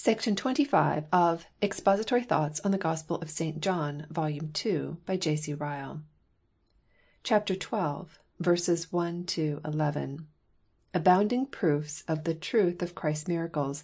[0.00, 3.60] Section 25 of Expository Thoughts on the Gospel of St.
[3.60, 5.54] John, Volume 2, by J.C.
[5.54, 6.02] Ryle.
[7.24, 10.28] Chapter 12, verses 1 to 11.
[10.94, 13.82] Abounding proofs of the truth of Christ's miracles.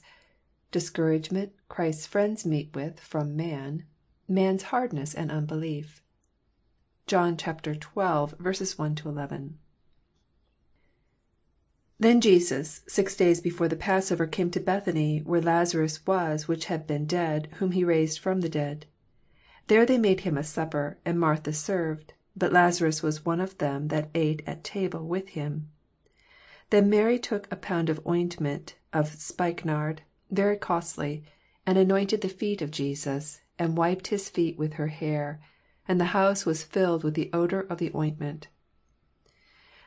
[0.70, 3.84] Discouragement Christ's friends meet with from man.
[4.28, 6.00] Man's hardness and unbelief.
[7.08, 9.58] John chapter 12, verses 1 to 11.
[12.04, 16.86] Then Jesus, six days before the Passover, came to Bethany, where Lazarus was which had
[16.86, 18.84] been dead, whom he raised from the dead.
[19.68, 23.88] There they made him a supper, and Martha served: but Lazarus was one of them
[23.88, 25.70] that ate at table with him.
[26.68, 31.24] Then Mary took a pound of ointment of spikenard, very costly,
[31.64, 35.40] and anointed the feet of Jesus, and wiped his feet with her hair:
[35.88, 38.48] and the house was filled with the odour of the ointment.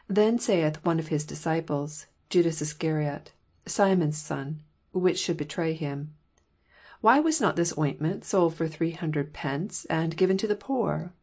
[0.09, 3.31] Then saith one of his disciples, Judas Iscariot,
[3.65, 6.13] Simon's son, which should betray him,
[7.01, 11.13] Why was not this ointment sold for three hundred pence, and given to the poor?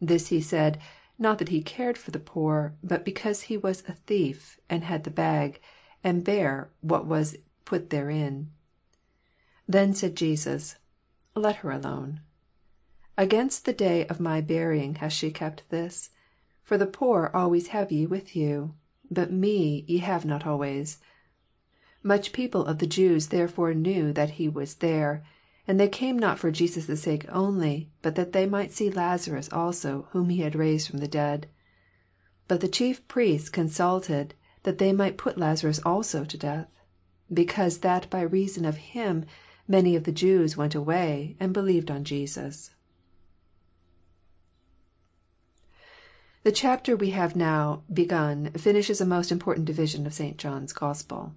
[0.00, 0.78] This he said,
[1.18, 5.04] not that he cared for the poor, but because he was a thief, and had
[5.04, 5.60] the bag,
[6.04, 8.50] and bare what was put therein.
[9.66, 10.76] Then said Jesus,
[11.34, 12.20] Let her alone.
[13.16, 16.10] Against the day of my burying hath she kept this.
[16.62, 18.74] For the poor always have ye with you:
[19.10, 20.98] but me ye have not always.
[22.02, 25.24] Much people of the Jews therefore knew that he was there:
[25.66, 30.06] and they came not for Jesus' sake only, but that they might see Lazarus also,
[30.12, 31.48] whom he had raised from the dead.
[32.46, 36.68] But the chief priests consulted that they might put Lazarus also to death:
[37.32, 39.24] because that by reason of him
[39.66, 42.70] many of the Jews went away, and believed on Jesus.
[46.46, 50.36] The chapter we have now begun finishes a most important division of St.
[50.36, 51.34] John's Gospel.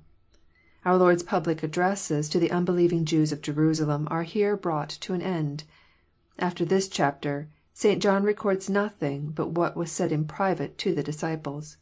[0.85, 5.23] Our Lord's public addresses to the unbelieving Jews of Jerusalem are here brought to an
[5.23, 5.63] end.
[6.37, 7.99] After this chapter, St.
[7.99, 11.77] John records nothing but what was said in private to the disciples.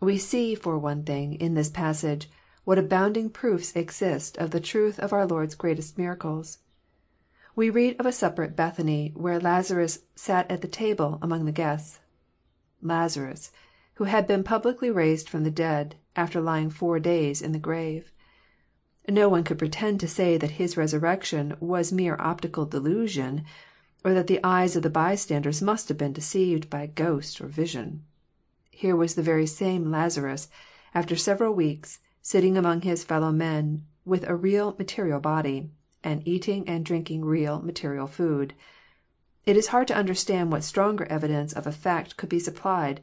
[0.00, 2.28] We see, for one thing, in this passage,
[2.64, 6.58] what abounding proofs exist of the truth of our Lord's greatest miracles.
[7.54, 11.52] We read of a supper at Bethany, where Lazarus sat at the table among the
[11.52, 12.00] guests.
[12.86, 13.50] Lazarus,
[13.94, 18.12] who had been publicly raised from the dead, after lying four days in the grave.
[19.08, 23.44] No one could pretend to say that his resurrection was mere optical delusion,
[24.04, 28.04] or that the eyes of the bystanders must have been deceived by ghost or vision.
[28.70, 30.48] Here was the very same Lazarus,
[30.94, 35.70] after several weeks, sitting among his fellow men, with a real material body,
[36.02, 38.54] and eating and drinking real material food.
[39.46, 43.00] It is hard to understand what stronger evidence of a fact could be supplied.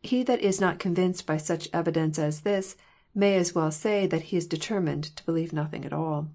[0.00, 2.76] He that is not convinced by such evidence as this
[3.12, 6.28] may as well say that he is determined to believe nothing at all.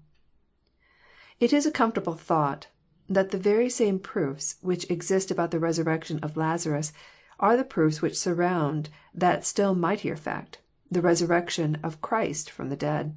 [1.40, 2.66] It is a comfortable thought
[3.08, 6.92] that the very same proofs which exist about the resurrection of Lazarus
[7.40, 10.58] are the proofs which surround that still mightier fact,
[10.90, 13.16] the resurrection of Christ from the dead.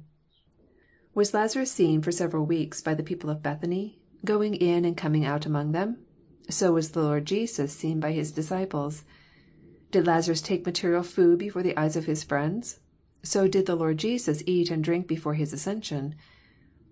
[1.14, 3.97] Was Lazarus seen for several weeks by the people of Bethany?
[4.24, 5.98] Going in and coming out among them?
[6.50, 9.04] So was the Lord Jesus seen by his disciples.
[9.90, 12.80] Did Lazarus take material food before the eyes of his friends?
[13.22, 16.14] So did the Lord Jesus eat and drink before his ascension.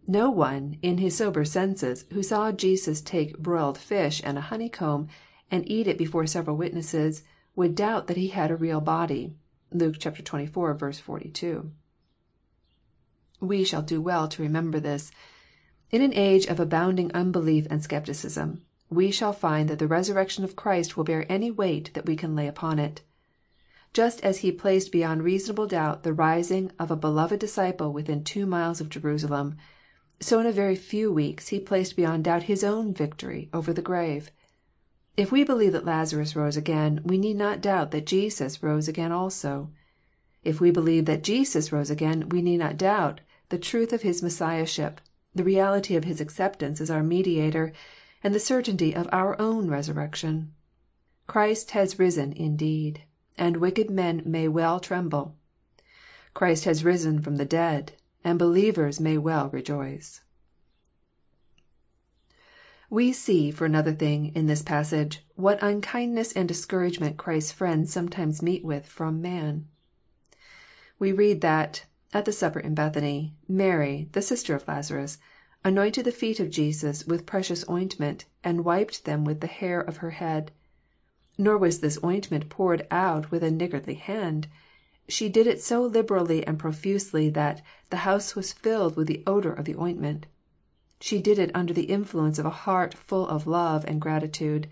[0.07, 5.09] No one, in his sober senses, who saw Jesus take broiled fish and a honeycomb,
[5.51, 7.23] and eat it before several witnesses,
[7.55, 9.35] would doubt that he had a real body.
[9.73, 11.73] (Luke chapter twenty-four, verse 42.)
[13.41, 15.11] We shall do well to remember this.
[15.93, 20.57] In an age of abounding unbelief and skepticism, we shall find that the resurrection of
[20.57, 23.03] Christ will bear any weight that we can lay upon it.
[23.93, 28.47] Just as He placed beyond reasonable doubt the rising of a beloved disciple within two
[28.47, 29.57] miles of Jerusalem,
[30.19, 33.81] so in a very few weeks He placed beyond doubt His own victory over the
[33.81, 34.33] grave.
[35.17, 39.13] If we believe that Lazarus rose again, we need not doubt that Jesus rose again
[39.13, 39.71] also.
[40.43, 43.21] If we believe that Jesus rose again, we need not doubt
[43.51, 45.01] the truth of His Messiahship
[45.37, 47.73] the reality of His acceptance as our Mediator,
[48.25, 50.53] and the certainty of our own resurrection.
[51.27, 53.03] Christ has risen indeed,
[53.37, 55.37] and wicked men may well tremble.
[56.35, 57.93] Christ has risen from the dead,
[58.25, 60.23] and believers may well rejoice.
[62.89, 68.43] We see, for another thing, in this passage, what unkindness and discouragement Christ's friends sometimes
[68.43, 69.67] meet with from man.
[70.99, 75.19] We read that at the supper in Bethany, Mary, the sister of Lazarus,
[75.65, 79.97] anointed the feet of Jesus with precious ointment, and wiped them with the hair of
[79.97, 80.53] her head.
[81.37, 84.47] Nor was this ointment poured out with a niggardly hand.
[85.09, 87.61] She did it so liberally and profusely that"
[87.91, 90.27] the house was filled with the odour of the ointment."
[91.01, 94.69] She did it under the influence of a heart full of love and gratitude.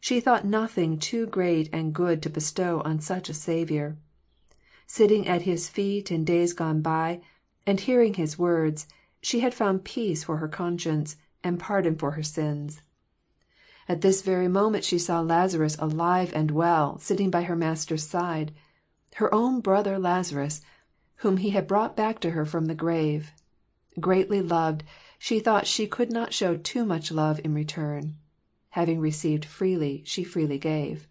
[0.00, 3.98] She thought nothing too great and good to bestow on such a Saviour.
[4.86, 7.20] Sitting at His feet in days gone by,
[7.66, 8.86] and hearing His words,
[9.22, 12.82] she had found peace for her conscience, and pardon for her sins.
[13.88, 18.52] At this very moment she saw Lazarus alive and well, sitting by her Master's side,
[19.16, 20.60] her own brother Lazarus,
[21.16, 23.32] whom He had brought back to her from the grave.
[24.00, 24.84] Greatly loved,
[25.18, 28.16] she thought she could not show too much love in return.
[28.70, 31.06] Having received freely, she freely gave.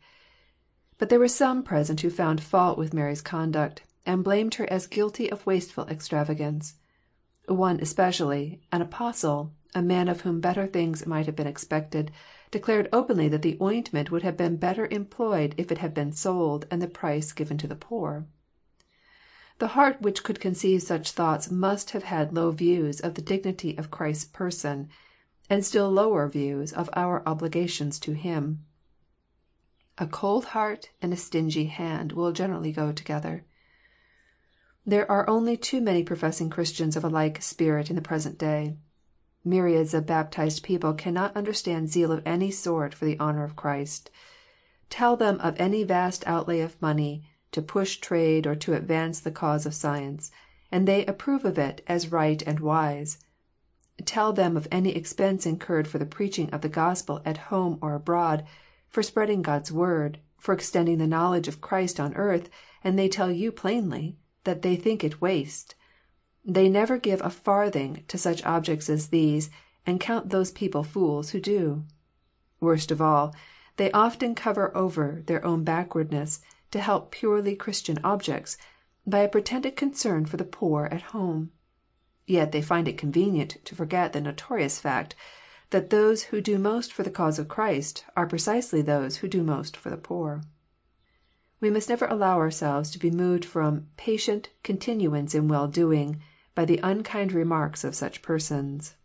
[1.03, 4.87] But there were some present who found fault with Mary's conduct, and blamed her as
[4.87, 6.75] guilty of wasteful extravagance.
[7.45, 12.09] One especially, an Apostle, a man of whom better things might have been expected,
[12.51, 16.67] declared openly that the ointment would have been better employed if it had been sold,
[16.71, 18.25] and the price given to the poor.
[19.59, 23.77] The heart which could conceive such thoughts must have had low views of the dignity
[23.77, 24.87] of Christ's person,
[25.49, 28.63] and still lower views of our obligations to Him.
[29.97, 33.45] A cold heart and a stingy hand will generally go together.
[34.85, 38.75] There are only too many professing Christians of a like spirit in the present day.
[39.45, 44.09] Myriads of baptized people cannot understand zeal of any sort for the honour of Christ.
[44.89, 49.31] Tell them of any vast outlay of money to push trade or to advance the
[49.31, 50.31] cause of science,
[50.71, 53.19] and they approve of it as right and wise.
[54.05, 57.93] Tell them of any expense incurred for the preaching of the Gospel at home or
[57.93, 58.43] abroad,
[58.93, 62.47] for spreading God's Word, for extending the knowledge of Christ on earth,
[62.83, 65.73] and they tell you plainly that they think it waste.
[66.45, 69.49] They never give a farthing to such objects as these,
[69.83, 71.85] and count those people fools who do.
[72.59, 73.33] Worst of all,
[73.77, 78.57] they often cover over their own backwardness to help purely Christian objects,
[79.07, 81.51] by a pretended concern for the poor at home.
[82.27, 85.15] Yet they find it convenient to forget the notorious fact
[85.73, 89.41] that those who do most for the cause of Christ are precisely those who do
[89.41, 90.43] most for the poor.
[91.59, 96.21] We must never allow ourselves to be moved from patient continuance in well doing
[96.53, 98.97] by the unkind remarks of such persons.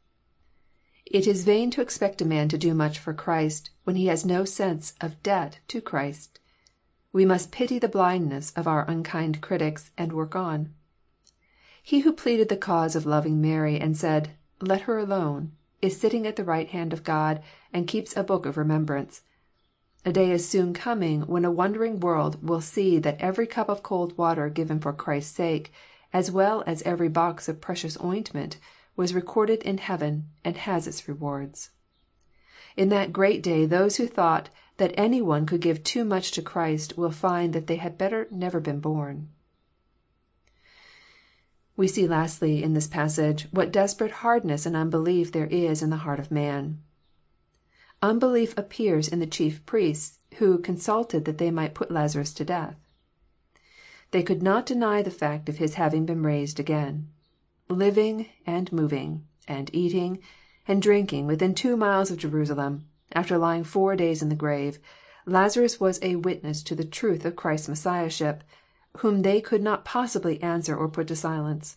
[1.06, 4.26] It is vain to expect a man to do much for Christ, when he has
[4.26, 6.38] no sense of debt to Christ.
[7.14, 10.74] We must pity the blindness of our unkind critics, and work on.
[11.82, 16.26] He who pleaded the cause of loving Mary, and said," Let her alone," is sitting
[16.26, 17.42] at the right hand of God,
[17.72, 19.22] and keeps a book of remembrance.
[20.04, 23.82] A day is soon coming when a wondering world will see that every cup of
[23.82, 25.72] cold water given for Christ's sake,
[26.12, 28.58] as well as every box of precious ointment,
[28.96, 31.70] was recorded in heaven, and has its rewards.
[32.76, 36.42] In that great day those who thought that any one could give too much to
[36.42, 39.28] Christ will find that they had better never been born.
[41.78, 45.98] We see lastly in this passage what desperate hardness and unbelief there is in the
[45.98, 46.82] heart of man.
[48.02, 52.74] Unbelief appears in the chief priests, who consulted that they might put Lazarus to death.
[54.10, 57.10] They could not deny the fact of his having been raised again.
[57.68, 60.18] Living, and moving, and eating,
[60.66, 64.80] and drinking within two miles of Jerusalem, after lying four days in the grave,
[65.26, 68.42] Lazarus was a witness to the truth of Christ's Messiahship,
[68.98, 71.76] whom they could not possibly answer or put to silence.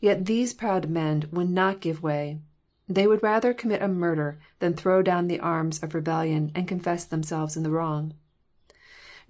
[0.00, 2.40] Yet these proud men would not give way.
[2.86, 7.06] They would rather commit a murder than throw down the arms of rebellion and confess
[7.06, 8.12] themselves in the wrong.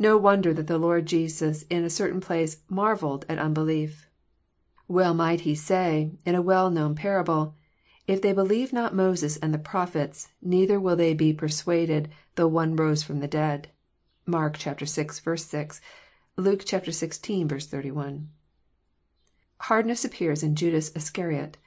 [0.01, 4.09] No wonder that the Lord Jesus in a certain place" marvelled at unbelief."
[4.89, 7.55] Well might He say, in a well known parable,"
[8.09, 12.75] If they believe not Moses and the prophets, neither will they be persuaded though one
[12.75, 13.69] rose from the dead."
[14.27, 14.75] (Mark vi.
[14.85, 15.81] 6;
[16.37, 17.63] Luke xvi.
[17.63, 18.29] 31.)
[19.61, 21.59] Hardness appears in Judas Iscariot,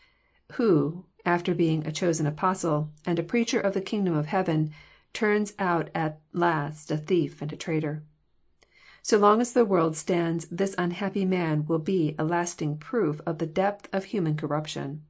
[0.54, 4.74] who, after being a chosen Apostle, and a preacher of the kingdom of heaven,
[5.14, 8.04] turns out at last a thief and a traitor.
[9.02, 13.38] So long as the world stands this unhappy man will be a lasting proof of
[13.38, 15.06] the depth of human corruption.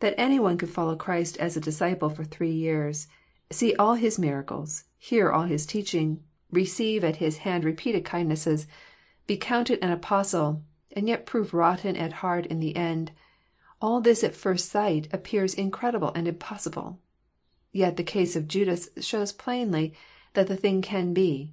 [0.00, 3.06] That any one could follow Christ as a disciple for three years,
[3.52, 8.66] see all His miracles, hear all His teaching, receive at His hand repeated kindnesses,
[9.26, 13.12] be counted an Apostle, and yet prove rotten at heart in the end,
[13.80, 17.00] all this at first sight appears incredible and impossible.
[17.72, 19.94] Yet the case of Judas shows plainly
[20.34, 21.52] that the thing can be.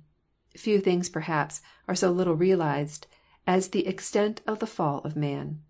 [0.55, 3.07] Few things perhaps are so little realized
[3.47, 5.61] as the extent of the fall of man.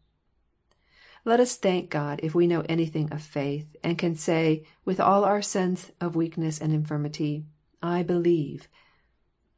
[1.24, 5.24] Let us thank God if we know anything of faith, and can say, with all
[5.24, 7.46] our sense of weakness and infirmity,"
[7.82, 8.68] I believe."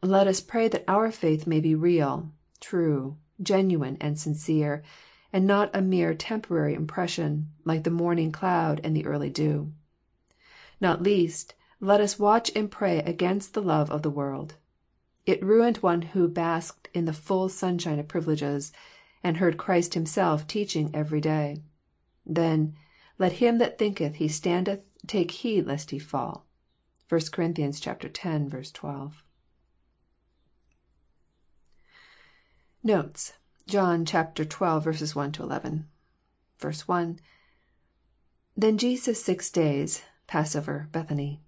[0.06, 2.30] Let us pray that our faith may be real,
[2.60, 4.84] true, genuine, and sincere,
[5.32, 9.72] and not a mere temporary impression, like the morning cloud and the early dew.
[10.82, 14.56] Not least, let us watch and pray against the love of the world.
[15.26, 18.74] It ruined one who basked in the full sunshine of privileges,
[19.24, 21.64] and heard Christ Himself teaching every day.
[22.26, 22.76] Then,
[23.18, 26.46] let him that thinketh he standeth take heed lest he fall."
[27.08, 27.54] (1 Cor.
[27.58, 28.72] x.
[28.74, 29.23] 12.)
[32.86, 33.32] Notes.
[33.66, 34.18] John xii.
[34.20, 35.88] 1 11.
[36.86, 37.20] 1.—
[38.58, 40.02] [Then Jesus six days...
[40.28, 40.90] Passover...
[40.92, 41.42] Bethany.]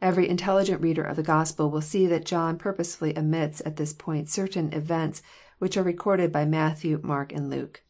[0.00, 4.28] Every intelligent reader of the Gospel will see that John purposely omits at this point
[4.28, 5.22] certain events
[5.58, 7.82] which are recorded by Matthew, Mark, and Luke.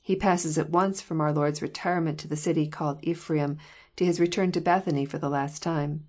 [0.00, 3.58] He passes at once from our Lord's retirement to the city called Ephraim
[3.96, 6.06] to His return to Bethany for the last time.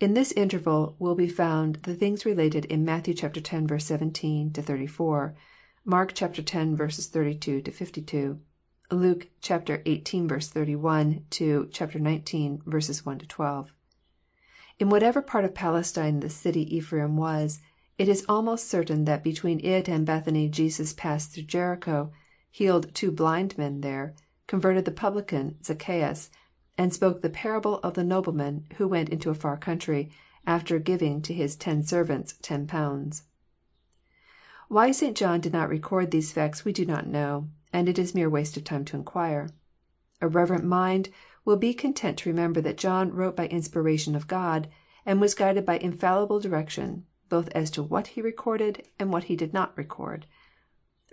[0.00, 3.08] In this interval will be found the things related in Matt.
[3.08, 3.84] x.
[3.84, 5.34] 17 to 34,
[5.84, 7.06] Mark x.
[7.06, 8.40] 32 to 52,
[8.90, 10.02] Luke xviii.
[10.02, 13.04] 31 to xix.
[13.06, 13.72] 1 to 12.
[14.80, 17.60] In whatever part of Palestine the city Ephraim was,
[17.96, 22.10] it is almost certain that between it and Bethany Jesus passed through Jericho
[22.50, 24.14] healed two blind men there,
[24.46, 26.30] converted the publican Zaccheus,
[26.76, 30.10] and spoke the parable of the nobleman who went into a far country,
[30.46, 33.24] after giving to his ten servants ten pounds.
[34.68, 35.16] Why St.
[35.16, 38.56] John did not record these facts we do not know, and it is mere waste
[38.56, 39.48] of time to inquire.
[40.20, 41.10] A reverent mind
[41.44, 44.68] will be content to remember that John wrote by inspiration of God,
[45.06, 49.36] and was guided by infallible direction, both as to what he recorded and what he
[49.36, 50.26] did not record.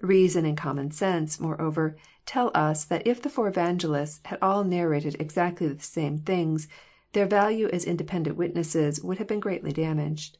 [0.01, 5.15] Reason and common sense, moreover, tell us that if the four evangelists had all narrated
[5.19, 6.67] exactly the same things,
[7.13, 10.37] their value as independent witnesses would have been greatly damaged.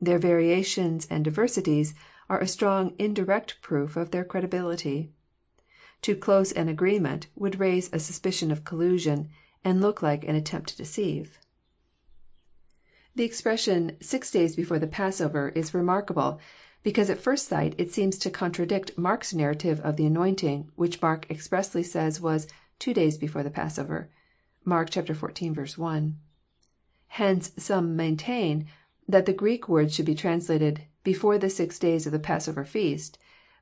[0.00, 1.94] Their variations and diversities
[2.28, 5.12] are a strong indirect proof of their credibility.
[6.02, 9.30] Too close an agreement would raise a suspicion of collusion,
[9.64, 11.38] and look like an attempt to deceive.
[13.16, 16.38] The expression, six days before the Passover," is remarkable
[16.86, 21.28] because at first sight it seems to contradict Mark's narrative of the anointing, which Mark
[21.28, 22.46] expressly says was
[22.78, 24.08] two days before the Passover."
[24.64, 25.76] (Mark xiv.
[25.78, 26.18] 1.)
[27.08, 28.68] Hence some maintain
[29.08, 33.18] that the Greek words should be translated, before the six days of the Passover feast,"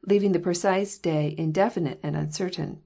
[0.07, 2.83] leaving the precise day indefinite and uncertain.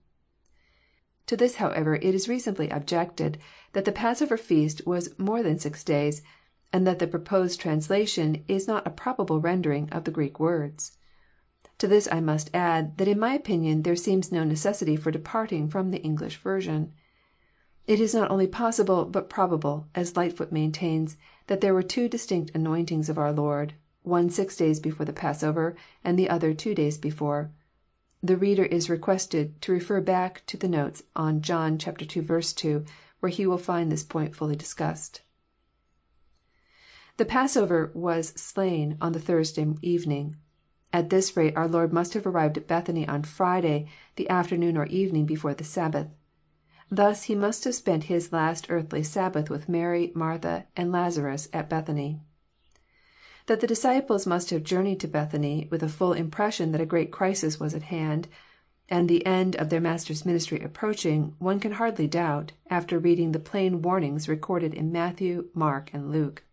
[1.26, 3.38] To this, however, it is reasonably objected
[3.72, 6.22] that the Passover feast was more than six days,
[6.72, 10.98] and that the proposed translation is not a probable rendering of the Greek words.
[11.78, 15.68] To this I must add that in my opinion there seems no necessity for departing
[15.68, 16.92] from the English version.
[17.86, 22.50] It is not only possible, but probable, as Lightfoot maintains, that there were two distinct
[22.54, 26.98] anointings of our Lord, one six days before the Passover, and the other two days
[26.98, 27.50] before.
[28.22, 31.92] The reader is requested to refer back to the notes on John ii.
[31.92, 32.84] 2,
[33.20, 35.22] where he will find this point fully discussed.
[37.18, 40.36] The Passover was slain on the Thursday evening.
[40.92, 44.86] At this rate our Lord must have arrived at Bethany on Friday, the afternoon or
[44.86, 46.06] evening before the Sabbath.
[46.92, 51.68] Thus He must have spent His last earthly Sabbath with Mary, Martha, and Lazarus at
[51.68, 52.20] Bethany.
[53.46, 57.10] That the disciples must have journeyed to Bethany with a full impression that a great
[57.10, 58.28] crisis was at hand,
[58.88, 63.40] and the end of their Master's ministry approaching, one can hardly doubt, after reading the
[63.40, 66.44] plain warnings recorded in Matthew, Mark, and Luke.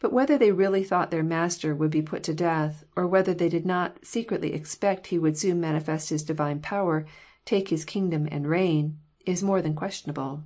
[0.00, 3.48] But whether they really thought their Master would be put to death, or whether they
[3.48, 7.04] did not secretly expect He would soon manifest His divine power,
[7.44, 10.44] take His kingdom and reign, is more than questionable.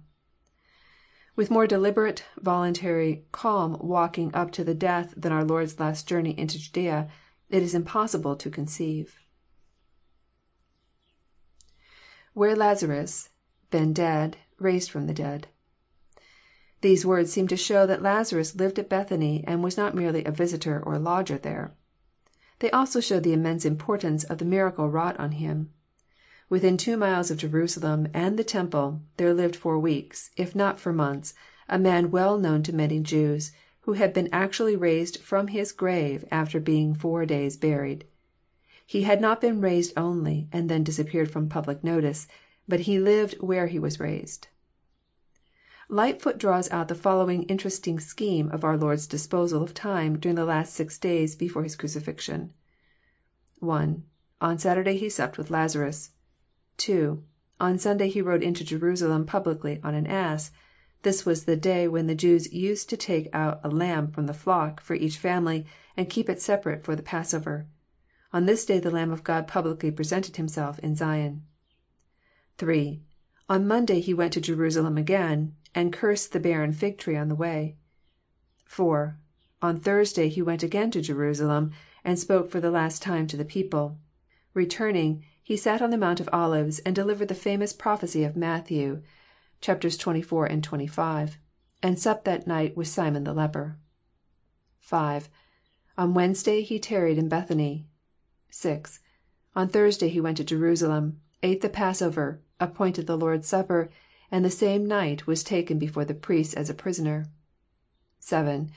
[1.36, 6.38] With more deliberate, voluntary, calm walking up to the death than our Lord's last journey
[6.38, 7.10] into Judaea,
[7.48, 9.18] it is impossible to conceive.
[12.32, 13.28] [Where Lazarus...
[13.70, 14.38] been dead...
[14.58, 15.48] raised from the dead.]
[16.82, 20.32] These words seem to show that Lazarus lived at Bethany, and was not merely a
[20.32, 21.74] visitor or lodger there.
[22.58, 25.70] They also show the immense importance of the miracle wrought on him.
[26.48, 30.92] Within two miles of Jerusalem and the temple there lived for weeks, if not for
[30.92, 31.34] months,
[31.68, 36.24] a man well known to many Jews, who had been actually raised from his grave
[36.30, 38.06] after being four days buried.
[38.84, 42.26] He had not been raised only, and then disappeared from public notice,
[42.68, 44.48] but he lived where he was raised.
[45.92, 50.46] Lightfoot draws out the following interesting scheme of our Lord's disposal of time during the
[50.46, 52.54] last six days before His crucifixion.
[53.58, 54.02] (1)
[54.40, 56.12] On Saturday He supped with Lazarus.
[56.78, 57.22] (2)
[57.60, 60.50] On Sunday He rode into Jerusalem publicly on an ass.
[61.02, 64.32] This was the day when the Jews used to take out a lamb from the
[64.32, 67.66] flock for each family, and keep it separate for the passover.
[68.32, 71.42] On this day the Lamb of God publicly presented Himself in Zion.
[72.56, 73.02] (3)
[73.50, 77.34] On Monday He went to Jerusalem again, and cursed the barren fig tree on the
[77.34, 77.78] way.
[78.66, 79.16] (4)
[79.62, 81.70] On Thursday He went again to Jerusalem,
[82.04, 83.96] and spoke for the last time to the people.
[84.52, 89.02] Returning, He sat on the Mount of Olives, and delivered the famous prophecy of Matthew
[89.62, 91.38] (24, 25),
[91.82, 93.78] and supped that night with Simon the leper.
[94.80, 95.30] (5)
[95.96, 97.86] On Wednesday He tarried in Bethany.
[98.50, 99.00] (6)
[99.56, 103.88] On Thursday He went to Jerusalem, ate the passover, appointed the Lord's supper,
[104.32, 107.26] and the same night was taken before the priests as a prisoner.
[108.18, 108.72] (7)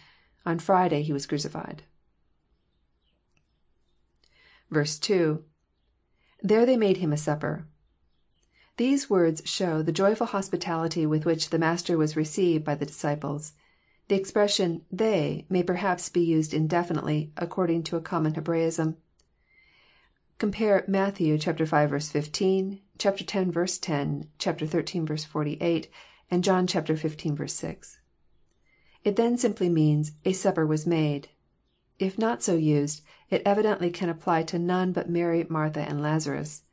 [0.46, 1.84] On Friday He was crucified.
[4.74, 5.44] 2.—
[6.44, 7.66] [There they made him a supper.]
[8.76, 13.54] These words show the joyful hospitality with which the Master was received by the disciples.
[14.10, 18.98] The expression" they" may perhaps be used indefinitely, according to a common Hebraism.
[20.38, 21.18] Compare Matt.
[21.20, 21.38] v.
[21.38, 23.24] 15; x.
[23.78, 25.18] 10; xiii.
[25.18, 25.90] 48;
[26.30, 27.50] and John xv.
[27.50, 28.00] 6.
[29.06, 31.30] It then simply means," a supper was made."
[32.00, 36.64] If not so used, it evidently can apply to none but Mary, Martha, and Lazarus.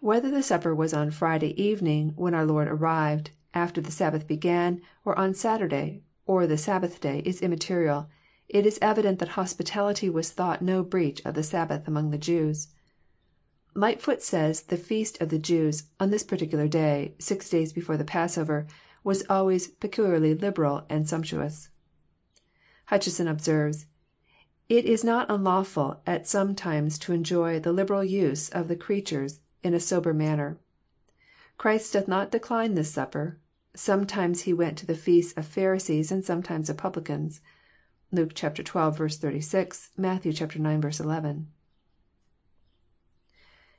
[0.00, 4.82] Whether the supper was on Friday evening, when our Lord arrived, after the Sabbath began,
[5.02, 8.10] or on Saturday, or the Sabbath day, is immaterial.
[8.50, 12.68] It is evident that hospitality was thought no breach of the Sabbath among the Jews.
[13.74, 18.04] Lightfoot says the feast of the Jews, on this particular day, six days before the
[18.04, 18.66] Passover,
[19.02, 21.70] was always peculiarly liberal and sumptuous.
[22.90, 23.86] Hutcheson observes:"
[24.68, 29.40] It is not unlawful at some times to enjoy the liberal use of the creatures
[29.62, 30.58] in a sober manner.
[31.56, 33.38] Christ doth not decline this supper.
[33.74, 37.40] Sometimes He went to the feasts of Pharisees, and sometimes of publicans."
[38.10, 38.50] (Luke xii.
[38.50, 40.26] 36; Matt.
[40.26, 41.00] ix.
[41.00, 41.48] 11.)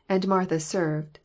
[0.09, 1.21] [^And Martha served.]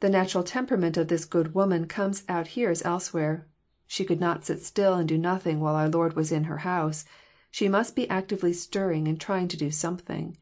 [0.00, 3.46] The natural temperament of this good woman comes out here as elsewhere.
[3.86, 7.06] She could not sit still and do nothing while our Lord was in her house.
[7.50, 10.36] She must be actively stirring and trying to do something.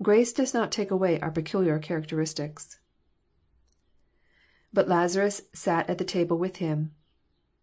[0.00, 2.78] Grace does not take away our peculiar characteristics.
[4.72, 6.94] [But Lazarus sat at the table with him.']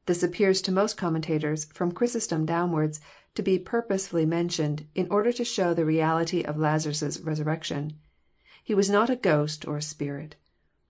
[0.06, 3.00] This appears to most commentators, from Chrysostom downwards,
[3.34, 7.98] to be purposely mentioned, in order to show the reality of Lazarus' resurrection.
[8.66, 10.38] He was not a ghost or a spirit.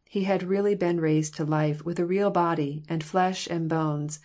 [0.06, 4.20] He had really been raised to life, with a real body, and flesh and bones,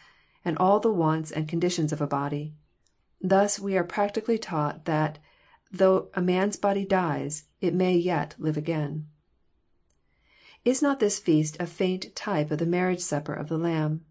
[0.45, 2.53] and all the wants and conditions of a body.
[3.23, 5.19] Thus we are practically taught that
[5.73, 9.07] though a man's body dies, it may yet live again.
[10.63, 14.05] Is not this feast a faint type of the marriage supper of the Lamb?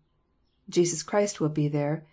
[0.68, 2.08] Jesus Christ will be there.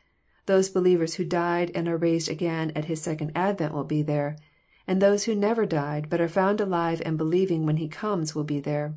[0.45, 4.37] Those believers who died and are raised again at His second advent will be there
[4.87, 8.45] and those who never died, but are found alive and believing when He comes, will
[8.45, 8.95] be there.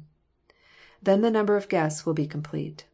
[1.02, 2.86] Then the number of guests will be complete.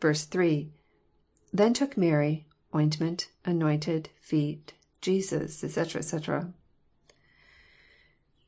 [0.00, 0.70] 3.—
[1.52, 2.46] [Then took Mary...
[2.74, 3.30] ointment...
[3.44, 4.10] anointed...
[4.20, 4.74] feet...
[5.00, 6.52] Jesus, etc., etc.']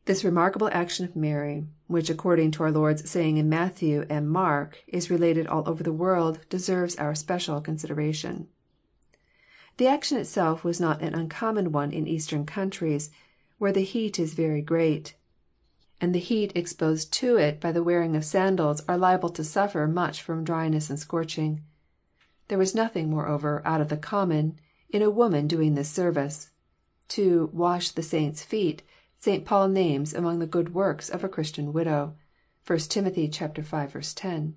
[0.04, 4.82] This remarkable action of Mary, which according to our Lord's saying in Matthew and Mark
[4.86, 8.48] is related all over the world, deserves our special consideration.
[9.78, 13.10] The action itself was not an uncommon one in Eastern countries,
[13.58, 15.16] where the heat is very great,
[16.00, 19.86] and the heat exposed to it by the wearing of sandals are liable to suffer
[19.86, 21.62] much from dryness and scorching.
[22.48, 24.58] There was nothing, moreover, out of the common
[24.88, 26.50] in a woman doing this service.
[27.08, 28.82] To wash the saints' feet,"
[29.18, 29.44] St.
[29.44, 32.14] Paul names among the good works of a Christian widow.
[32.66, 33.04] (1 Tim.
[33.12, 33.28] v.
[33.28, 34.56] 10.)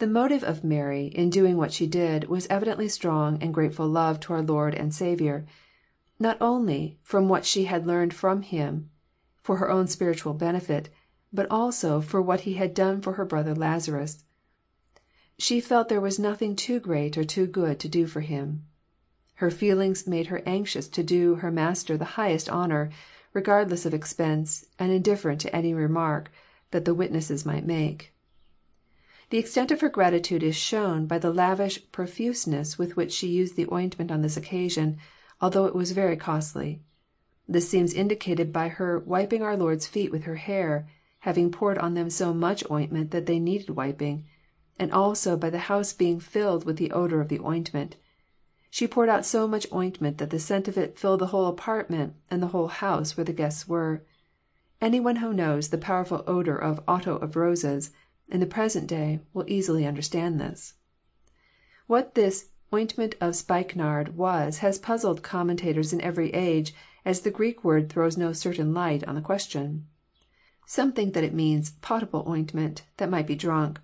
[0.00, 4.18] The motive of Mary in doing what she did was evidently strong and grateful love
[4.20, 5.44] to our Lord and Saviour,
[6.18, 8.88] not only from what she had learned from Him
[9.42, 10.88] for her own spiritual benefit,
[11.34, 14.24] but also for what He had done for her brother Lazarus.
[15.36, 18.64] She felt there was nothing too great or too good to do for him.
[19.34, 22.88] Her feelings made her anxious to do her Master the highest honour,
[23.34, 26.32] regardless of expense, and indifferent to any remark
[26.70, 28.14] that the witnesses might make.
[29.30, 33.54] The extent of her gratitude is shown by the lavish profuseness with which she used
[33.54, 34.98] the ointment on this occasion,
[35.40, 36.82] although it was very costly.
[37.48, 40.88] This seems indicated by her wiping our Lord's feet with her hair,
[41.20, 44.24] having poured on them so much ointment that they needed wiping,
[44.80, 47.94] and also by the house being filled with the odour of the ointment.
[48.68, 52.14] She poured out so much ointment that the scent of it filled the whole apartment
[52.32, 54.02] and the whole house where the guests were.
[54.80, 57.92] Any one who knows the powerful odour of otto of roses
[58.30, 60.74] in the present day, will easily understand this.
[61.86, 66.72] What this ointment of spikenard was has puzzled commentators in every age,
[67.04, 69.86] as the Greek word throws no certain light on the question.
[70.66, 73.80] Some think that it means potable ointment, that might be drunk.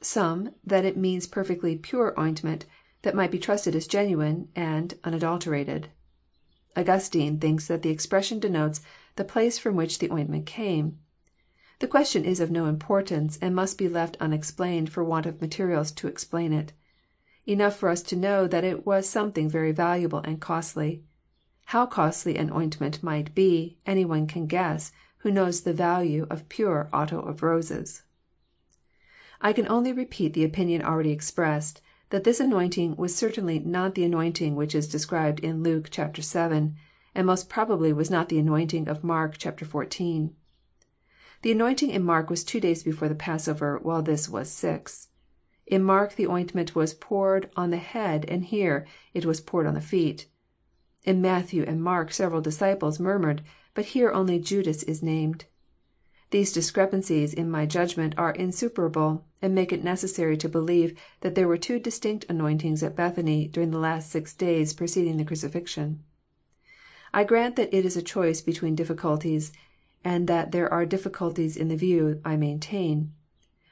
[0.00, 2.64] Some that it means perfectly pure ointment,
[3.02, 5.88] that might be trusted as genuine and unadulterated.
[6.76, 8.80] Augustine thinks that the expression denotes
[9.16, 10.98] the place from which the ointment came.
[11.78, 15.92] The question is of no importance, and must be left unexplained for want of materials
[15.92, 16.72] to explain it.
[17.44, 21.04] Enough for us to know that it was something very valuable and costly.
[21.66, 26.48] How costly an ointment might be, any one can guess who knows the value of
[26.48, 28.04] pure otto of roses.
[29.40, 34.04] I can only repeat the opinion already expressed, that this anointing was certainly not the
[34.04, 36.72] anointing which is described in Luke vii.,
[37.14, 40.30] and most probably was not the anointing of Mark xiv.
[41.42, 45.08] The anointing in Mark was two days before the Passover, while this was six.
[45.66, 49.74] In Mark the ointment was poured on the head, and here it was poured on
[49.74, 50.26] the feet.
[51.04, 53.42] In Matthew and Mark several disciples murmured,
[53.74, 55.44] but here only Judas is named.
[56.30, 61.46] These discrepancies, in my judgment, are insuperable, and make it necessary to believe that there
[61.46, 66.02] were two distinct anointings at Bethany during the last six days preceding the crucifixion.
[67.14, 69.52] I grant that it is a choice between difficulties,
[70.06, 73.12] and that there are difficulties in the view I maintain.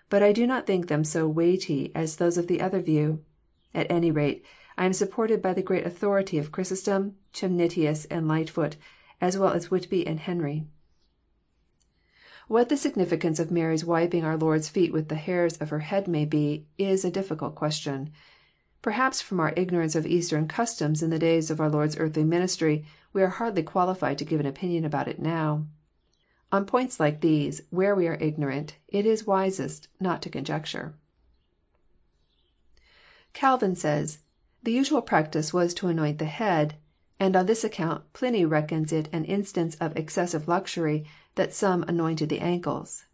[0.09, 3.23] But I do not think them so weighty as those of the other view.
[3.73, 4.45] At any rate,
[4.77, 8.75] I am supported by the great authority of Chrysostom, Chemnitius, and Lightfoot,
[9.21, 10.67] as well as Whitby and Henry.
[12.49, 16.09] What the significance of Mary's wiping our Lord's feet with the hairs of her head
[16.09, 18.11] may be, is a difficult question.
[18.83, 22.85] Perhaps from our ignorance of Eastern customs in the days of our Lord's earthly ministry,
[23.13, 25.67] we are hardly qualified to give an opinion about it now.
[26.55, 30.95] On points like these, where we are ignorant, it is wisest not to conjecture.
[33.33, 34.21] Calvin says,
[34.63, 36.77] the usual practice was to anoint the head,
[37.19, 42.29] and on this account Pliny reckons it an instance of excessive luxury that some anointed
[42.29, 43.07] the ankles.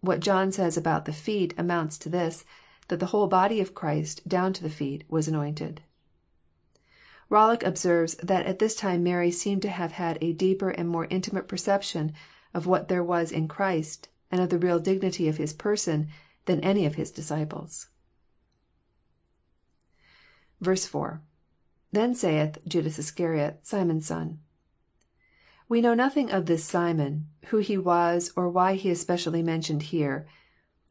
[0.00, 2.44] What John says about the feet amounts to this,
[2.88, 5.82] that the whole body of Christ, down to the feet, was anointed.
[7.30, 11.06] Rollock observes that at this time Mary seemed to have had a deeper and more
[11.10, 12.12] intimate perception
[12.54, 16.08] of what there was in Christ, and of the real dignity of His person,
[16.44, 17.88] than any of His disciples.
[20.62, 21.22] 4.—
[21.92, 24.40] [Then saith Judas Iscariot, Simon's son.]
[25.68, 29.84] We know nothing of this Simon, who he was, or why he is specially mentioned
[29.84, 30.26] here.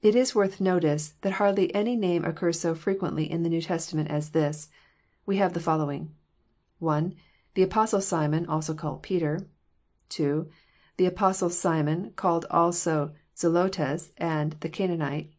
[0.01, 4.09] It is worth notice that hardly any name occurs so frequently in the New Testament
[4.09, 4.69] as this.
[5.25, 6.15] We have the following:—
[6.79, 7.15] 1.
[7.53, 9.47] The Apostle Simon, also called Peter.
[10.09, 10.49] 2.
[11.01, 15.33] The Apostle Simon, called also Zelotes and the Canaanite.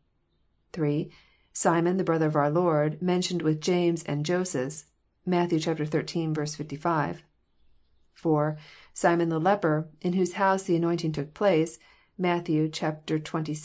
[0.73, 1.09] 3.
[1.53, 4.87] Simon, the brother of our Lord, mentioned with James and Joses.
[5.25, 5.51] (Matt.
[5.51, 6.35] xiii.
[6.35, 7.23] 55.)
[8.13, 8.57] 4.
[8.93, 11.79] Simon the leper, in whose house the anointing took place.
[12.19, 12.47] (Matt.
[12.47, 13.57] xxvi.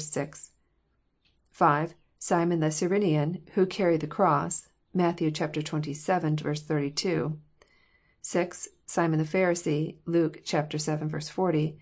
[0.00, 0.50] 6.)
[1.52, 1.94] 5.
[2.18, 4.70] Simon the Cyrenian, who carried the cross.
[4.92, 5.18] (Matt.
[5.18, 5.94] xxvii.
[5.94, 7.38] 32.)
[8.22, 8.68] 6.
[8.86, 9.96] Simon the Pharisee.
[10.04, 11.20] Luke vii.
[11.20, 11.78] 40.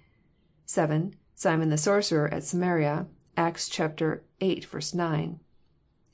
[0.67, 1.17] 7.
[1.35, 3.07] Simon the sorcerer at Samaria.
[3.37, 4.65] Acts viii.
[4.95, 5.41] 9.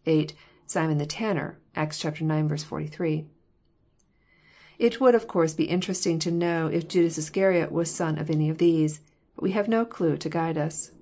[0.07, 0.35] 8.
[0.67, 1.59] Simon the tanner.
[1.75, 2.65] Acts ix.
[2.65, 3.27] 43.
[4.79, 8.49] It would of course be interesting to know if Judas Iscariot was son of any
[8.49, 9.01] of these.
[9.35, 10.93] But we have no clue to guide us.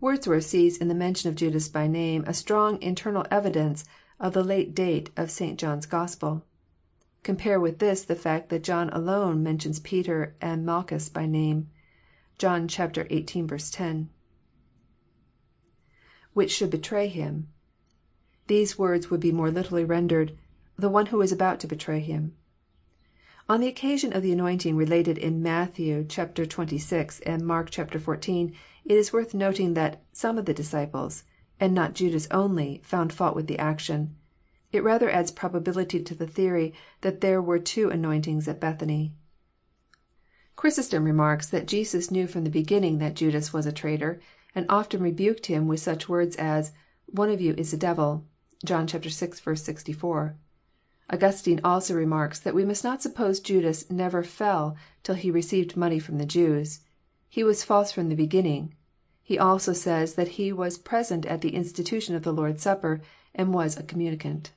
[0.00, 3.84] Wordsworth sees in the mention of Judas by name a strong internal evidence
[4.18, 5.58] of the late date of St.
[5.58, 6.44] John's Gospel.
[7.22, 11.68] Compare with this the fact that John alone mentions Peter and Malchus by name.
[12.38, 13.24] (John xviii.
[13.24, 14.08] 10.)
[16.32, 17.48] [Which should betray him.]
[18.46, 20.38] These words would be more literally rendered,"
[20.78, 22.32] the one who is about to betray Him."
[23.50, 27.20] On the occasion of the anointing related in Matthew xxvi.
[27.26, 28.54] and Mark xiv.,
[28.86, 31.24] it is worth noting that some of the disciples,
[31.60, 34.16] and not Judas only, found fault with the action.
[34.72, 39.12] It rather adds probability to the theory that there were two anointings at Bethany.
[40.54, 44.20] Chrysostom remarks that Jesus knew from the beginning that Judas was a traitor,
[44.54, 46.72] and often rebuked him with such words as,
[47.06, 48.24] One of you is a devil."
[48.64, 49.00] (John vi.
[49.00, 50.36] 64.)
[51.08, 55.98] Augustine also remarks that we must not suppose Judas never fell till he received money
[55.98, 56.80] from the Jews.
[57.28, 58.74] He was false from the beginning.
[59.20, 63.00] He also says that he was present at the institution of the Lord's Supper,
[63.34, 64.52] and was a communicant.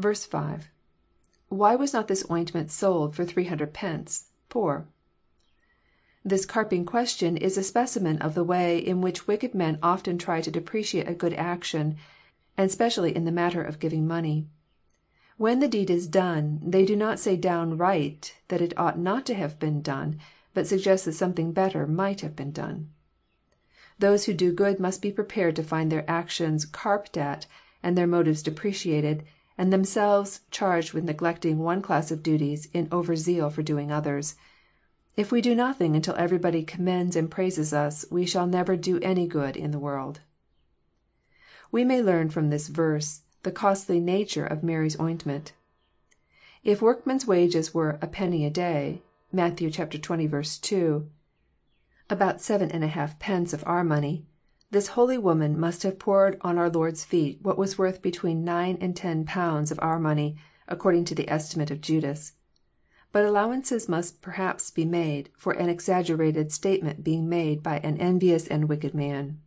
[0.00, 0.70] 5.—
[1.50, 4.30] [Why was not this ointment sold for three hundred pence.
[4.48, 4.86] .poor?']
[6.24, 10.40] This carping question is a specimen of the way in which wicked men often try
[10.40, 11.96] to depreciate a good action,
[12.56, 14.48] and specially in the matter of giving money.
[15.36, 19.34] When the deed is done, they do not say downright that it ought not to
[19.34, 20.18] have been done,
[20.54, 22.88] but suggest that something better might have been done.
[23.98, 27.46] Those who do good must be prepared to find their actions carped at,
[27.82, 29.24] and their motives depreciated,
[29.62, 34.34] and themselves charged with neglecting one class of duties in over zeal for doing others.
[35.16, 39.28] If we do nothing until everybody commends and praises us, we shall never do any
[39.28, 40.18] good in the world.
[41.70, 45.52] We may learn from this verse the costly nature of Mary's ointment.
[46.64, 50.00] If workmen's wages were a penny a day," matthew (Matt.
[50.02, 50.60] xx.
[50.60, 51.08] 2,)
[52.10, 54.26] about seven and a half pence of our money,
[54.72, 58.78] this holy woman must have poured on our Lord's feet what was worth between nine
[58.80, 60.34] and ten pounds of our money,
[60.66, 62.32] according to the estimate of Judas.
[63.12, 68.46] But allowances must perhaps be made for an exaggerated statement being made by an envious
[68.46, 69.42] and wicked man.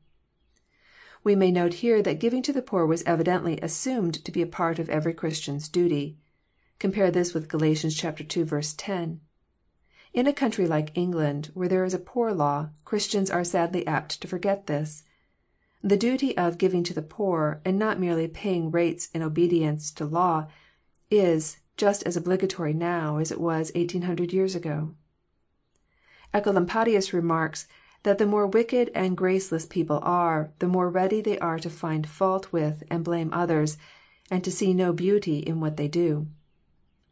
[1.24, 4.48] We may note here that giving to the poor was evidently assumed to be a
[4.48, 6.20] part of every Christian's duty.
[6.78, 7.64] Compare this with Gal.
[7.66, 7.76] ii.
[7.76, 9.22] 10.
[10.14, 14.22] In a country like England, where there is a poor law, Christians are sadly apt
[14.22, 15.04] to forget this.
[15.86, 20.06] The duty of giving to the poor, and not merely paying rates in obedience to
[20.06, 20.48] law,
[21.12, 24.96] is just as obligatory now as it was eighteen hundred years ago.
[26.34, 27.68] Ecolampadius remarks
[28.02, 32.10] that the more wicked and graceless people are, the more ready they are to find
[32.10, 33.78] fault with and blame others,
[34.32, 36.26] and to see no beauty in what they do.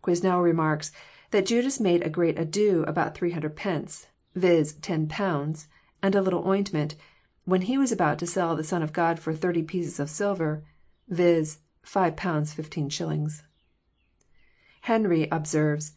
[0.02, 0.92] Quesnel remarks
[1.30, 5.68] that Judas made a great ado about three hundred pence, viz., ten pounds,
[6.02, 6.96] and a little ointment,
[7.46, 10.64] when he was about to sell the Son of God for thirty pieces of silver,
[11.10, 13.44] viz., five pounds fifteen shillings.
[14.82, 15.92] Henry observes,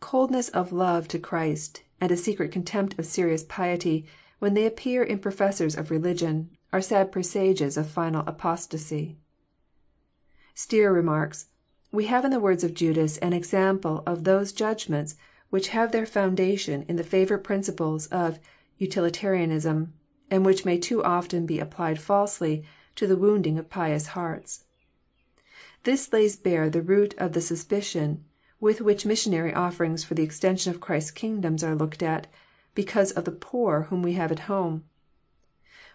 [0.00, 4.06] Coldness of love to Christ, and a secret contempt of serious piety,
[4.38, 9.16] when they appear in professors of religion, are sad presages of final apostasy.
[10.54, 11.46] Stier remarks,
[11.92, 15.16] We have in the words of Judas an example of those judgments
[15.50, 18.38] which have their foundation in the favourite principles of
[18.78, 19.94] utilitarianism,
[20.30, 24.64] and which may too often be applied falsely to the wounding of pious hearts.
[25.84, 28.24] This lays bare the root of the suspicion
[28.60, 32.26] with which missionary offerings for the extension of Christ's kingdom are looked at,
[32.74, 34.84] because of the poor whom we have at home.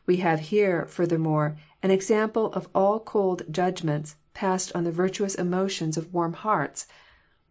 [0.05, 5.97] We have here, furthermore, an example of all cold judgments passed on the virtuous emotions
[5.97, 6.87] of warm hearts,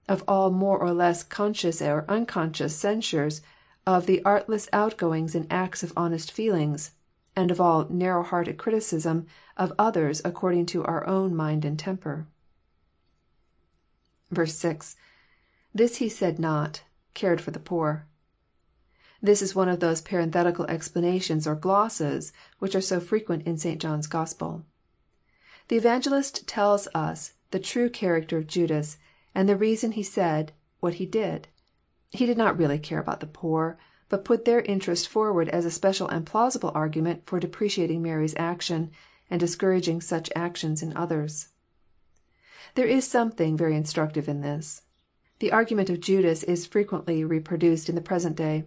[0.09, 3.43] of all more or less conscious or unconscious censures
[3.87, 6.93] of the artless outgoings and acts of honest feelings,
[7.35, 12.27] and of all narrow hearted criticism of others according to our own mind and temper.
[14.33, 14.97] 6.—
[15.75, 16.83] [This he said not,
[17.15, 18.07] cared for the poor.]
[19.23, 23.81] This is one of those parenthetical explanations or glosses which are so frequent in St.
[23.81, 24.65] John's Gospel.
[25.69, 28.99] The Evangelist tells us the true character of Judas,
[29.35, 31.49] and the reason he said what he did.
[32.11, 35.71] He did not really care about the poor, but put their interest forward as a
[35.71, 38.91] special and plausible argument for depreciating Mary's action,
[39.31, 41.49] and discouraging such actions in others.
[42.75, 44.83] There is something very instructive in this.
[45.39, 48.65] The argument of Judas is frequently reproduced in the present day.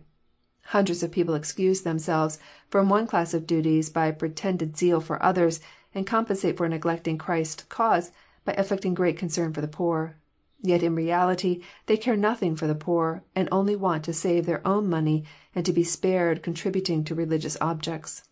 [0.67, 5.59] Hundreds of people excuse themselves from one class of duties by pretended zeal for others,
[5.93, 8.11] and compensate for neglecting Christ's cause
[8.45, 10.15] by affecting great concern for the poor.
[10.65, 14.65] Yet in reality they care nothing for the poor, and only want to save their
[14.65, 18.23] own money, and to be spared contributing to religious objects.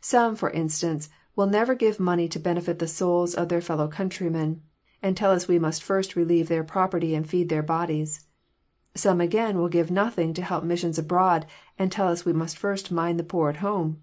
[0.00, 4.62] Some, for instance, will never give money to benefit the souls of their fellow countrymen,
[5.00, 8.26] and tell us we must first relieve their property and feed their bodies.
[8.96, 11.46] Some again will give nothing to help missions abroad,
[11.78, 14.02] and tell us we must first mind the poor at home.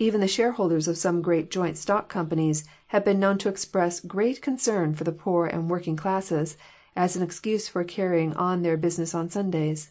[0.00, 4.40] Even the shareholders of some great joint stock companies have been known to express great
[4.40, 6.56] concern for the poor and working classes,
[6.96, 9.90] as an excuse for carrying on their business on Sundays.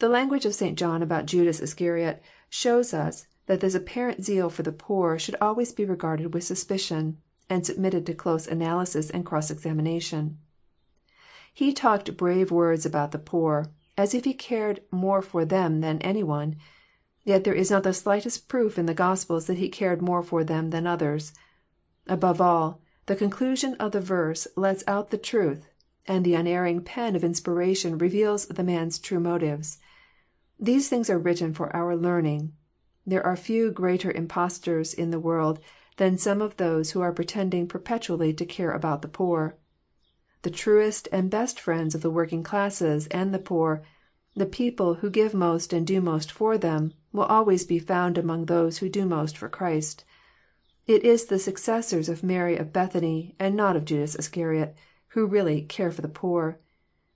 [0.00, 0.76] The language of St.
[0.78, 5.72] John about Judas Iscariot shows us that this apparent zeal for the poor should always
[5.72, 7.16] be regarded with suspicion,
[7.48, 10.36] and submitted to close analysis and cross examination.
[11.54, 16.02] He talked brave words about the poor, as if he cared more for them than
[16.02, 16.56] any one.
[17.24, 20.44] Yet there is not the slightest proof in the Gospels that he cared more for
[20.44, 21.32] them than others.
[22.06, 25.66] Above all, the conclusion of the verse lets out the truth,
[26.06, 29.78] and the unerring pen of inspiration reveals the man's true motives.
[30.60, 32.52] These things are written for our learning.
[33.06, 35.60] There are few greater impostors in the world
[35.96, 39.56] than some of those who are pretending perpetually to care about the poor.
[40.42, 43.82] The truest and best friends of the working classes and the poor
[44.36, 48.44] The people who give most and do most for them, will always be found among
[48.44, 50.04] those who do most for Christ.
[50.86, 54.74] It is the successors of Mary of Bethany, and not of Judas Iscariot,
[55.10, 56.58] who really" care for the poor."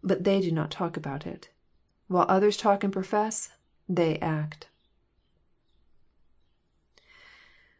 [0.02, 1.50] But they do not talk about it.
[2.06, 3.50] While others talk and profess,
[3.88, 4.68] they act.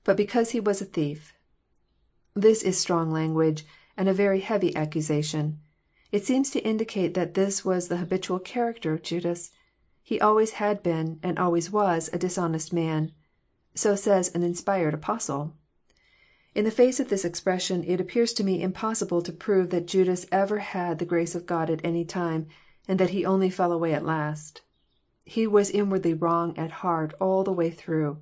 [0.03, 1.33] [But because he was a thief.']
[2.35, 3.65] This is strong language,
[3.97, 5.61] and a very heavy accusation.
[6.11, 9.53] It seems to indicate that this was the habitual character of Judas.
[10.09, 13.13] He always had been, and always was, a dishonest man.
[13.75, 15.53] So says an inspired Apostle.
[16.55, 20.25] In the face of this expression it appears to me impossible to prove that Judas
[20.33, 22.47] ever had the grace of God at any time,
[22.89, 24.63] and that he only fell away at last.
[25.27, 28.17] He was inwardly wrong at heart all the way through.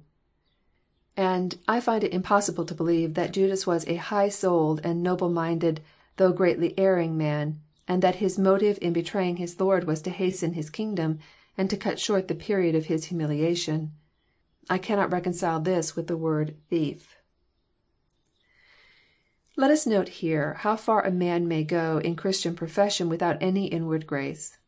[1.16, 5.30] And I find it impossible to believe that Judas was a high souled and noble
[5.30, 5.80] minded,
[6.16, 10.54] though greatly erring man, and that his motive in betraying his Lord was to hasten
[10.54, 11.20] His kingdom,
[11.56, 13.92] and to cut short the period of His humiliation.
[14.68, 17.16] I cannot reconcile this with the word" thief."
[19.56, 23.68] Let us note here how far a man may go in Christian profession without any
[23.68, 24.58] inward grace.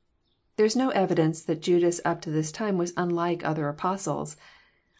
[0.56, 4.36] There is no evidence that Judas up to this time was unlike other Apostles.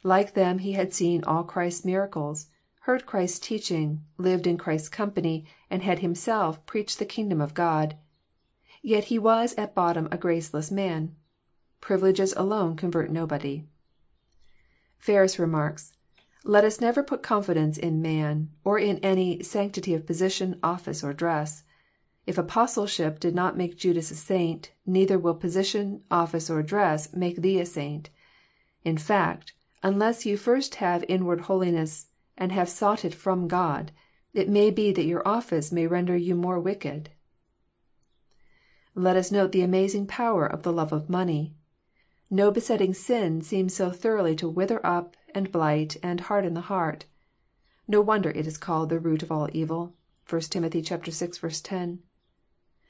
[0.03, 2.49] Like them he had seen all Christ's miracles,
[2.81, 7.97] heard Christ's teaching, lived in Christ's company, and had himself preached the kingdom of God.
[8.83, 11.17] Yet he was at bottom a graceless man.
[11.81, 13.65] Privileges alone convert nobody.
[14.99, 15.95] Ferus remarks:"
[16.45, 21.15] Let us never put confidence in man, or in any sanctity of position, office, or
[21.15, 21.63] dress.
[22.27, 27.41] If Apostleship did not make Judas a saint, neither will position, office, or dress make
[27.41, 28.11] thee a saint.
[28.85, 33.93] In fact, unless you first have inward holiness, and have sought it from God,
[34.35, 37.11] it may be that your office may render you more wicked."
[38.95, 41.55] Let us note the amazing power of the love of money.
[42.31, 47.07] No besetting sin seems so thoroughly to wither up, and blight, and harden the heart.
[47.87, 49.95] No wonder it is called the root of all evil."
[50.29, 50.69] (1 Tim.
[50.69, 50.83] vi.
[50.83, 52.03] 10.)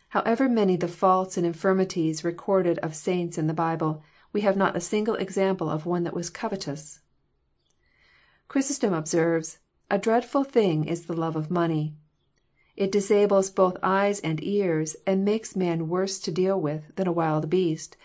[0.08, 4.74] However many the faults and infirmities recorded of saints in the Bible, we have not
[4.74, 6.98] a single example of one that was covetous.
[8.48, 11.94] Chrysostom observes:" A dreadful thing is the love of money.
[12.74, 17.12] It disables both eyes and ears, and makes man worse to deal with than a
[17.12, 17.96] wild beast,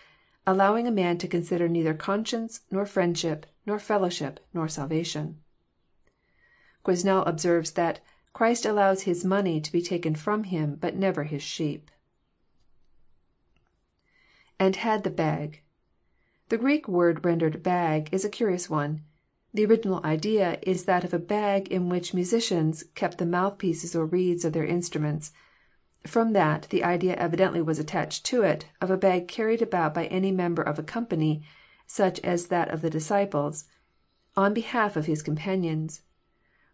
[0.45, 5.39] allowing a man to consider neither conscience, nor friendship, nor fellowship, nor salvation."
[6.83, 8.01] Quesnel observes that"
[8.33, 11.89] Christ allows His money to be taken from Him, but never His sheep."
[14.59, 15.61] [^And had the bag.']
[16.49, 19.03] The Greek word rendered" bag" is a curious one.
[19.53, 24.05] The original idea is that of a bag in which musicians kept the mouthpieces or
[24.05, 25.31] reeds of their instruments.
[26.05, 30.05] From that the idea evidently was attached to it, of a bag carried about by
[30.07, 31.43] any member of a company,
[31.87, 33.65] such as that of the disciples,
[34.35, 36.01] on behalf of his companions.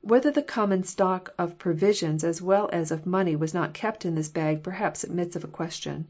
[0.02, 4.16] Whether the common stock of provisions as well as of money was not kept in
[4.16, 6.10] this bag perhaps admits of a question.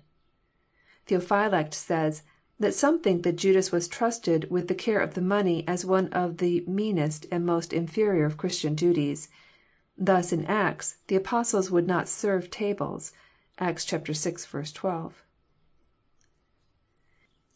[1.08, 2.24] Theophylact says
[2.60, 6.08] that some think that Judas was trusted with the care of the money as one
[6.10, 9.28] of the meanest and most inferior of Christian duties.
[10.02, 13.12] Thus in Acts the Apostles would not serve tables.
[13.58, 14.00] (Acts vi.
[14.00, 15.24] 12.)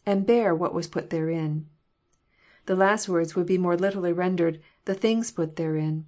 [0.06, 1.66] [^And bare what was put therein.']
[2.66, 6.04] The last words would be more literally rendered," the things put therein."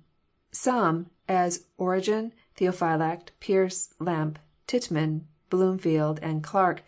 [0.53, 4.37] Some, as Origen, Theophylact, Pearce, Lampe,
[4.69, 6.83] Tittman, Bloomfield, and Clarke,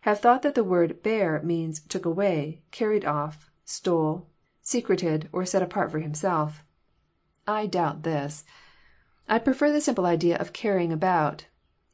[0.00, 4.26] have thought that the word bare" means took away, carried off, stole,
[4.60, 6.64] secreted, or set apart for himself.
[7.46, 8.42] I doubt this.
[9.28, 11.44] I prefer the simple idea of carrying about.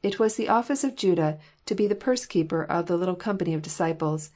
[0.01, 3.53] It was the office of Judas to be the purse keeper of the little company
[3.53, 4.29] of disciples.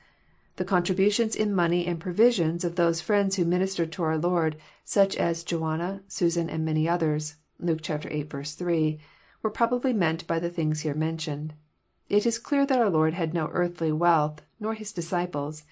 [0.58, 5.16] The contributions in money and provisions of those friends who ministered to our Lord, such
[5.16, 8.24] as Joanna, Susan, and many others, (Luke viii.
[8.24, 9.00] 3,)
[9.42, 11.54] were probably meant by the things here mentioned.
[12.10, 15.64] It is clear that our Lord had no earthly wealth, nor His disciples.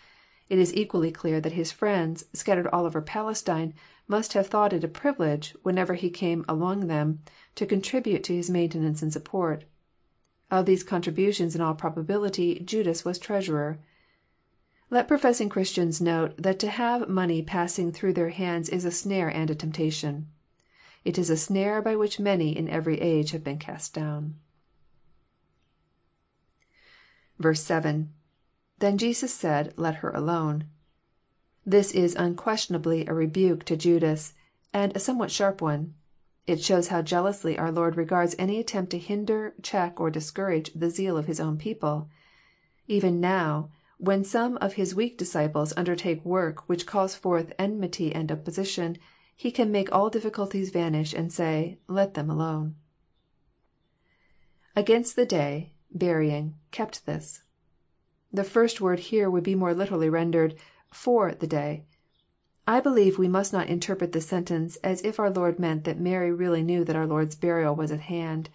[0.47, 3.73] It is equally clear that His friends, scattered all over Palestine,
[4.07, 7.19] must have thought it a privilege, whenever He came among them,
[7.55, 9.65] to contribute to His maintenance and support.
[10.49, 13.79] Of these contributions in all probability Judas was treasurer.
[14.89, 19.27] Let professing Christians note that to have money passing through their hands is a snare
[19.27, 20.27] and a temptation.
[21.03, 24.35] It is a snare by which many in every age have been cast down.
[27.53, 28.13] 7.—
[28.79, 29.73] [Then Jesus said.
[29.77, 30.65] Let her alone.]
[31.69, 34.33] This is unquestionably a rebuke to Judas,
[34.71, 35.95] and a somewhat sharp one.
[36.45, 40.89] It shows how jealously our Lord regards any attempt to hinder, check, or discourage the
[40.89, 42.07] zeal of His own people.
[42.87, 48.31] Even now, When some of His weak disciples undertake work which calls forth enmity and
[48.31, 48.97] opposition,
[49.35, 52.75] He can make all difficulties vanish, and say," Let them alone."
[54.73, 55.73] [Against the day,..
[55.91, 56.55] burying,..
[56.71, 57.41] kept this.']
[58.31, 60.55] The first word here would be more literally rendered,"
[60.97, 61.83] for the day."
[62.65, 66.31] I believe we must not interpret this sentence as if our Lord meant that Mary
[66.33, 68.49] really knew that our Lord's burial was at hand.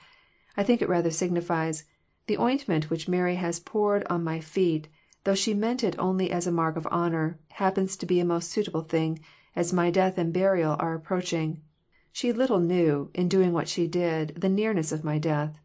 [0.57, 1.85] I think it rather signifies,"
[2.27, 4.89] The ointment which Mary has poured on my feet,
[5.23, 8.51] though she meant it only as a mark of honour, happens to be a most
[8.51, 9.21] suitable thing,
[9.55, 11.63] as my death and burial are approaching.
[12.11, 15.61] She little knew, in doing what she did, the nearness of my death.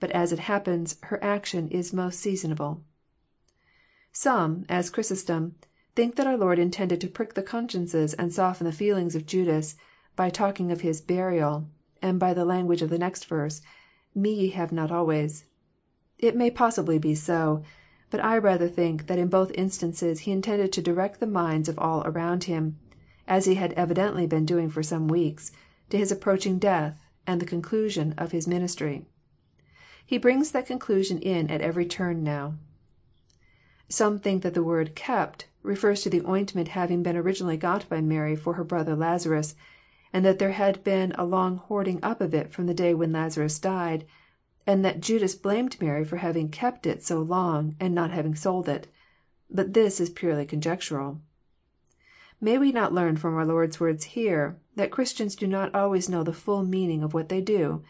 [0.00, 2.82] But as it happens, her action is most seasonable."
[4.12, 5.56] Some, as Chrysostom,
[5.94, 9.76] think that our Lord intended to prick the consciences and soften the feelings of Judas,
[10.16, 11.68] by talking of His burial,
[12.00, 13.60] and by the language of the next verse,"
[14.14, 15.44] Me ye have not always."
[16.18, 17.62] It may possibly be so.
[18.10, 21.78] But I rather think that in both instances He intended to direct the minds of
[21.78, 22.78] all around Him,
[23.26, 25.52] as He had evidently been doing for some weeks,
[25.90, 29.04] to His approaching death, and the conclusion of His ministry.
[30.04, 32.54] He brings that conclusion in at every turn now.
[33.88, 38.00] Some think that the word "kept" refers to the ointment having been originally got by
[38.00, 39.54] Mary for her brother Lazarus,
[40.12, 43.12] and that there had been a long hoarding up of it from the day when
[43.12, 44.04] Lazarus died,
[44.66, 48.68] and that Judas blamed Mary for having kept it so long, and not having sold
[48.68, 48.86] it.
[49.50, 51.20] But this is purely conjectural.
[52.40, 56.22] May we not learn from our Lord's words here, that Christians do not always know
[56.24, 57.84] the full meaning of what they do?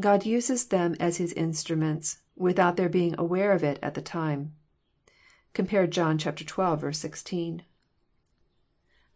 [0.00, 4.54] God uses them as His instruments, without their being aware of it at the time.
[5.58, 6.92] (Compare John xii.
[6.92, 7.62] 16.)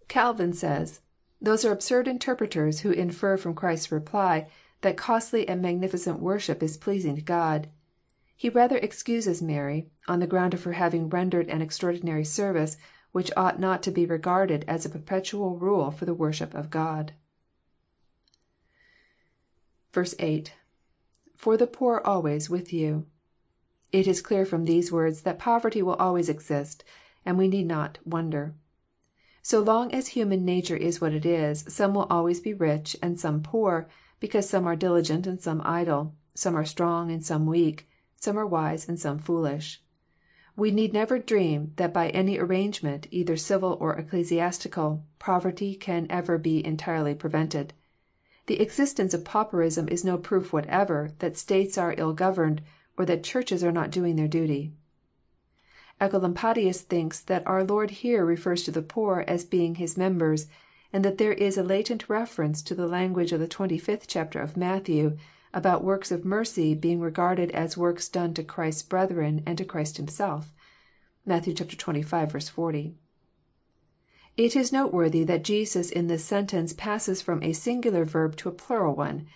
[0.09, 1.01] Calvin says,"
[1.41, 4.49] Those are absurd interpreters who infer from Christ's reply
[4.81, 7.69] that costly and magnificent worship is pleasing to God.
[8.35, 12.77] He rather excuses Mary, on the ground of her having rendered an extraordinary service,
[13.13, 17.13] which ought not to be regarded as a perpetual rule for the worship of God."
[19.97, 20.55] 8.—
[21.37, 23.07] [For the poor always with you.]
[23.93, 26.83] It is clear from these words that poverty will always exist,
[27.27, 28.55] and we need not wonder.
[29.43, 33.21] So long as human nature is what it is, some will always be rich, and
[33.21, 33.89] some poor,
[34.19, 37.87] because some are diligent and some idle, some are strong and some weak,
[38.17, 39.83] some are wise and some foolish.
[40.57, 46.39] We need never dream that by any arrangement, either civil or ecclesiastical, poverty can ever
[46.39, 47.75] be entirely prevented.
[48.47, 52.63] The existence of pauperism is no proof whatever that States are ill governed,
[52.97, 54.73] or that Churches are not doing their duty.
[56.01, 60.47] Oecolampadius thinks that our Lord here refers to the poor as being His members,
[60.93, 64.57] and that there is a latent reference to the language of the 25th chapter of
[64.57, 65.17] Matthew,
[65.55, 69.97] about works of mercy being regarded as works done to Christ's brethren and to Christ
[69.97, 70.53] Himself.
[71.25, 71.45] (Matt.
[71.45, 72.51] xxv.
[72.51, 72.95] 40.)
[74.37, 78.53] It is noteworthy that Jesus in this sentence passes from a singular verb to a
[78.53, 79.27] plural one,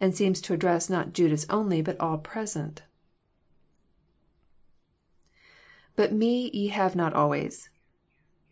[0.00, 2.82] and seems to address not Judas only, but all present.
[5.98, 7.68] IBut me ye have not always.']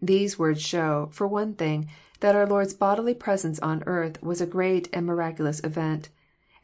[0.02, 1.88] These words show, for one thing,
[2.20, 6.10] that our Lord's bodily presence on earth was a great and miraculous event,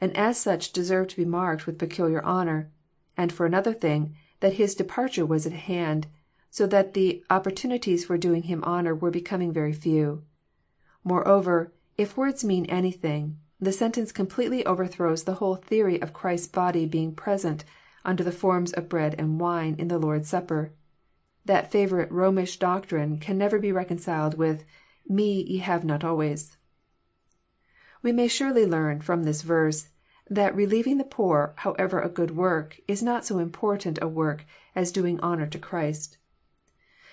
[0.03, 2.69] and as such deserved to be marked with peculiar honour;
[3.17, 6.09] and for another thing, that His departure was at hand,
[6.51, 10.25] so that the opportunities for doing Him honour were becoming very few.
[11.03, 16.85] Moreover, if words mean anything, the sentence completely overthrows the whole theory of Christ's body
[16.85, 17.65] being present,
[18.07, 20.73] under the forms of bread and wine, in the Lord's Supper.
[21.45, 24.65] That favourite Romish doctrine can never be reconciled with"
[25.09, 26.57] Me ye have not always."
[28.03, 29.89] We may surely learn, from this verse,
[30.31, 34.45] that relieving the poor, however a good work, is not so important a work
[34.75, 36.19] as doing honour to Christ.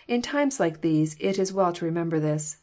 [0.08, 2.58] In times like these it is well to remember this.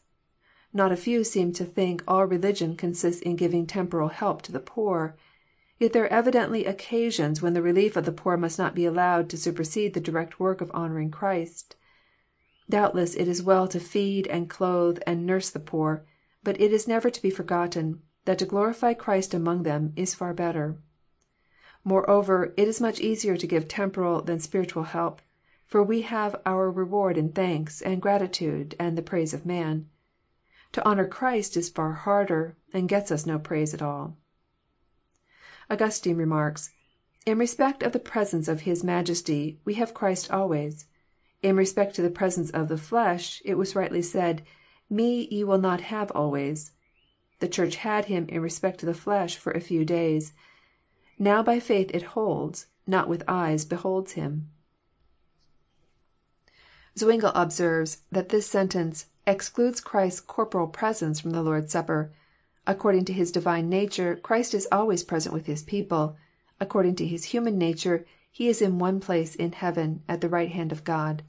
[0.72, 4.60] Not a few seem to think all religion consists in giving temporal help to the
[4.60, 5.16] poor.
[5.80, 9.30] Yet there are evidently occasions when the relief of the poor must not be allowed
[9.30, 11.74] to supersede the direct work of honouring Christ.
[12.68, 16.04] Doubtless it is well to feed and clothe and nurse the poor,
[16.44, 20.34] but it is never to be forgotten that to glorify Christ among them is far
[20.34, 20.76] better.
[21.82, 25.22] Moreover, it is much easier to give temporal than spiritual help,
[25.64, 29.88] for we have our reward in thanks, and gratitude, and the praise of man.
[30.72, 34.18] To honour Christ is far harder, and gets us no praise at all.
[35.70, 36.70] Augustine remarks:"
[37.26, 40.86] In respect of the presence of His Majesty, we have Christ always.
[41.44, 44.42] In respect to the presence of the flesh, it was rightly said,
[44.90, 46.72] Me ye will not have always.
[47.38, 50.32] The Church had Him in respect to the flesh for a few days.
[51.20, 54.50] Now by faith it holds, not with eyes beholds Him."
[56.98, 62.12] Zwingle observes that this sentence" excludes Christ's corporal presence from the Lord's Supper.
[62.66, 66.16] According to His Divine nature, Christ is always present with His people:
[66.61, 70.50] according to His human nature, He is in one place in heaven, at the right
[70.50, 71.22] hand of God."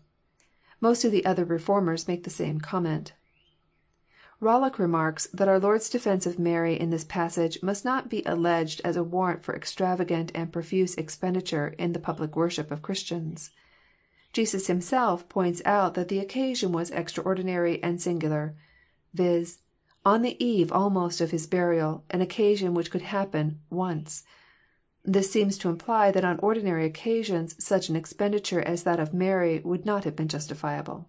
[0.82, 3.13] Most of the other Reformers make the same comment.
[4.41, 8.82] Rollock remarks that our Lord's defence of Mary in this passage must not be alleged
[8.84, 13.51] as a warrant for extravagant and profuse expenditure in the public worship of Christians.
[14.34, 18.55] Jesus Himself points out that the occasion was extraordinary and singular,
[19.13, 19.59] viz.,
[20.05, 24.23] on the eve almost of His burial, an occasion which could happen once.
[25.03, 29.59] This seems to imply that on ordinary occasions such an expenditure as that of Mary
[29.59, 31.07] would not have been justifiable.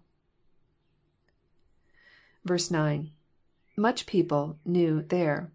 [2.45, 3.11] 9.—
[3.77, 5.51] [Much people knew people,.,knew,..there.']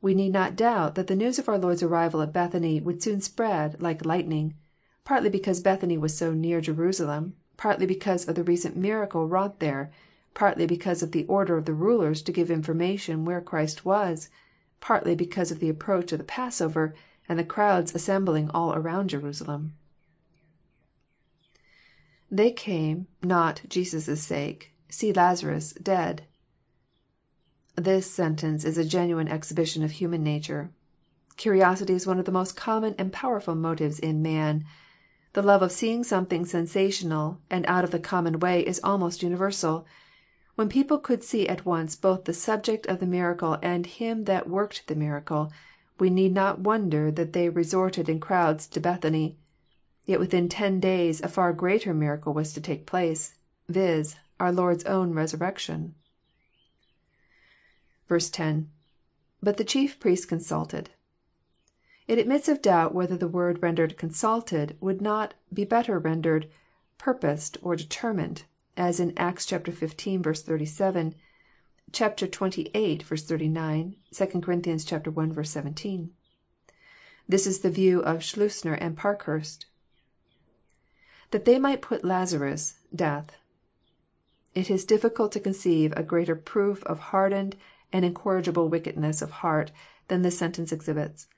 [0.00, 3.20] We need not doubt that the news of our Lord's arrival at Bethany would soon
[3.20, 4.54] spread, like lightning,
[5.04, 9.90] partly because Bethany was so near Jerusalem, partly because of the recent miracle wrought there,
[10.34, 14.28] partly because of the order of the rulers to give information where Christ was,
[14.80, 16.94] partly because of the approach of the Passover,
[17.28, 19.74] and the crowds assembling all around Jerusalem.
[22.30, 24.74] [They came, not Jesus' sake,..
[24.88, 25.72] see Lazarus.
[25.74, 26.24] .dead.']
[27.76, 30.70] This sentence is a genuine exhibition of human nature.
[31.36, 34.64] Curiosity is one of the most common and powerful motives in man.
[35.32, 39.86] The love of seeing something sensational and out of the common way is almost universal.
[40.56, 44.48] When people could see at once both the subject of the miracle and Him that
[44.48, 45.50] worked the miracle,
[45.98, 49.36] we need not wonder that they resorted in crowds to Bethany.
[50.06, 53.34] Yet within ten days a far greater miracle was to take place,
[53.68, 55.96] viz., our Lord's own resurrection.
[58.08, 58.70] 10.—
[59.42, 60.90] [But the chief priests consulted.]
[62.06, 66.48] It admits of doubt whether the word rendered consulted" would not be better rendered
[66.96, 68.44] purposed or determined,
[68.76, 70.38] as in Acts xv.
[70.38, 71.14] 37,
[71.92, 72.02] ch.
[72.02, 72.98] xxviii.
[72.98, 74.52] 39, 2 Cor.
[74.52, 75.42] i.
[75.42, 76.10] 17.
[77.28, 79.66] This is the view of Schleusner and Parkhurst.
[81.30, 82.74] [That they might put Lazarus...
[82.94, 83.30] death.]
[84.54, 87.56] It is difficult to conceive a greater proof of hardened
[87.92, 89.70] and incorrigible wickedness of heart
[90.08, 91.28] than this sentence exhibits.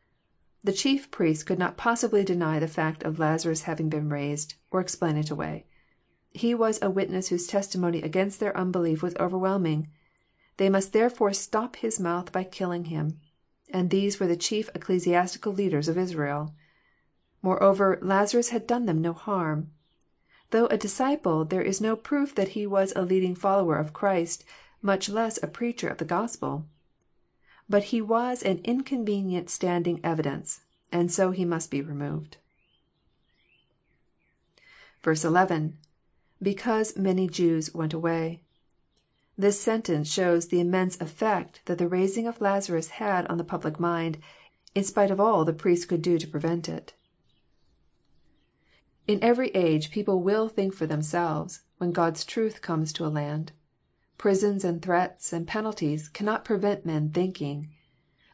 [0.64, 4.80] The chief priests could not possibly deny the fact of Lazarus having been raised, or
[4.80, 5.66] explain it away.
[6.36, 9.88] He was a witness whose testimony against their unbelief was overwhelming.
[10.58, 13.18] They must therefore stop his mouth by killing him.
[13.70, 16.54] And these were the chief ecclesiastical leaders of Israel.
[17.40, 19.70] Moreover, Lazarus had done them no harm.
[20.50, 24.44] Though a disciple, there is no proof that he was a leading follower of Christ,
[24.82, 26.66] much less a preacher of the Gospel.
[27.66, 30.60] But he was an inconvenient standing evidence,
[30.92, 32.36] and so he must be removed.
[35.02, 35.78] 11.—
[36.42, 38.42] [Because many Jews went away.]
[39.38, 43.80] This sentence shows the immense effect that the raising of Lazarus had on the public
[43.80, 44.18] mind,
[44.74, 46.92] in spite of all the priests could do to prevent it.
[49.06, 53.52] In every age people will think for themselves, when God's truth comes to a land.
[54.18, 57.70] Prisons and threats and penalties cannot prevent men thinking.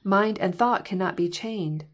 [0.03, 1.85] Mind and thought cannot be chained.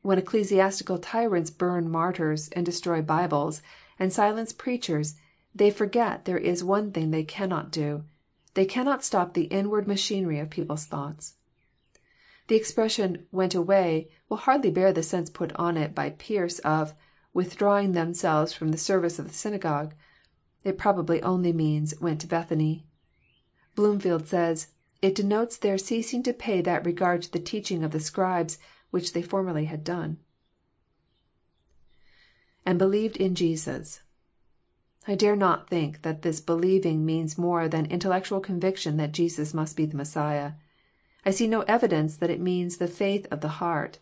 [0.00, 3.60] When ecclesiastical tyrants burn martyrs, and destroy Bibles,
[3.98, 5.16] and silence preachers,
[5.54, 8.04] they forget there is one thing they cannot do.
[8.54, 11.34] They cannot stop the inward machinery of people's thoughts.
[12.48, 16.94] The expression went away will hardly bear the sense put on it by Pearce of
[17.32, 19.94] withdrawing themselves from the service of the synagogue."
[20.64, 22.86] It probably only means went to Bethany."
[23.74, 24.68] Bloomfield says,
[25.00, 28.58] It denotes their ceasing to pay that regard to the teaching of the Scribes
[28.90, 30.18] which they formerly had done.
[32.66, 34.01] [^And believed in Jesus.']
[35.06, 39.76] I dare not think that this believing means more than intellectual conviction that Jesus must
[39.76, 40.52] be the Messiah.
[41.26, 43.98] I see no evidence that it means the faith of the heart.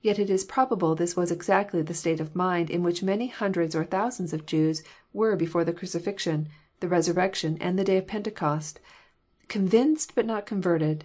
[0.00, 3.74] Yet it is probable this was exactly the state of mind in which many hundreds
[3.74, 6.48] or thousands of Jews were before the crucifixion,
[6.80, 8.80] the resurrection, and the day of Pentecost,
[9.48, 11.04] convinced but not converted,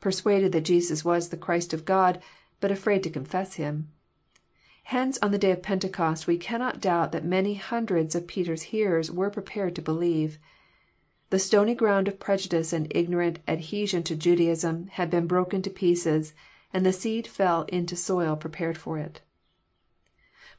[0.00, 2.20] persuaded that Jesus was the Christ of God,
[2.60, 3.90] but afraid to confess Him.
[4.88, 9.10] Hence on the day of Pentecost we cannot doubt that many hundreds of Peter's hearers
[9.10, 10.38] were prepared to believe.
[11.28, 16.32] The stony ground of prejudice and ignorant adhesion to Judaism had been broken to pieces,
[16.72, 19.20] and the seed fell into soil prepared for it.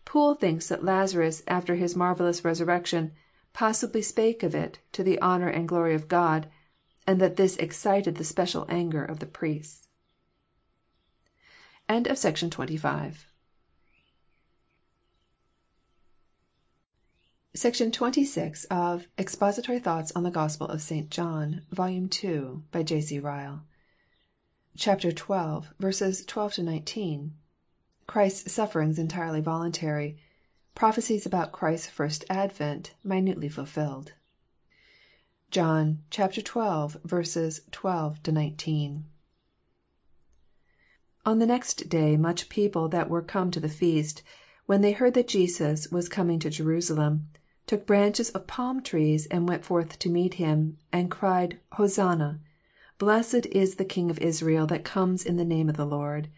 [0.06, 3.14] Poole thinks that Lazarus, after his marvellous resurrection,
[3.52, 6.48] possibly spake of it to the honour and glory of God,
[7.08, 9.88] and that this excited the special anger of the priests.
[11.90, 13.26] End of section 25.
[17.56, 21.10] Section 26 of Expository Thoughts on the Gospel of St.
[21.10, 23.02] John, Volume 2, by J.
[23.02, 23.18] C.
[23.18, 23.64] Ryle.
[24.78, 27.34] Chapter 12, verses 12 to 19.
[28.06, 30.20] Christ's sufferings entirely voluntary.
[30.76, 34.14] Prophecies about Christ's first advent minutely fulfilled.
[35.50, 39.06] John chapter 12, verses 12 to 19.
[41.26, 44.22] On the next day much people that were come to the feast,
[44.68, 47.28] when they heard that Jesus was coming to Jerusalem,
[47.70, 52.40] took branches of palm trees, and went forth to meet him, and cried, Hosanna:
[52.98, 56.30] Blessed is the King of Israel that comes in the name of the Lord.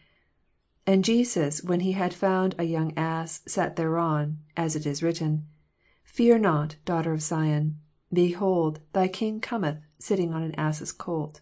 [0.86, 5.48] And Jesus, when he had found a young ass, sat thereon, as it is written,
[6.04, 7.80] Fear not, daughter of Sion:
[8.12, 11.40] behold, thy King cometh, sitting on an ass's colt.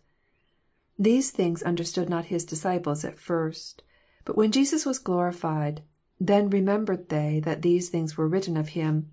[0.99, 3.81] These things understood not his disciples at first.
[4.23, 5.81] But when Jesus was glorified,
[6.19, 9.09] then remembered they that these things were written of him,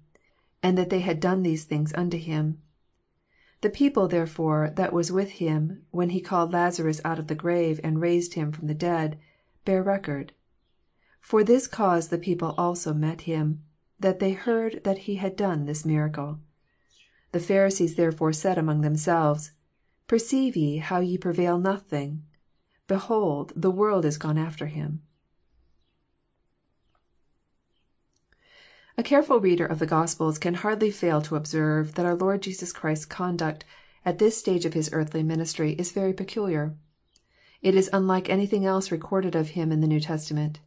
[0.67, 2.61] and that they had done these things unto him.
[3.61, 7.79] The people therefore that was with him, when he called Lazarus out of the grave,
[7.85, 9.17] and raised him from the dead,
[9.65, 10.33] bear record.
[11.21, 13.63] For this cause the people also met him,
[14.01, 16.41] that they heard that he had done this miracle.
[17.31, 19.53] The Pharisees therefore said among themselves,
[20.09, 22.25] Perceive ye how ye prevail nothing?
[22.89, 25.03] behold, the world is gone after him.
[28.99, 32.73] A careful reader of the Gospels can hardly fail to observe that our Lord Jesus
[32.73, 33.63] Christ's conduct
[34.07, 36.75] at this stage of His earthly ministry is very peculiar.
[37.61, 40.61] It is unlike anything else recorded of Him in the New Testament.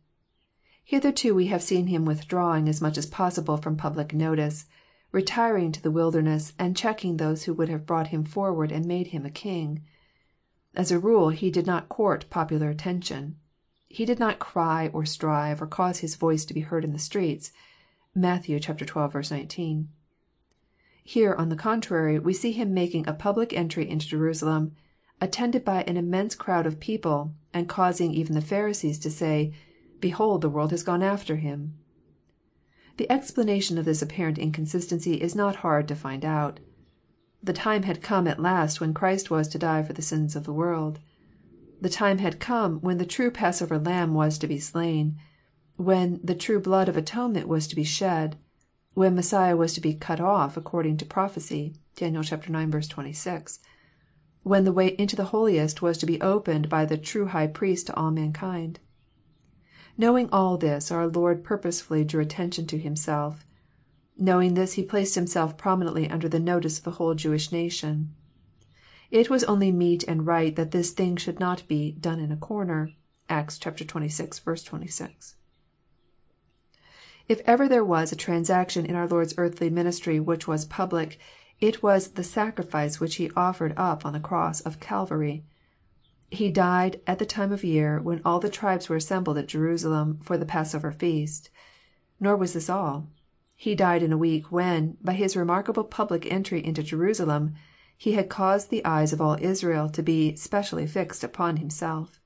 [0.84, 4.68] Hitherto we have seen Him withdrawing as much as possible from public notice,
[5.12, 9.08] retiring to the wilderness, and checking those who would have brought Him forward and made
[9.08, 9.84] Him a king.
[10.76, 13.38] As a rule He did not court popular attention.
[13.88, 17.00] He did not cry or strive or cause His voice to be heard in the
[17.00, 17.52] streets.
[18.16, 18.46] (Matt.
[18.46, 18.60] xii.
[18.60, 19.88] 19.)
[21.04, 24.72] Here, on the contrary, we see Him making a public entry into Jerusalem,
[25.22, 29.54] attended by an immense crowd of people, and causing even the Pharisees to say,"
[30.00, 31.76] Behold, the world has gone after him."
[32.98, 36.60] The explanation of this apparent inconsistency is not hard to find out.
[37.44, 40.46] The time had come at last when Christ was to die for the sins of
[40.46, 41.00] the world.
[41.80, 45.16] The time had come when the true Passover lamb was to be slain
[45.82, 48.38] when the true blood of atonement was to be shed,
[48.96, 52.18] when Messiah was to be cut off according to prophecy, (Dan.
[52.18, 52.88] ix.
[52.90, 53.60] 26,)
[54.44, 57.88] when the way into the holiest was to be opened by the true High Priest
[57.88, 58.82] to all mankind.
[59.98, 63.46] Knowing all this, our Lord purposely drew attention to Himself.
[64.18, 68.14] Knowing this, He placed Himself prominently under the notice of the whole Jewish nation.
[69.12, 72.38] It was only meet and right that this thing should not be" done in a
[72.38, 72.92] corner."
[73.30, 73.88] (Acts xxvi.
[73.88, 75.36] 26.)
[77.30, 81.20] If ever there was a transaction in our Lord's earthly ministry which was public,
[81.60, 85.46] it was the sacrifice which He offered up on the cross of Calvary.
[86.32, 90.20] He died at the time of year when all the tribes were assembled at Jerusalem
[90.24, 91.52] for the Passover feast.
[92.20, 93.12] Nor was this all.
[93.56, 97.54] He died in a week when, by His remarkable public entry into Jerusalem,
[97.96, 102.19] He had caused the eyes of all Israel to be specially fixed upon Himself.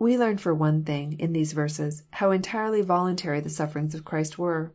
[0.00, 4.38] We learn for one thing, in these verses, how entirely voluntary the sufferings of Christ
[4.38, 4.72] were.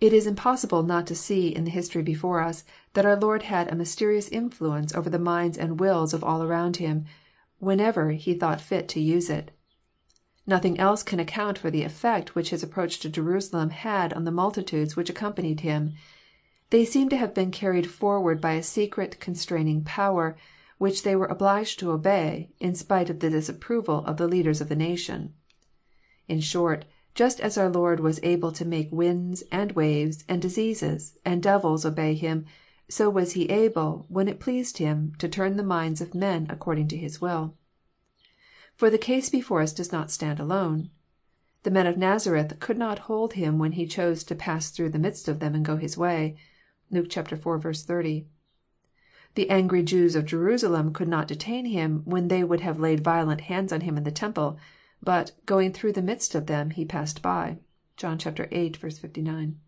[0.00, 3.70] It is impossible not to see in the history before us that our Lord had
[3.70, 7.04] a mysterious influence over the minds and wills of all around Him,
[7.58, 9.50] whenever He thought fit to use it.
[10.46, 14.30] Nothing else can account for the effect which His approach to Jerusalem had on the
[14.30, 15.92] multitudes which accompanied Him.
[16.70, 20.38] They seem to have been carried forward by a secret constraining power
[20.78, 24.68] which they were obliged to obey, in spite of the disapproval of the leaders of
[24.68, 25.34] the nation.
[26.28, 31.18] In short, just as our Lord was able to make winds, and waves, and diseases,
[31.24, 32.46] and devils obey Him,
[32.88, 36.86] so was He able, when it pleased Him, to turn the minds of men according
[36.88, 37.56] to His will.
[38.76, 40.90] For the case before us does not stand alone.
[41.64, 44.98] The men of Nazareth could not hold Him when He chose to pass through the
[45.00, 46.36] midst of them and go His way.
[46.88, 47.42] (Luke iv.
[47.42, 48.28] 30.)
[49.38, 53.42] The angry Jews of Jerusalem could not detain Him when they would have laid violent
[53.42, 54.58] hands on Him in the temple,
[55.00, 57.58] but, going through the midst of them, He passed by."
[57.96, 58.72] (John viii.
[58.72, 59.60] 59.)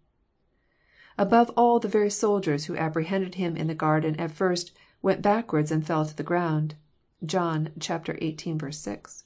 [1.17, 5.71] Above all the very soldiers who apprehended Him in the garden at first went backwards
[5.71, 6.75] and fell to the ground."
[7.25, 8.37] (John xviii.
[8.73, 9.25] 6.)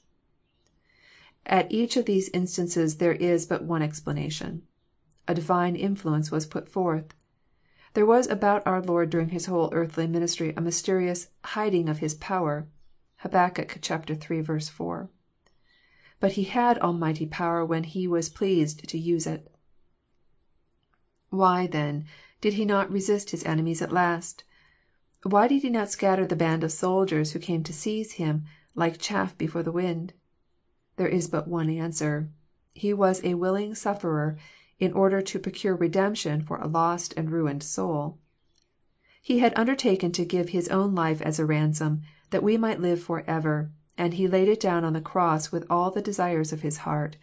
[1.47, 4.61] At each of these instances there is but one explanation.
[5.27, 7.15] A Divine influence was put forth.
[7.95, 12.13] There was about our Lord during His whole earthly ministry a mysterious" hiding of His
[12.13, 12.67] power."
[13.19, 13.33] (Hab.
[13.57, 14.59] iii.
[14.59, 15.09] 4.)
[16.19, 19.49] But He had almighty power when He was pleased to use it.
[21.29, 22.03] Why, then,
[22.41, 24.43] did He not resist His enemies at last?
[25.23, 28.43] Why did He not scatter the band of soldiers who came to seize Him,
[28.75, 30.11] like chaff before the wind?
[30.97, 32.29] There is but one answer.
[32.73, 34.35] He was a willing sufferer
[34.79, 38.17] in order to procure redemption for a lost and ruined soul.
[39.21, 43.01] He had undertaken to give His own life as a ransom, that we might live
[43.01, 46.79] forever, and He laid it down on the cross with all the desires of His
[46.79, 47.17] heart.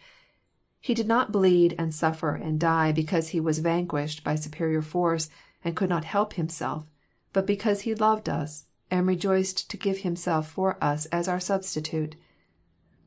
[0.81, 5.29] He did not bleed and suffer and die because He was vanquished by superior force
[5.63, 6.91] and could not help Himself,
[7.31, 12.15] but because He loved us, and rejoiced to give Himself for us as our substitute.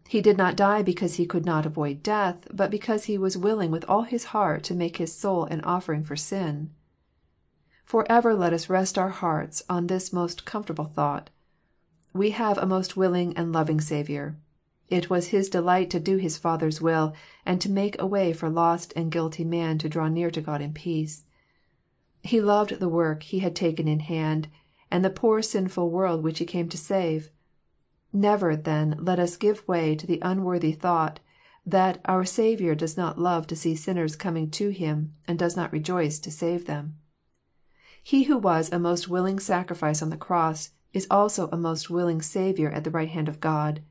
[0.09, 3.71] He did not die because He could not avoid death, but because He was willing
[3.71, 6.71] with all His heart to make His soul an offering for sin.
[7.85, 11.31] Forever let us rest our hearts on this most comfortable thought.
[12.13, 14.37] We have a most willing and loving Saviour.
[14.89, 17.13] It was His delight to do His Father's will,
[17.45, 20.63] and to make a way for lost and guilty man to draw near to God
[20.63, 21.25] in peace.
[22.23, 24.49] He loved the work He had taken in hand,
[24.91, 27.31] and the poor sinful world which He came to save.
[28.19, 31.21] Never, then, let us give way to the unworthy thought
[31.67, 35.71] that our Saviour does not love to see sinners coming to Him, and does not
[35.71, 36.97] rejoice to save them.
[38.03, 42.23] He who was a most willing sacrifice on the cross is also a most willing
[42.23, 43.83] Saviour at the right hand of God.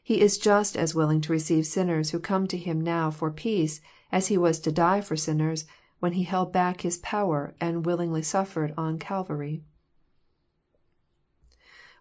[0.00, 3.80] He is just as willing to receive sinners who come to Him now for peace
[4.12, 5.64] as He was to die for sinners
[5.98, 9.64] when He held back His power and willingly suffered on Calvary.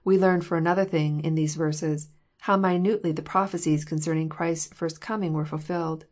[0.05, 2.09] We learn, for another thing, in these verses,
[2.41, 6.05] how minutely the prophecies concerning Christ's first coming were fulfilled.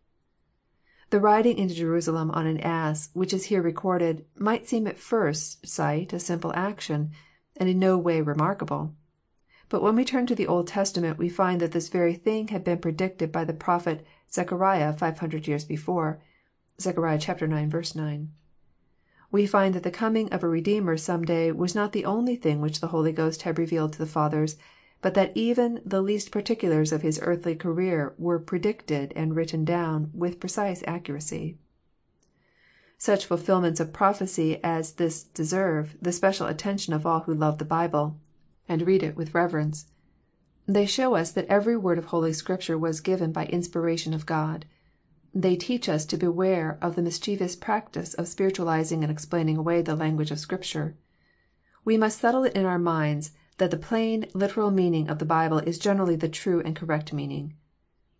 [1.12, 5.68] The riding into Jerusalem on an ass, which is here recorded, might seem at first
[5.68, 7.12] sight a simple action,
[7.56, 8.96] and in no way remarkable.
[9.70, 12.64] But when we turn to the Old Testament we find that this very thing had
[12.64, 16.20] been predicted by the prophet Zechariah five hundred years before.
[16.82, 16.98] (Zech.
[16.98, 17.96] ix.
[17.96, 18.32] 9.)
[19.34, 22.62] We find that the coming of a Redeemer some day was not the only thing
[22.62, 24.58] which the Holy Ghost had revealed to the fathers,
[25.02, 30.12] but that even the least particulars of His earthly career were predicted and written down
[30.14, 31.58] with precise accuracy.
[33.00, 37.66] Such fulfilments of prophecy as this deserve the special attention of all who love the
[37.66, 38.20] Bible,
[38.70, 39.88] and read it with reverence.
[40.68, 44.66] They show us that every word of Holy Scripture was given by inspiration of God.
[45.34, 49.96] They teach us to beware of the mischievous practice of spiritualizing and explaining away the
[49.96, 50.96] language of Scripture.
[51.84, 55.60] We must settle it in our minds that the plain, literal meaning of the Bible
[55.60, 57.56] is generally the true and correct meaning.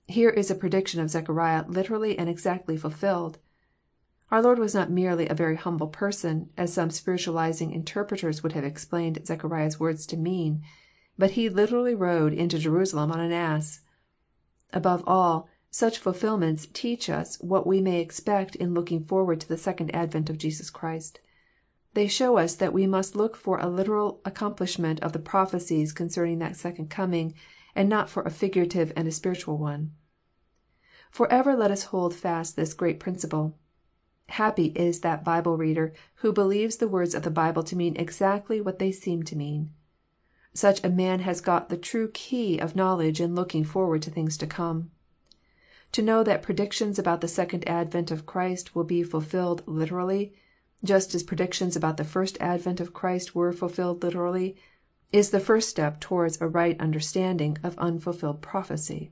[0.08, 3.38] Here is a prediction of Zechariah literally and exactly fulfilled.
[4.32, 8.64] Our Lord was not merely a very humble person, as some spiritualizing interpreters would have
[8.64, 10.64] explained Zechariah's words to mean,
[11.18, 13.82] but He literally rode into Jerusalem on an ass.
[14.74, 19.58] Above all, such fulfilments teach us what we may expect in looking forward to the
[19.58, 21.20] second advent of Jesus Christ.
[21.96, 26.38] They show us that we must look for a literal accomplishment of the prophecies concerning
[26.40, 27.34] that second coming,
[27.74, 29.94] and not for a figurative and a spiritual one.
[31.10, 33.58] Forever let us hold fast this great principle.
[34.28, 38.62] Happy is that Bible reader who believes the words of the Bible to mean exactly
[38.62, 39.72] what they seem to mean.
[40.54, 44.38] Such a man has got the true key of knowledge in looking forward to things
[44.38, 44.92] to come.
[45.94, 50.34] To know that predictions about the second advent of Christ will be fulfilled literally,
[50.84, 54.56] just as predictions about the first advent of Christ were fulfilled literally,
[55.12, 59.12] is the first step towards a right understanding of unfulfilled prophecy.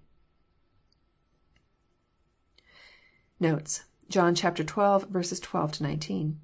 [3.39, 3.83] Notes.
[4.09, 6.39] John chapter 12, verses 12 to 19.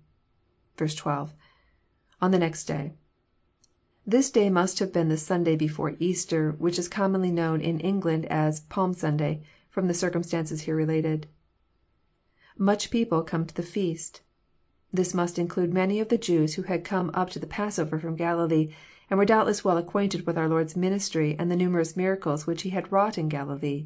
[0.77, 1.33] Verse 12.
[2.21, 2.93] On the next day.
[4.05, 8.27] This day must have been the Sunday before Easter, which is commonly known in England
[8.27, 9.41] as Palm Sunday,
[9.78, 11.28] from the circumstances here related.
[12.57, 14.21] Much people come to the feast.
[14.91, 18.15] This must include many of the Jews who had come up to the Passover from
[18.15, 18.73] Galilee,
[19.07, 22.71] and were doubtless well acquainted with our Lord's ministry and the numerous miracles which He
[22.71, 23.86] had wrought in Galilee.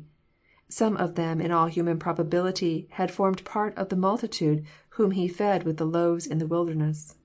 [0.69, 5.27] Some of them in all human probability had formed part of the multitude whom He
[5.27, 7.17] fed with the loaves in the wilderness.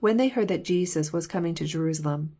[0.00, 2.34] When they heard that Jesus was coming to Jerusalem,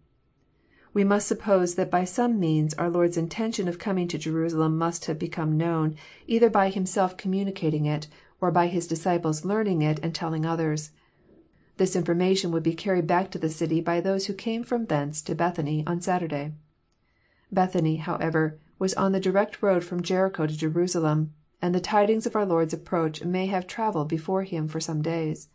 [0.94, 5.06] we must suppose that by some means our Lord's intention of coming to Jerusalem must
[5.06, 5.96] have become known,
[6.28, 8.06] either by Himself communicating it,
[8.40, 10.92] or by His disciples learning it and telling others.
[11.76, 15.20] This information would be carried back to the city by those who came from thence
[15.22, 16.52] to Bethany on Saturday.
[17.50, 22.36] Bethany, however, was on the direct road from Jericho to Jerusalem, and the tidings of
[22.36, 25.48] our Lord's approach may have travelled before Him for some days.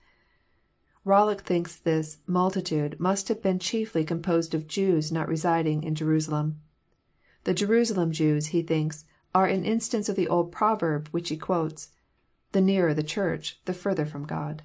[1.06, 6.60] Rollock thinks this" multitude" must have been chiefly composed of Jews not residing in Jerusalem.
[7.46, 11.92] The Jerusalem Jews, he thinks, are an instance of the old proverb which he quotes.
[12.52, 14.64] The nearer the Church, the further from God.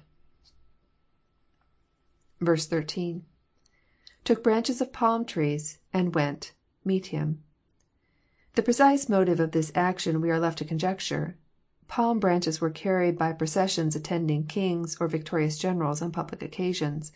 [2.43, 3.23] 13.—
[4.25, 6.51] [Took branches of palm trees, and went...
[6.83, 7.41] meet him.]
[8.55, 11.37] The precise motive of this action we are left to conjecture.
[11.87, 17.11] Palm branches were carried by processions attending kings or victorious generals on public occasions.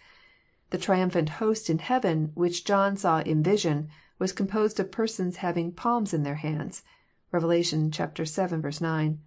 [0.70, 3.90] The triumphant host in heaven which John saw in vision
[4.20, 6.84] was composed of persons having palms in their hands.
[7.32, 7.44] (Rev.
[7.44, 8.72] vii.
[8.82, 9.20] 9.)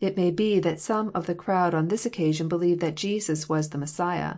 [0.00, 3.68] It may be that some of the crowd on this occasion believed that Jesus was
[3.68, 4.36] the Messiah.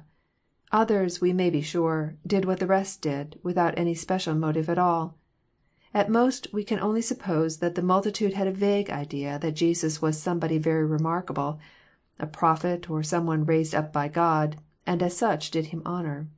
[0.72, 4.78] Others, we may be sure, did what the rest did, without any special motive at
[4.78, 5.16] all.
[5.97, 10.03] At most we can only suppose that the multitude had a vague idea that Jesus
[10.03, 11.59] was somebody very remarkable,
[12.18, 16.28] a prophet, or some one raised up by God, and as such did Him honour.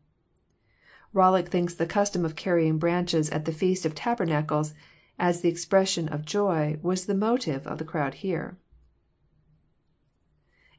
[1.13, 4.75] Rollock thinks the custom of carrying branches at the feast of tabernacles,
[5.19, 8.59] as the expression of joy, was the motive of the crowd here.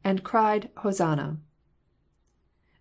[0.05, 1.41] [^And cried, Hosanna.']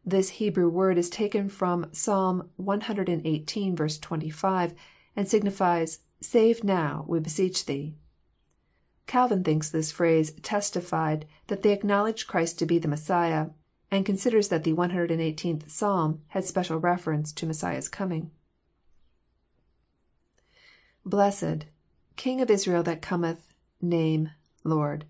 [0.07, 4.01] This Hebrew word is taken from Psalm cxviii.
[4.01, 4.78] 25, and
[5.26, 7.96] signifies," Save now, we beseech Thee."
[9.08, 13.48] Calvin thinks this phrase testified that they acknowledged Christ to be the Messiah,
[13.90, 18.30] and considers that the 118th Psalm had special reference to Messiah's coming.
[21.04, 25.04] lBlessed...King of Israel that cometh...name...Lord.']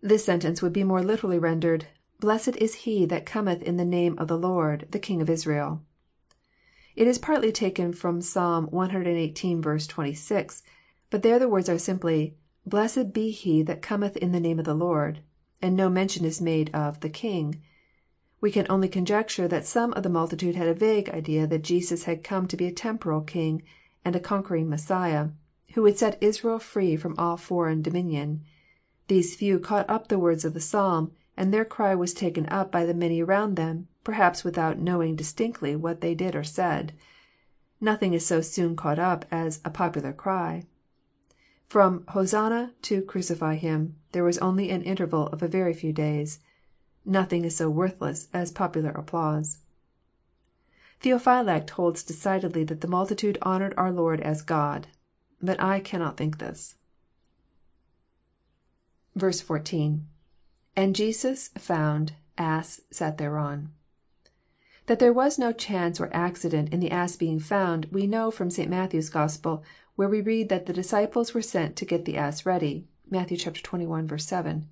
[0.00, 1.88] This sentence would be more literally rendered,"
[2.20, 5.82] Blessed is he that cometh in the name of the Lord, the King of Israel."
[6.96, 9.88] It is partly taken from Psalm cxviii.
[9.88, 10.62] 26,
[11.10, 12.36] but there the words are simply,"
[12.66, 15.18] Blessed be he that cometh in the name of the Lord,"
[15.60, 17.60] and no mention is made of the King."
[18.40, 22.04] We can only conjecture that some of the multitude had a vague idea that Jesus
[22.04, 23.64] had come to be a temporal King
[24.04, 25.30] and a conquering Messiah,
[25.74, 28.42] who would set Israel free from all foreign dominion.
[29.08, 32.70] These few caught up the words of the Psalm, and their cry was taken up
[32.70, 36.92] by the many around them, perhaps without knowing distinctly what they did or said.
[37.80, 40.64] Nothing is so soon caught up as a popular cry.
[41.66, 46.38] From Hosanna to Crucify Him there was only an interval of a very few days.
[47.04, 49.58] Nothing is so worthless as popular applause.
[51.02, 54.86] Theophylact holds decidedly that the multitude honoured our Lord as God.
[55.42, 56.76] But I cannot think this.
[59.18, 60.06] 14.—
[60.76, 61.50] [And Jesus...
[61.56, 63.70] found ass sat thereon.']
[64.86, 68.50] That there was no chance or accident in the ass being found, we know from
[68.50, 68.68] St.
[68.68, 69.62] Matthew's Gospel,
[69.94, 72.88] where we read that the disciples were sent to get the ass ready.
[73.08, 73.28] (Matt.
[73.28, 74.20] xxi.
[74.20, 74.68] 7.)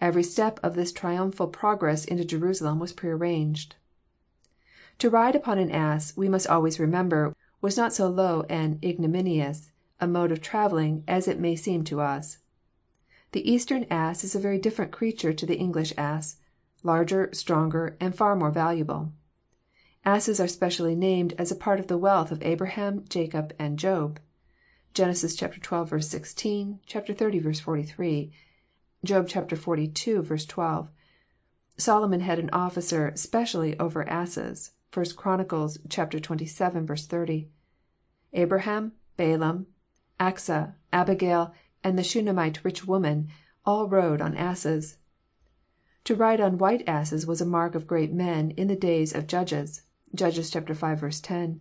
[0.00, 3.76] Every step of this triumphal progress into Jerusalem was prearranged.
[4.98, 9.70] To ride upon an ass, we must always remember, was not so low and ignominious
[10.00, 12.38] a mode of travelling as it may seem to us.
[13.32, 16.38] The Eastern ass is a very different creature to the English ass,
[16.82, 19.12] larger, stronger, and far more valuable.
[20.04, 24.18] Asses are specially named as a part of the wealth of Abraham, Jacob, and Job.
[24.94, 25.14] (Gen.
[25.14, 25.28] xii.
[25.28, 27.60] 16; xxx.
[27.60, 28.32] 43;
[29.04, 30.46] Job xlii.
[30.48, 30.90] 12.)
[31.76, 34.72] Solomon had an officer specially over asses.
[34.92, 35.46] (1 Chron.
[35.46, 36.46] xxvii.
[36.46, 37.48] 30.)
[38.32, 39.66] Abraham, Balaam,
[40.18, 43.28] Achsah, Abigail, and the Shunammite rich woman,
[43.64, 44.98] all rode on asses.
[46.04, 49.26] To ride on white asses was a mark of great men in the days of
[49.26, 49.82] Judges.
[50.14, 50.60] (Judges v.
[50.60, 51.60] 10.)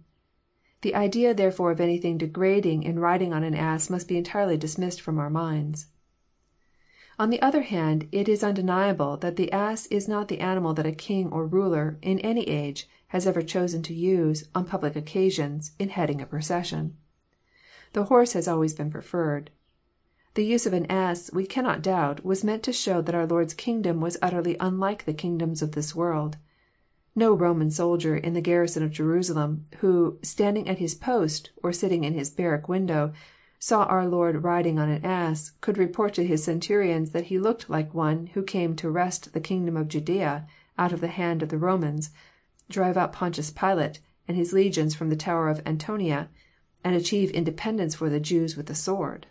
[0.81, 5.01] The idea therefore of anything degrading in riding on an ass must be entirely dismissed
[5.01, 5.87] from our minds.
[7.19, 10.85] On the other hand, it is undeniable that the ass is not the animal that
[10.85, 15.73] a king or ruler, in any age, has ever chosen to use, on public occasions,
[15.79, 16.95] in heading a procession.
[17.91, 19.51] The horse has always been preferred.
[20.39, 23.53] The use of an ass, we cannot doubt, was meant to show that our Lord's
[23.53, 26.37] kingdom was utterly unlike the kingdoms of this world.
[27.13, 32.05] No Roman soldier in the garrison of Jerusalem, who, standing at his post, or sitting
[32.05, 33.11] in his barrack window,
[33.59, 37.69] saw our Lord riding on an ass, could report to his centurions that he looked
[37.69, 41.49] like one who came to wrest the kingdom of Judaea out of the hand of
[41.49, 42.11] the Romans,
[42.69, 46.29] drive out Pontius Pilate and his legions from the tower of Antonia,
[46.81, 49.27] and achieve independence for the Jews with the sword.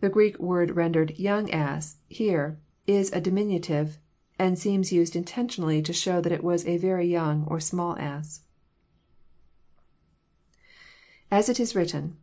[0.00, 3.96] The Greek word rendered young ass," here, is a diminutive,
[4.38, 8.42] and seems used intentionally to show that it was a very young or small ass.
[11.32, 12.18] [^As it is written.']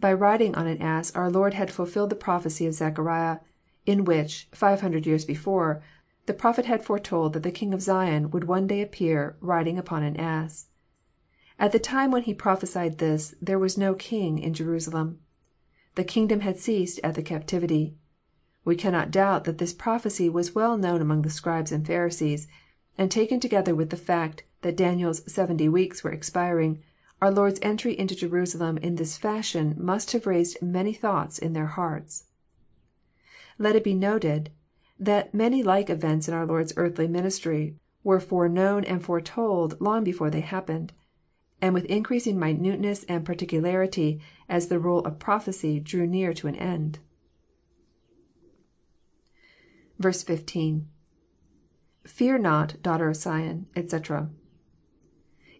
[0.00, 3.38] By riding on an ass our Lord had fulfilled the prophecy of Zechariah,
[3.86, 5.80] in which, five hundred years before,
[6.26, 10.02] the prophet had foretold that the King of Zion would one day appear, riding upon
[10.02, 10.66] an ass.
[11.56, 15.20] At the time when he prophesied this, there was no king in Jerusalem.
[15.98, 17.96] The kingdom had ceased at the captivity.
[18.64, 22.46] We cannot doubt that this prophecy was well known among the Scribes and Pharisees,
[22.96, 26.84] and taken together with the fact that Daniel's seventy weeks were expiring,
[27.20, 31.66] our Lord's entry into Jerusalem in this fashion must have raised many thoughts in their
[31.66, 32.26] hearts.
[33.58, 34.52] Let it be noted
[35.00, 37.74] that many like events in our Lord's earthly ministry
[38.04, 40.92] were foreknown and foretold long before they happened,
[41.60, 46.54] and with increasing minuteness and particularity as the roll of prophecy drew near to an
[46.54, 46.98] end.
[50.00, 50.88] 15.—
[52.06, 54.30] [Fear not, daughter of Sion, etc.']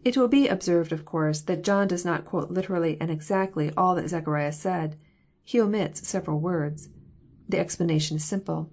[0.05, 3.97] It will be observed, of course, that John does not quote literally and exactly all
[3.97, 4.97] that Zechariah said.
[5.43, 6.89] He omits several words.
[7.49, 8.71] The explanation is simple.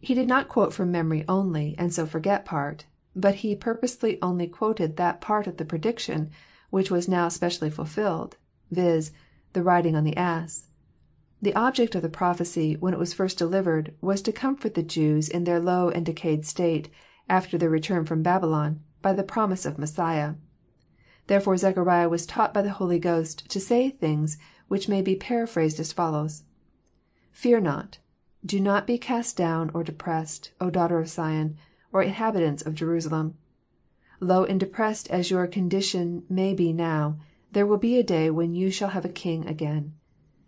[0.00, 2.84] He did not quote from memory only, and so forget part,
[3.20, 6.30] but he purposely only quoted that part of the prediction
[6.70, 8.36] which was now specially fulfilled,
[8.70, 9.10] viz.,
[9.54, 10.68] the riding on the ass.
[11.42, 15.28] The object of the prophecy, when it was first delivered, was to comfort the Jews
[15.28, 16.90] in their low and decayed state,
[17.28, 20.34] after their return from Babylon, by the promise of Messiah.
[21.26, 24.38] Therefore Zechariah was taught by the Holy Ghost to say things
[24.68, 26.44] which may be paraphrased as follows:—
[27.32, 27.98] Fear not,
[28.46, 31.56] do not be cast down or depressed, O daughter of Sion,
[31.92, 33.36] or inhabitants of Jerusalem.
[34.20, 37.18] Low and depressed as your condition may be now,
[37.52, 39.94] there will be a day when you shall have a king again.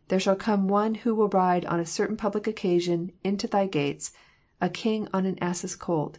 [0.09, 4.13] There shall come one who will ride on a certain public occasion into thy gates,
[4.61, 6.19] a king on an ass's colt,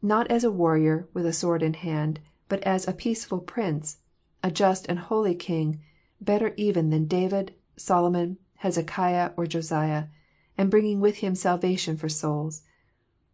[0.00, 3.98] not as a warrior with a sword in hand, but as a peaceful prince,
[4.42, 5.80] a just and holy king,
[6.20, 10.04] better even than David, Solomon, Hezekiah, or Josiah,
[10.56, 12.62] and bringing with him salvation for souls.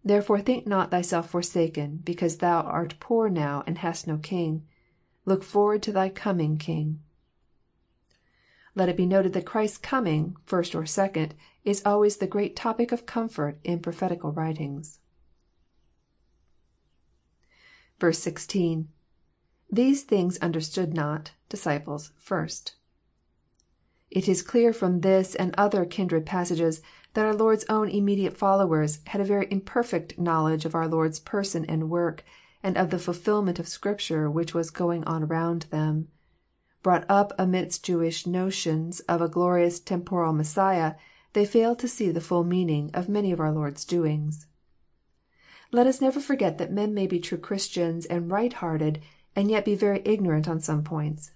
[0.05, 4.66] Therefore think not thyself forsaken, because thou art poor now and hast no king.
[5.24, 7.00] Look forward to thy coming King.
[8.74, 11.34] Let it be noted that Christ's coming, first or second,
[11.64, 14.98] is always the great topic of comfort in prophetical writings.
[18.00, 18.88] 16.—
[19.70, 21.32] [These things understood not...
[21.48, 22.11] disciples,..
[22.18, 22.74] first.]
[24.11, 26.82] It is clear from this and other kindred passages
[27.14, 31.64] that our Lord's own immediate followers had a very imperfect knowledge of our Lord's person
[31.66, 32.24] and work,
[32.62, 36.08] and of the fulfilment of Scripture which was going on around them.
[36.82, 40.94] Brought up amidst Jewish notions of a glorious temporal Messiah,
[41.32, 44.46] they failed to see the full meaning of many of our Lord's doings.
[45.70, 49.00] Let us never forget that men may be true Christians and right hearted,
[49.34, 51.30] and yet be very ignorant on some points.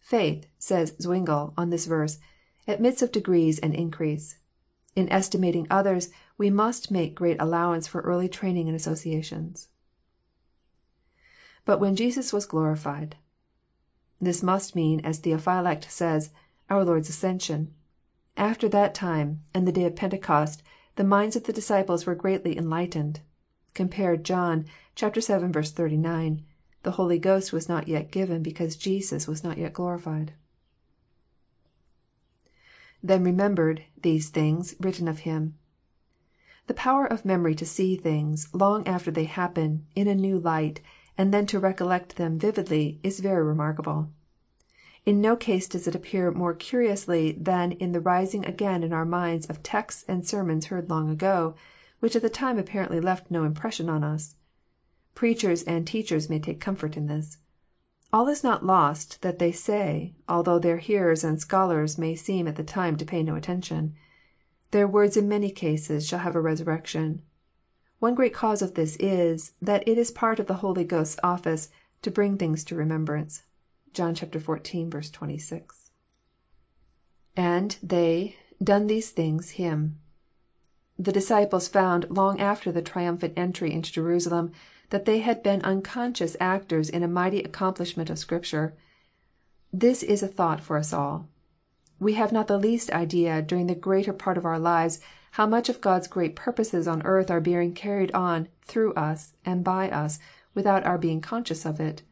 [0.00, 2.18] Faith, says Zwingle on this verse,
[2.66, 4.36] admits of degrees and increase.
[4.96, 9.68] In estimating others, we must make great allowance for early training and associations.
[11.64, 13.16] [But when Jesus was glorified.]
[14.20, 16.30] This must mean, as Theophylact says,
[16.70, 17.74] our Lord's ascension.
[18.36, 20.62] After that time, and the day of Pentecost,
[20.96, 23.20] the minds of the disciples were greatly enlightened.
[23.74, 24.66] Compare John
[24.96, 25.10] vii.
[25.10, 26.44] 39.
[26.84, 30.34] The Holy Ghost was not yet given, because Jesus was not yet glorified.
[33.06, 33.82] [Then remembered...
[34.00, 34.74] these things...
[34.80, 35.58] written of him.]
[36.68, 40.80] The power of memory to see things, long after they happen, in a new light,
[41.18, 44.08] and then to recollect them vividly, is very remarkable.
[45.04, 49.04] In no case does it appear more curiously than in the rising again in our
[49.04, 51.56] minds of texts and sermons heard long ago,
[52.00, 54.36] which at the time apparently left no impression on us.
[55.14, 57.36] Preachers and teachers may take comfort in this.
[58.14, 62.54] All is not lost that they say, although their hearers and scholars may seem at
[62.54, 63.96] the time to pay no attention.
[64.70, 67.22] Their words in many cases shall have a resurrection.
[67.98, 71.70] One great cause of this is, that it is part of the Holy Ghost's office
[72.02, 73.42] to bring things to remembrance."
[73.92, 75.12] (John xiv.
[75.12, 75.90] 26.)
[77.36, 78.36] [And they...
[78.62, 79.50] done these things...
[79.58, 79.98] him.]
[80.96, 84.52] The disciples found long after the triumphant entry into Jerusalem
[84.90, 88.74] that they had been unconscious actors in a mighty accomplishment of Scripture.
[89.72, 91.28] This is a thought for us all.
[91.98, 95.00] We have not the least idea during the greater part of our lives
[95.32, 99.64] how much of God's great purposes on earth are being carried on through us and
[99.64, 100.18] by us
[100.54, 102.02] without our being conscious of it.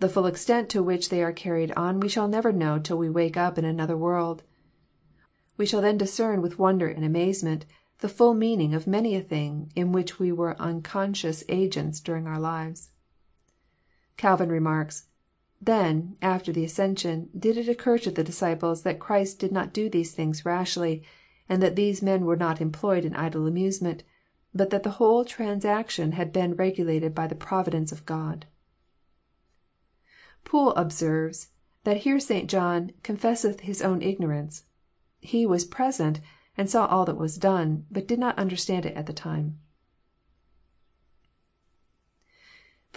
[0.00, 3.08] The full extent to which they are carried on we shall never know till we
[3.08, 4.42] wake up in another world.
[5.56, 7.64] We shall then discern with wonder and amazement
[8.02, 12.40] the full meaning of many a thing in which we were unconscious agents during our
[12.40, 12.90] lives.
[14.16, 15.04] Calvin remarks,
[15.60, 19.88] Then, after the ascension, did it occur to the disciples that Christ did not do
[19.88, 21.04] these things rashly,
[21.48, 24.02] and that these men were not employed in idle amusement,
[24.52, 28.46] but that the whole transaction had been regulated by the providence of God."
[30.44, 31.50] Poole observes
[31.84, 32.50] that here St.
[32.50, 34.64] John" confesseth his own ignorance."
[35.20, 36.18] He was present,
[36.56, 39.58] and saw all that was done, but did not understand it at the time.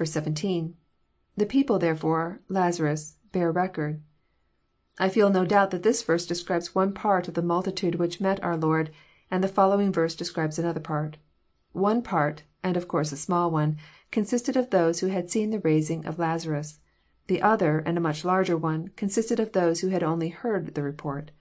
[0.04, 0.76] 17.—
[1.38, 2.42] [The people therefore...
[2.50, 3.16] Lazarus...
[3.32, 4.02] bear record.]
[5.00, 8.44] I feel no doubt that this verse describes one part of the multitude which met
[8.44, 8.92] our Lord,
[9.32, 11.16] and the following verse describes another part.
[11.72, 13.78] One part, and of course a small one,
[14.12, 16.80] consisted of those who had seen the raising of Lazarus.
[17.28, 20.84] The other, and a much larger one, consisted of those who had only heard the
[20.84, 21.32] report.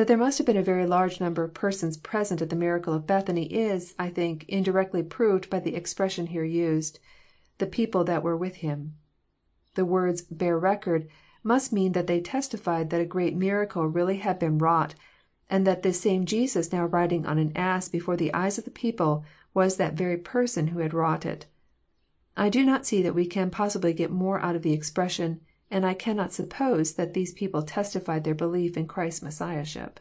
[0.00, 2.94] That there must have been a very large number of persons present at the miracle
[2.94, 6.98] of Bethany is, I think, indirectly proved by the expression here used,—
[7.58, 8.94] the people that were with him."
[9.74, 11.06] The words" bear record"
[11.52, 14.94] must mean that they testified that a great miracle really had been wrought,
[15.50, 18.70] and that this same Jesus now riding on an ass before the eyes of the
[18.70, 19.22] people
[19.52, 21.44] was that very person who had wrought it.
[22.38, 25.86] I do not see that we can possibly get more out of the expression, and
[25.86, 30.00] I cannot suppose that these people testified their belief in Christ's Messiahship.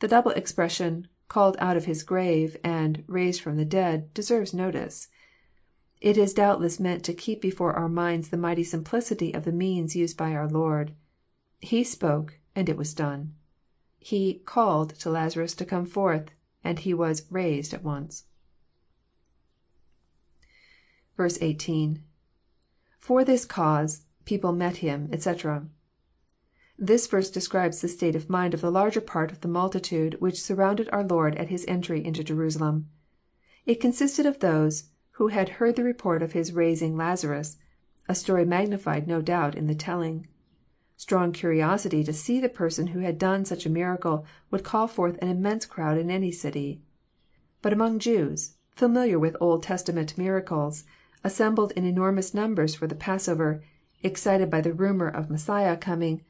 [0.00, 5.08] The double expression," called out of his grave," and" raised from the dead," deserves notice.
[6.00, 9.94] It is doubtless meant to keep before our minds the mighty simplicity of the means
[9.94, 10.94] used by our Lord.
[11.60, 13.34] He spoke, and it was done.
[13.98, 16.30] He" called" to Lazarus to come forth,
[16.64, 18.24] and he was" raised" at once.
[21.18, 22.02] 18.—
[22.98, 23.44] [For this
[24.28, 25.66] cause,.,people met him, etc.']
[26.78, 30.42] This verse describes the state of mind of the larger part of the multitude which
[30.42, 32.90] surrounded our Lord at His entry into Jerusalem.
[33.64, 37.56] It consisted of those who had heard the report of His raising Lazarus,
[38.06, 40.26] a story magnified no doubt in the telling.
[40.94, 45.16] Strong curiosity to see the person who had done such a miracle would call forth
[45.22, 46.82] an immense crowd in any city.
[47.62, 50.84] But among Jews, familiar with Old Testament miracles,
[51.24, 53.62] assembled in enormous numbers for the Passover,
[54.02, 56.24] excited by the rumour of Messiah coming,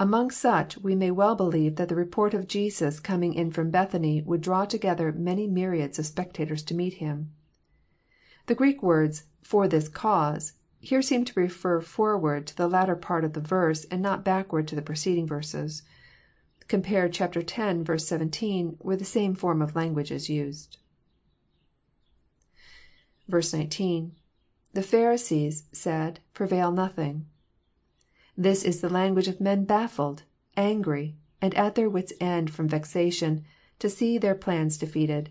[0.00, 4.22] among such we may well believe that the report of Jesus coming in from Bethany
[4.22, 7.32] would draw together many myriads of spectators to meet Him.
[8.46, 13.24] The Greek words," for this cause," here seem to refer forward to the latter part
[13.24, 15.82] of the verse, and not backward to the preceding verses.
[16.66, 17.20] Compare ch.
[17.20, 18.04] x.
[18.04, 20.78] 17, where the same form of language is used.
[23.28, 24.16] 19.—
[24.74, 25.64] [The Pharisees...
[25.70, 26.20] said.
[26.32, 27.26] Prevail nothing.]
[28.38, 30.22] This is the language of men baffled,
[30.56, 33.44] angry, and at their wits' end from vexation,
[33.80, 35.28] to see their plans defeated.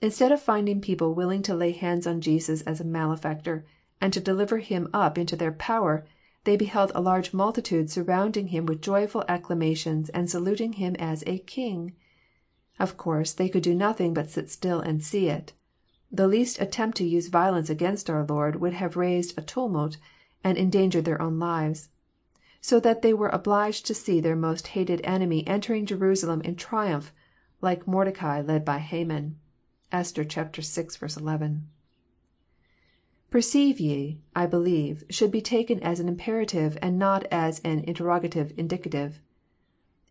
[0.00, 3.64] Instead of finding people willing to lay hands on Jesus as a malefactor,
[4.00, 6.04] and to deliver Him up into their power,
[6.42, 11.38] they beheld a large multitude surrounding Him with joyful acclamations, and saluting Him as a
[11.38, 11.92] King.
[12.80, 15.52] Of course they could do nothing but sit still and see it.
[16.12, 19.96] The least attempt to use violence against our Lord would have raised a tumult,
[20.44, 21.88] and endangered their own lives.
[22.60, 27.12] So that they were obliged to see their most hated enemy entering Jerusalem in triumph,
[27.60, 29.38] like Mordecai led by Haman.
[29.90, 30.48] (Esther vi.
[31.16, 31.68] 11.)
[33.28, 38.52] Perceive ye, I believe, should be taken as an imperative, and not as an interrogative
[38.56, 39.20] indicative.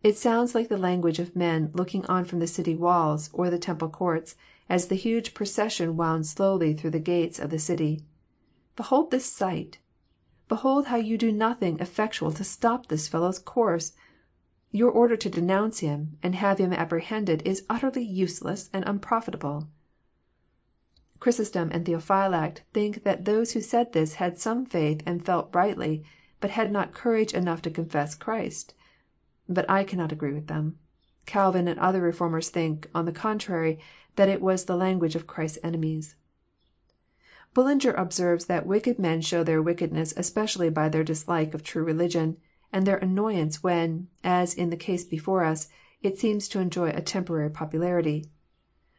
[0.02, 3.58] It sounds like the language of men looking on from the city walls, or the
[3.58, 4.36] temple courts,
[4.68, 8.04] as the huge procession wound slowly through the gates of the city.
[8.74, 9.78] Behold this sight!
[10.48, 13.92] Behold how you do nothing effectual to stop this fellow's course!
[14.70, 19.68] Your order to denounce him, and have him apprehended, is utterly useless and unprofitable."
[21.18, 26.04] Chrysostom and Theophylact think that those who said this had some faith and felt rightly,
[26.40, 28.74] but had not courage enough to confess Christ.
[29.48, 30.78] But I cannot agree with them.
[31.24, 33.78] Calvin and other Reformers think, on the contrary,
[34.16, 36.16] that it was the language of Christ's enemies.
[37.54, 42.36] Bullinger observes that wicked men show their wickedness especially by their dislike of true religion,
[42.72, 45.68] and their annoyance when, as in the case before us,
[46.02, 48.26] it seems to enjoy a temporary popularity.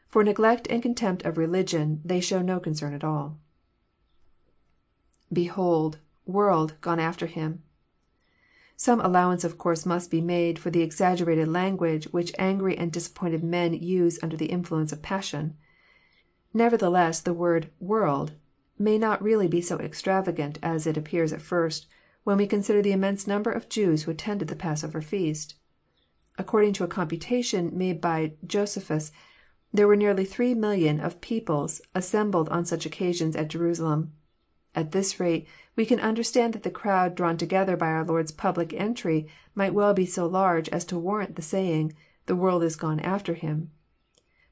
[0.07, 3.37] For neglect and contempt of religion they show no concern at all.
[5.31, 7.61] [Behold, world, gone after him.]
[8.79, 13.43] Some allowance of course must be made for the exaggerated language which angry and disappointed
[13.43, 15.57] men use under the influence of passion.
[16.53, 18.33] Nevertheless the word" world"
[18.77, 21.87] may not really be so extravagant as it appears at first,
[22.23, 25.55] when we consider the immense number of Jews who attended the Passover feast.
[26.37, 29.11] According to a computation made by Josephus,
[29.73, 34.13] there were nearly three millions of peoples assembled on such occasions at Jerusalem.
[34.75, 38.73] At this rate we can understand that the crowd drawn together by our Lord's public
[38.73, 41.93] entry might well be so large as to warrant the saying,"
[42.25, 43.71] The world is gone after him."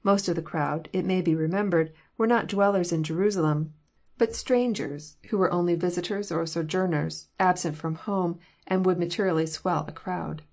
[0.03, 3.73] Most of the crowd, it may be remembered, were not dwellers in Jerusalem,
[4.17, 9.83] but strangers, who were only visitors or sojourners, absent from home, and would materially swell
[9.87, 10.43] a crowd.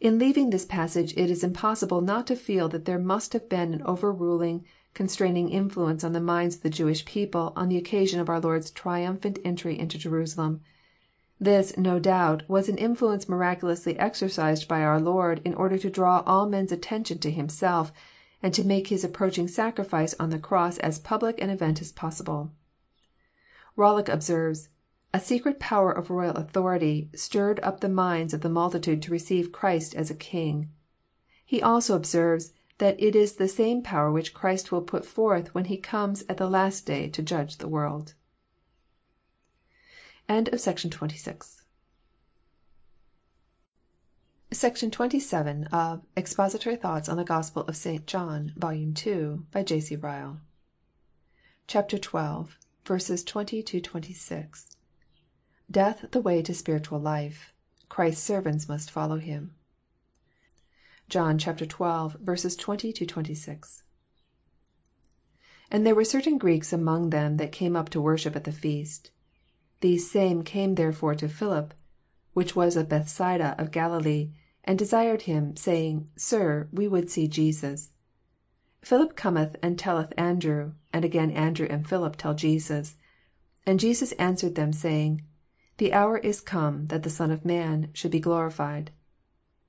[0.00, 3.72] In leaving this passage it is impossible not to feel that there must have been
[3.72, 4.64] an overruling,
[4.94, 8.70] constraining influence on the minds of the Jewish people on the occasion of our Lord's
[8.70, 10.60] triumphant entry into Jerusalem.
[11.40, 16.22] This, no doubt, was an influence miraculously exercised by our Lord in order to draw
[16.24, 17.92] all men's attention to Himself,
[18.42, 22.52] and to make His approaching sacrifice on the cross as public an event as possible.
[23.76, 24.68] Rollock observes,
[25.14, 29.52] "A secret power of royal authority stirred up the minds of the multitude to receive
[29.52, 30.68] Christ as a King."
[31.44, 32.52] He also observes
[32.82, 36.36] that it is the same power which Christ will put forth when He comes at
[36.36, 38.14] the last day to judge the world.
[40.28, 41.62] End of Section 26.
[44.50, 48.04] Section 27 of Expository Thoughts on the Gospel of St.
[48.04, 49.78] John, Volume 2, by J.
[49.78, 49.94] C.
[49.94, 50.40] Ryle.
[51.68, 54.76] Chapter 12, verses 20 to 26.
[55.70, 57.52] Death the way to spiritual life.
[57.88, 59.54] Christ's servants must follow him.
[61.12, 63.82] John chapter 12, verses 20 to 26.
[65.70, 69.10] And there were certain Greeks among them that came up to worship at the feast.
[69.82, 71.74] These same came therefore to Philip,
[72.32, 74.30] which was of Bethsaida of Galilee,
[74.64, 77.90] and desired him, saying, Sir, we would see Jesus.
[78.80, 82.96] Philip cometh and telleth Andrew, and again Andrew and Philip tell Jesus.
[83.66, 85.26] And Jesus answered them, saying,
[85.76, 88.92] The hour is come that the Son of man should be glorified.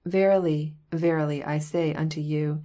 [0.06, 2.62] Verily, verily, I say unto you,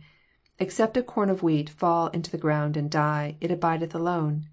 [0.59, 4.49] Except a corn of wheat fall into the ground and die, it abideth alone: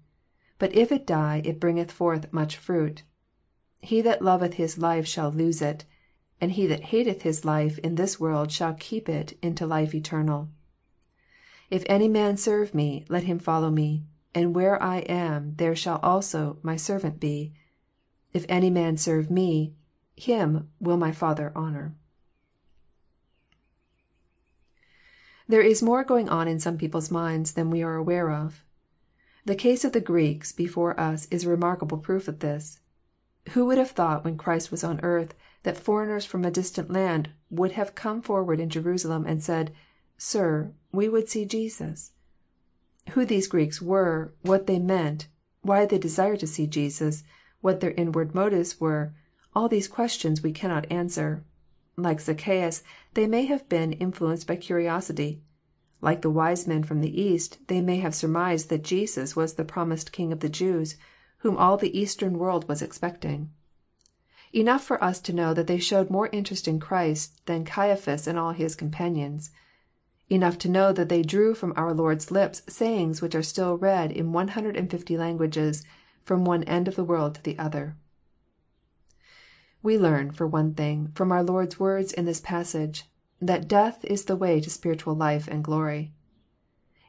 [0.60, 3.02] but if it die, it bringeth forth much fruit.
[3.80, 5.84] He that loveth his life shall lose it:
[6.40, 10.48] and he that hateth his life in this world shall keep it into life eternal.
[11.70, 15.98] If any man serve me, let him follow me: and where I am, there shall
[16.04, 17.52] also my servant be.
[18.32, 19.74] If any man serve me,
[20.14, 21.96] him will my Father honour.
[25.48, 28.64] There is more going on in some people's minds than we are aware of.
[29.44, 32.80] The case of the Greeks before us is a remarkable proof of this.
[33.50, 37.30] Who would have thought when Christ was on earth that foreigners from a distant land
[37.48, 39.72] would have come forward in Jerusalem and said,
[40.18, 42.10] Sir, we would see Jesus?
[43.10, 45.28] Who these Greeks were, what they meant,
[45.62, 47.22] why they desired to see Jesus,
[47.60, 49.14] what their inward motives were,
[49.54, 51.44] all these questions we cannot answer.
[51.98, 52.82] Like Zacchaeus,
[53.14, 55.40] they may have been influenced by curiosity.
[56.02, 59.64] Like the wise men from the East, they may have surmised that Jesus was the
[59.64, 60.96] promised King of the Jews,
[61.38, 63.50] whom all the Eastern world was expecting.
[64.52, 68.38] Enough for us to know that they showed more interest in Christ than Caiaphas and
[68.38, 69.50] all his companions.
[70.28, 74.12] Enough to know that they drew from our Lord's lips sayings which are still read
[74.12, 75.82] in one hundred and fifty languages,
[76.24, 77.96] from one end of the world to the other.
[79.86, 83.04] We learn, for one thing, from our Lord's words in this passage,
[83.40, 86.12] that death is the way to spiritual life and glory.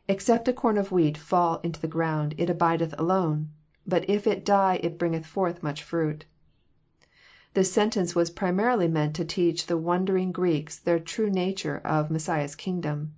[0.08, 3.50] Except a corn of wheat fall into the ground, it abideth alone:
[3.88, 6.26] but if it die, it bringeth forth much fruit.
[7.56, 12.56] This sentence was primarily meant to teach the wondering Greeks the true nature of Messiah's
[12.56, 13.16] kingdom.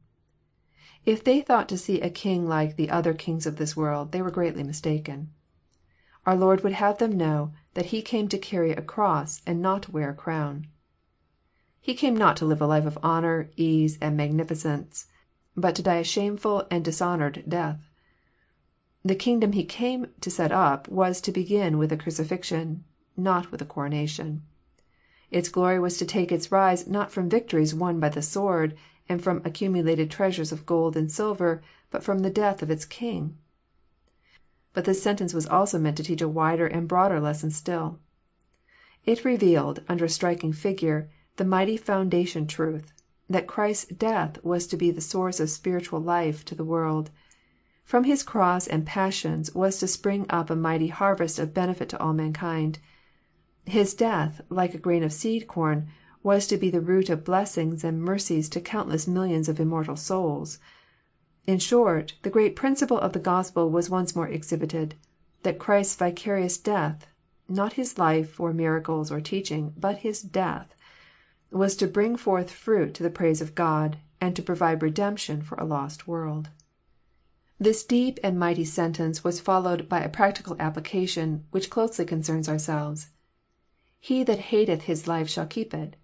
[1.06, 4.22] If they thought to see a king like the other kings of this world, they
[4.22, 5.34] were greatly mistaken.
[6.26, 9.88] Our Lord would have them know that He came to carry a cross, and not
[9.88, 10.68] wear a crown.
[11.80, 15.08] He came not to live a life of honour, ease, and magnificence,
[15.56, 17.80] but to die a shameful and dishonoured death.
[19.06, 22.84] The kingdom He came to set up was to begin with a crucifixion,
[23.16, 24.44] not with a coronation.
[25.32, 28.76] Its glory was to take its rise not from victories won by the sword,
[29.08, 31.62] and from accumulated treasures of gold and silver,
[31.92, 33.38] but from the death of its King.
[34.80, 38.00] But this sentence was also meant to teach a wider and broader lesson still.
[39.04, 42.94] It revealed, under a striking figure, the mighty foundation truth,
[43.30, 47.12] that Christ's death was to be the source of spiritual life to the world.
[47.84, 52.00] From His cross and passions was to spring up a mighty harvest of benefit to
[52.00, 52.80] all mankind.
[53.66, 55.90] His death, like a grain of seed corn,
[56.24, 60.58] was to be the root of blessings and mercies to countless millions of immortal souls.
[61.48, 64.96] In short, the great principle of the Gospel was once more exhibited,
[65.44, 67.08] that Christ's vicarious death,
[67.48, 70.76] not His life, or miracles, or teaching, but His death,
[71.52, 75.56] was to bring forth fruit to the praise of God, and to provide redemption for
[75.56, 76.50] a lost world.
[77.60, 83.10] This deep and mighty sentence was followed by a practical application which closely concerns ourselves.
[84.00, 85.96] He that hateth his life shall keep it.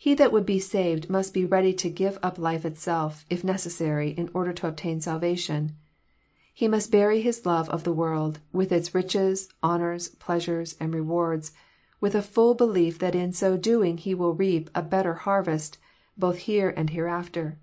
[0.00, 4.10] He that would be saved must be ready to give up life itself, if necessary,
[4.10, 5.74] in order to obtain salvation.
[6.54, 11.50] He must bury his love of the world, with its riches, honours, pleasures, and rewards,
[12.00, 15.78] with a full belief that in so doing he will reap a better harvest,
[16.16, 17.58] both here and hereafter.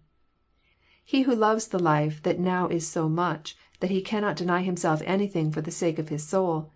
[1.05, 5.01] He who loves the life that now is so much that he cannot deny himself
[5.05, 6.71] anything for the sake of his soul,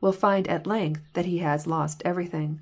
[0.00, 2.60] will find at length that he has lost everything.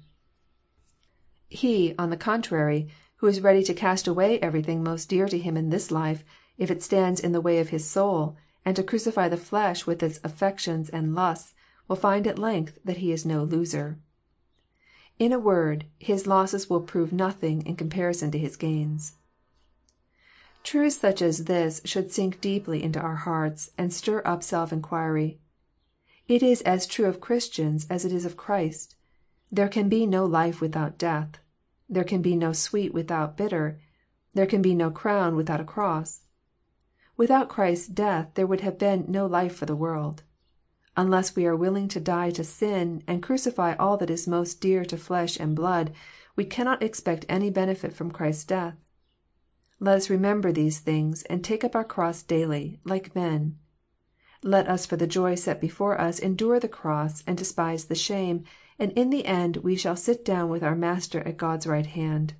[1.50, 5.56] He, on the contrary, who is ready to cast away everything most dear to him
[5.56, 6.24] in this life,
[6.56, 10.02] if it stands in the way of his soul, and to crucify the flesh with
[10.02, 11.52] its affections and lusts,
[11.88, 13.98] will find at length that he is no loser.
[15.18, 19.16] In a word, his losses will prove nothing in comparison to his gains.
[20.62, 25.40] Truths such as this should sink deeply into our hearts, and stir up self inquiry.
[26.28, 28.94] It is as true of Christians as it is of Christ.
[29.52, 31.38] There can be no life without death.
[31.88, 33.80] There can be no sweet without bitter.
[34.32, 36.22] There can be no crown without a cross.
[37.16, 40.22] Without Christ's death there would have been no life for the world.
[40.96, 44.84] Unless we are willing to die to sin, and crucify all that is most dear
[44.84, 45.92] to flesh and blood,
[46.36, 48.76] we cannot expect any benefit from Christ's death.
[49.78, 53.58] Let us remember these things, and take up our cross daily, like men.
[54.42, 58.44] Let us for the joy set before us endure the cross, and despise the shame,
[58.80, 62.32] and in the end we shall sit down with our Master at God's right hand.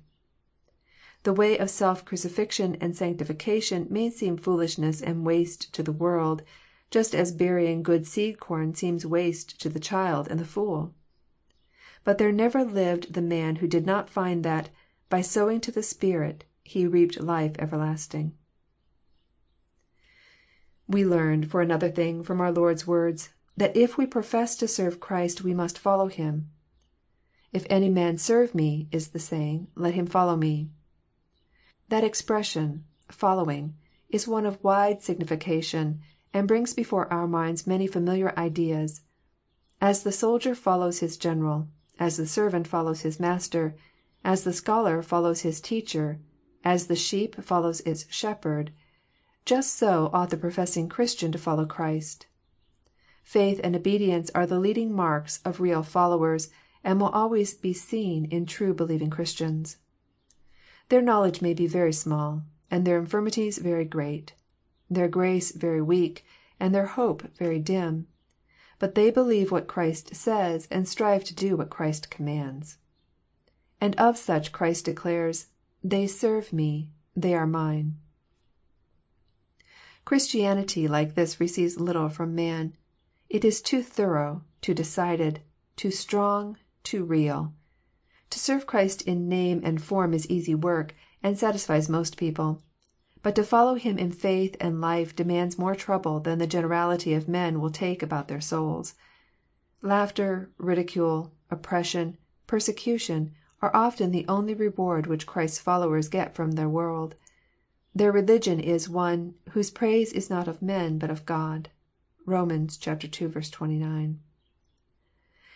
[1.21, 6.41] The way of self crucifixion and sanctification may seem foolishness and waste to the world,
[6.89, 10.95] just as burying good seed corn seems waste to the child and the fool.
[12.03, 14.69] But there never lived the man who did not find that,
[15.09, 18.33] by sowing to the Spirit, he reaped life everlasting.
[20.87, 23.29] We learn, for another thing, from our Lord's words,
[23.61, 26.49] that if we profess to serve Christ we must follow Him.
[27.53, 30.71] If any man serve me, is the saying, let him follow me.
[31.87, 33.75] That expression, following,
[34.09, 35.99] is one of wide signification,
[36.33, 39.01] and brings before our minds many familiar ideas.
[39.79, 41.67] As the soldier follows his general,
[41.99, 43.75] as the servant follows his master,
[44.23, 46.19] as the scholar follows his teacher,
[46.63, 48.71] as the sheep follows its shepherd,
[49.45, 52.25] just so ought the professing Christian to follow Christ.
[53.23, 56.49] Faith and obedience are the leading marks of real followers,
[56.83, 59.77] and will always be seen in true believing Christians.
[60.89, 64.33] Their knowledge may be very small, and their infirmities very great,
[64.89, 66.25] their grace very weak,
[66.59, 68.07] and their hope very dim.
[68.79, 72.77] But they believe what Christ says, and strive to do what Christ commands.
[73.79, 75.47] And of such Christ declares,
[75.83, 77.97] They serve me, they are mine.
[80.03, 82.75] Christianity like this receives little from man.
[83.33, 85.39] It is too thorough, too decided,
[85.77, 87.53] too strong, too real.
[88.29, 90.93] To serve Christ in name and form is easy work,
[91.23, 92.61] and satisfies most people.
[93.23, 97.29] But to follow Him in faith and life demands more trouble than the generality of
[97.29, 98.95] men will take about their souls.
[99.81, 102.17] Laughter, ridicule, oppression,
[102.47, 103.31] persecution,
[103.61, 107.15] are often the only reward which Christ's followers get from the world.
[107.95, 111.69] Their religion is one" whose praise is not of men, but of God."
[112.31, 112.49] (Rom.
[112.49, 112.65] ii.
[113.29, 114.19] 29.)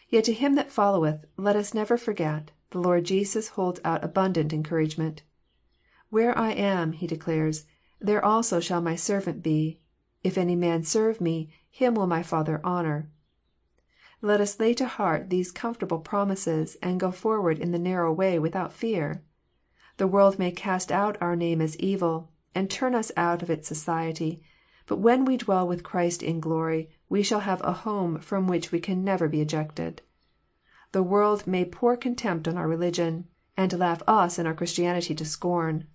[0.10, 4.52] Yet to him that followeth, let us never forget, the Lord Jesus holds out abundant
[4.52, 5.22] encouragement.
[6.10, 7.66] Where I am," He declares,
[8.02, 9.80] there also shall my servant be.
[10.22, 13.10] If any man serve Me, him will my Father honour."
[14.22, 18.38] Let us lay to heart these comfortable promises, and go forward in the narrow way
[18.38, 19.24] without fear.
[19.96, 23.66] The world may cast out our name as evil, and turn us out of its
[23.66, 24.44] society;
[24.88, 28.72] but when we dwell with Christ in glory, we shall have a home from which
[28.72, 30.02] we can never be ejected.
[30.92, 35.26] The world may pour contempt on our religion, and laugh us and our Christianity to
[35.26, 35.88] scorn.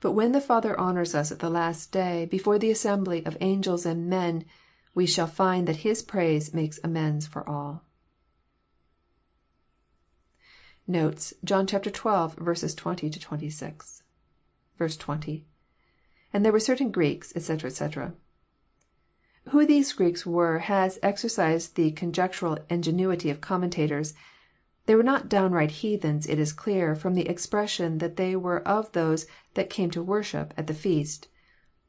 [0.00, 3.86] But when the Father honours us at the last day before the assembly of angels
[3.86, 4.44] and men,
[4.94, 7.84] we shall find that His praise makes amends for all.
[10.86, 11.34] Notes.
[11.44, 11.90] John XII.
[11.90, 14.02] 20 26.
[14.78, 15.46] 20.—
[16.36, 18.12] And there were certain Greeks, etc., etc.']
[19.48, 24.12] Who these Greeks were has exercised the conjectural ingenuity of commentators.
[24.84, 28.92] They were not downright heathens, it is clear, from the expression that they were of
[28.92, 31.28] those that came to worship at the feast.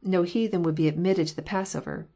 [0.02, 2.08] No heathen would be admitted to the Passover.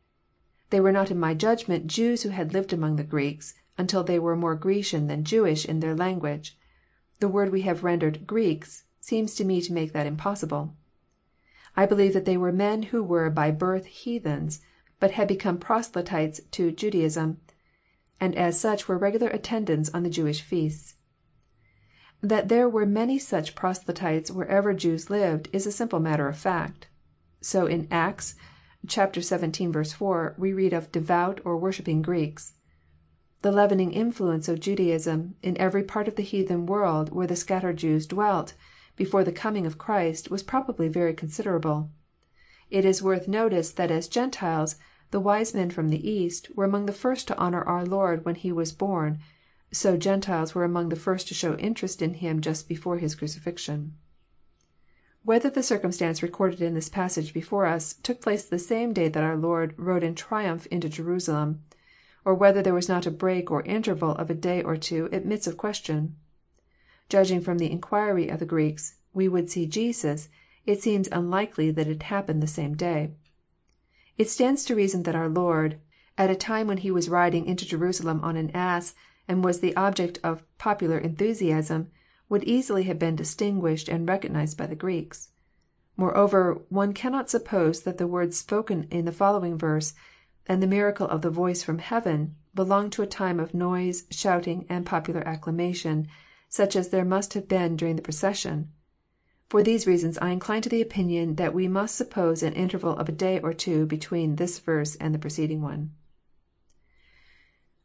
[0.69, 4.19] They were not in my judgment Jews who had lived among the Greeks, until they
[4.19, 6.57] were more Grecian than Jewish in their language.
[7.19, 10.77] The word we have rendered Greeks seems to me to make that impossible.
[11.75, 14.61] I believe that they were men who were by birth heathens,
[14.99, 17.39] but had become proselytes to Judaism,
[18.19, 20.95] and as such were regular attendants on the Jewish feasts.
[22.21, 26.87] That there were many such proselytes wherever Jews lived is a simple matter of fact.
[27.41, 28.35] So in Acts
[28.87, 29.83] xvii.
[29.83, 32.53] 4 we read of devout or worshipping Greeks.
[33.41, 37.77] The leavening influence of Judaism, in every part of the heathen world where the scattered
[37.77, 38.53] Jews dwelt,
[38.95, 41.89] before the coming of Christ, was probably very considerable.
[42.69, 44.75] It is worth notice that as Gentiles,
[45.11, 48.35] the wise men from the East were among the first to honour our Lord when
[48.35, 49.19] He was born,
[49.71, 53.95] so Gentiles were among the first to show interest in Him just before His crucifixion.
[55.23, 59.23] Whether the circumstance recorded in this passage before us took place the same day that
[59.23, 61.61] our Lord rode in triumph into Jerusalem,
[62.25, 65.45] or whether there was not a break or interval of a day or two, admits
[65.45, 66.15] of question.
[67.11, 70.29] Judging from the inquiry of the Greeks," We would see Jesus,"
[70.65, 73.11] it seems unlikely that it happened the same day.
[74.17, 75.81] It stands to reason that our Lord,
[76.17, 78.95] at a time when He was riding into Jerusalem on an ass,
[79.27, 81.89] and was the object of popular enthusiasm,
[82.29, 85.31] would easily have been distinguished and recognized by the Greeks.
[85.97, 89.93] Moreover, one cannot suppose that the words spoken in the following verse,
[90.47, 94.65] and the miracle of the voice from heaven, belong to a time of noise, shouting,
[94.69, 96.07] and popular acclamation,
[96.51, 98.69] such as there must have been during the procession.
[99.49, 103.07] For these reasons I incline to the opinion that we must suppose an interval of
[103.07, 105.93] a day or two between this verse and the preceding one.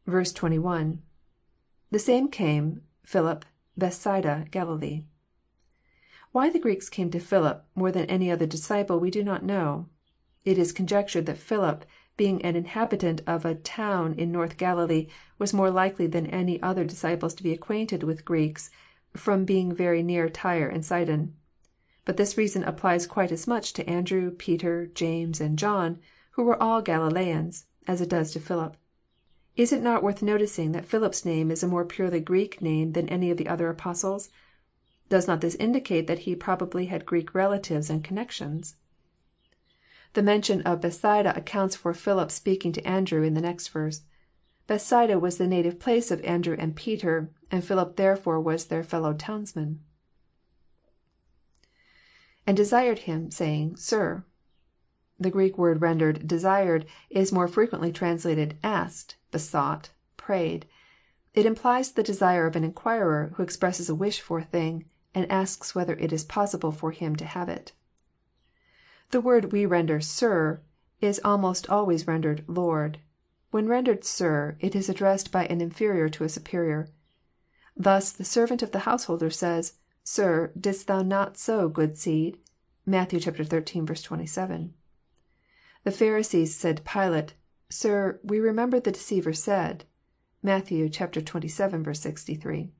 [0.05, 1.02] 21.—
[1.90, 2.82] [The same came...
[3.05, 3.44] Philip...
[3.78, 4.47] Bethsaida...
[4.51, 5.05] Galilee.]
[6.32, 9.88] Why the Greeks came to Philip more than any other disciple we do not know.
[10.44, 11.84] It is conjectured that Philip,
[12.16, 16.84] being an inhabitant of a town in North Galilee, was more likely than any other
[16.84, 18.70] disciples to be acquainted with Greeks,
[19.14, 21.34] from being very near Tyre and Sidon.
[22.05, 25.98] But this reason applies quite as much to Andrew, Peter, James, and John,
[26.32, 28.76] who were all Galileans, as it does to Philip.
[29.56, 33.09] Is it not worth noticing that Philip's name is a more purely Greek name than
[33.09, 34.28] any of the other Apostles'?
[35.09, 38.76] Does not this indicate that he probably had Greek relatives and connections?
[40.16, 44.01] The mention of Bethsaida accounts for Philip speaking to Andrew in the next verse.
[44.66, 49.12] Bethsaida was the native place of Andrew and Peter, and Philip therefore was their fellow
[49.12, 49.82] townsman.
[52.47, 54.24] And desired him, saying, Sir.
[55.20, 60.64] The Greek word rendered desired is more frequently translated asked, besought, prayed.
[61.34, 65.30] It implies the desire of an inquirer who expresses a wish for a thing, and
[65.30, 67.72] asks whether it is possible for him to have it.
[69.10, 70.60] The word we render Sir
[71.00, 72.98] is almost always rendered Lord.
[73.50, 76.88] When rendered Sir, it is addressed by an inferior to a superior.
[77.76, 82.38] Thus the servant of the householder says, Sir, didst thou not sow good seed?
[82.84, 83.10] (Matt.
[83.10, 83.20] xiii.
[83.20, 84.74] 27.)
[85.84, 87.34] The Pharisees said to Pilate,
[87.68, 89.84] Sir, we remember the deceiver said.
[90.42, 90.66] (Matt.
[90.68, 91.94] xxvii.
[91.94, 92.72] 63.)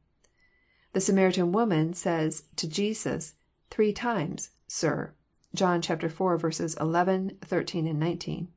[0.93, 3.35] The Samaritan woman says to Jesus,
[3.71, 5.15] three times, Sir.
[5.57, 6.21] (John iv.
[6.21, 8.49] 11, 13, 19.)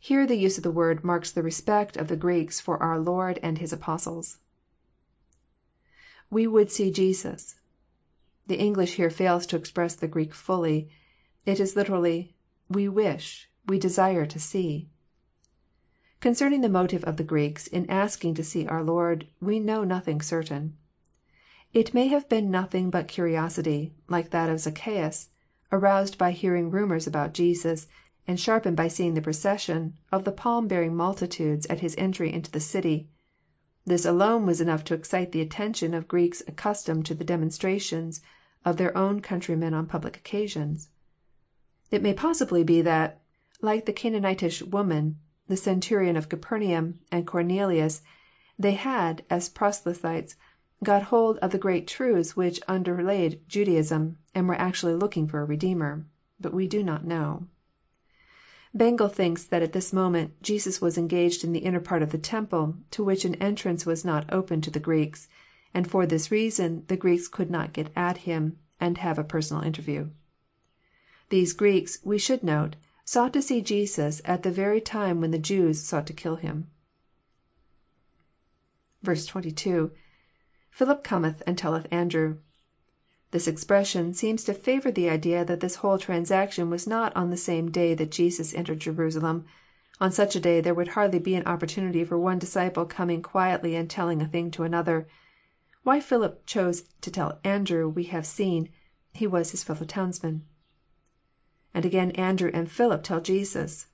[0.00, 3.38] Here the use of the word marks the respect of the Greeks for our Lord
[3.42, 4.38] and His Apostles.
[6.30, 7.56] [We would see Jesus.]
[8.46, 10.88] The English here fails to express the Greek fully.
[11.44, 12.34] It is literally,"
[12.70, 14.88] We wish, we desire to see."
[16.20, 20.22] Concerning the motive of the Greeks in asking to see our Lord, we know nothing
[20.22, 20.78] certain.
[21.74, 25.28] It may have been nothing but curiosity, like that of Zacchaeus,
[25.74, 27.88] aroused by hearing rumours about Jesus,
[28.26, 32.50] and sharpened by seeing the procession of the palm bearing multitudes at His entry into
[32.50, 33.08] the city.
[33.84, 38.22] This alone was enough to excite the attention of Greeks accustomed to the demonstrations
[38.64, 40.88] of their own countrymen on public occasions.
[41.90, 43.20] It may possibly be that,
[43.60, 45.18] like the Canaanitish woman,
[45.48, 48.00] the centurion of Capernaum, and Cornelius,
[48.58, 50.36] they had, as proselytes,
[50.82, 55.44] got hold of the great truths which underlaid Judaism, and were actually looking for a
[55.44, 56.06] Redeemer.
[56.40, 57.46] But we do not know.
[58.76, 62.18] Bengel thinks that at this moment Jesus was engaged in the inner part of the
[62.18, 65.28] temple, to which an entrance was not open to the Greeks,
[65.72, 69.62] and for this reason the Greeks could not get at Him, and have a personal
[69.62, 70.10] interview.
[71.28, 72.74] These Greeks, we should note,
[73.04, 76.68] sought to see Jesus at the very time when the Jews sought to kill Him.
[79.04, 79.92] 22.—
[80.70, 82.38] [Philip cometh and telleth Andrew.]
[83.34, 87.36] This expression seems to favour the idea that this whole transaction was not on the
[87.36, 89.44] same day that Jesus entered Jerusalem.
[90.00, 93.74] On such a day there would hardly be an opportunity for one disciple coming quietly
[93.74, 95.08] and telling a thing to another.
[95.82, 98.68] Why Philip chose to tell Andrew we have seen.
[99.12, 100.44] He was his fellow townsman.
[101.74, 103.88] And again Andrew and Philip tell Jesus.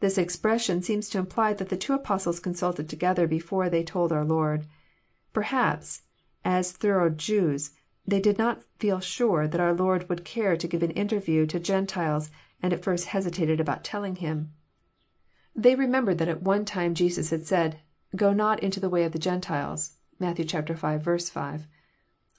[0.00, 4.26] This expression seems to imply that the two Apostles consulted together before they told our
[4.26, 4.66] Lord.
[5.32, 6.02] Perhaps,
[6.44, 7.70] as thorough Jews,
[8.06, 11.58] they did not feel sure that our Lord would care to give an interview to
[11.58, 12.30] Gentiles,
[12.62, 14.52] and at first hesitated about telling Him.
[15.54, 17.80] They remembered that at one time Jesus had said,
[18.14, 20.36] Go not into the way of the Gentiles." (Matt.
[20.36, 20.44] v.
[20.44, 21.66] 5.)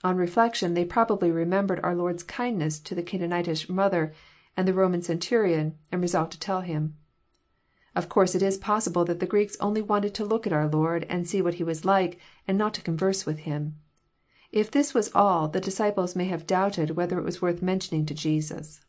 [0.03, 4.13] On reflection they probably remembered our Lord's kindness to the Canaanitish mother
[4.55, 6.95] and the Roman centurion, and resolved to tell Him.
[7.95, 11.05] Of course it is possible that the Greeks only wanted to look at our Lord
[11.09, 13.79] and see what He was like, and not to converse with Him.
[14.57, 18.15] If this was all, the disciples may have doubted whether it was worth mentioning to
[18.15, 18.81] Jesus.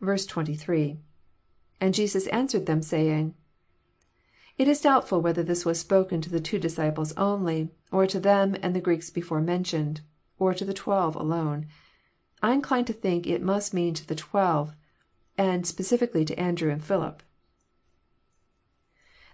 [0.00, 0.98] 23.—
[1.80, 3.36] [And Jesus answered them, saying.']
[4.58, 8.56] It is doubtful whether this was spoken to the two disciples only, or to them
[8.62, 10.00] and the Greeks before mentioned,
[10.40, 11.68] or to the twelve alone.
[12.42, 14.74] I incline to think it must mean to the twelve,
[15.38, 17.22] and specially to Andrew and Philip.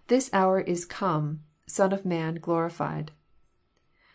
[0.08, 1.44] [This hour is come.
[1.66, 3.12] Son of man glorified.]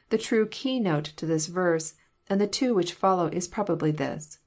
[0.09, 1.95] The true key note to this verse,
[2.29, 4.39] and the two which follow is probably this.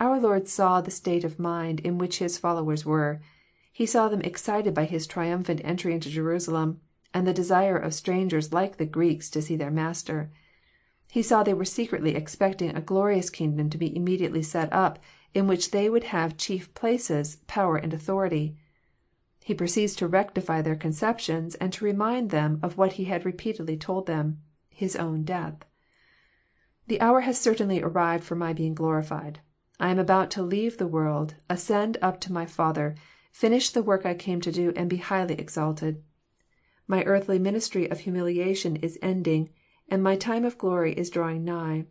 [0.00, 3.20] Our Lord saw the state of mind in which His followers were.
[3.72, 6.80] He saw them excited by His triumphant entry into Jerusalem,
[7.14, 10.32] and the desire of strangers like the Greeks to see their Master.
[11.06, 14.98] He saw they were secretly expecting a glorious kingdom to be immediately set up,
[15.32, 18.56] in which they would have chief places, power, and authority.
[19.44, 23.76] He proceeds to rectify their conceptions, and to remind them of what He had repeatedly
[23.76, 24.42] told them,—
[24.78, 25.64] His own death.
[26.86, 29.40] The hour has certainly arrived for my being glorified.
[29.80, 32.94] I am about to leave the world, ascend up to my Father,
[33.32, 36.04] finish the work I came to do, and be highly exalted.
[36.86, 39.50] My earthly ministry of humiliation is ending,
[39.88, 41.86] and my time of glory is drawing nigh.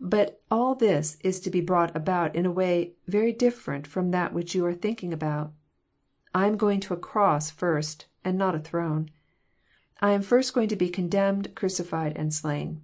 [0.00, 4.32] But all this is to be brought about in a way very different from that
[4.32, 5.52] which you are thinking about.
[6.34, 9.10] I am going to a cross first, and not a throne.
[10.02, 12.82] I am first going to be condemned, crucified, and slain.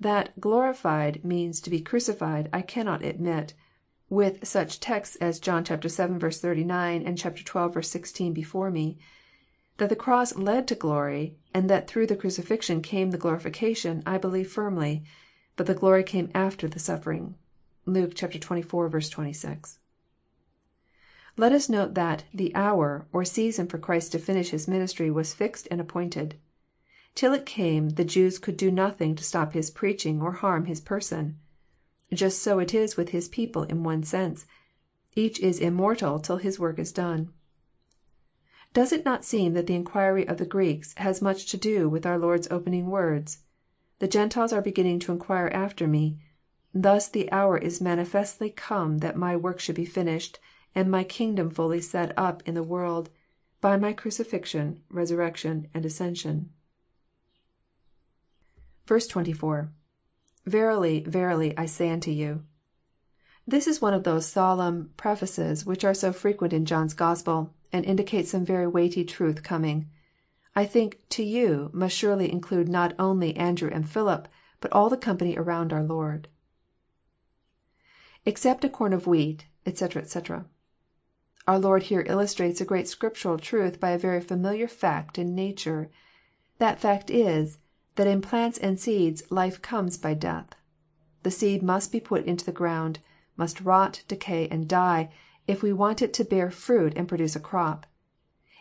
[0.00, 3.54] That glorified" means to be crucified, I cannot admit,
[4.10, 5.78] with such texts as John vii.
[5.78, 7.82] 39, and xii.
[7.82, 8.98] 16 before me.
[9.76, 14.18] That the cross led to glory, and that through the crucifixion came the glorification, I
[14.18, 15.04] believe firmly.
[15.54, 17.36] But the glory came after the suffering.
[17.86, 18.40] (Luke xxiv.
[18.40, 19.78] 26.)
[21.36, 25.34] Let us note that the" hour," or season for Christ to finish His ministry was
[25.34, 26.36] fixed and appointed.
[27.16, 30.80] Till it came the Jews could do nothing to stop His preaching or harm His
[30.80, 31.36] person.
[32.12, 34.46] Just so it is with His people in one sense.
[35.16, 37.32] Each is immortal till His work is done.
[38.72, 42.06] Does it not seem that the inquiry of the Greeks has much to do with
[42.06, 43.38] our Lord's opening words?"
[43.98, 46.16] The Gentiles are beginning to inquire after Me.
[46.72, 50.38] Thus the hour is manifestly come that My work should be finished,
[50.74, 53.10] and My kingdom fully set up in the world,
[53.60, 56.50] by My crucifixion, resurrection, and ascension."
[58.86, 59.72] 24.—
[60.46, 62.44] [Verily, verily, I say unto you.]
[63.46, 67.84] This is one of those solemn prefaces which are so frequent in John's Gospel, and
[67.84, 69.88] indicate some very weighty truth coming.
[70.56, 74.28] I think" to you" must surely include not only Andrew and Philip,
[74.60, 76.28] but all the company around our Lord.
[78.26, 80.46] [Except a corn of wheat, etc., etc.']
[81.46, 85.90] Our Lord here illustrates a great Scriptural truth by a very familiar fact in nature.
[86.58, 87.58] That fact is,
[87.96, 90.54] that in plants and seeds life comes by death.
[91.22, 92.98] The seed must be put into the ground,
[93.36, 95.10] must rot, decay, and die,
[95.46, 97.86] if we want it to bear fruit and produce a crop.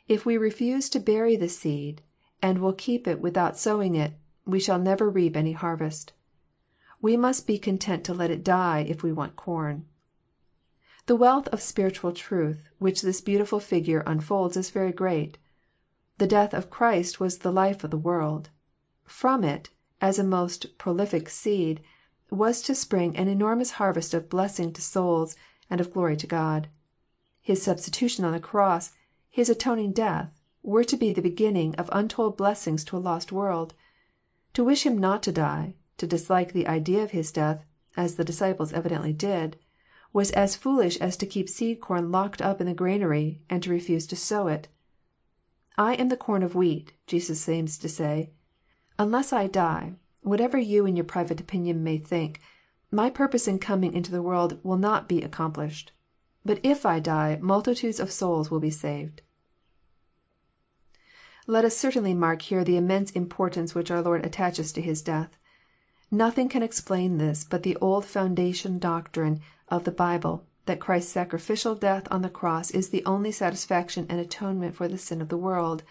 [0.08, 2.02] If we refuse to bury the seed,
[2.42, 4.14] and will keep it without sowing it,
[4.46, 6.12] we shall never reap any harvest.
[7.02, 9.86] We must be content to let it die if we want corn.
[11.06, 15.38] The wealth of spiritual truth which this beautiful figure unfolds is very great.
[16.18, 18.50] The death of Christ was the life of the world.
[19.04, 19.70] From it,
[20.00, 21.82] as a most prolific seed,
[22.30, 25.36] was to spring an enormous harvest of blessing to souls,
[25.70, 26.70] and of glory to God.
[27.42, 28.94] His substitution on the cross,
[29.30, 30.32] His atoning death,
[30.62, 33.74] were to be the beginning of untold blessings to a lost world.
[34.54, 37.66] To wish Him not to die, to dislike the idea of His death,
[37.98, 39.58] as the disciples evidently did,
[40.14, 43.72] was as foolish as to keep seed corn locked up in the granary, and to
[43.72, 44.68] refuse to sow it."
[45.78, 48.30] I am the corn of wheat," Jesus seems to say.
[49.00, 52.40] Unless I die, whatever you in your private opinion may think,
[52.92, 55.92] my purpose in coming into the world will not be accomplished.
[56.46, 59.24] But if I die, multitudes of souls will be saved."
[61.48, 65.38] Let us certainly mark here the immense importance which our Lord attaches to His death.
[66.12, 69.42] Nothing can explain this but the old foundation doctrine
[69.74, 74.20] of the Bible, that Christ's sacrificial death on the cross is the only satisfaction and
[74.20, 75.82] atonement for the sin of the world.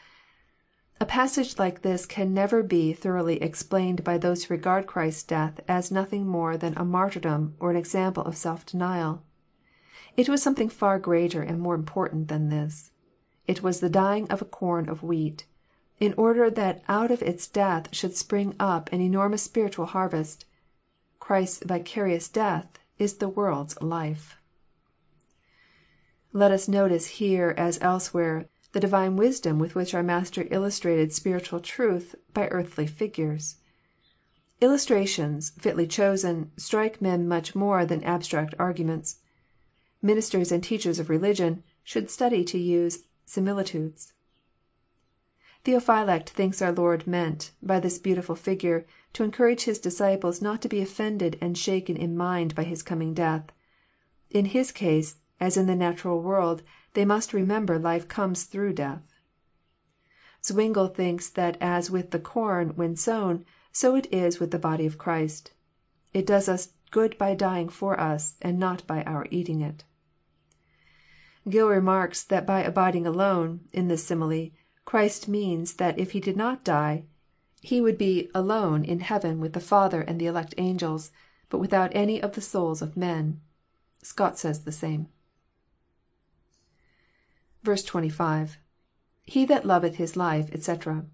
[1.00, 5.58] A passage like this can never be thoroughly explained by those who regard Christ's death
[5.66, 9.24] as nothing more than a martyrdom or an example of self denial.
[10.16, 12.92] It was something far greater and more important than this.
[13.48, 15.44] It was the dying of a corn of wheat,
[15.98, 20.44] in order that out of its death should spring up an enormous spiritual harvest.
[21.18, 24.38] Christ's vicarious death is the world's life.
[26.32, 31.58] Let us notice here, as elsewhere, the Divine wisdom with which our Master illustrated spiritual
[31.58, 33.56] truth by earthly figures.
[34.60, 39.16] Illustrations, fitly chosen, strike men much more than abstract arguments.
[40.00, 44.11] Ministers and teachers of religion should study to use similitudes.
[45.64, 50.68] Theophylact thinks our Lord meant, by this beautiful figure, to encourage His disciples not to
[50.68, 53.44] be offended and shaken in mind by His coming death.
[54.30, 56.62] In His case, as in the natural world,
[56.94, 59.02] they must remember life comes through death.
[60.42, 64.86] Zwingle thinks that as with the corn when sown, so it is with the body
[64.86, 65.52] of Christ.
[66.12, 69.84] It does us good by dying for us, and not by our eating it.
[71.48, 74.50] Gill remarks that by abiding alone, in this simile,
[74.84, 77.04] Christ means that if He did not die,
[77.60, 81.12] He would be alone in heaven with the Father and the elect angels,
[81.48, 83.40] but without any of the souls of men.
[84.02, 85.08] Scott says the same.
[87.64, 88.58] 25.—
[89.24, 91.06] [He that loveth his life, etc.']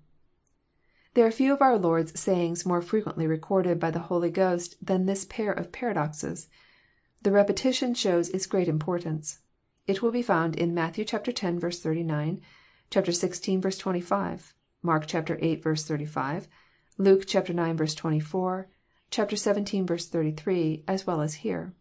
[1.13, 5.05] There are few of our Lord's sayings more frequently recorded by the Holy Ghost than
[5.05, 6.49] this pair of paradoxes.
[7.23, 9.41] The repetition shows its great importance.
[9.87, 10.99] It will be found in Matt.
[10.99, 11.13] x.
[11.81, 12.41] 39,
[12.91, 13.79] xvi.
[13.79, 15.57] 25, Mark viii.
[15.57, 16.49] 35,
[16.97, 17.95] Luke ix.
[17.95, 18.69] 24,
[19.11, 19.99] xvii.
[19.99, 21.75] 33, as well as here.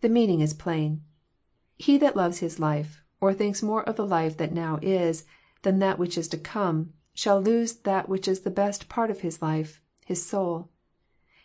[0.00, 1.02] The meaning is plain.
[1.76, 5.24] He that loves his life, or thinks more of the life that now is,
[5.62, 9.20] than that which is to come, shall lose that which is the best part of
[9.20, 10.70] his life, his soul.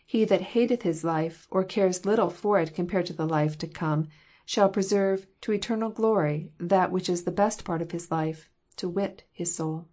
[0.06, 3.68] He that hateth his life, or cares little for it compared to the life to
[3.68, 4.08] come,
[4.48, 8.88] shall preserve to eternal glory that which is the best part of his life, to
[8.88, 9.90] wit, his soul.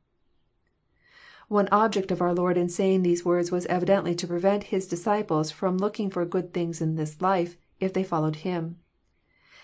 [1.49, 5.51] One object of our Lord in saying these words was evidently to prevent His disciples
[5.51, 8.79] from looking for good things in this life, if they followed Him.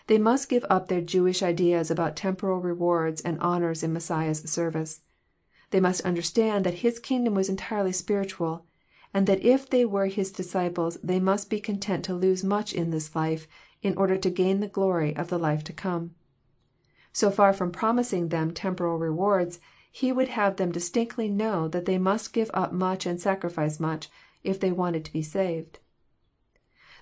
[0.08, 5.02] They must give up their Jewish ideas about temporal rewards and honours in Messiah's service.
[5.70, 8.66] They must understand that His kingdom was entirely spiritual,
[9.14, 12.90] and that if they were His disciples they must be content to lose much in
[12.90, 13.46] this life,
[13.82, 16.14] in order to gain the glory of the life to come.
[17.12, 19.58] So far from promising them temporal rewards,
[19.90, 24.08] He would have them distinctly know that they must give up much and sacrifice much,
[24.44, 25.80] if they wanted to be saved.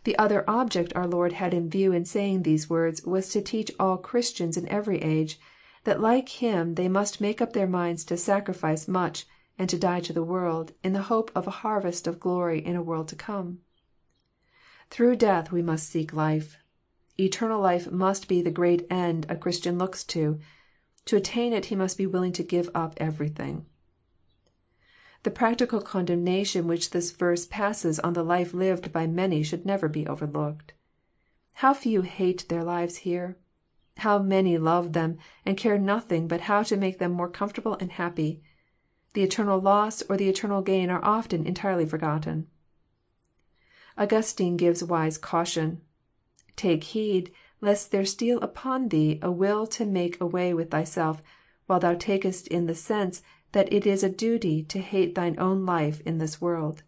[0.05, 3.71] The other object our Lord had in view in saying these words was to teach
[3.79, 5.39] all Christians in every age,
[5.85, 9.27] that like Him they must make up their minds to sacrifice much
[9.59, 12.77] and to die to the world, in the hope of a harvest of glory in
[12.77, 13.59] a world to come.
[14.91, 16.57] Through death we must seek life.
[17.21, 20.39] Eternal life must be the great end a Christian looks to.
[21.07, 23.67] To attain it he must be willing to give up everything.
[25.25, 29.89] The practical condemnation which this verse passes on the life lived by many should never
[29.89, 30.75] be overlooked.
[31.55, 33.37] How few hate their lives here
[33.97, 37.91] How many love them, and care nothing but how to make them more comfortable and
[37.91, 38.45] happy
[39.15, 42.47] The eternal loss or the eternal gain are often entirely forgotten.
[43.97, 45.81] Augustine gives wise caution."
[46.59, 51.23] Take heed lest there steal upon thee a will to make away with thyself,
[51.67, 53.23] while thou takest in the sense
[53.53, 56.83] that it is a duty to hate thine own life in this world."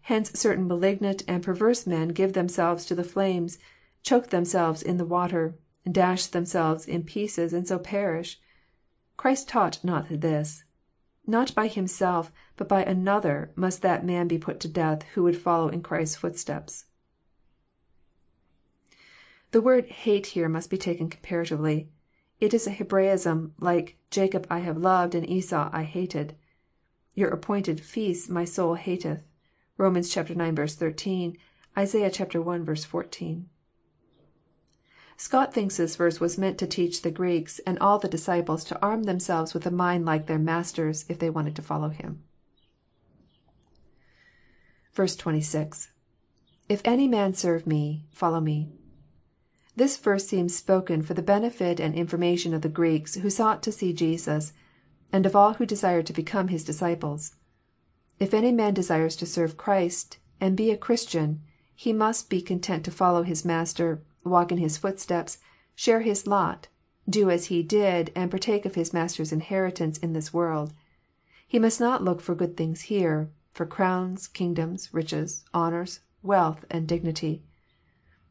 [0.00, 3.58] Hence certain malignant and perverse men give themselves to the flames,
[4.02, 8.40] choke themselves in the water, dash themselves in pieces, and so perish.
[9.18, 10.64] Christ taught not this.
[11.26, 15.36] Not by himself, but by another, must that man be put to death who would
[15.36, 16.86] follow in Christ's footsteps.
[19.50, 21.88] The word" hate" here must be taken comparatively.
[22.38, 26.36] It is a Hebraism, like Jacob I have loved, and Esau I hated."
[27.14, 29.22] Your appointed feasts my soul hateth."
[29.78, 29.96] (Rom.
[29.96, 30.12] ix.
[30.14, 31.38] 13;
[31.78, 32.04] Isa.
[32.04, 32.74] i.
[32.74, 33.48] 14.)
[35.16, 38.78] Scott thinks this verse was meant to teach the Greeks and all the disciples to
[38.82, 42.22] arm themselves with a mind like their Master's, if they wanted to follow Him.
[44.94, 45.90] 26.—
[46.68, 48.77] [If any man serve me, follow me.]
[49.78, 53.70] This verse seems spoken for the benefit and information of the Greeks who sought to
[53.70, 54.52] see Jesus,
[55.12, 57.36] and of all who desired to become His disciples.
[58.18, 61.42] If any man desires to serve Christ, and be a Christian,
[61.72, 65.38] he must be content to follow his Master, walk in His footsteps,
[65.76, 66.66] share His lot,
[67.08, 70.72] do as He did, and partake of His Master's inheritance in this world.
[71.46, 76.88] He must not look for good things here, for crowns, kingdoms, riches, honours, wealth, and
[76.88, 77.44] dignity.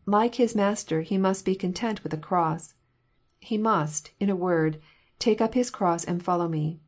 [0.10, 2.76] Like his Master he must be content with a cross.
[3.42, 4.80] He must, in a word,
[5.20, 6.80] take up his cross and follow Me."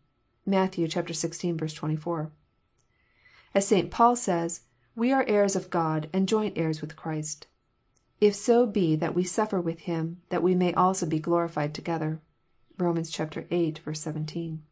[0.45, 0.71] (Matt.
[0.71, 1.75] xvi.
[1.75, 2.31] 24.)
[3.53, 3.91] As St.
[3.91, 4.61] Paul says,
[4.95, 7.47] we are heirs of God, and joint heirs with Christ.
[8.21, 12.21] If so be that we suffer with Him, that we may also be glorified together."
[12.77, 12.95] (Rom.
[12.95, 13.75] viii.
[13.93, 14.63] 17.)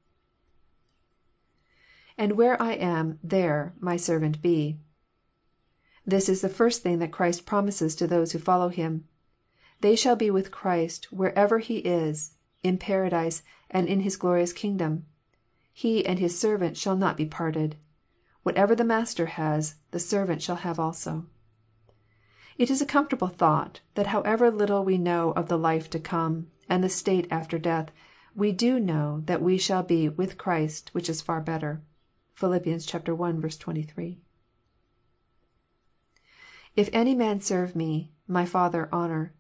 [2.18, 4.80] [^And where I am, there my servant be.']
[6.10, 9.04] This is the first thing that Christ promises to those who follow Him.
[9.82, 15.06] They shall be with Christ wherever He is, in Paradise, and in His glorious kingdom.
[15.74, 17.76] He and His servant shall not be parted.
[18.44, 21.26] Whatever the Master has, the servant shall have also.
[22.58, 26.48] It is a comfortable thought, that however little we know of the life to come,
[26.70, 27.92] and the state after death,
[28.34, 31.82] we do know that we shall be with Christ, which is far better."
[32.34, 32.54] (Phil.
[32.54, 32.60] i.
[32.60, 34.22] 23.)
[36.78, 39.34] [If any man serve Me, my Father honour.]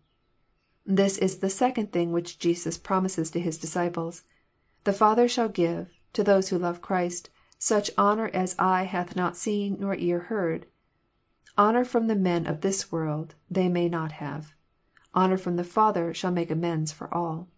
[0.87, 4.23] This is the second thing which Jesus promises to His disciples.
[4.85, 9.37] The Father shall give, to those who love Christ, such honour as eye hath not
[9.37, 10.65] seen nor ear heard.
[11.59, 14.55] Honour from the men of this world they may not have.
[15.13, 17.49] Honour from the Father shall make amends for all.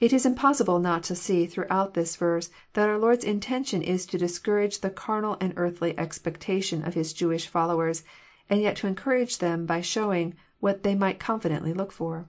[0.00, 4.18] It is impossible not to see throughout this verse that our Lord's intention is to
[4.18, 8.02] discourage the carnal and earthly expectation of His Jewish followers,
[8.52, 12.28] and yet to encourage them by showing what they might confidently look for.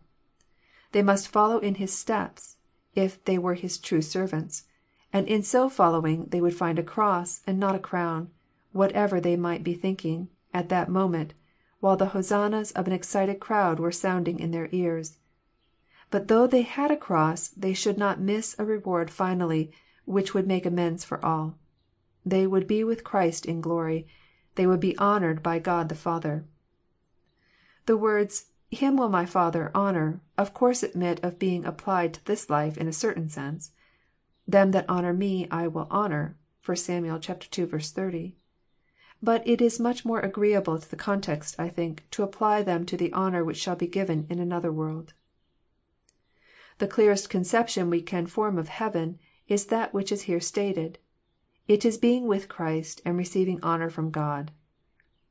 [0.94, 2.56] They must follow in His steps,
[2.96, 4.64] if they were His true servants,
[5.12, 8.30] and in so following they would find a cross, and not a crown,
[8.72, 11.34] whatever they might be thinking, at that moment,
[11.82, 15.18] while the hosannas of an excited crowd were sounding in their ears.
[16.10, 19.74] But though they had a cross, they should not miss a reward finally,
[20.06, 21.58] which would make amends for all.
[22.26, 24.08] They would be with Christ in glory.
[24.56, 26.46] They would be honoured by God the Father.
[27.88, 32.50] The words," Him will my Father honour," of course admit of being applied to this
[32.52, 33.72] life in a certain sense.
[34.48, 37.04] "Them that honour Me I will honour." (1 Sam.
[37.06, 37.20] ii.
[37.20, 38.36] 30.)
[39.24, 42.96] But it is much more agreeable to the context, I think, to apply them to
[42.96, 45.14] the honour which shall be given in another world.
[46.78, 49.18] The clearest conception we can form of heaven
[49.48, 51.00] is that which is here stated.
[51.66, 54.52] It is being with Christ, and receiving honour from God.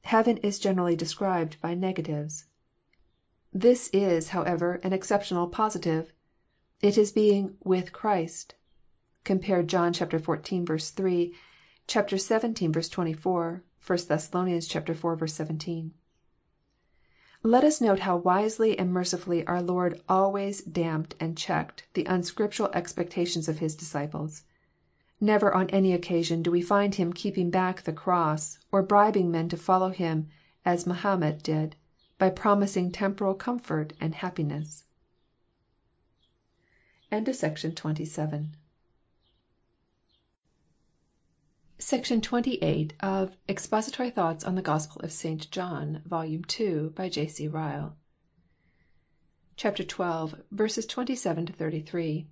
[0.04, 2.46] Heaven is generally described by negatives.
[3.52, 6.10] This is, however, an exceptional positive.
[6.80, 8.54] It is being with Christ."
[9.24, 10.94] (Compare John xiv.
[10.94, 11.34] 3,
[11.86, 11.96] ch.
[12.10, 12.82] xvii.
[12.90, 14.30] 24, 1 Thess.
[14.34, 15.30] iv.
[15.30, 15.94] 17.)
[17.42, 22.70] Let us note how wisely and mercifully our Lord always damped and checked the unscriptural
[22.72, 24.44] expectations of His disciples.
[25.22, 29.48] Never on any occasion do we find Him keeping back the cross, or bribing men
[29.50, 30.28] to follow Him,
[30.64, 31.76] as Mahomet did,
[32.18, 34.82] by promising temporal comfort and happiness.
[41.78, 45.48] Section 28 of Expository Thoughts on the Gospel of St.
[45.52, 46.38] John, Vol.
[46.48, 47.28] 2, by J.
[47.28, 47.46] C.
[47.46, 47.94] Ryle.
[49.54, 50.82] CHAPTER XII.
[50.82, 52.26] 27 33.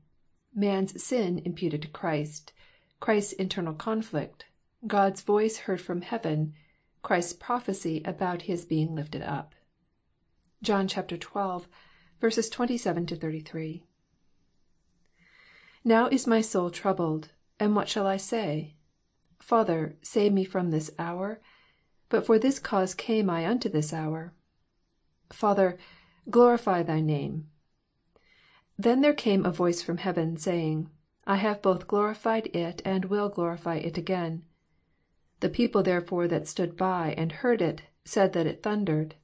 [0.53, 2.53] Man's sin imputed to Christ.
[3.01, 4.45] Christ's internal conflict.
[4.87, 6.55] God's voice heard from heaven.
[7.03, 9.55] Christ's prophecy about His being lifted up.
[10.63, 11.19] John xii.
[11.19, 13.85] 27 33.
[15.83, 18.77] Now is my soul troubled: and what shall I say?
[19.39, 21.41] Father, save me from this hour:
[22.11, 24.35] but for this cause came I unto this hour.
[25.33, 25.79] Father,
[26.29, 27.49] glorify thy name.
[28.79, 30.91] Then there came a voice from heaven, saying,
[31.27, 34.43] I have both glorified it, and will glorify it again.
[35.41, 39.15] The people therefore that stood by, and heard it, said that it thundered.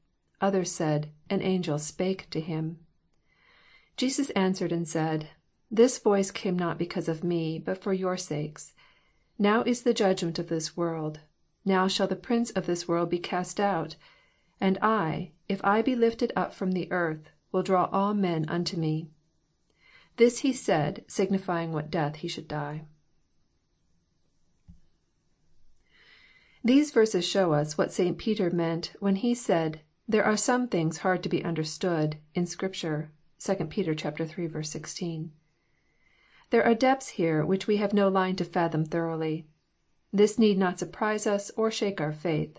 [0.40, 2.78] Others said, An angel spake to him.
[3.96, 5.30] Jesus answered and said,
[5.70, 8.74] This voice came not because of me, but for your sakes.
[9.38, 11.20] Now is the judgment of this world:
[11.64, 13.96] now shall the prince of this world be cast out.
[14.60, 18.76] And I, if I be lifted up from the earth, will draw all men unto
[18.76, 19.10] me.
[20.16, 22.84] This he said, signifying what death he should die.
[26.64, 28.18] These verses show us what St.
[28.18, 33.12] Peter meant when he said, There are some things hard to be understood in Scripture.
[33.38, 34.62] (2 Peter iii.
[34.64, 35.32] 16.)
[36.50, 39.46] There are depths here which we have no line to fathom thoroughly.
[40.12, 42.58] This need not surprise us, or shake our faith.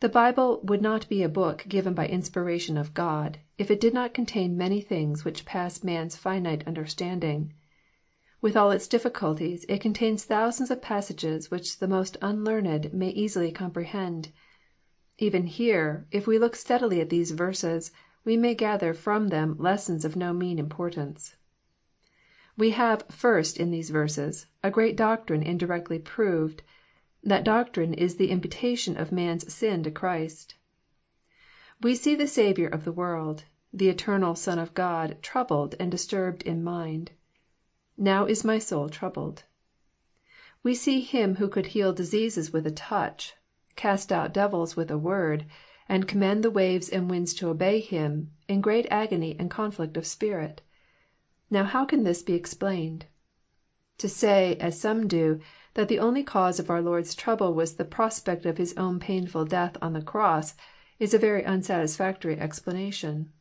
[0.00, 3.94] The Bible would not be a book given by inspiration of God, if it did
[3.94, 7.52] not contain many things which pass man's finite understanding.
[8.40, 13.50] With all its difficulties, it contains thousands of passages which the most unlearned may easily
[13.50, 14.30] comprehend.
[15.18, 17.90] Even here, if we look steadily at these verses,
[18.24, 21.36] we may gather from them lessons of no mean importance.
[22.58, 26.62] We have, first, in these verses, a great doctrine indirectly proved.
[27.22, 30.56] That doctrine is the imputation of man's sin to Christ.
[31.80, 36.42] We see the Saviour of the world, the eternal Son of God troubled and disturbed
[36.42, 37.10] in mind.
[37.98, 39.44] Now is my soul troubled.
[40.62, 43.34] We see Him who could heal diseases with a touch,
[43.76, 45.44] cast out devils with a word,
[45.88, 50.06] and command the waves and winds to obey Him, in great agony and conflict of
[50.06, 50.62] spirit.
[51.50, 53.04] Now how can this be explained?
[53.98, 55.40] To say, as some do,
[55.74, 59.44] that the only cause of our Lord's trouble was the prospect of His own painful
[59.44, 60.54] death on the cross,
[60.98, 63.32] is a very unsatisfactory explanation.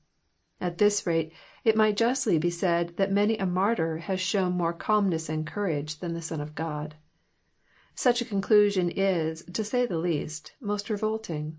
[0.59, 1.33] At this rate,
[1.63, 5.99] it might justly be said that many a martyr has shown more calmness and courage
[5.99, 6.95] than the Son of God.
[7.95, 11.57] Such a conclusion is, to say the least, most revolting.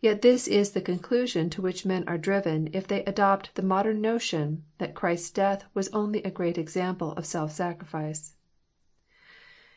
[0.00, 4.00] Yet this is the conclusion to which men are driven if they adopt the modern
[4.00, 8.34] notion that Christ's death was only a great example of self sacrifice.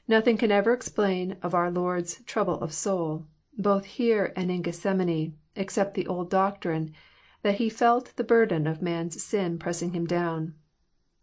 [0.08, 3.28] Nothing can ever explain of our Lord's trouble of soul,
[3.60, 6.94] both here and in Gethsemane, except the old doctrine
[7.41, 10.56] that He felt the burden of man's sin pressing Him down.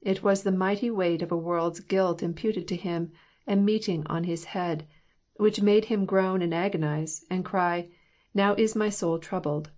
[0.02, 3.10] It was the mighty weight of a world's guilt imputed to Him
[3.46, 4.86] and meeting on His head,
[5.36, 7.88] which made Him groan and agonize, and cry,
[8.34, 9.70] Now is my soul troubled."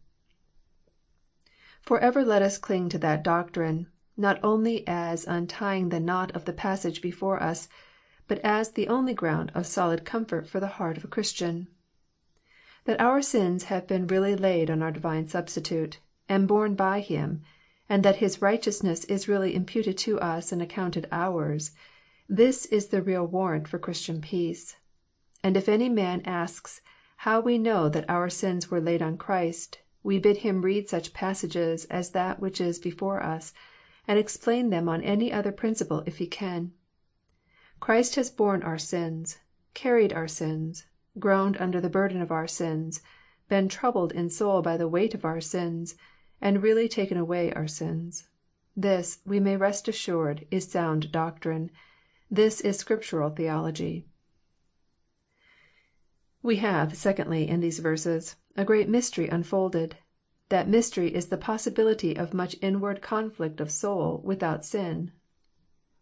[1.80, 3.86] Forever let us cling to that doctrine,
[4.16, 7.68] not only as untying the knot of the passage before us,
[8.26, 11.68] but as the only ground of solid comfort for the heart of a Christian.
[12.89, 17.43] That our sins have been really laid on our divine Substitute, and borne by Him,
[17.86, 21.73] and that His righteousness is really imputed to us and accounted ours,
[22.31, 24.77] this is the real warrant for Christian peace.
[25.44, 26.81] And if any man asks
[27.19, 31.12] how we know that our sins were laid on Christ, we bid him read such
[31.12, 33.52] passages as that which is before us,
[34.06, 36.73] and explain them on any other principle if he can.
[37.81, 39.36] Christ has borne our sins,
[39.74, 40.86] carried our sins,
[41.19, 43.01] groaned under the burden of our sins,
[43.49, 45.95] been troubled in soul by the weight of our sins,
[46.40, 48.28] and really taken away our sins.
[48.77, 51.70] This, we may rest assured, is sound doctrine.
[52.31, 54.07] This is scriptural theology.
[56.43, 59.97] We have, secondly, in these verses, a great mystery unfolded.
[60.49, 65.12] That mystery is the possibility of much inward conflict of soul without sin.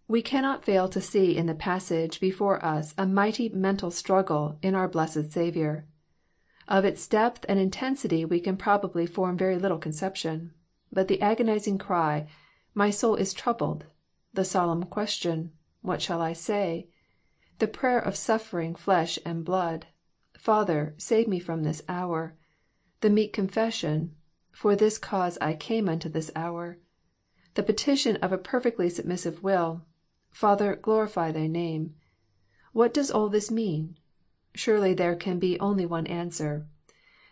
[0.08, 4.76] We cannot fail to see in the passage before us a mighty mental struggle in
[4.76, 5.84] our blessed Saviour.
[6.68, 10.54] Of its depth and intensity we can probably form very little conception.
[10.92, 12.28] But the agonizing cry,
[12.72, 13.86] My soul is troubled,"
[14.32, 15.50] the solemn question,
[15.82, 16.88] What shall I say?"
[17.58, 19.88] the prayer of suffering flesh and blood,
[20.38, 22.36] Father, save me from this hour,"
[23.00, 24.14] the meek confession,
[24.52, 26.78] For this cause I came unto this hour,"
[27.54, 29.82] the petition of a perfectly submissive will,
[30.36, 31.94] Father, glorify thy name,"
[32.74, 33.96] what does all this mean?
[34.54, 36.66] Surely there can be only one answer.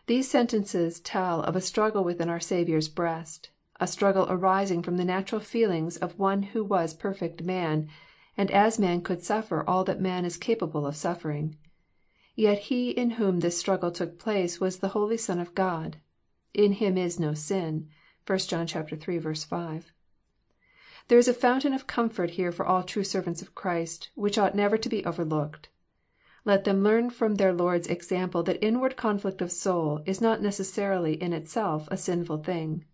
[0.06, 5.05] These sentences tell of a struggle within our Saviour's breast, a struggle arising from the
[5.05, 7.90] natural feelings of one who was perfect man,
[8.39, 11.59] and as man could suffer all that man is capable of suffering.
[12.35, 15.98] Yet He in whom this struggle took place was the holy Son of God.
[16.55, 17.90] In Him is no sin."
[18.26, 19.35] (1 John iii.
[19.35, 19.93] 5.)
[21.09, 24.55] There is a fountain of comfort here for all true servants of Christ, which ought
[24.55, 25.68] never to be overlooked.
[26.47, 31.14] Let them learn from their Lord's example that inward conflict of soul is not necessarily
[31.14, 32.85] in itself a sinful thing.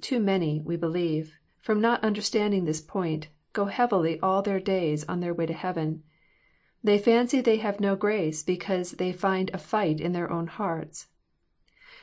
[0.00, 5.20] Too many, we believe, from not understanding this point, go heavily all their days on
[5.20, 6.02] their way to heaven.
[6.82, 11.06] They fancy they have no grace because they find a fight in their own hearts.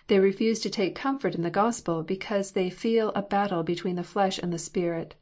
[0.08, 4.04] They refuse to take comfort in the Gospel because they feel a battle between the
[4.04, 5.16] flesh and the spirit.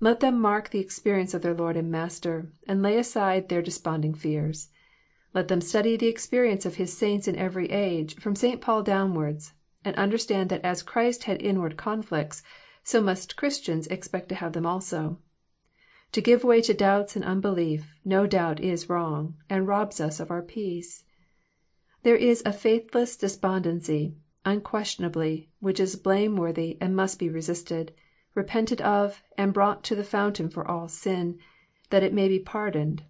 [0.00, 4.14] Let them mark the experience of their Lord and Master, and lay aside their desponding
[4.14, 4.68] fears.
[5.32, 8.60] Let them study the experience of His saints in every age, from St.
[8.60, 9.52] Paul downwards,
[9.84, 12.42] and understand that as Christ had inward conflicts,
[12.82, 15.18] so must Christians expect to have them also.
[16.12, 20.30] To give way to doubts and unbelief, no doubt is wrong, and robs us of
[20.30, 21.04] our peace.
[22.02, 27.92] There is a faithless despondency, unquestionably, which is blameworthy and must be resisted
[28.34, 31.38] repented of, and brought to the fountain for all sin,
[31.90, 33.02] that it may be pardoned.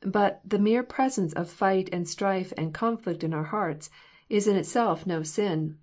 [0.00, 3.90] But the mere presence of fight and strife and conflict in our hearts
[4.28, 5.78] is in itself no sin.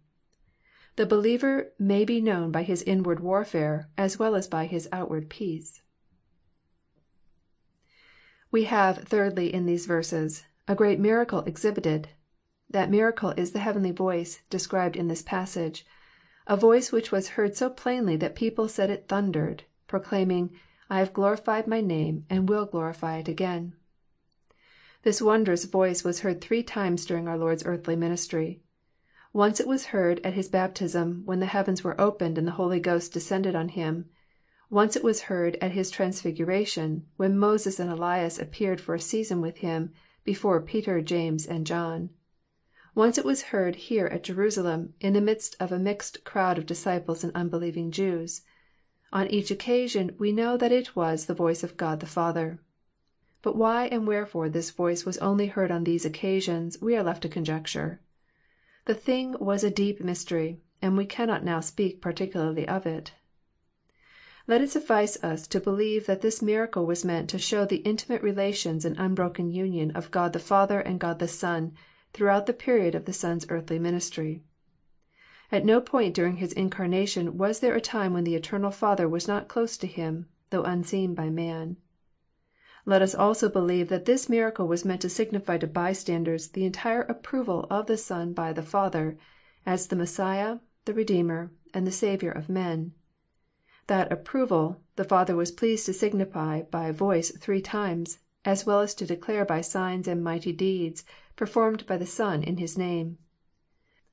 [0.98, 5.30] The believer may be known by his inward warfare as well as by his outward
[5.30, 5.82] peace.
[8.52, 12.10] We have, thirdly, in these verses, a great miracle exhibited.
[12.69, 15.85] That miracle is the heavenly voice, described in this passage
[16.45, 20.51] a voice which was heard so plainly that people said it thundered, proclaiming,
[20.89, 23.73] I have glorified my name, and will glorify it again."
[25.03, 28.61] This wondrous voice was heard three times during our Lord's earthly ministry.
[29.31, 32.79] Once it was heard at His baptism, when the heavens were opened and the Holy
[32.79, 34.09] Ghost descended on Him.
[34.71, 39.39] Once it was heard at His transfiguration, when Moses and Elias appeared for a season
[39.39, 39.91] with Him,
[40.23, 42.09] before Peter, James, and John.
[42.95, 46.66] Once it was heard here at Jerusalem, in the midst of a mixed crowd of
[46.66, 48.41] disciples and unbelieving Jews.
[49.14, 52.60] On each occasion we know that it was the voice of God the Father.
[53.41, 57.22] But why and wherefore this voice was only heard on these occasions we are left
[57.22, 58.02] to conjecture.
[58.86, 63.14] The thing was a deep mystery, and we cannot now speak particularly of it.
[64.48, 68.24] Let it suffice us to believe that this miracle was meant to show the intimate
[68.24, 71.74] relations and unbroken union of God the Father and God the Son
[72.14, 74.44] throughout the period of the Son's earthly ministry.
[75.52, 79.27] At no point during His incarnation was there a time when the eternal Father was
[79.27, 81.77] not close to Him, though unseen by man.
[82.86, 87.02] Let us also believe that this miracle was meant to signify to bystanders the entire
[87.02, 89.18] approval of the Son by the Father,
[89.65, 92.94] as the Messiah, the Redeemer, and the Saviour of men.
[93.88, 98.94] That approval the Father was pleased to signify by voice three times, as well as
[98.95, 101.03] to declare by signs and mighty deeds
[101.40, 103.18] performed by the Son in His name.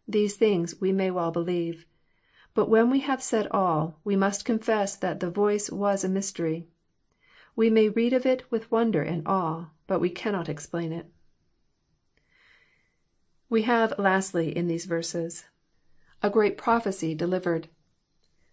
[0.07, 1.85] These things we may well believe.
[2.55, 6.69] But when we have said all, we must confess that the voice was a mystery.
[7.57, 11.07] We may read of it with wonder and awe, but we cannot explain it.
[13.49, 15.47] We have, lastly, in these verses,
[16.23, 17.67] a great prophecy delivered.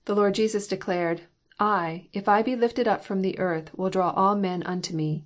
[0.06, 1.22] The Lord Jesus declared,
[1.60, 5.26] I, if I be lifted up from the earth, will draw all men unto me."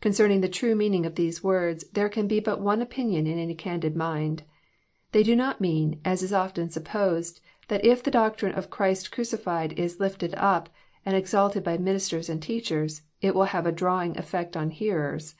[0.00, 3.54] Concerning the true meaning of these words there can be but one opinion in any
[3.54, 4.42] candid mind.
[5.12, 9.72] They do not mean, as is often supposed, that if the doctrine of Christ crucified
[9.78, 10.68] is lifted up
[11.04, 15.34] and exalted by ministers and teachers, it will have a drawing effect on hearers.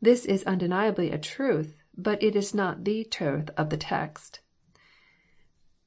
[0.00, 4.40] This is undeniably a truth, but it is not the truth of the text.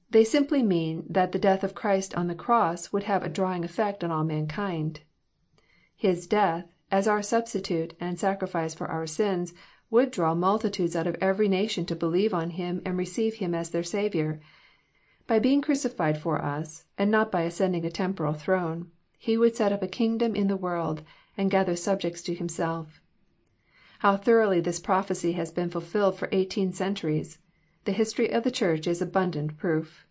[0.10, 3.65] They simply mean that the death of Christ on the cross would have a drawing
[3.65, 5.02] effect on all mankind.
[5.95, 9.53] His death, as our substitute and sacrifice for our sins,
[9.90, 13.70] would draw multitudes out of every nation to believe on Him and receive Him as
[13.70, 14.40] their Saviour.
[15.28, 19.72] By being crucified for us, and not by ascending a temporal throne, He would set
[19.72, 21.02] up a kingdom in the world,
[21.38, 23.02] and gather subjects to Himself.
[23.99, 27.40] How thoroughly this prophecy has been fulfilled for eighteen centuries,
[27.86, 30.06] the history of the Church is abundant proof.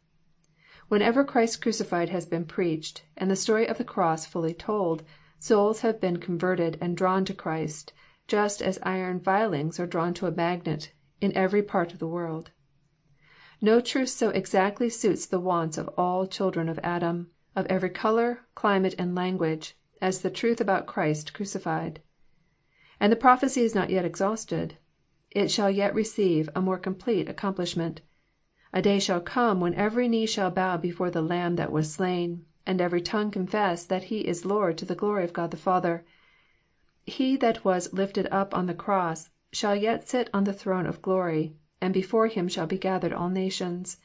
[0.88, 5.02] Whenever Christ crucified has been preached, and the story of the cross fully told,
[5.44, 7.92] souls have been converted and drawn to Christ,
[8.26, 12.50] just as iron filings are drawn to a magnet, in every part of the world.
[13.60, 18.46] No truth so exactly suits the wants of all children of Adam, of every color,
[18.54, 22.00] climate, and language, as the truth about Christ crucified.
[22.98, 24.78] And the prophecy is not yet exhausted.
[25.30, 28.00] It shall yet receive a more complete accomplishment.
[28.72, 32.46] A day shall come when every knee shall bow before the Lamb that was slain,
[32.66, 36.04] and every tongue confess that He is Lord to the glory of God the Father.
[37.04, 41.02] He that was lifted up on the cross shall yet sit on the throne of
[41.02, 43.98] glory, and before Him shall be gathered all nations.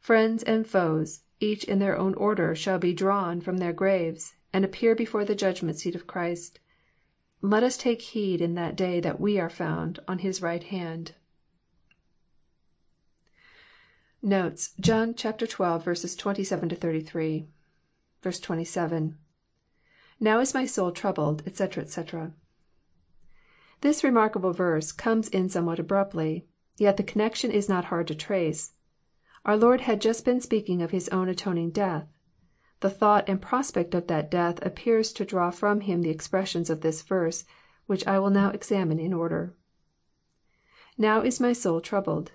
[0.00, 4.64] Friends and foes, each in their own order, shall be drawn from their graves, and
[4.64, 6.58] appear before the judgment seat of Christ.
[7.40, 11.14] Let us take heed in that day that we are found on His right hand.
[14.22, 14.72] Notes.
[14.80, 17.46] John chapter 12, verses 27 to 33.
[18.24, 19.18] Verse 27.
[20.18, 22.32] Now is my soul troubled, etc., etc.
[23.82, 26.46] This remarkable verse comes in somewhat abruptly,
[26.78, 28.72] yet the connection is not hard to trace.
[29.44, 32.06] Our Lord had just been speaking of His own atoning death.
[32.80, 36.80] The thought and prospect of that death appears to draw from Him the expressions of
[36.80, 37.44] this verse,
[37.84, 39.54] which I will now examine in order.
[40.96, 42.32] Now is my soul troubled.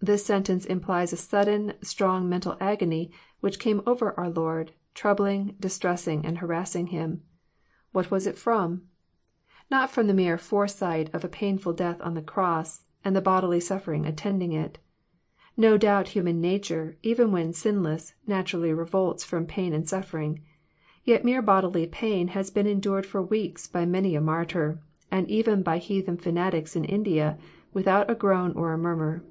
[0.00, 3.10] This sentence implies a sudden, strong mental agony
[3.40, 7.22] which came over our Lord, troubling, distressing, and harassing Him.
[7.92, 8.82] What was it from?
[9.70, 13.60] Not from the mere foresight of a painful death on the cross, and the bodily
[13.60, 14.78] suffering attending it.
[15.56, 20.42] No doubt human nature, even when sinless, naturally revolts from pain and suffering.
[21.04, 25.62] Yet mere bodily pain has been endured for weeks by many a martyr, and even
[25.62, 27.38] by heathen fanatics in India,
[27.72, 29.24] without a groan or a murmur.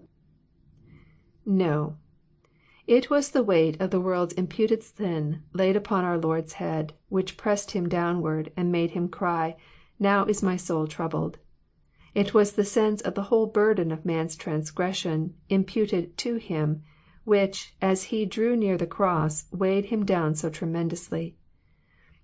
[1.46, 1.98] No.
[2.94, 7.38] It was the weight of the world's imputed sin laid upon our Lord's head, which
[7.38, 9.56] pressed Him downward, and made Him cry,
[9.98, 11.38] Now is my soul troubled."
[12.14, 16.84] It was the sense of the whole burden of man's transgression imputed to Him,
[17.24, 21.38] which, as He drew near the cross, weighed Him down so tremendously.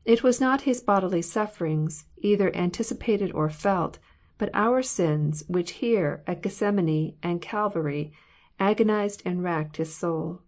[0.03, 3.99] It was not His bodily sufferings, either anticipated or felt,
[4.37, 8.11] but our sins which here, at Gethsemane and Calvary,
[8.59, 10.41] agonized and racked His soul.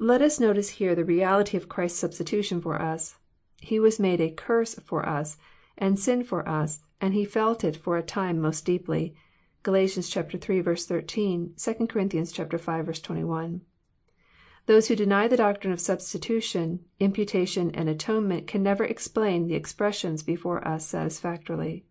[0.00, 3.16] Let us notice here the reality of Christ's substitution for us.
[3.60, 5.38] He was made a curse for us,
[5.76, 9.16] and sin for us, and He felt it for a time most deeply.
[9.64, 9.74] (Gal.
[9.74, 9.88] iii.
[9.88, 12.82] 13; 2 Cor.
[12.84, 12.92] v.
[12.92, 13.60] 21.)
[14.66, 20.22] Those who deny the doctrine of substitution, imputation, and atonement can never explain the expressions
[20.22, 21.84] before us satisfactorily.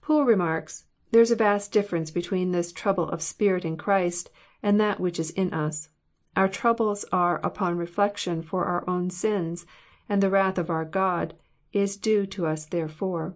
[0.00, 4.30] Poole remarks:" There is a vast difference between this trouble of spirit in Christ,
[4.64, 5.88] and that which is in us.
[6.34, 9.66] Our troubles are upon reflection for our own sins,
[10.08, 11.34] and the wrath of our God
[11.72, 13.34] is due to us therefor.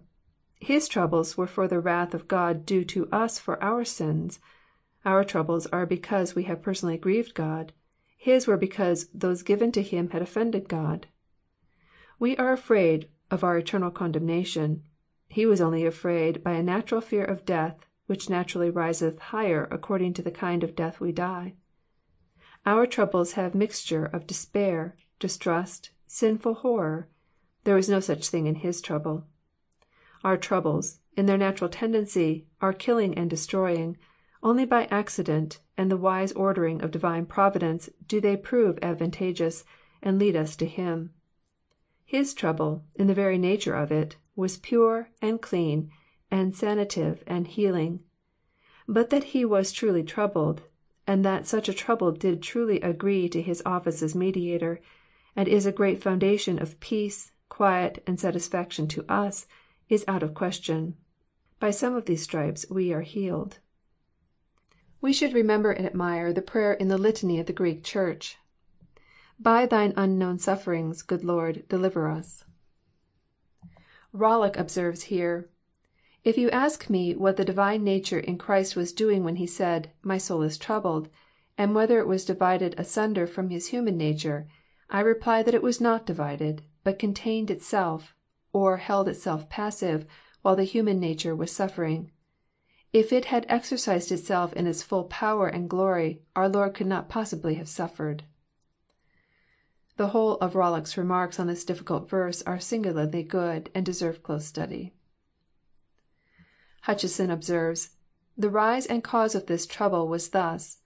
[0.59, 4.39] His troubles were for the wrath of God due to us for our sins.
[5.05, 7.71] Our troubles are because we have personally grieved God.
[8.17, 11.07] His were because those given to Him had offended God.
[12.17, 14.81] We are afraid of our eternal condemnation.
[15.29, 20.13] He was only afraid by a natural fear of death, which naturally riseth higher according
[20.15, 21.53] to the kind of death we die.
[22.67, 27.07] Our troubles have mixture of despair, distrust, sinful horror.
[27.63, 29.23] There was no such thing in His trouble.
[30.21, 33.95] Our troubles, in their natural tendency, are killing and destroying.
[34.43, 39.63] Only by accident, and the wise ordering of divine providence, do they prove advantageous,
[40.01, 41.13] and lead us to Him.
[42.03, 45.89] His trouble, in the very nature of it, was pure, and clean,
[46.29, 48.01] and sanative, and healing.
[48.89, 50.63] But that He was truly troubled,
[51.07, 54.81] and that such a trouble did truly agree to His office as Mediator,
[55.35, 59.47] and is a great foundation of peace, quiet, and satisfaction to us,
[59.87, 60.97] is out of question.
[61.59, 63.59] By some of these stripes we are healed.
[64.99, 68.37] We should remember and admire the prayer in the Litany of the Greek Church,—
[69.39, 72.43] By Thine unknown sufferings, good Lord, deliver us."
[74.11, 75.49] Rollock observes here,"
[76.27, 79.91] If you ask me what the Divine nature in Christ was doing when He said,
[79.97, 81.07] * My soul is troubled,'
[81.57, 84.45] and whether it was divided asunder from His human nature,
[84.89, 88.13] I reply that it was not divided, but contained itself,
[88.51, 90.05] or held itself passive,
[90.41, 92.11] while the human nature was suffering.
[92.91, 97.07] If it had exercised itself in its full power and glory, our Lord could not
[97.07, 98.25] possibly have suffered."
[99.95, 104.45] The whole of Rollock's remarks on this difficult verse are singularly good, and deserve close
[104.45, 104.93] study.
[106.87, 107.97] Hutcheson observes:"
[108.37, 110.77] The rise and cause of this trouble was thus: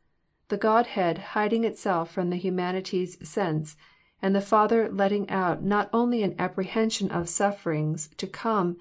[0.47, 3.75] the Godhead hiding itself from the humanity's sense,
[4.19, 8.77] and the Father letting out not only an apprehension of sufferings to come,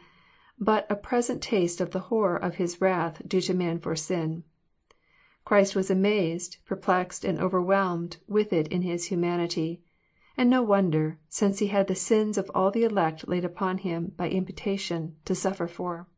[0.58, 4.42] but a present taste of the horror of His wrath due to man for sin.
[5.44, 9.82] Christ was amazed, perplexed, and overwhelmed with it in His humanity.
[10.38, 14.14] And no wonder, since He had the sins of all the elect laid upon Him
[14.16, 16.08] by imputation, to suffer for.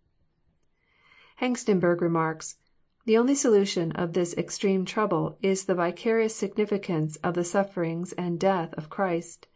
[1.42, 2.58] Hengstenberg remarks:"
[3.04, 8.38] The only solution of this extreme trouble is the vicarious significance of the sufferings and
[8.38, 9.48] death of Christ.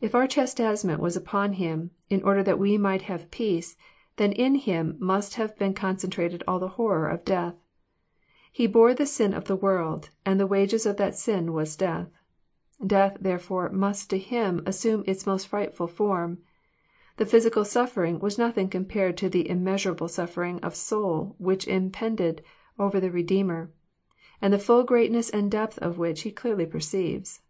[0.00, 3.76] If our chastisement was upon Him, in order that we might have peace,
[4.16, 7.56] then in Him must have been concentrated all the horror of death.
[8.50, 12.08] He bore the sin of the world, and the wages of that sin was death.
[12.82, 16.38] Death therefore must to Him assume its most frightful form.
[17.16, 22.42] The physical suffering was nothing compared to the immeasurable suffering of soul which impended
[22.76, 23.70] over the Redeemer,
[24.42, 27.42] and the full greatness and depth of which He clearly perceives.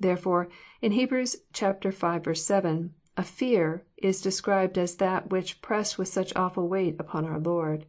[0.00, 0.48] Therefore,
[0.82, 1.10] in Heb.
[1.10, 2.34] v.
[2.34, 7.38] 7, a fear is described as that which pressed with such awful weight upon our
[7.38, 7.86] Lord.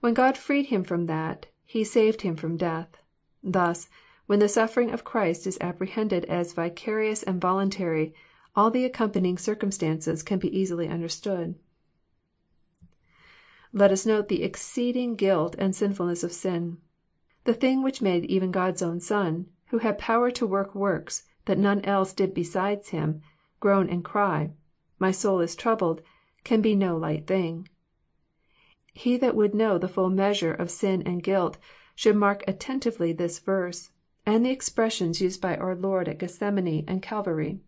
[0.00, 2.88] When God freed Him from that, He saved Him from death.
[3.40, 3.88] Thus,
[4.26, 8.14] when the suffering of Christ is apprehended as vicarious and voluntary,
[8.58, 11.54] all the accompanying circumstances can be easily understood.
[13.72, 16.78] Let us note the exceeding guilt and sinfulness of sin.
[17.44, 21.56] The thing which made even God's own Son, who had power to work works that
[21.56, 23.22] none else did besides Him,
[23.60, 24.50] groan and cry,"
[24.98, 26.02] My soul is troubled,"
[26.42, 27.68] can be no light thing.
[28.92, 31.58] He that would know the full measure of sin and guilt
[31.94, 33.92] should mark attentively this verse,
[34.26, 37.60] and the expressions used by our Lord at Gethsemane and Calvary.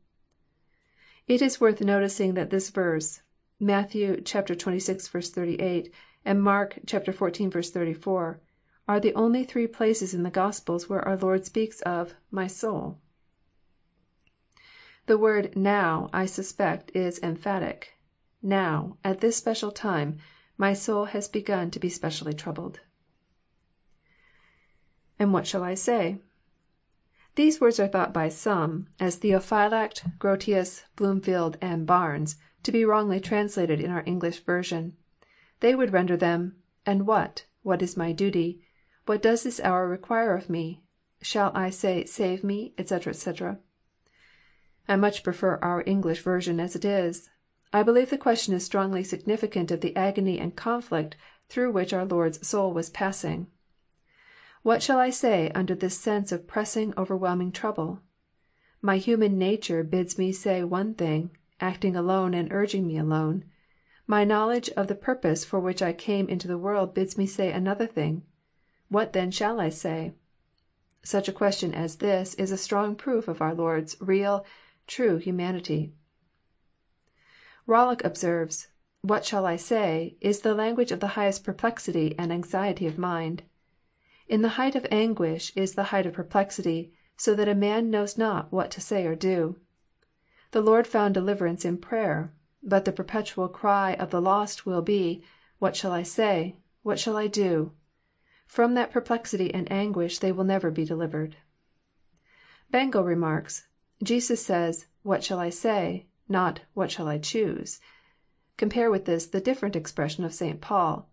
[1.31, 3.23] It is worth noticing that this verse,
[3.61, 3.93] Matt.
[3.93, 5.29] xxvi.
[5.33, 5.95] 38,
[6.25, 7.71] and Mark xiv.
[7.71, 8.41] 34,
[8.89, 12.99] are the only three places in the Gospels where our Lord speaks of" my soul."
[15.07, 17.97] The word now," I suspect, is emphatic.
[18.43, 20.19] Now, at this special time,
[20.59, 22.81] my soul has begun to be specially troubled.
[25.17, 26.19] And what shall I say?
[27.37, 33.21] These words are thought by some, as Theophylact, Grotius, Bloomfield, and Barnes, to be wrongly
[33.21, 34.97] translated in our English version.
[35.61, 37.47] They would render them, "And what?
[37.63, 38.63] What is my duty?
[39.07, 40.83] What does this hour require of me?
[41.23, 43.59] Shall I say, Save me, etc., etc."
[44.89, 47.31] I much prefer our English version as it is.
[47.73, 51.17] I believe the question is strongly significant of the agony and conflict
[51.49, 53.47] through which our Lord's soul was passing.
[54.63, 58.01] What shall I say under this sense of pressing overwhelming trouble?
[58.83, 61.31] My human nature bids me say one thing,
[61.61, 63.45] acting alone and urging me alone.
[64.07, 67.53] My knowledge of the purpose for which I came into the world bids me say
[67.53, 68.23] another thing.
[68.89, 70.13] What then shall I say?
[71.03, 74.45] Such a question as this is a strong proof of our Lord's real,
[74.87, 75.95] true humanity.
[77.67, 78.69] Rollock observes,
[79.01, 80.17] "What shall I say?
[80.21, 83.45] is the language of the highest perplexity and anxiety of mind.
[84.31, 88.17] In the height of anguish is the height of perplexity, so that a man knows
[88.17, 89.57] not what to say or do.
[90.53, 92.33] The Lord found deliverance in prayer,
[92.63, 95.25] but the perpetual cry of the lost will be,
[95.59, 96.59] What shall I say?
[96.85, 97.73] What shall I do?
[98.47, 101.35] From that perplexity and anguish they will never be delivered.
[102.73, 103.67] Bengel remarks,
[104.01, 106.07] Jesus says, What shall I say?
[106.29, 107.81] not What shall I choose?
[108.57, 110.61] Compare with this the different expression of St.
[110.61, 111.11] Paul,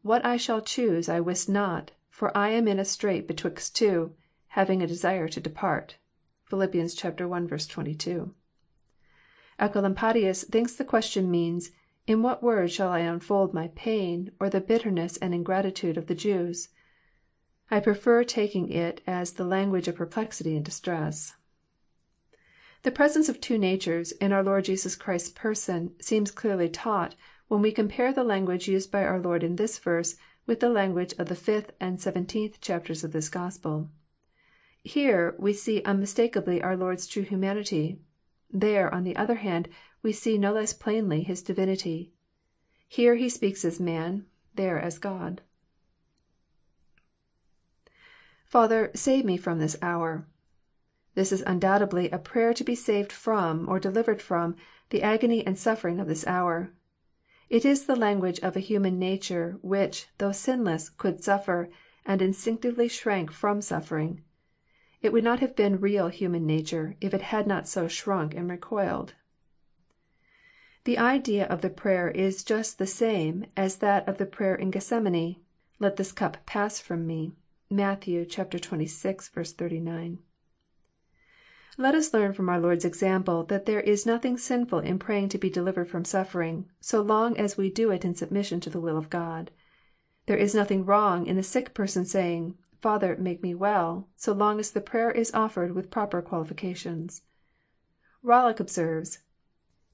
[0.00, 4.12] What I shall choose I wist not, for I am in a strait betwixt two,
[4.48, 5.98] having a desire to depart."
[6.46, 6.60] (Phil.
[6.60, 6.66] i.
[6.66, 8.34] 22.)
[9.60, 11.70] Oecolampadius thinks the question means,
[12.08, 16.16] In what words shall I unfold my pain, or the bitterness and ingratitude of the
[16.16, 16.70] Jews?
[17.70, 21.36] I prefer taking it as the language of perplexity and distress.
[22.82, 27.14] The presence of two natures in our Lord Jesus Christ's person seems clearly taught
[27.46, 30.16] when we compare the language used by our Lord in this verse
[30.48, 33.90] with the language of the fifth and seventeenth chapters of this Gospel.
[34.82, 38.00] Here we see unmistakably our Lord's true humanity.
[38.50, 39.68] There, on the other hand,
[40.02, 42.12] we see no less plainly His divinity.
[42.88, 45.42] Here He speaks as man, there as God.
[48.46, 50.26] Father, save me from this hour.
[51.14, 54.56] This is undoubtedly a prayer to be saved from, or delivered from,
[54.88, 56.72] the agony and suffering of this hour.
[57.50, 61.70] It is the language of a human nature which, though sinless, could suffer,
[62.04, 64.22] and instinctively shrank from suffering.
[65.00, 68.50] It would not have been real human nature if it had not so shrunk and
[68.50, 69.14] recoiled.
[70.84, 74.70] The idea of the prayer is just the same as that of the prayer in
[74.70, 75.36] Gethsemane,
[75.78, 77.32] Let this cup pass from me."
[77.70, 78.02] (Matt.
[78.02, 79.52] xxvi.
[79.54, 80.18] 39.)
[81.80, 85.38] Let us learn from our Lord's example that there is nothing sinful in praying to
[85.38, 88.98] be delivered from suffering, so long as we do it in submission to the will
[88.98, 89.52] of God.
[90.26, 94.58] There is nothing wrong in a sick person saying, Father, make me well," so long
[94.58, 97.22] as the prayer is offered with proper qualifications.
[98.24, 99.20] Rollock observes,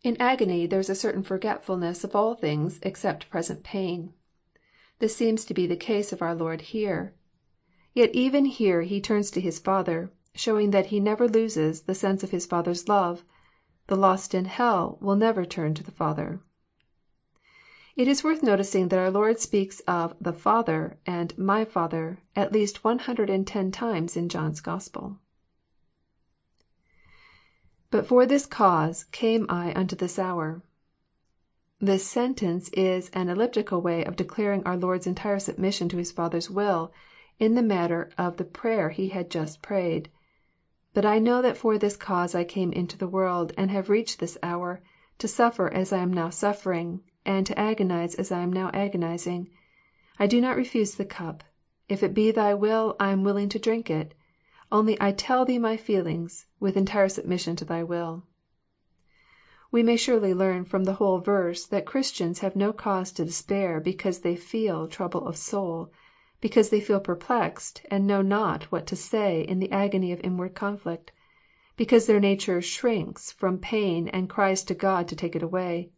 [0.03, 4.15] In agony there is a certain forgetfulness of all things except present pain.
[5.01, 7.15] This seems to be the case of our Lord here.
[7.93, 12.23] Yet even here He turns to His Father, showing that He never loses the sense
[12.23, 13.25] of His Father's love.
[13.87, 16.41] The lost in hell will never turn to the Father.
[17.97, 22.51] It is worth noticing that our Lord speaks of the Father and My Father at
[22.51, 25.19] least one hundred and ten times in John's Gospel.
[27.91, 30.63] But for this cause came I unto this hour.
[31.81, 36.51] This sentence is an elliptical way of declaring our Lord's entire submission to His Father's
[36.51, 36.93] will
[37.39, 40.09] in the matter of the prayer He had just prayed.
[40.95, 44.21] But I know that for this cause I came into the world, and have reached
[44.21, 44.81] this hour,
[45.19, 49.51] to suffer as I am now suffering, and to agonize as I am now agonizing.
[50.21, 51.43] I do not refuse the cup.
[51.89, 54.15] If it be Thy will, I am willing to drink it.
[54.71, 58.23] Only I tell Thee my feelings, with entire submission to Thy will."
[59.73, 63.81] We may surely learn from the whole verse that Christians have no cause to despair
[63.81, 65.91] because they feel trouble of soul
[66.45, 70.55] because they feel perplexed, and know not what to say in the agony of inward
[70.55, 71.11] conflict,
[71.75, 75.91] because their nature shrinks from pain and cries to God to take it away.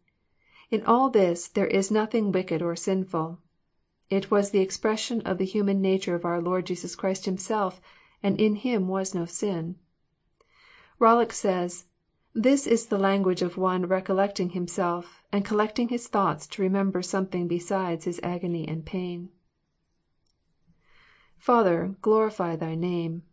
[0.71, 3.41] In all this there is nothing wicked or sinful.
[4.09, 7.81] It was the expression of the human nature of our Lord Jesus Christ Himself,
[8.23, 9.75] and in Him was no sin.
[10.97, 11.87] Rollock says,
[12.33, 17.49] This is the language of one recollecting himself, and collecting his thoughts to remember something
[17.49, 19.27] besides his agony and pain.
[21.37, 23.23] Father, glorify Thy name."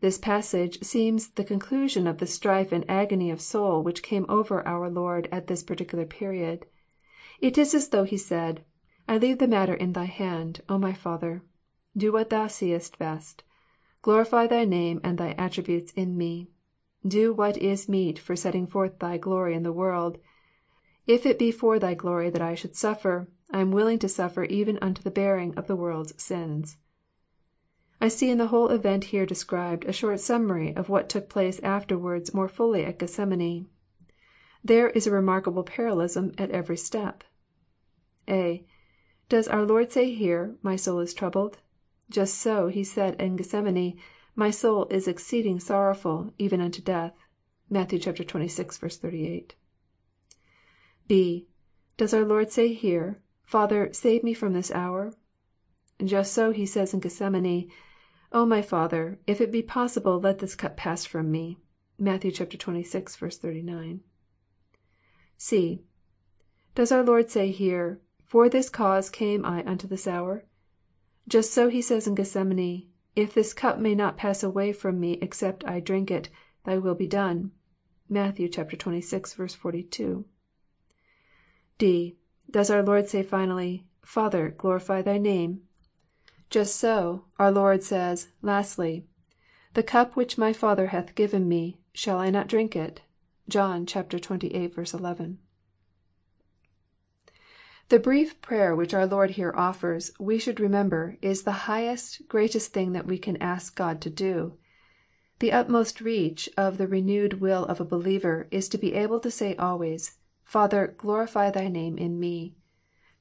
[0.00, 4.66] This passage seems the conclusion of the strife and agony of soul which came over
[4.66, 6.66] our Lord at this particular period.
[7.40, 8.64] It is as though He said,
[9.06, 11.42] I leave the matter in Thy hand, O my Father.
[11.96, 13.42] Do what thou seest best.
[14.02, 16.48] Glorify thy name and thy attributes in me.
[17.06, 20.18] Do what is meet for setting forth thy glory in the world.
[21.06, 24.44] If it be for thy glory that I should suffer, I am willing to suffer
[24.44, 26.76] even unto the bearing of the world's sins."
[28.00, 31.58] I see in the whole event here described a short summary of what took place
[31.60, 33.68] afterwards more fully at Gethsemane.
[34.62, 37.24] There is a remarkable parallelism at every step.
[38.28, 38.64] (a)
[39.28, 41.58] Does our Lord say here, My soul is troubled?
[42.08, 43.98] Just so He said in Gethsemane,
[44.36, 47.16] My soul is exceeding sorrowful, even unto death."
[47.68, 47.88] (Matt.
[47.88, 48.96] xxvi.
[48.96, 49.54] 38.)
[51.08, 51.48] (b)
[51.96, 53.20] Does our Lord say here,
[53.50, 55.12] Father, save Me from this hour?
[56.04, 57.68] Just so He says in Gethsemane,
[58.30, 61.58] O my Father, if it be possible, let this cup pass from Me."
[61.98, 62.20] (Matt.
[62.20, 63.34] xxvi.
[63.34, 64.02] 39.)
[65.36, 65.82] (c)
[66.76, 70.44] Does our Lord say here, For this cause came I unto this hour?
[71.26, 72.86] Just so He says in Gethsemane,
[73.16, 76.28] If this cup may not pass away from Me except I drink it,
[76.62, 77.50] Thy will be done."
[78.08, 78.36] (Matt.
[78.36, 79.56] xxvi.
[79.56, 80.24] 42.)
[81.78, 82.16] (d)
[82.52, 85.62] Does our Lord say finally, Father, glorify Thy name?
[86.50, 89.06] Just so our Lord says, lastly,
[89.74, 93.02] The cup which My Father hath given Me, shall I not drink it?
[93.48, 94.72] (John xxviii.
[94.76, 95.38] 11.)
[97.88, 102.72] The brief prayer which our Lord here offers, we should remember, is the highest, greatest
[102.72, 104.58] thing that we can ask God to do.
[105.38, 109.30] The utmost reach of the renewed will of a believer is to be able to
[109.30, 110.16] say always,
[110.50, 112.56] Father, glorify Thy name in me.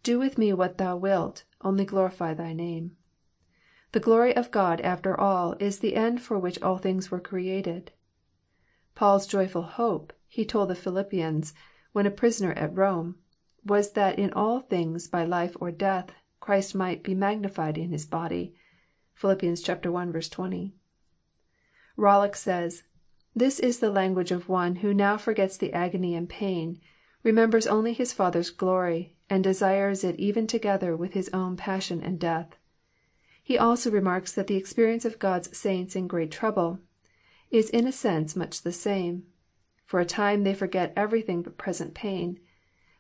[0.01, 2.97] Do with me what Thou wilt, only glorify Thy name."
[3.91, 7.91] The glory of God, after all, is the end for which all things were created.
[8.95, 11.53] Paul's joyful hope, he told the Philippians,
[11.91, 13.19] when a prisoner at Rome,
[13.63, 18.07] was that in all things by life or death Christ might be magnified in his
[18.07, 18.55] body."
[19.13, 19.43] (Philip.
[19.43, 19.53] i.
[19.53, 20.73] 20.)
[21.95, 22.85] Rollock says,
[23.35, 26.79] This is the language of one who now forgets the agony and pain,
[27.23, 32.19] remembers only his Father's glory, and desires it even together with his own passion and
[32.19, 32.55] death.
[33.43, 36.79] He also remarks that the experience of God's saints in great trouble
[37.51, 39.25] is in a sense much the same.
[39.85, 42.39] For a time they forget everything but present pain.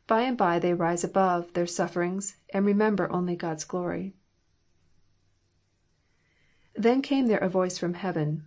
[0.07, 4.15] By and by they rise above their sufferings, and remember only God's glory.
[6.75, 8.45] [^Then came there a voice from heaven.']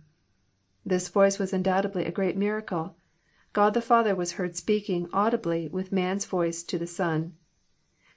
[0.85, 2.97] This voice was undoubtedly a great miracle.
[3.53, 7.33] God the Father was heard speaking audibly with man's voice to the Son.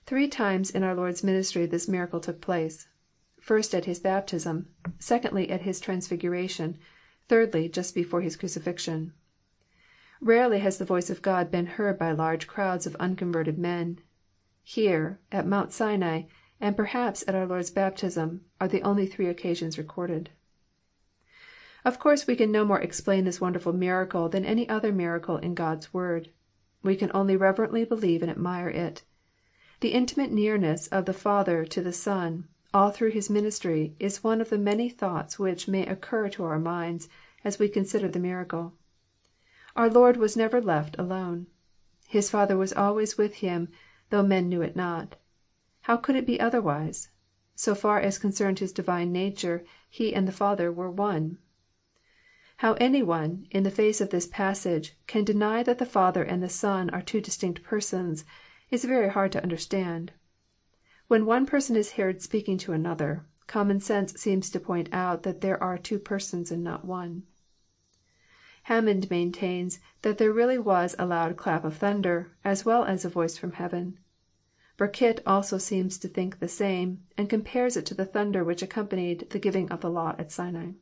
[0.07, 2.89] Three times in our Lord's ministry this miracle took place.
[3.39, 4.69] First at His baptism,
[4.99, 6.79] secondly at His transfiguration,
[7.29, 9.13] thirdly just before His crucifixion.
[10.23, 14.01] Rarely has the voice of God been heard by large crowds of unconverted men.
[14.63, 16.23] Here, at Mount Sinai,
[16.61, 20.31] and perhaps at our Lord's baptism, are the only three occasions recorded.
[21.87, 25.55] Of course we can no more explain this wonderful miracle than any other miracle in
[25.55, 26.31] God's Word.
[26.83, 29.05] We can only reverently believe and admire it.
[29.79, 34.41] The intimate nearness of the Father to the Son, all through His ministry, is one
[34.41, 37.09] of the many thoughts which may occur to our minds
[37.45, 38.73] as we consider the miracle.
[39.77, 41.47] Our Lord was never left alone.
[42.09, 43.69] His Father was always with Him,
[44.11, 45.15] though men knew it not.
[45.83, 47.11] How could it be otherwise?
[47.55, 51.39] So far as concerned His divine nature, He and the Father were one.
[52.61, 56.43] How any one, in the face of this passage, can deny that the Father and
[56.43, 58.25] the Son are two distinct persons,
[58.71, 60.13] is very hard to understand.
[61.07, 65.43] When one person is heard speaking to another, common sense seems to point out that
[65.43, 67.25] there are two persons and not one.
[68.63, 73.11] Hammond maintains that there really was a loud clap of thunder, as well as a
[73.11, 73.99] voice from heaven.
[74.79, 79.29] Burkitt also seems to think the same, and compares it to the thunder which accompanied
[79.31, 80.73] the giving of the law at Sinai.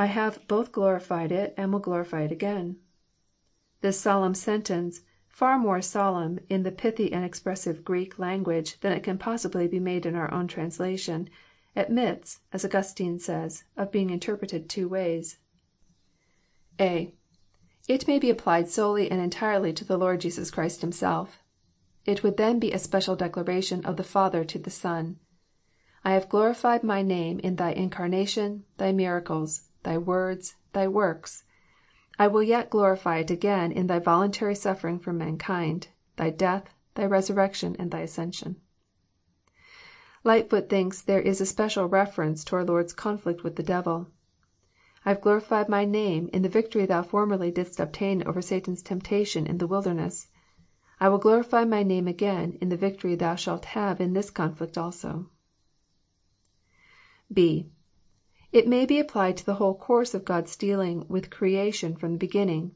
[0.00, 2.78] I have both glorified it, and will glorify it again."
[3.82, 9.02] This solemn sentence, far more solemn in the pithy and expressive Greek language than it
[9.02, 11.28] can possibly be made in our own translation,
[11.76, 15.38] admits, as Augustine says, of being interpreted two ways.
[16.80, 17.12] (a)
[17.86, 21.40] It may be applied solely and entirely to the Lord Jesus Christ Himself.
[22.06, 25.18] It would then be a special declaration of the Father to the Son.
[26.06, 31.44] I have glorified My name in Thy incarnation, Thy miracles, Thy words, Thy works.
[32.18, 37.06] I will yet glorify it again in Thy voluntary suffering for mankind, Thy death, Thy
[37.06, 38.60] resurrection, and Thy ascension."
[40.22, 44.08] Lightfoot thinks there is a special reference to our Lord's conflict with the devil.
[45.06, 49.46] I have glorified My name in the victory Thou formerly didst obtain over Satan's temptation
[49.46, 50.28] in the wilderness.
[51.00, 54.76] I will glorify My name again in the victory Thou shalt have in this conflict
[54.76, 55.30] also."
[58.52, 62.18] It may be applied to the whole course of God's dealing with creation from the
[62.18, 62.72] beginning.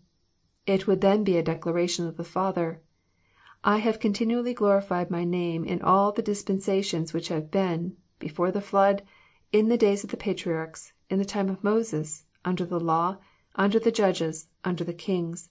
[0.69, 2.81] It would then be a declaration of the Father,"
[3.65, 8.61] I have continually glorified My name in all the dispensations which have been, before the
[8.61, 9.03] flood,
[9.51, 13.19] in the days of the patriarchs, in the time of Moses, under the law,
[13.57, 15.49] under the judges, under the kings.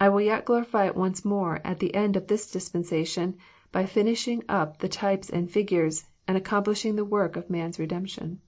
[0.00, 3.36] I will yet glorify it once more at the end of this dispensation,
[3.72, 8.40] by finishing up the types and figures, and accomplishing the work of man's redemption."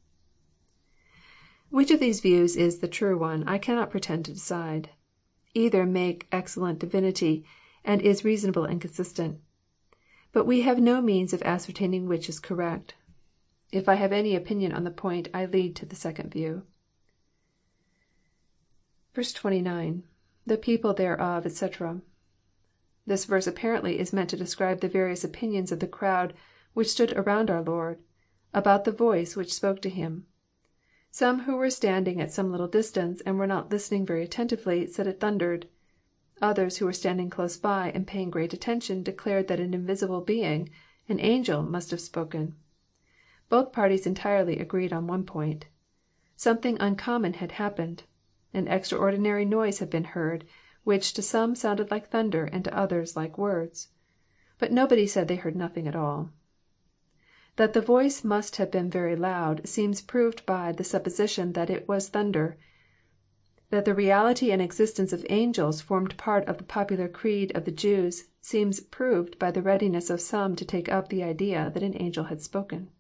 [1.73, 4.91] Which of these views is the true one, I cannot pretend to decide.
[5.55, 7.47] Either make excellent divinity,
[7.83, 9.41] and is reasonable and consistent.
[10.33, 12.95] But we have no means of ascertaining which is correct.
[13.73, 16.65] If I have any opinion on the point, I lean to the second view.
[19.15, 20.03] 29.—
[20.45, 22.03] [The people thereof, etc.']
[23.07, 26.35] This verse apparently is meant to describe the various opinions of the crowd
[26.75, 27.99] which stood around our Lord,
[28.53, 30.27] about the voice which spoke to Him.
[31.15, 35.07] Some who were standing at some little distance, and were not listening very attentively, said
[35.07, 35.69] it thundered.
[36.41, 40.71] Others who were standing close by, and paying great attention, declared that an invisible being,
[41.11, 42.57] an angel, must have spoken.
[43.51, 45.67] Both parties entirely agreed on one point.
[46.35, 48.05] Something uncommon had happened.
[48.55, 50.47] An extraordinary noise had been heard,
[50.83, 53.89] which to some sounded like thunder, and to others like words.
[54.59, 56.31] But nobody said they heard nothing at all.
[57.57, 61.87] That the voice must have been very loud seems proved by the supposition that it
[61.87, 62.57] was thunder.
[63.69, 67.71] That the reality and existence of angels formed part of the popular creed of the
[67.71, 71.97] Jews seems proved by the readiness of some to take up the idea that an
[72.01, 72.91] angel had spoken.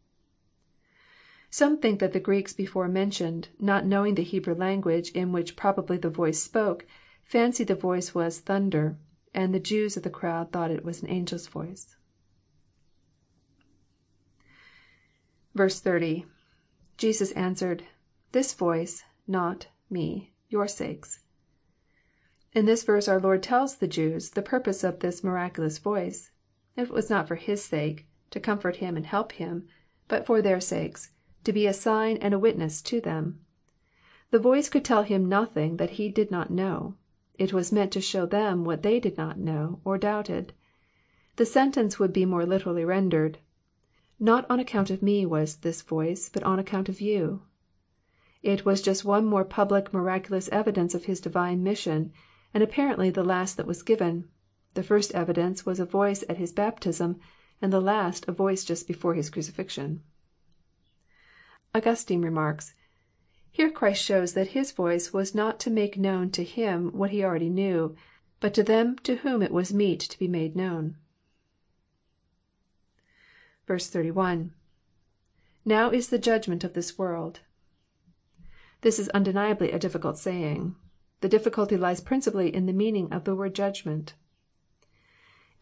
[1.50, 5.98] Some think that the Greeks before mentioned, not knowing the Hebrew language in which probably
[5.98, 6.86] the voice spoke,
[7.22, 8.96] fancied the voice was thunder,
[9.34, 11.96] and the Jews of the crowd thought it was an angel's voice.
[15.54, 16.24] 30.—
[16.96, 17.84] [Jesus answered,
[18.30, 19.66] This voice, not.
[19.90, 21.26] .me, your sakes.']
[22.54, 26.30] In this verse our Lord tells the Jews the purpose of this miraculous voice.
[26.74, 29.68] It was not for His sake, to comfort Him and help Him,
[30.08, 31.10] but for their sakes,
[31.44, 33.38] to be a sign and a witness to them.
[34.30, 36.96] The voice could tell Him nothing that He did not know.
[37.34, 40.54] It was meant to show them what they did not know, or doubted.
[41.36, 43.36] The sentence would be more literally rendered,
[44.24, 47.42] Not on account of Me was this voice, but on account of you."
[48.40, 52.12] It was just one more public miraculous evidence of His Divine mission,
[52.54, 54.28] and apparently the last that was given.
[54.74, 57.18] The first evidence was a voice at His baptism,
[57.60, 60.04] and the last a voice just before His crucifixion.
[61.74, 62.74] Augustine remarks,
[63.50, 67.24] Here Christ shows that His voice was not to make known to Him what He
[67.24, 67.96] already knew,
[68.38, 70.96] but to them to whom it was meet to be made known.
[73.68, 74.52] 31.—
[75.64, 77.42] [Now is the judgment of this world.]
[78.80, 80.74] This is undeniably a difficult saying.
[81.20, 84.14] The difficulty lies principally in the meaning of the word judgment."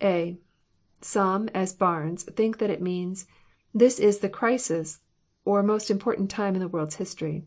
[0.01, 0.39] (a)
[1.03, 3.27] Some, as Barnes, think that it means,"
[3.75, 5.01] This is the crisis
[5.45, 7.45] or most important time in the world's history."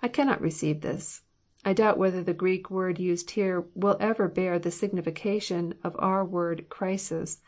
[0.00, 1.20] I cannot receive this.
[1.66, 6.24] I doubt whether the Greek word used here will ever bear the signification of our
[6.24, 7.42] word" crisis."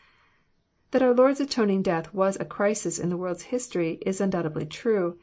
[0.93, 5.17] That our Lord's atoning death was a crisis in the world's history is undoubtedly true.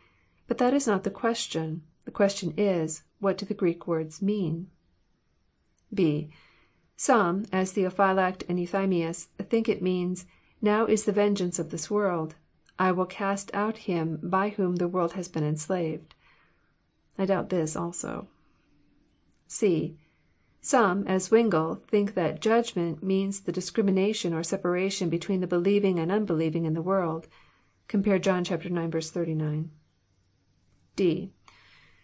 [0.49, 1.85] But that is not the question.
[2.07, 4.69] The question is, what do the Greek words mean?
[5.95, 6.33] (b)
[6.97, 10.27] Some, as Theophylact and Euthymius, think it means,"
[10.61, 12.35] Now is the vengeance of this world.
[12.77, 16.17] I will cast out him by whom the world has been enslaved."
[17.17, 18.27] I doubt this also.
[19.47, 19.97] (c)
[20.63, 26.13] Some, as Zwingle, think that judgment means the discrimination or separation between the believing and
[26.13, 27.27] unbelieving in the world.
[27.89, 29.11] (Compare John ix.
[29.11, 29.71] 39.)
[30.97, 31.33] (d)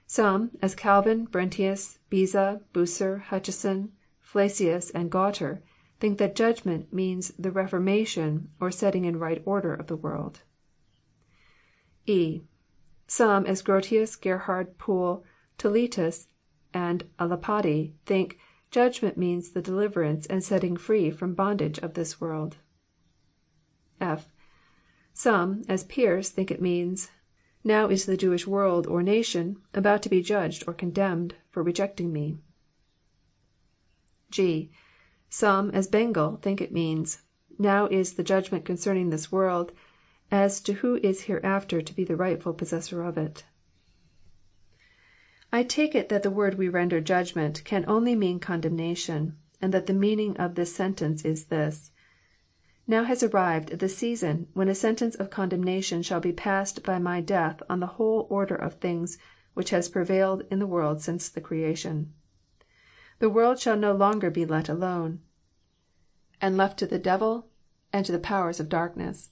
[0.07, 5.63] Some, as Calvin, Brentius, Beza, Bucer, Hutcheson, Flacius, and Gualter,
[6.01, 10.43] think that judgment means the reformation, or setting in right order of the world.
[12.07, 12.41] (e)
[13.07, 15.25] Some, as Grotius, Gerhard, Poole,
[15.59, 16.29] Toletus,
[16.75, 17.37] and a
[18.07, 18.39] think
[18.73, 22.57] Judgment means the deliverance and setting free from bondage of this world."
[24.01, 24.29] (f)
[25.15, 27.13] Some, as Pearce, think it means,
[27.63, 32.13] Now is the Jewish world or nation about to be judged or condemned for rejecting
[32.13, 32.41] Me."
[34.33, 34.73] (g)
[35.31, 37.23] Some, as Bengel, think it means,
[37.61, 39.71] Now is the judgment concerning this world,
[40.29, 43.45] as to who is hereafter to be the rightful possessor of it."
[45.57, 49.87] I take it that the word we render judgment can only mean condemnation, and that
[49.87, 51.93] the meaning of this sentence is this.
[52.87, 57.23] Now has arrived the season when a sentence of condemnation shall be passed by My
[57.23, 59.17] death on the whole order of things
[59.55, 62.13] which has prevailed in the world since the creation.
[63.19, 65.21] The world shall no longer be let alone,
[66.39, 67.49] and left to the devil
[67.95, 69.31] and to the powers of darkness.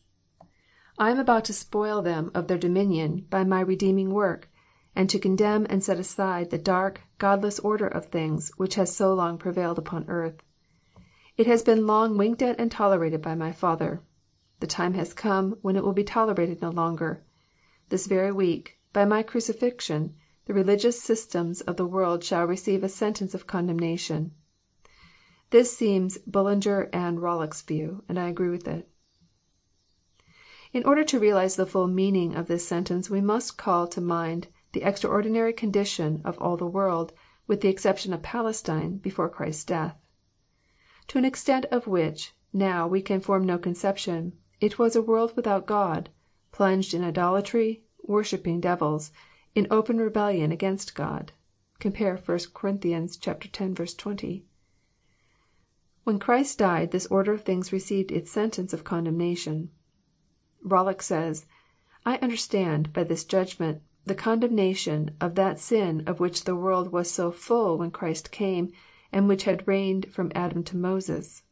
[0.99, 4.49] I am about to spoil them of their dominion by My redeeming work,
[4.97, 9.12] and to condemn and set aside the dark, godless order of things which has so
[9.12, 10.43] long prevailed upon earth.
[11.37, 14.03] It has been long winked at and tolerated by My Father.
[14.61, 17.25] The time has come when it will be tolerated no longer.
[17.89, 20.15] This very week, by My crucifixion,
[20.47, 24.33] the religious systems of the world shall receive a sentence of condemnation.
[25.51, 28.89] This seems Bullinger and Rollock's view, and I agree with it.
[30.73, 34.49] In order to realize the full meaning of this sentence we must call to mind
[34.75, 37.13] the extraordinary condition of all the world,
[37.47, 39.97] with the exception of Palestine, before Christ's death.
[41.09, 45.35] To an extent of which now we can form no conception, it was a world
[45.37, 46.11] without God,
[46.51, 49.13] plunged in idolatry, worshipping devils,
[49.55, 51.33] in open rebellion against God.
[51.79, 52.77] (Compare 1 Cor.
[52.83, 53.95] x.
[53.95, 54.47] 20.)
[56.03, 59.71] When Christ died this order of things received its sentence of condemnation.
[60.65, 61.47] Rollock says,"
[62.05, 67.10] I understand, by this judgment, the condemnation of that sin of which the world was
[67.10, 68.70] so full when Christ came,
[69.12, 71.43] and which had reigned from Adam to Moses.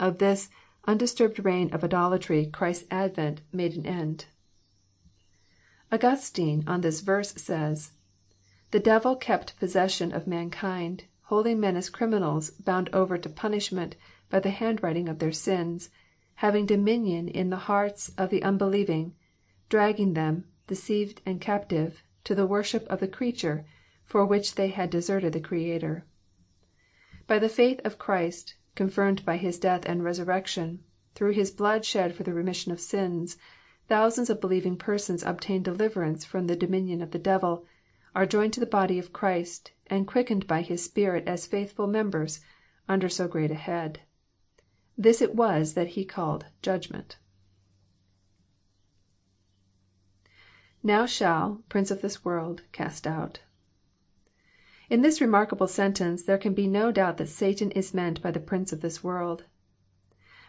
[0.00, 0.48] Of this
[0.86, 4.26] undisturbed reign of idolatry Christ's advent made an end."
[5.92, 7.92] Augustine on this verse says,
[8.70, 13.94] The devil kept possession of mankind, holding men as criminals bound over to punishment
[14.30, 15.90] by the handwriting of their sins,
[16.36, 19.14] having dominion in the hearts of the unbelieving,
[19.68, 23.64] dragging them, deceived and captive, to the worship of the creature,
[24.04, 26.04] for which they had deserted the Creator.
[27.26, 30.82] By the faith of Christ, confirmed by His death and resurrection,
[31.14, 33.36] through His blood shed for the remission of sins,
[33.88, 37.64] thousands of believing persons obtain deliverance from the dominion of the devil,
[38.14, 42.40] are joined to the body of Christ, and quickened by His Spirit as faithful members
[42.88, 44.00] under so great a Head.
[44.96, 47.16] This it was that He called judgment."
[50.86, 51.62] [Now shall.
[51.70, 52.60] .prince of this world.
[52.72, 53.40] cast out.']
[54.90, 58.38] In this remarkable sentence there can be no doubt that Satan is meant by the
[58.38, 59.44] prince of this world.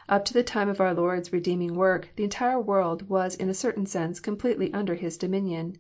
[0.09, 3.53] Up to the time of our Lord's redeeming work, the entire world was in a
[3.53, 5.77] certain sense completely under his dominion.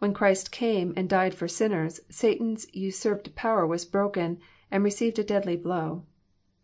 [0.00, 4.40] When Christ came and died for sinners, Satan's usurped power was broken,
[4.72, 6.02] and received a deadly blow.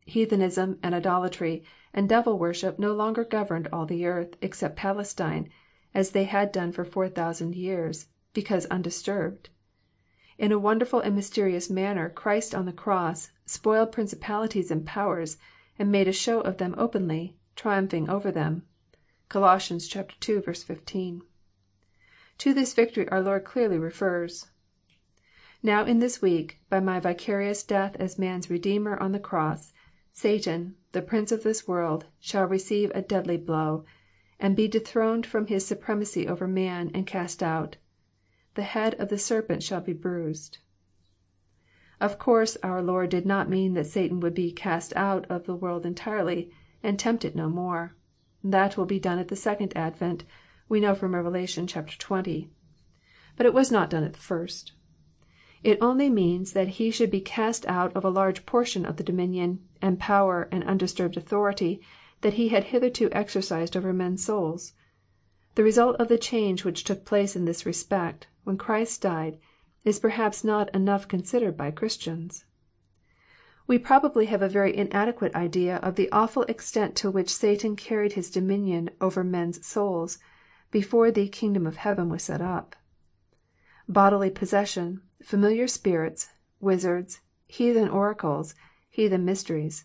[0.05, 1.63] Heathenism, and idolatry,
[1.93, 5.49] and devil worship no longer governed all the earth, except Palestine,
[5.95, 9.49] as they had done for four thousand years, because undisturbed.
[10.37, 15.37] In a wonderful and mysterious manner Christ on the cross spoiled principalities and powers,
[15.79, 18.65] and made a show of them openly, triumphing over them.
[19.29, 19.45] (Col.
[19.45, 20.41] ii.
[20.43, 21.23] 15.)
[22.39, 24.49] To this victory our Lord clearly refers.
[25.63, 29.73] Now in this week, by My vicarious death as man's Redeemer on the cross,
[30.13, 33.85] Satan, the prince of this world, shall receive a deadly blow,
[34.41, 37.77] and be dethroned from his supremacy over man, and cast out.
[38.55, 40.59] The head of the serpent shall be bruised.
[42.01, 45.55] Of course our Lord did not mean that Satan would be cast out of the
[45.55, 46.51] world entirely,
[46.83, 47.95] and tempt it no more.
[48.43, 50.25] That will be done at the second advent,
[50.69, 51.27] we know from Rev.
[51.27, 52.49] xx.
[53.37, 54.73] But it was not done at the first.
[55.63, 59.03] It only means that he should be cast out of a large portion of the
[59.03, 61.81] dominion, and power, and undisturbed authority
[62.25, 64.73] that he had hitherto exercised over men's souls.
[65.57, 69.39] The result of the change which took place in this respect, when Christ died,
[69.85, 72.47] is perhaps not enough considered by Christians.
[73.67, 78.15] We probably have a very inadequate idea of the awful extent to which Satan carried
[78.15, 80.19] his dominion over men's souls,
[80.71, 82.75] before the kingdom of heaven was set up.
[83.87, 88.55] Bodily possession, familiar spirits, wizards, heathen oracles,
[88.89, 89.85] heathen mysteries,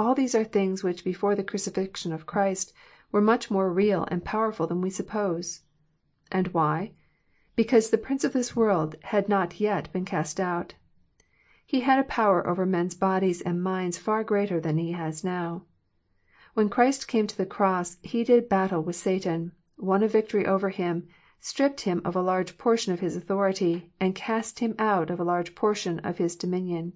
[0.00, 2.72] all these are things which before the crucifixion of Christ
[3.12, 5.60] were much more real and powerful than we suppose.
[6.32, 6.92] And why?
[7.60, 10.72] because the prince of this world had not yet been cast out.
[11.66, 15.64] He had a power over men's bodies and minds far greater than he has now.
[16.54, 20.70] When Christ came to the cross He did battle with Satan, won a victory over
[20.70, 21.06] him,
[21.38, 25.24] stripped him of a large portion of his authority, and cast him out of a
[25.24, 26.94] large portion of his dominion.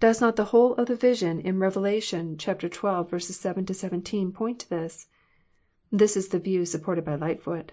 [0.00, 1.74] Does not the whole of the vision in Rev.
[1.74, 2.38] xii.
[2.40, 5.08] 7 17 point to this?
[5.92, 7.72] This is the view supported by Lightfoot.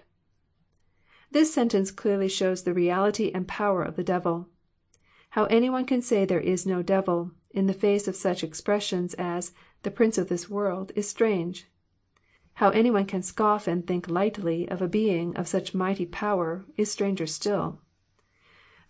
[1.30, 4.50] This sentence clearly shows the reality and power of the devil.
[5.30, 9.14] How any one can say there is no devil, in the face of such expressions
[9.14, 9.52] as
[9.82, 11.66] the prince of this world," is strange.
[12.54, 16.66] How any one can scoff and think lightly of a being of such mighty power,
[16.76, 17.80] is stranger still.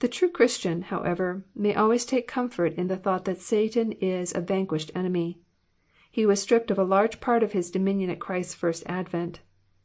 [0.01, 4.41] The true Christian, however, may always take comfort in the thought that Satan is a
[4.41, 5.41] vanquished enemy.
[6.09, 9.41] He was stripped of a large part of his dominion at Christ's first advent.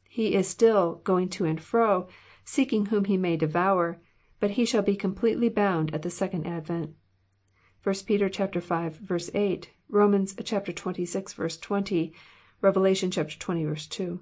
[0.08, 2.08] He is still" going to and fro,"
[2.46, 4.00] seeking whom he may devour,
[4.40, 6.96] but he shall be completely bound at the second advent.
[7.82, 9.32] (1 Peter v.
[9.34, 10.12] 8; Rom.
[10.14, 11.62] xxvi.
[11.62, 12.14] 20;
[12.62, 12.76] Rev.
[12.76, 13.90] xx.
[13.90, 14.20] 2.)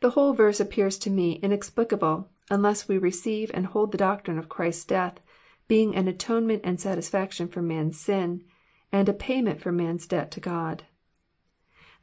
[0.00, 4.48] The whole verse appears to me inexplicable, unless we receive and hold the doctrine of
[4.48, 5.20] Christ's death
[5.68, 8.42] being an atonement and satisfaction for man's sin,
[8.90, 10.84] and a payment for man's debt to God.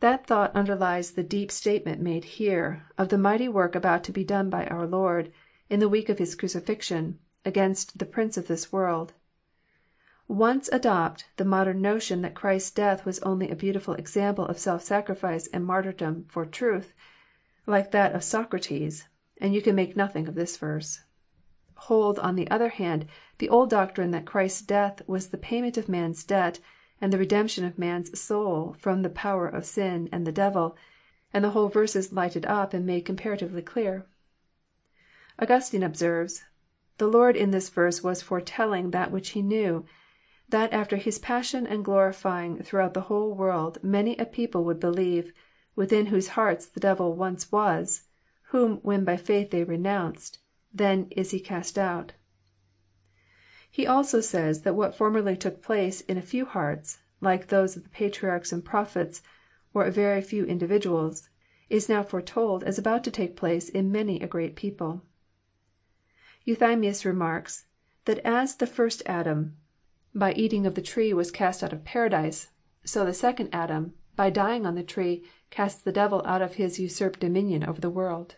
[0.02, 4.24] That thought underlies the deep statement made here, of the mighty work about to be
[4.24, 5.32] done by our Lord,
[5.68, 9.14] in the week of His crucifixion, against the prince of this world.
[10.28, 14.84] Once adopt the modern notion that Christ's death was only a beautiful example of self
[14.84, 16.94] sacrifice and martyrdom for truth,
[17.66, 19.08] like that of Socrates,
[19.40, 21.02] and you can make nothing of this verse.
[21.76, 23.06] Hold, on the other hand,
[23.38, 26.60] the old doctrine that Christ's death was the payment of man's debt,
[27.02, 30.78] and the redemption of man's soul from the power of sin and the devil,
[31.34, 34.06] and the whole verse is lighted up and made comparatively clear.
[35.38, 36.46] Augustine observes,"
[36.98, 39.86] The Lord in this verse was foretelling that which He knew,
[40.48, 45.34] that after His passion and glorifying throughout the whole world many a people would believe,
[45.76, 48.04] within whose hearts the devil once was,
[48.56, 50.40] whom when by faith they renounced,
[50.74, 52.14] then is he cast out."
[53.70, 57.84] He also says that what formerly took place in a few hearts, like those of
[57.84, 59.22] the patriarchs and prophets,
[59.74, 61.28] or a very few individuals,
[61.70, 65.02] is now foretold as about to take place in many a great people.
[66.48, 67.66] Euthymius remarks,
[68.06, 69.58] that as the first Adam
[70.14, 72.52] by eating of the tree was cast out of Paradise,
[72.86, 76.80] so the second Adam, by dying on the tree, cast the devil out of his
[76.80, 78.38] usurped dominion over the world.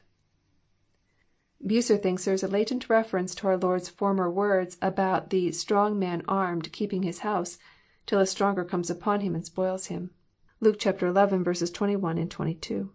[1.65, 5.97] Bucer thinks there is a latent reference to our Lord's former words about the strong
[5.97, 7.57] man armed keeping his house,
[8.05, 10.11] till a stronger comes upon him and spoils him."
[10.59, 10.91] (Luke xi.
[10.91, 12.91] 21, 22.)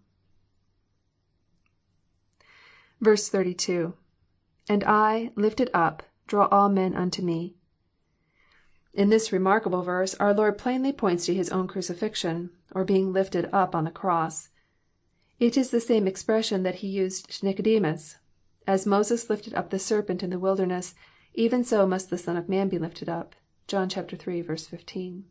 [3.02, 3.94] 32.—
[4.68, 7.56] [And I, lifted up, draw all men unto me.']
[8.94, 13.50] In this remarkable verse our Lord plainly points to His own crucifixion, or being lifted
[13.52, 14.50] up on the cross.
[15.40, 18.18] It is the same expression that He used to Nicodemus.
[18.64, 20.94] As Moses lifted up the serpent in the wilderness,
[21.34, 23.34] even so must the Son of man be lifted up."
[23.66, 24.42] (John iii.
[24.44, 25.24] 15.)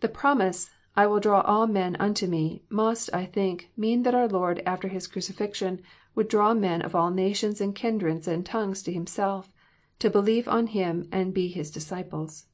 [0.00, 4.26] The promise," I will draw all men unto me," must, I think, mean that our
[4.26, 5.82] Lord after His crucifixion
[6.16, 9.52] would draw men of all nations and kindreds and tongues to Himself,
[10.00, 12.46] to believe on Him and be His disciples.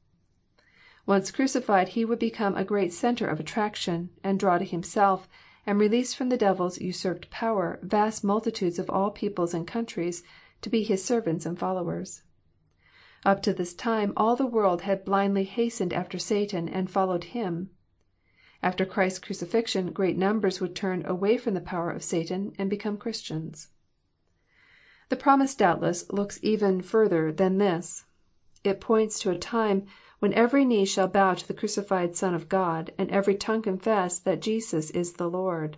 [1.07, 5.27] Once crucified He would become a great centre of attraction, and draw to Himself,
[5.67, 10.23] and release from the devil's usurped power vast multitudes of all peoples and countries,
[10.61, 12.23] to be His servants and followers.
[13.25, 17.69] Up to this time all the world had blindly hastened after Satan and followed him.
[18.63, 22.97] After Christ's crucifixion great numbers would turn away from the power of Satan and become
[22.97, 23.67] Christians.
[25.09, 28.05] The promise doubtless looks even further than this.
[28.63, 29.85] It points to a time
[30.19, 34.17] when every knee shall bow to the crucified Son of God, and every tongue confess
[34.17, 35.77] that Jesus is the Lord.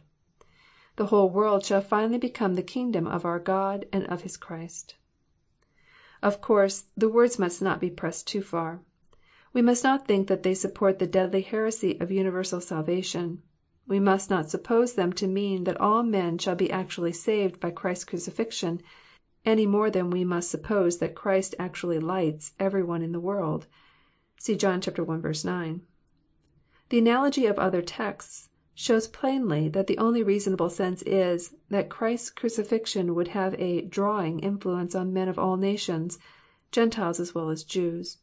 [0.95, 4.95] The whole world shall finally become the kingdom of our God and of His Christ.
[6.21, 8.81] Of course, the words must not be pressed too far.
[9.53, 13.41] We must not think that they support the deadly heresy of universal salvation.
[13.87, 17.71] We must not suppose them to mean that all men shall be actually saved by
[17.71, 18.81] Christ's crucifixion
[19.45, 23.67] any more than we must suppose that Christ actually lights every one in the world.
[24.41, 25.31] (See John i.
[25.43, 25.81] 9.)
[26.87, 32.29] The analogy of other texts shows plainly that the only reasonable sense is, that Christ's
[32.29, 36.19] crucifixion would have a" drawing" influence on men of all nations,
[36.71, 38.19] Gentiles as well as Jews.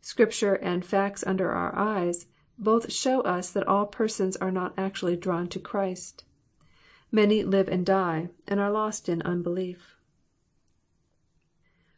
[0.00, 5.16] Scripture and facts under our eyes both show us that all persons are not actually
[5.16, 6.22] drawn to Christ.
[7.10, 9.96] Many live and die, and are lost in unbelief.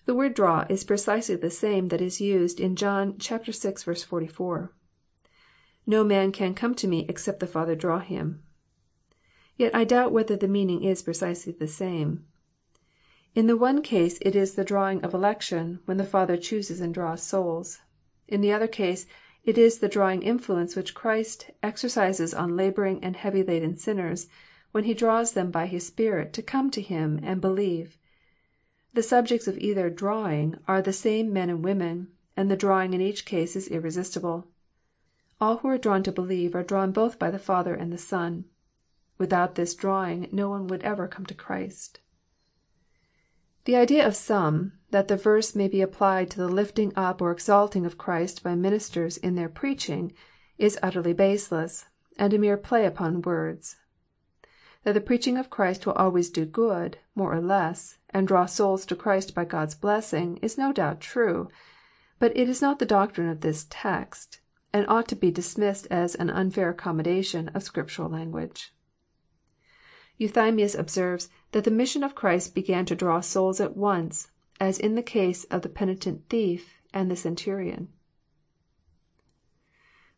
[0.06, 3.36] The word draw is precisely the same that is used in John vi.
[3.36, 4.72] 44.
[5.86, 8.42] No man can come to Me except the Father draw him."
[9.56, 12.24] Yet I doubt whether the meaning is precisely the same.
[13.34, 16.94] In the one case it is the drawing of election, when the Father chooses and
[16.94, 17.80] draws souls.
[18.26, 19.06] In the other case
[19.44, 24.28] it is the drawing influence which Christ exercises on labouring and heavy laden sinners,
[24.72, 27.98] when He draws them by His Spirit to come to Him and believe.
[28.92, 32.92] The subjects of either '* drawing" are the same men and women, and the drawing
[32.92, 34.48] in each case is irresistible.
[35.40, 38.46] All who are drawn to believe are drawn both by the Father and the Son.
[39.16, 42.00] Without this drawing no one would ever come to Christ.
[43.64, 47.30] The idea of some, that the verse may be applied to the lifting up or
[47.30, 50.12] exalting of Christ by ministers in their preaching,
[50.58, 51.86] is utterly baseless,
[52.18, 53.76] and a mere play upon words.
[54.82, 58.84] That the preaching of Christ will always do good, more or less, and draw souls
[58.86, 61.48] to Christ by God's blessing, is no doubt true.
[62.18, 64.40] But it is not the doctrine of this text,
[64.72, 68.74] and ought to be dismissed as an unfair accommodation of Scriptural language.
[70.18, 74.30] Euthymius observes that the mission of Christ began to draw souls at once,
[74.60, 77.88] as in the case of the penitent thief and the centurion.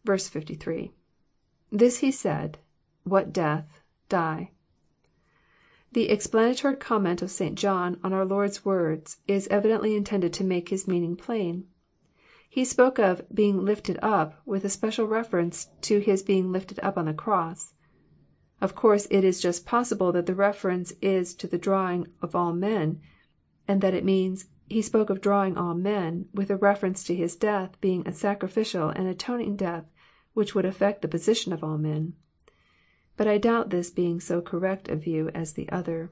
[0.04, 0.92] 53.—
[1.70, 2.58] [This he said.
[3.04, 3.82] What death.
[4.08, 4.50] Die.']
[5.94, 7.54] The explanatory comment of St.
[7.54, 11.66] John on our Lord's words is evidently intended to make his meaning plain.
[12.48, 16.96] He spoke of" being lifted up," with a special reference to His being lifted up
[16.96, 17.74] on the cross.
[18.58, 22.54] Of course it is just possible that the reference is to the drawing of all
[22.54, 23.02] men,
[23.68, 27.36] and that it means," He spoke of drawing all men," with a reference to His
[27.36, 29.90] death being a sacrificial and atoning death
[30.32, 32.14] which would affect the position of all men.
[33.22, 36.10] But I doubt this being so correct a view as the other.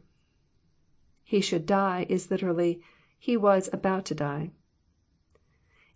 [1.25, 2.81] He should die," is literally,"
[3.19, 4.53] He was about to die."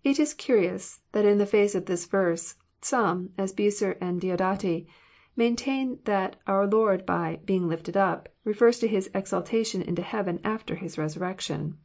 [0.03, 4.89] It is curious, that in the face of this verse, some, as Bucer and Diodati,
[5.37, 10.75] maintain that our Lord by" being lifted up" refers to His exaltation into heaven after
[10.75, 11.79] His resurrection.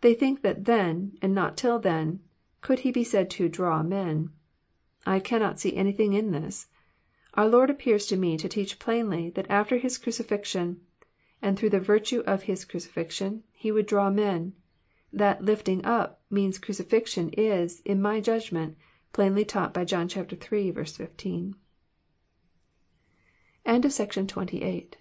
[0.00, 2.24] They think that then, and not till then,
[2.60, 4.30] could He be said to draw men."
[5.06, 6.66] I cannot see anything in this.
[7.36, 10.80] Our Lord appears to me to teach plainly that after His crucifixion,
[11.42, 14.54] and through the virtue of His crucifixion, He would draw men.
[15.12, 18.78] That lifting up" means crucifixion is, in my judgment,
[19.12, 20.72] plainly taught by John iii.
[20.72, 21.56] 15.
[23.66, 24.96] End of Project Gutenberg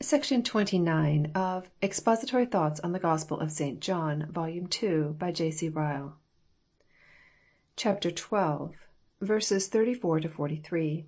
[0.00, 3.78] Section 29 of Expository Thoughts on the Gospel of St.
[3.78, 5.52] John, Volume 2, by J.
[5.52, 5.68] C.
[5.68, 6.16] Ryle.
[7.76, 8.76] CHAPTER XII.
[9.24, 11.06] 34 43.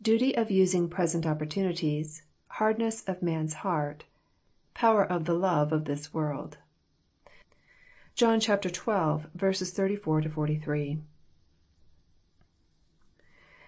[0.00, 2.22] Duty of using present opportunities.
[2.48, 4.04] Hardness of man's heart
[4.78, 6.56] power of the love of this world.
[8.14, 8.54] John xii.
[8.54, 10.98] 34 43.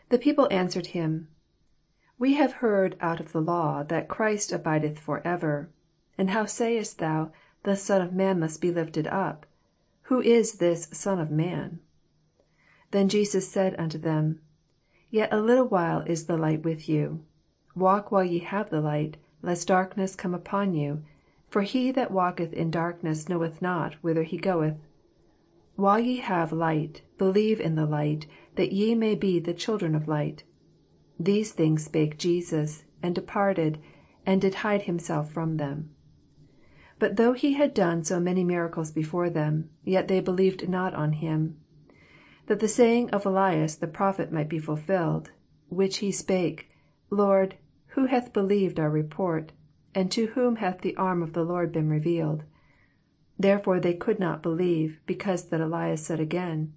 [0.08, 1.26] The people answered him,
[2.16, 5.68] We have heard out of the law that Christ abideth for ever.
[6.16, 7.32] And how sayest thou,
[7.64, 9.46] The Son of man must be lifted up?
[10.02, 11.80] Who is this Son of man?
[12.92, 14.40] 45 Then Jesus said unto them,
[15.10, 17.24] Yet a little while is the light with you.
[17.76, 21.04] Walk while ye have the light, lest darkness come upon you.
[21.48, 24.76] For he that walketh in darkness knoweth not whither he goeth.
[25.76, 30.08] While ye have light, believe in the light, that ye may be the children of
[30.08, 30.42] light.
[31.18, 33.78] 47 These things spake Jesus, and departed,
[34.26, 35.90] and did hide himself from them.
[36.98, 41.12] But though he had done so many miracles before them, yet they believed not on
[41.12, 41.56] him.
[42.50, 45.30] 49 That the saying of Elias the prophet might be fulfilled,
[45.68, 46.68] which he spake,
[47.08, 47.54] Lord,
[47.90, 49.52] who hath believed our report?
[49.94, 52.42] and to whom hath the arm of the Lord been revealed?
[53.38, 56.72] Therefore they could not believe, because that Elias said again,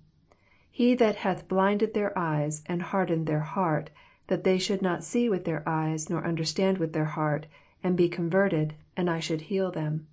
[0.69, 3.90] He that hath blinded their eyes, and hardened their heart,
[4.27, 7.48] that they should not see with their eyes, nor understand with their heart,
[7.84, 10.06] and be converted, and I should heal them.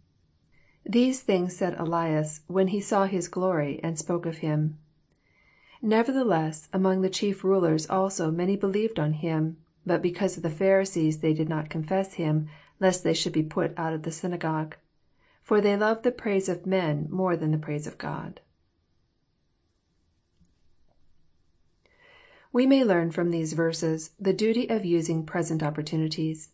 [0.85, 4.79] 51 These things said Elias, when he saw his glory, and spoke of him.
[5.81, 10.51] 52 Nevertheless among the chief rulers also many believed on him: but because of the
[10.51, 12.49] Pharisees they did not confess him,
[12.81, 14.77] lest they should be put out of the synagogue.
[15.43, 18.43] For they love the praise of men more than the praise of God.
[22.53, 26.51] We may learn from these verses the duty of using present opportunities.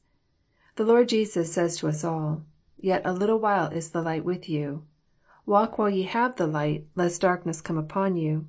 [0.77, 2.45] The Lord Jesus says to us all,"
[2.77, 4.85] Yet a little while is the light with you.
[5.47, 8.47] Walk while ye have the light, lest darkness come upon you.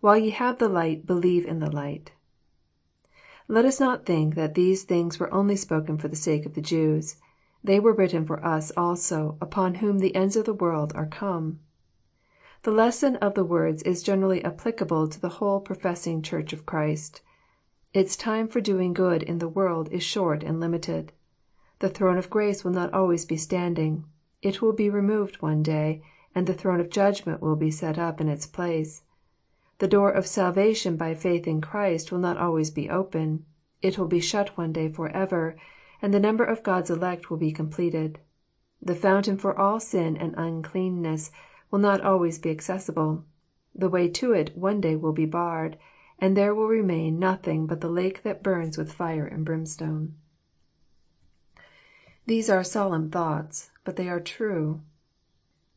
[0.00, 2.12] While ye have the light, believe in the light."
[3.48, 6.60] Let us not think that these things were only spoken for the sake of the
[6.60, 7.16] Jews.
[7.64, 11.60] They were written for us also, upon whom the ends of the world are come.
[12.62, 17.22] The lesson of the words is generally applicable to the whole professing Church of Christ.
[17.94, 21.12] Its time for doing good in the world is short and limited.
[21.78, 24.04] The throne of grace will not always be standing.
[24.42, 26.02] It will be removed one day,
[26.34, 29.02] and the throne of judgment will be set up in its place.
[29.78, 33.44] The door of salvation by faith in Christ will not always be open.
[33.82, 35.56] It will be shut one day forever,
[36.00, 38.18] and the number of God's elect will be completed.
[38.80, 41.30] The fountain for all sin and uncleanness
[41.70, 43.24] will not always be accessible.
[43.74, 45.76] The way to it one day will be barred,
[46.18, 50.14] and there will remain nothing but the lake that burns with fire and brimstone.
[52.24, 54.80] These are solemn thoughts, but they are true.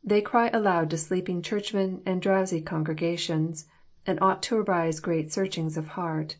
[0.03, 3.65] They cry aloud to sleeping churchmen and drowsy congregations,
[4.09, 6.35] and ought to arouse great searchings of heart.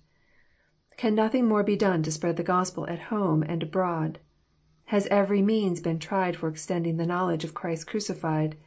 [0.98, 4.18] Can nothing more be done to spread the Gospel at home and abroad?
[4.86, 8.58] Has every means been tried for extending the knowledge of Christ crucified?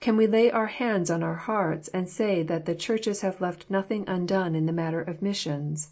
[0.00, 3.70] Can we lay our hands on our hearts and say that the churches have left
[3.70, 5.90] nothing undone in the matter of missions?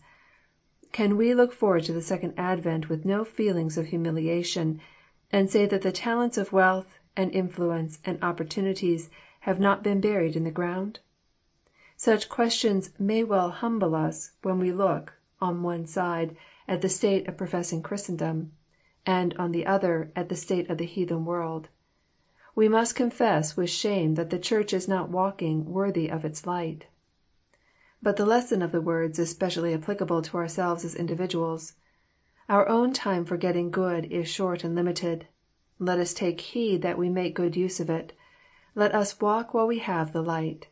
[0.91, 4.81] Can we look forward to the second advent with no feelings of humiliation,
[5.31, 10.35] and say that the talents of wealth, and influence, and opportunities have not been buried
[10.35, 10.99] in the ground?
[12.05, 17.29] Such questions may well humble us when we look, on one side, at the state
[17.29, 18.51] of professing Christendom,
[19.07, 21.69] and, on the other, at the state of the heathen world.
[22.57, 26.87] We must confess with shame that the Church is not walking worthy of its light.
[28.03, 31.75] But the lesson of the words is specially applicable to ourselves as individuals.
[32.49, 35.29] Our own time for getting good is short and limited.
[35.79, 38.13] Let us take heed that we make good use of it.
[38.75, 40.67] Let us walk while we have the light.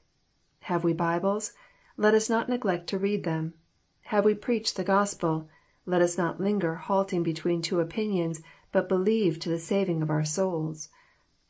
[0.64, 1.52] Have we Bibles?
[1.96, 3.54] Let us not neglect to read them.
[4.02, 5.48] Have we preached the Gospel?
[5.86, 8.40] Let us not linger halting between two opinions,
[8.70, 10.90] but believe to the saving of our souls.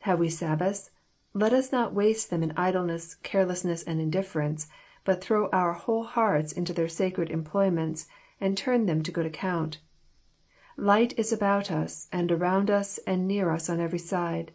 [0.00, 0.90] Have we Sabbaths?
[1.34, 4.68] Let us not waste them in idleness, carelessness, and indifference,
[5.05, 8.06] but throw our whole hearts into their sacred employments,
[8.40, 9.78] and turn them to good account.
[10.76, 14.52] Light is about us, and around us, and near us on every side.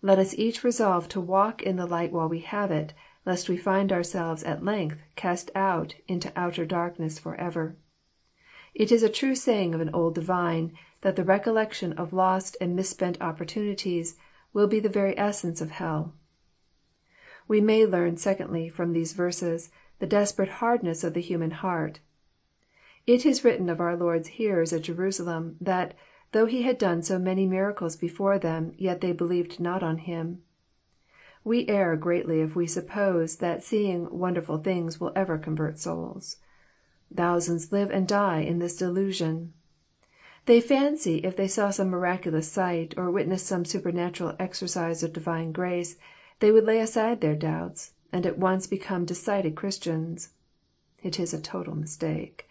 [0.00, 2.94] Let us each resolve to walk in the light while we have it,
[3.26, 7.76] lest we find ourselves at length cast out into outer darkness forever.
[8.74, 12.76] It is a true saying of an old divine, that the recollection of lost and
[12.76, 14.16] misspent opportunities
[14.52, 16.14] will be the very essence of hell.
[17.48, 22.00] We may learn, secondly, from these verses, the desperate hardness of the human heart.
[23.06, 25.94] It is written of our Lord's hearers at Jerusalem, that,
[26.32, 30.42] though He had done so many miracles before them, yet they believed not on Him.
[31.42, 36.36] We err greatly if we suppose that seeing wonderful things will ever convert souls.
[37.14, 39.54] Thousands live and die in this delusion.
[40.46, 45.52] They fancy if they saw some miraculous sight, or witnessed some supernatural exercise of divine
[45.52, 45.96] grace,
[46.40, 50.30] they would lay aside their doubts, and at once become decided Christians.
[51.02, 52.46] It is a total mistake.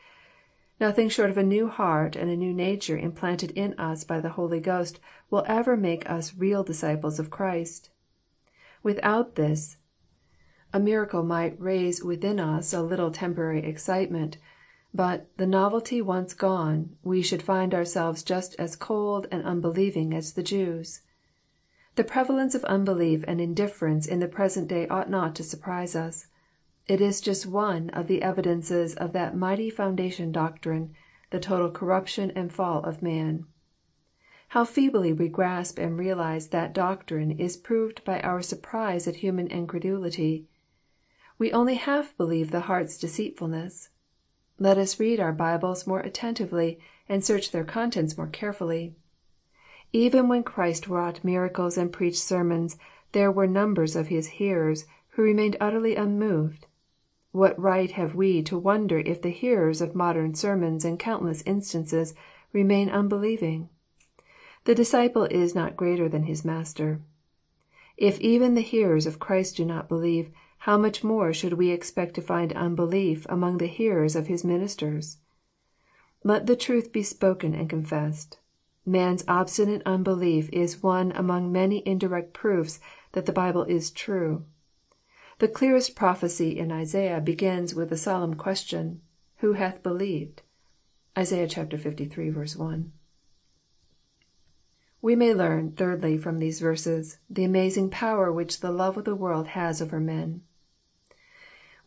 [0.79, 4.29] Nothing short of a new heart and a new nature implanted in us by the
[4.29, 7.89] Holy Ghost will ever make us real disciples of Christ.
[8.83, 9.77] Without this,
[10.71, 14.37] a miracle might raise within us a little temporary excitement,
[14.93, 20.33] but, the novelty once gone, we should find ourselves just as cold and unbelieving as
[20.33, 21.01] the Jews.
[21.95, 26.27] The prevalence of unbelief and indifference in the present day ought not to surprise us.
[26.87, 30.95] It is just one of the evidences of that mighty foundation doctrine,
[31.29, 33.45] the total corruption and fall of man.
[34.53, 39.45] How feebly we grasp and realize that doctrine is proved by our surprise at human
[39.45, 40.47] incredulity.
[41.37, 43.89] We only half believe the heart's deceitfulness.
[44.57, 48.95] Let us read our Bibles more attentively, and search their contents more carefully.
[49.93, 52.75] Even when Christ wrought miracles and preached sermons,
[53.11, 56.65] there were numbers of His hearers who remained utterly unmoved.
[57.31, 62.15] What right have we to wonder if the hearers of modern sermons in countless instances
[62.51, 63.69] remain unbelieving?
[64.69, 67.01] The disciple is not greater than his master.
[67.97, 72.13] If even the hearers of Christ do not believe, how much more should we expect
[72.13, 75.17] to find unbelief among the hearers of His ministers?
[76.23, 78.37] Let the truth be spoken and confessed.
[78.85, 82.79] Man's obstinate unbelief is one among many indirect proofs
[83.13, 84.45] that the Bible is true.
[85.39, 89.01] The clearest prophecy in Isaiah begins with the solemn question,
[89.37, 90.43] Who hath believed?
[91.17, 92.55] (Isaiah liii.
[92.55, 92.91] 1.)
[95.01, 99.15] We may learn, thirdly, from these verses, the amazing power which the love of the
[99.15, 100.41] world has over men.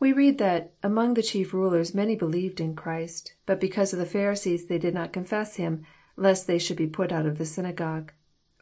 [0.01, 4.07] We read that" among the chief rulers many believed in Christ, but because of the
[4.07, 5.85] Pharisees they did not confess Him,
[6.17, 8.13] lest they should be put out of the synagogue.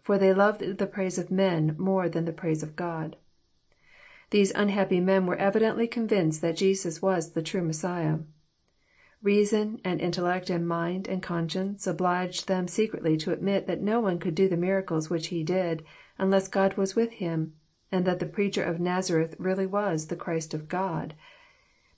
[0.03, 3.17] For they loved the praise of men more than the praise of God."
[4.31, 8.19] These unhappy men were evidently convinced that Jesus was the true Messiah.
[9.23, 14.19] Reason and intellect and mind and conscience obliged them secretly to admit that no one
[14.19, 15.85] could do the miracles which He did,
[16.17, 17.53] unless God was with Him,
[17.93, 21.13] and that the preacher of Nazareth really was the Christ of God.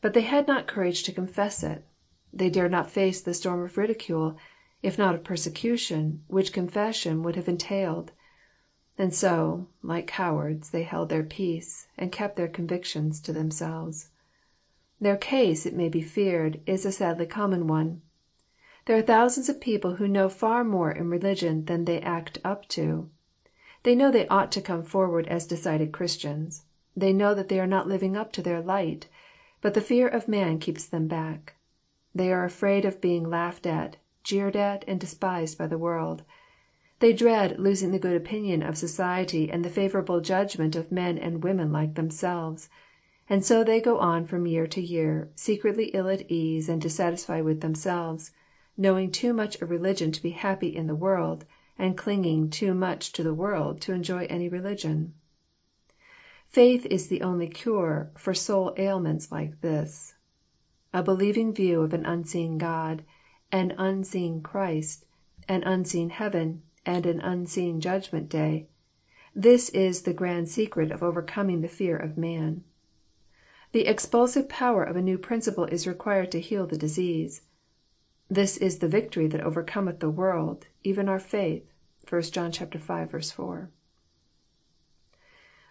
[0.01, 1.87] But they had not courage to confess it.
[2.33, 4.37] They dared not face the storm of ridicule,
[4.83, 8.11] if not of persecution, which confession would have entailed.
[8.99, 14.09] And so, like cowards, they held their peace, and kept their convictions to themselves.
[15.03, 18.03] Their case, it may be feared, is a sadly common one.
[18.87, 22.69] There are thousands of people who know far more in religion than they act up
[22.69, 23.11] to.
[23.83, 26.67] They know they ought to come forward as decided Christians.
[26.97, 29.09] They know that they are not living up to their light,
[29.61, 31.57] but the fear of man keeps them back.
[32.15, 36.23] They are afraid of being laughed at, jeered at, and despised by the world.
[37.01, 41.43] They dread losing the good opinion of society and the favourable judgment of men and
[41.43, 42.69] women like themselves.
[43.33, 47.45] And so they go on from year to year, secretly ill at ease and dissatisfied
[47.45, 48.33] with themselves,
[48.77, 51.47] knowing too much of religion to be happy in the world,
[51.79, 55.15] and clinging too much to the world to enjoy any religion.
[56.47, 60.13] Faith is the only cure for soul ailments like this.
[60.93, 63.03] A believing view of an unseen God,
[63.51, 65.07] an unseen Christ,
[65.49, 68.69] an unseen heaven, and an unseen judgment day,
[69.35, 72.65] this is the grand secret of overcoming the fear of man.
[73.73, 77.43] The expulsive power of a new principle is required to heal the disease.
[78.29, 81.65] This is the victory that overcometh the world, even our faith.
[82.07, 83.71] 1 John 5, 4.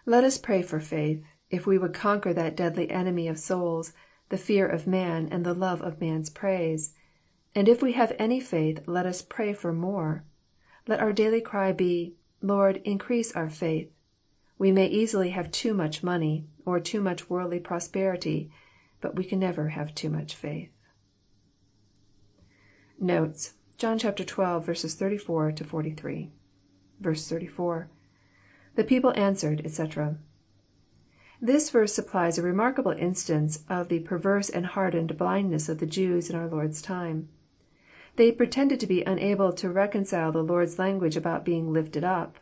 [0.04, 3.92] Let us pray for faith, if we would conquer that deadly enemy of souls,
[4.30, 6.94] the fear of man and the love of man's praise.
[7.54, 10.24] And if we have any faith, let us pray for more.
[10.88, 13.92] Let our daily cry be, Lord, increase our faith.
[14.58, 18.50] We may easily have too much money, or too much worldly prosperity,
[19.00, 20.70] but we can never have too much faith.
[22.98, 23.54] Notes.
[23.78, 26.30] John chapter 12, verses 34 to 43.
[27.00, 27.88] Verse 34.
[28.76, 30.18] The people answered, etc.
[31.40, 36.30] This verse supplies a remarkable instance of the perverse and hardened blindness of the Jews
[36.30, 37.28] in our Lord's time.
[38.14, 42.38] They pretended to be unable to reconcile the Lord's language about being lifted up,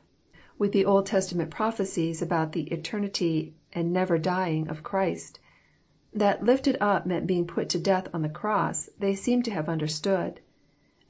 [0.59, 5.39] with the Old Testament prophecies about the eternity and never dying of Christ.
[6.13, 9.69] That lifted up meant being put to death on the cross, they seemed to have
[9.69, 10.41] understood.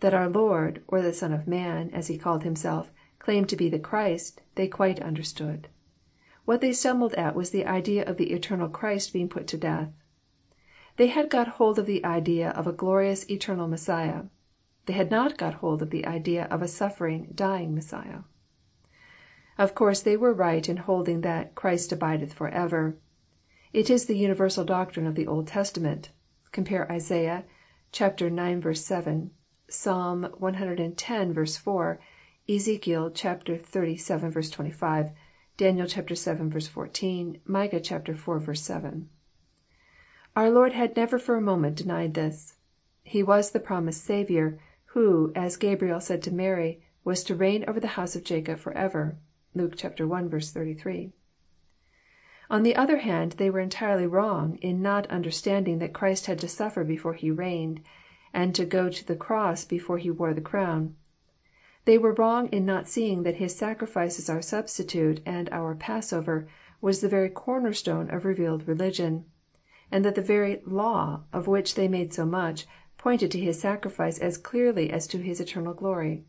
[0.01, 3.69] That our Lord, or the Son of Man, as he called himself, claimed to be
[3.69, 5.69] the Christ, they quite understood.
[6.45, 9.91] What they stumbled at was the idea of the eternal Christ being put to death.
[10.97, 14.25] They had got hold of the idea of a glorious eternal Messiah.
[14.87, 18.21] They had not got hold of the idea of a suffering, dying Messiah.
[19.61, 22.97] Of course they were right in holding that Christ abideth forever."
[23.75, 26.09] It is the universal doctrine of the Old Testament.
[26.51, 27.45] Compare Isaiah
[27.93, 28.81] ix.
[28.81, 29.31] 7,
[29.69, 31.57] Psalm ex.
[31.59, 32.01] 4,
[32.49, 34.51] Ezekiel xxxvii.
[34.51, 35.11] 25,
[35.59, 36.61] Daniel vii.
[36.61, 38.59] 14, Micah iv.
[38.59, 39.11] 7.
[40.35, 42.55] Our Lord had never for a moment denied this.
[43.03, 44.59] He was the promised Saviour
[44.95, 49.19] who, as Gabriel said to Mary, was to reign over the house of Jacob forever.
[49.53, 49.89] (Luke i.
[49.89, 51.13] 33.)
[52.49, 56.47] On the other hand, they were entirely wrong in not understanding that Christ had to
[56.47, 57.81] suffer before He reigned,
[58.33, 60.95] and to go to the cross before He wore the crown.
[61.85, 66.47] They were wrong in not seeing that His sacrifice as our substitute and our Passover
[66.81, 69.25] was the very corner stone of revealed religion,
[69.91, 74.21] and that the very law," of which they made so much, pointed to His sacrifice
[74.21, 76.25] as clearly as to His eternal glory.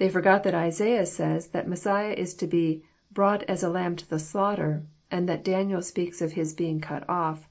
[0.00, 4.08] They forgot that Isaiah says that Messiah is to be brought as a lamb to
[4.08, 7.50] the slaughter, and that Daniel speaks of His being cut off."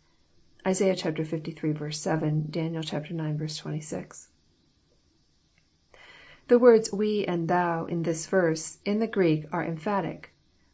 [0.65, 1.93] (Isaiah liii.
[1.93, 2.75] 7 Dan.
[2.75, 3.57] ix.
[3.57, 4.29] 26.)
[6.47, 10.33] The words we and thou in this verse, in the Greek, are emphatic.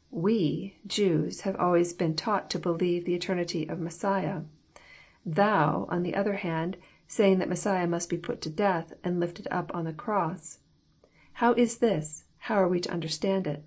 [0.10, 4.44] We, Jews, have always been taught to believe the eternity of Messiah.
[5.26, 6.78] Thou, on the other hand
[7.10, 10.60] saying that Messiah must be put to death, and lifted up on the cross.
[11.40, 12.24] How is this?
[12.38, 13.66] How are we to understand it?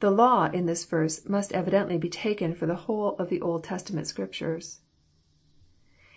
[0.00, 3.62] The law in this verse must evidently be taken for the whole of the Old
[3.62, 4.80] Testament Scriptures.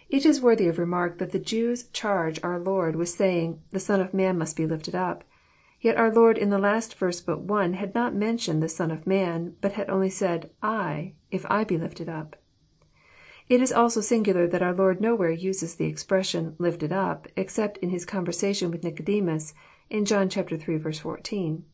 [0.10, 4.02] It is worthy of remark that the Jews charge our Lord with saying, the Son
[4.02, 5.24] of Man must be lifted up."
[5.80, 9.06] Yet our Lord in the last verse but one had not mentioned the Son of
[9.06, 12.38] Man, but had only said, I, if I be lifted up."
[13.48, 17.90] It is also singular that our Lord nowhere uses the expression, lifted up," except in
[17.90, 19.54] His conversation with Nicodemus,
[19.94, 20.80] in John iii.
[20.94, 21.66] 14.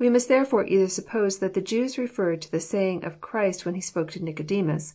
[0.00, 3.76] We must therefore either suppose that the Jews referred to the saying of Christ when
[3.76, 4.94] He spoke to Nicodemus,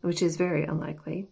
[0.00, 1.28] (which is very unlikely,)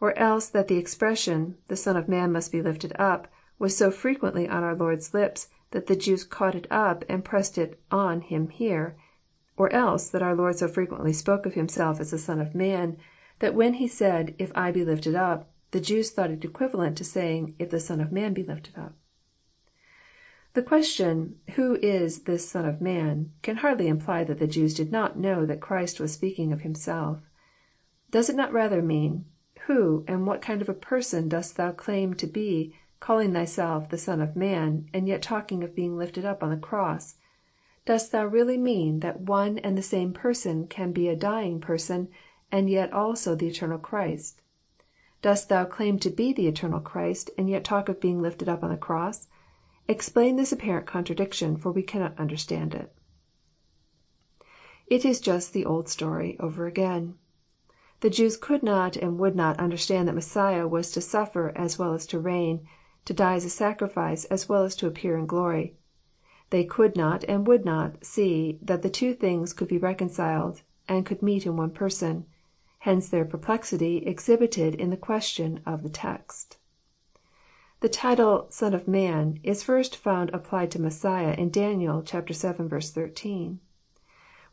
[0.00, 3.90] or else that the expression, the Son of man must be lifted up," was so
[3.90, 8.22] frequently on our Lord's lips that the Jews caught it up and pressed it on
[8.22, 8.96] Him here;
[9.58, 12.96] or else that our Lord so frequently spoke of Himself as the Son of man
[13.40, 17.04] that when He said, If I be lifted up," the Jews thought it equivalent to
[17.04, 18.94] saying, If the Son of man be lifted up."
[20.56, 23.30] The question, Who is this Son of man?
[23.42, 27.20] can hardly imply that the Jews did not know that Christ was speaking of Himself.
[28.10, 29.26] Does it not rather mean,
[29.66, 33.98] Who and what kind of a person dost thou claim to be, calling thyself the
[33.98, 37.16] Son of man, and yet talking of being lifted up on the cross?
[37.84, 42.08] Dost thou really mean that one and the same person can be a dying person,
[42.50, 44.40] and yet also the eternal Christ?
[45.20, 48.64] Dost thou claim to be the eternal Christ, and yet talk of being lifted up
[48.64, 49.28] on the cross?
[49.88, 52.92] Explain this apparent contradiction, for we cannot understand it.
[54.88, 57.14] It is just the old story over again.
[58.00, 61.94] The Jews could not and would not understand that Messiah was to suffer as well
[61.94, 62.66] as to reign,
[63.04, 65.76] to die as a sacrifice as well as to appear in glory.
[66.50, 71.06] They could not and would not see that the two things could be reconciled, and
[71.06, 72.26] could meet in one person.
[72.80, 76.55] Hence their perplexity exhibited in the question of the text.
[77.80, 82.22] The title Son of Man is first found applied to Messiah in Daniel vii.
[82.32, 83.60] 13.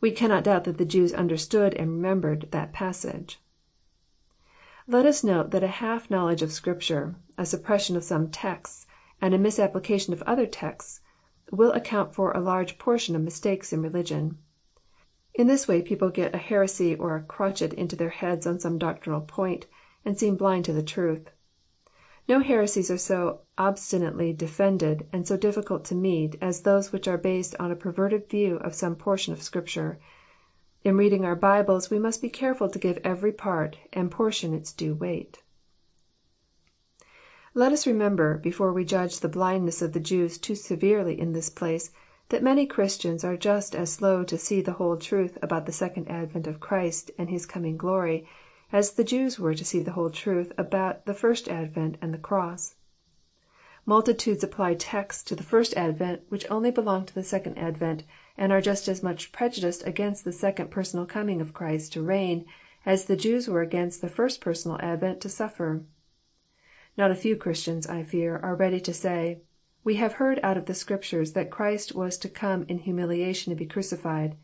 [0.02, 3.40] We cannot doubt that the Jews understood and remembered that passage.
[4.88, 8.86] Let us note that a half knowledge of Scripture, a suppression of some texts,
[9.22, 11.00] and a misapplication of other texts,
[11.50, 14.38] will account for a large portion of mistakes in religion.
[15.34, 18.78] In this way people get a heresy or a crotchet into their heads on some
[18.78, 19.66] doctrinal point,
[20.04, 21.30] and seem blind to the truth.
[22.28, 27.18] No heresies are so obstinately defended and so difficult to meet as those which are
[27.18, 30.00] based on a perverted view of some portion of Scripture.
[30.86, 34.72] In reading our Bibles we must be careful to give every part and portion its
[34.72, 35.44] due weight.
[37.54, 41.50] Let us remember, before we judge the blindness of the Jews too severely in this
[41.50, 41.92] place,
[42.30, 46.08] that many Christians are just as slow to see the whole truth about the second
[46.10, 48.26] advent of Christ and His coming glory
[48.74, 52.18] as the Jews were to see the whole truth about the first advent and the
[52.18, 52.76] cross.
[53.86, 58.04] Multitudes apply texts to the first advent which only belong to the second advent,
[58.36, 62.46] and are just as much prejudiced against the second personal coming of Christ to reign
[62.84, 65.84] as the Jews were against the first personal advent to suffer.
[66.98, 69.42] Not a few Christians, I fear, are ready to say,
[69.84, 73.60] We have heard out of the Scriptures that Christ was to come in humiliation and
[73.60, 74.36] be crucified.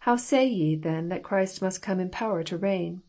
[0.00, 3.02] How say ye, then, that Christ must come in power to reign?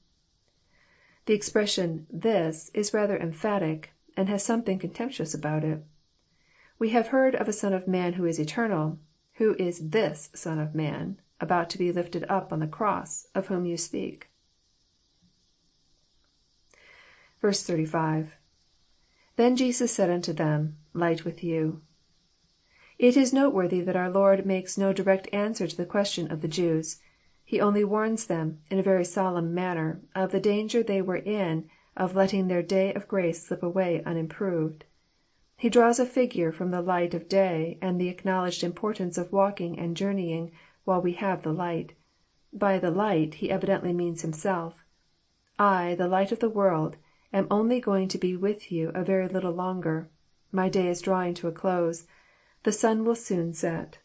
[1.28, 5.84] The expression "this" is rather emphatic, and has something contemptuous about it.
[6.80, 8.98] We have heard of a Son of man who is eternal.
[9.34, 13.48] Who is this Son of man, about to be lifted up on the cross, of
[13.48, 14.30] whom you speak?
[17.42, 18.38] 35.—
[19.36, 20.78] [Then Jesus said unto them.
[20.94, 21.82] Light with you.]
[22.98, 26.48] It is noteworthy that our Lord makes no direct answer to the question of the
[26.48, 27.02] Jews.
[27.48, 31.70] He only warns them, in a very solemn manner, of the danger they were in
[31.96, 34.84] of letting their day of grace slip away unimproved.
[35.56, 39.80] He draws a figure from the light of day and the acknowledged importance of walking
[39.80, 40.52] and journeying
[40.84, 41.94] while we have the light.
[42.52, 44.84] By the light he evidently means himself.
[45.58, 46.98] I, the light of the world,
[47.32, 50.10] am only going to be with you a very little longer.
[50.52, 52.08] My day is drawing to a close.
[52.64, 54.00] The sun will soon set.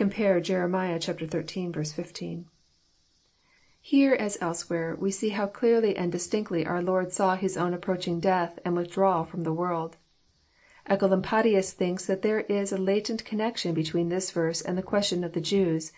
[0.00, 2.46] Compare Jeremiah 13, 15.
[3.82, 8.18] Here, as elsewhere, we see how clearly and distinctly our Lord saw His own approaching
[8.18, 9.98] death and withdrawal from the world.
[10.88, 15.34] Oecolampadius thinks that there is a latent connection between this verse and the question of
[15.34, 15.92] the Jews,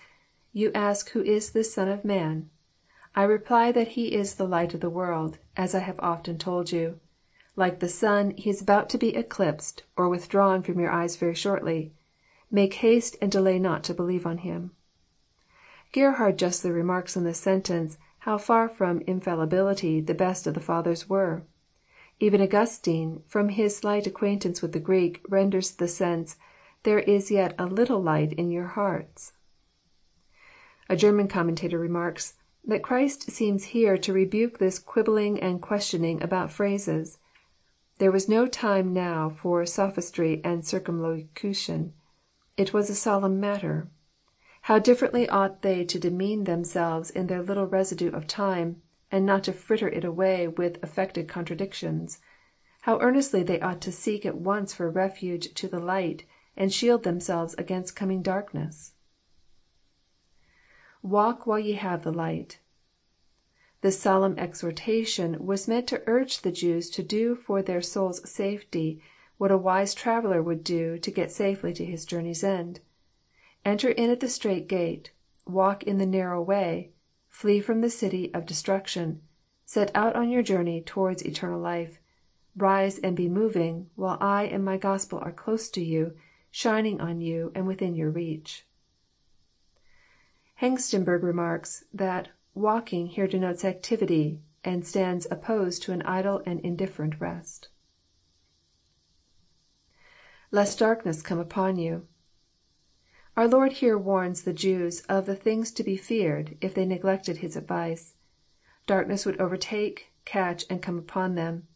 [0.52, 2.50] You ask who is this Son of man?
[3.14, 6.72] I reply that He is the light of the world, as I have often told
[6.72, 6.98] you.
[7.54, 11.36] Like the sun, He is about to be eclipsed, or withdrawn from your eyes very
[11.36, 11.92] shortly.
[12.54, 14.72] Make haste and delay not to believe on him."
[15.90, 21.08] Gerhard justly remarks on this sentence how far from infallibility the best of the Fathers
[21.08, 21.44] were.
[22.20, 26.36] Even Augustine, from his slight acquaintance with the Greek, renders the sense,
[26.82, 29.32] There is yet a little light in your hearts."
[30.88, 36.52] A German commentator remarks, that Christ seems here to rebuke this quibbling and questioning about
[36.52, 37.18] phrases.
[37.98, 41.94] There was no time now for sophistry and circumlocution.
[42.56, 43.88] It was a solemn matter.
[44.62, 49.44] How differently ought they to demean themselves in their little residue of time, and not
[49.44, 52.20] to fritter it away with affected contradictions.
[52.82, 56.24] How earnestly they ought to seek at once for refuge to the light,
[56.56, 58.92] and shield themselves against coming darkness.
[61.02, 62.58] Walk while ye have the light.
[63.80, 69.02] This solemn exhortation was meant to urge the Jews to do for their souls' safety
[69.42, 72.78] what a wise traveller would do to get safely to his journey's end.
[73.64, 75.10] Enter in at the strait gate,
[75.44, 76.92] walk in the narrow way,
[77.28, 79.20] flee from the city of destruction,
[79.64, 81.98] set out on your journey towards eternal life,
[82.56, 86.14] rise and be moving, while I and my Gospel are close to you,
[86.52, 88.64] shining on you and within your reach.
[90.60, 97.20] Hengstenberg remarks, that" walking" here denotes activity, and stands opposed to an idle and indifferent
[97.20, 97.70] rest.
[100.52, 102.06] ^^Lest darkness come upon you,']
[103.38, 107.38] Our Lord here warns the Jews of the things to be feared if they neglected
[107.38, 108.16] His advice.
[108.86, 111.68] Darkness would overtake, catch, and come upon them.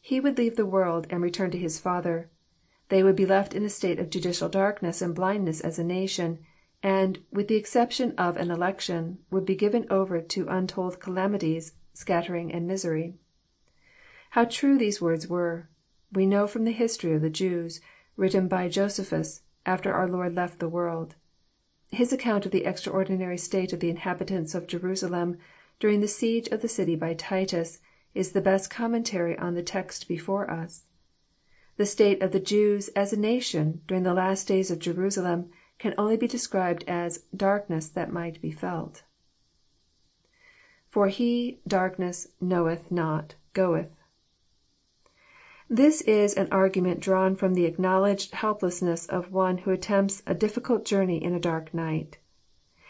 [0.00, 2.30] He would leave the world, and return to His Father.
[2.88, 6.38] They would be left in a state of judicial darkness and blindness as a nation,
[6.82, 12.50] and, with the exception of an election, would be given over to untold calamities, scattering,
[12.50, 13.18] and misery.
[14.30, 15.68] How true these words were,
[16.10, 17.82] we know from the history of the Jews,
[18.16, 21.14] written by Josephus, after our Lord left the world.
[21.90, 25.38] His account of the extraordinary state of the inhabitants of Jerusalem,
[25.78, 27.80] during the siege of the city by Titus,
[28.14, 30.84] is the best commentary on the text before us.
[31.76, 35.94] The state of the Jews as a nation during the last days of Jerusalem can
[35.98, 39.02] only be described as" darkness that might be felt."
[40.88, 43.92] For he, darkness, knoweth not, goeth.']
[45.68, 50.84] This is an argument drawn from the acknowledged helplessness of one who attempts a difficult
[50.84, 52.18] journey in a dark night.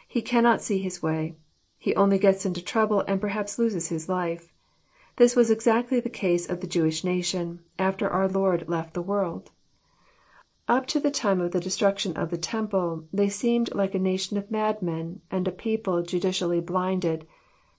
[0.07, 1.37] He cannot see his way.
[1.79, 4.53] He only gets into trouble and perhaps loses his life.
[5.17, 9.53] This was exactly the case of the Jewish nation, after our Lord left the world.
[10.69, 14.37] Up to the time of the destruction of the temple, they seemed like a nation
[14.37, 17.27] of madmen, and a people judicially blinded,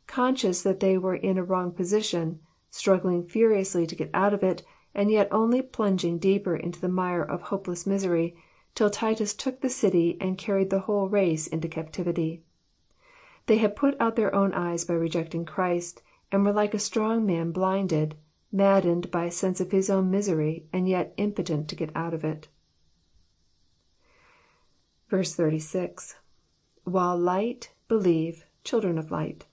[0.07, 2.39] conscious that they were in a wrong position,
[2.71, 4.63] struggling furiously to get out of it,
[4.97, 8.35] and yet only plunging deeper into the mire of hopeless misery,
[8.73, 12.41] till Titus took the city and carried the whole race into captivity.
[13.45, 16.01] They had put out their own eyes by rejecting Christ,
[16.31, 18.15] and were like a strong man blinded,
[18.51, 22.23] maddened by a sense of his own misery, and yet impotent to get out of
[22.25, 22.47] it.
[25.11, 26.15] 36.—
[26.87, 29.45] ^^While light, believe, children of light.']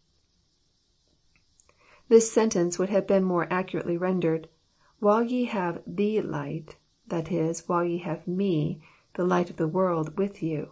[2.08, 4.48] This sentence would have been more accurately rendered,
[5.04, 6.76] While ye have the light,
[7.08, 8.80] that is, while ye have Me,
[9.12, 10.70] the light of the world, with you."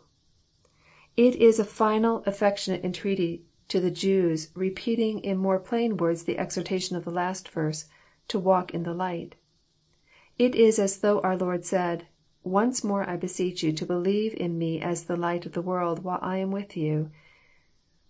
[1.19, 6.39] It is a final, affectionate entreaty to the Jews, repeating in more plain words the
[6.39, 7.91] exhortation of the last verse,
[8.28, 9.35] to walk in the light."
[10.39, 12.07] It is as though our Lord said,"
[12.43, 16.05] Once more I beseech you to believe in Me as the light of the world
[16.05, 17.11] while I am with you."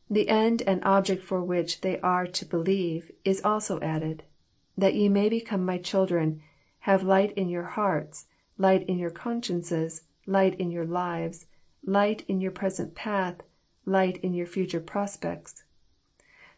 [0.08, 4.22] The end and object for which they are to believe is also added,—
[4.76, 6.40] that ye may become My children,
[6.80, 8.26] have light in your hearts,
[8.58, 11.46] light in your consciences, light in your lives,
[11.84, 13.42] light in your present path,
[13.84, 15.64] light in your future prospects.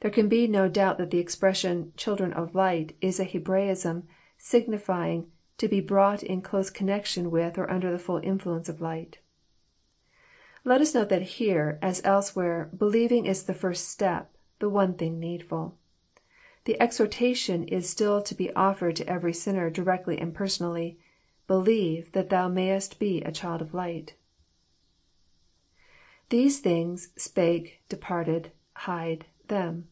[0.00, 5.30] There can be no doubt that the expression, children of light," is a Hebraism, signifying
[5.56, 9.18] to be brought in close connection with or under the full influence of light.
[10.64, 15.18] Let us note that here, as elsewhere, believing is the first step, the one thing
[15.18, 15.78] needful.
[16.64, 20.98] The exhortation is still to be offered to every sinner directly and personally,"
[21.46, 24.14] Believe, that thou mayest be a child of light."
[26.30, 27.10] [These things...
[27.16, 27.80] spake...
[27.90, 28.50] departed...
[28.74, 29.26] hide...
[29.48, 29.88] them.]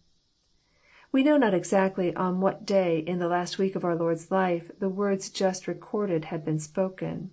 [1.12, 4.70] We know not exactly on what day in the last week of our Lord's life
[4.78, 7.32] the words just recorded had been spoken.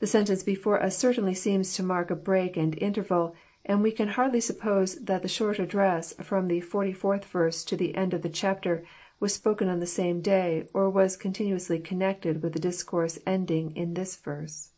[0.00, 3.34] The sentence before us certainly seems to mark a break and interval,
[3.66, 7.94] and we can hardly suppose that the short address from the 44th verse to the
[7.94, 8.82] end of the chapter
[9.20, 13.92] was spoken on the same day, or was continuously connected with the discourse ending in
[13.94, 14.70] this verse.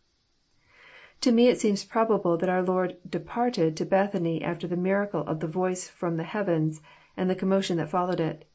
[1.20, 5.38] To me it seems probable that our Lord" departed" to Bethany after the miracle of
[5.38, 6.82] the voice from the heavens,
[7.16, 8.46] and the commotion that followed it.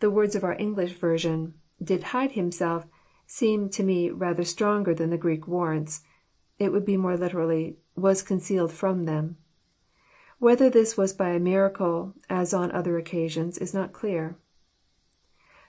[0.00, 2.86] The words of our English version," did hide Himself,"
[3.26, 6.02] seem to me rather stronger than the Greek warrants.
[6.58, 9.38] It would be more literally," was concealed from them."
[10.44, 14.36] Whether this was by a miracle, as on other occasions, is not clear.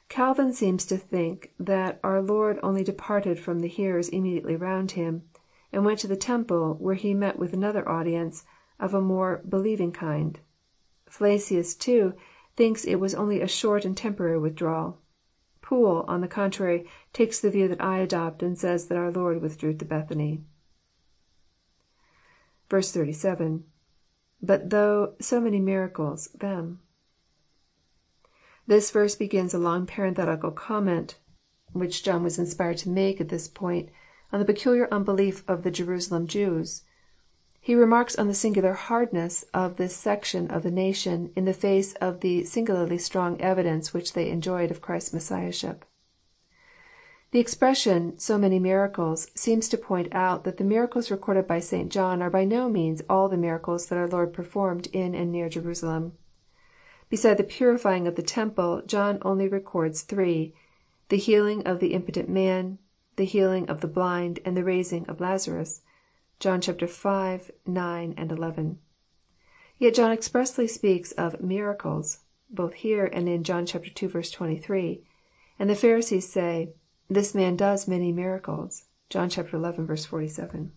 [0.10, 5.24] Calvin seems to think that our Lord only departed from the hearers immediately round Him,
[5.72, 8.44] and went to the temple, where He met with another audience,
[8.78, 10.42] of a more believing kind.
[11.08, 12.14] Flacius, too,
[12.58, 15.00] thinks it was only a short and temporary withdrawal.
[15.62, 19.42] Poole, on the contrary, takes the view that I adopt, and says that our Lord
[19.42, 20.44] withdrew to Bethany.
[22.70, 23.64] 87.—
[24.46, 25.16] IBut though...
[25.20, 26.28] so many miracles...
[26.36, 26.80] them.']
[28.68, 31.18] This verse begins a long parenthetical comment,
[31.74, 33.90] which John was inspired to make at this point,
[34.32, 36.84] on the peculiar unbelief of the Jerusalem Jews.
[37.60, 41.94] He remarks on the singular hardness of this section of the nation in the face
[41.96, 45.86] of the singularly strong evidence which they enjoyed of Christ's Messiahship.
[47.36, 51.92] The expression, so many miracles," seems to point out that the miracles recorded by St.
[51.92, 55.50] John are by no means all the miracles that our Lord performed in and near
[55.50, 56.14] Jerusalem.
[57.10, 60.54] Beside the purifying of the temple, John only records three,
[61.10, 62.78] the healing of the impotent man,
[63.18, 65.82] the healing of the blind, and the raising of Lazarus.
[66.40, 66.88] (John v.,
[67.66, 68.80] 9, 11.)
[69.78, 74.08] Yet John expressly speaks of miracles," both here and in John ii.
[74.08, 75.04] 23,
[75.60, 76.70] and the Pharisees say,"
[77.08, 79.44] This man does many miracles." (John xi.
[79.44, 80.72] 47.)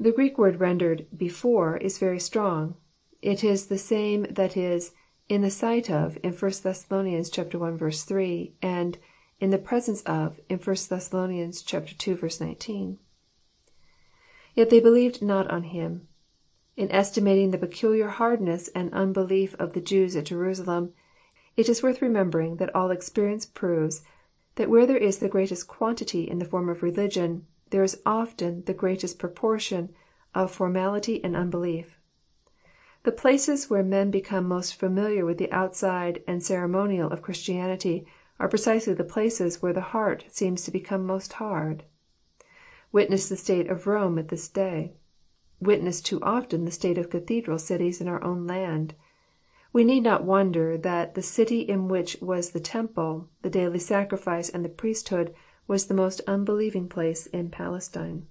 [0.00, 2.74] The Greek word rendered" before" is very strong.
[3.22, 4.90] It is the same that is"
[5.28, 6.86] in the sight of" in 1 Thess.
[6.90, 7.90] i.
[7.92, 8.98] 3, and"
[9.40, 11.14] in the presence of" in 1 Thess.
[11.14, 12.16] ii.
[12.40, 12.98] 19.
[14.56, 16.08] [Yet they believed not on him.]
[16.76, 20.92] In estimating the peculiar hardness and unbelief of the Jews at Jerusalem,
[21.56, 24.02] it is worth remembering that all experience proves
[24.56, 28.64] that where there is the greatest quantity in the form of religion, there is often
[28.64, 29.90] the greatest proportion
[30.34, 31.98] of formality and unbelief.
[33.04, 38.06] The places where men become most familiar with the outside and ceremonial of Christianity
[38.40, 41.84] are precisely the places where the heart seems to become most hard.
[42.92, 44.94] Witness the state of Rome at this day.
[45.60, 48.94] Witness too often the state of cathedral cities in our own land.
[49.74, 54.48] We need not wonder that the city in which was the temple, the daily sacrifice,
[54.48, 55.34] and the priesthood,
[55.66, 58.28] was the most unbelieving place in Palestine.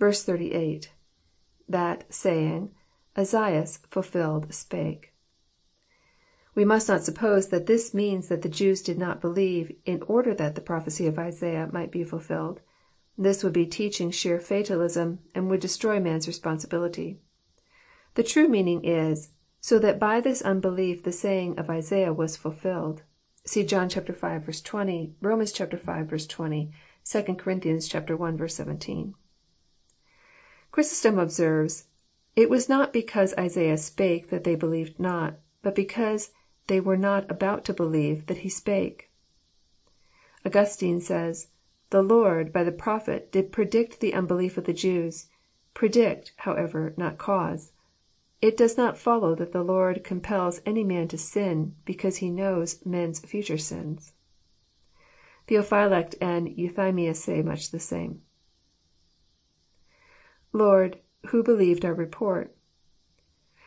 [0.00, 0.90] 38.—
[1.68, 2.70] [That, saying,
[3.14, 5.12] Esaias fulfilled spake.]
[6.54, 10.32] We must not suppose that this means that the Jews did not believe in order
[10.32, 12.62] that the prophecy of Isaiah might be fulfilled.
[13.18, 17.20] This would be teaching sheer fatalism, and would destroy man's responsibility.
[18.18, 19.28] The true meaning is,
[19.60, 23.04] so that by this unbelief the saying of Isaiah was fulfilled."
[23.44, 24.00] (See John v.
[24.00, 25.38] 20; Rom.
[25.38, 25.46] v.
[25.46, 26.72] 20;
[27.04, 28.26] 2 Cor.
[28.26, 28.46] i.
[28.48, 29.14] 17.)
[30.72, 31.84] Chrysostom observes,"
[32.34, 36.32] It was not because Isaiah spake that they believed not, but because
[36.66, 39.12] they were not about to believe that he spake."
[40.44, 41.50] Augustine says,
[41.90, 45.28] The Lord by the prophet did predict the unbelief of the Jews,
[45.72, 47.70] predict, however, not cause.
[48.40, 52.84] It does not follow that the Lord compels any man to sin, because He knows
[52.86, 54.12] men's future sins."
[55.48, 58.22] Theophylact and Euthymius say much the same.
[60.52, 61.00] [Lord,
[61.30, 62.54] who believed our report?]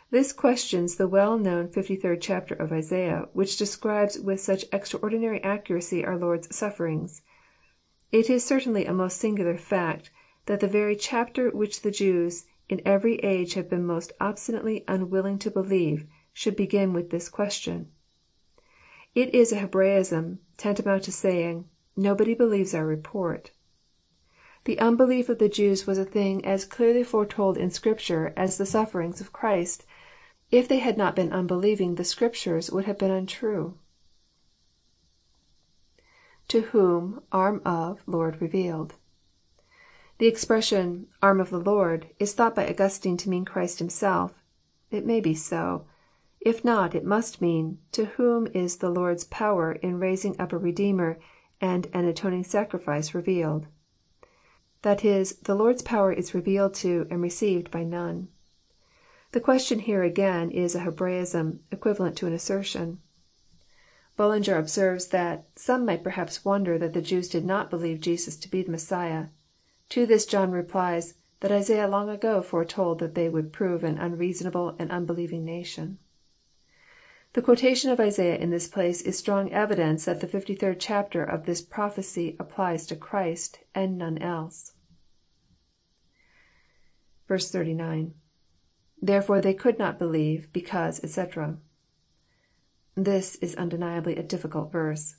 [0.09, 6.05] This questions the well known 53rd chapter of Isaiah, which describes with such extraordinary accuracy
[6.05, 7.21] our Lord's sufferings.
[8.11, 10.11] It is certainly a most singular fact,
[10.45, 15.37] that the very chapter which the Jews in every age have been most obstinately unwilling
[15.37, 17.91] to believe, should begin with this question.
[19.13, 21.67] It is a Hebraism, tantamount to saying,"
[21.97, 23.51] Nobody believes our report."
[24.63, 28.65] The unbelief of the Jews was a thing as clearly foretold in Scripture as the
[28.65, 29.85] sufferings of Christ.
[30.49, 33.77] If they had not been unbelieving the Scriptures would have been untrue.
[36.47, 37.21] [To whom...
[37.33, 38.01] arm of...
[38.07, 38.95] Lord revealed.]
[40.21, 44.35] The expression," arm of the Lord," is thought by Augustine to mean Christ Himself.
[44.91, 45.85] It may be so.
[46.39, 50.59] If not, it must mean," to whom is the Lord's power in raising up a
[50.59, 51.17] Redeemer
[51.59, 53.65] and an atoning sacrifice revealed."
[54.83, 58.27] That is, the Lord's power is revealed to and received by none.
[59.31, 62.99] The question here again is a Hebraism, equivalent to an assertion.
[64.17, 68.35] Bullinger observes that *' some might perhaps wonder that the Jews did not believe Jesus
[68.35, 69.29] to be the Messiah."
[69.91, 74.73] To this John replies, that Isaiah long ago foretold that they would prove an unreasonable
[74.79, 75.99] and unbelieving nation.
[77.33, 81.45] The quotation of Isaiah in this place is strong evidence that the 53rd chapter of
[81.45, 84.75] this prophecy applies to Christ, and none else.
[87.27, 88.13] 39.—
[89.01, 91.57] [Therefore they could not believe, because, etc.']
[92.95, 95.17] This is undeniably a difficult verse.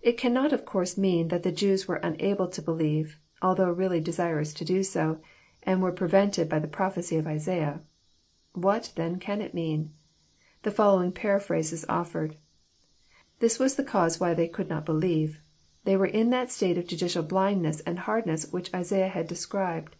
[0.00, 4.54] It cannot of course mean that the Jews were unable to believe, although really desirous
[4.54, 5.18] to do so,
[5.64, 7.80] and were prevented by the prophecy of Isaiah.
[8.54, 9.92] What, then, can it mean?
[10.62, 12.36] The following paraphrase is offered.
[13.40, 15.40] This was the cause why they could not believe.
[15.84, 19.96] They were in that state of judicial blindness and hardness which Isaiah had described.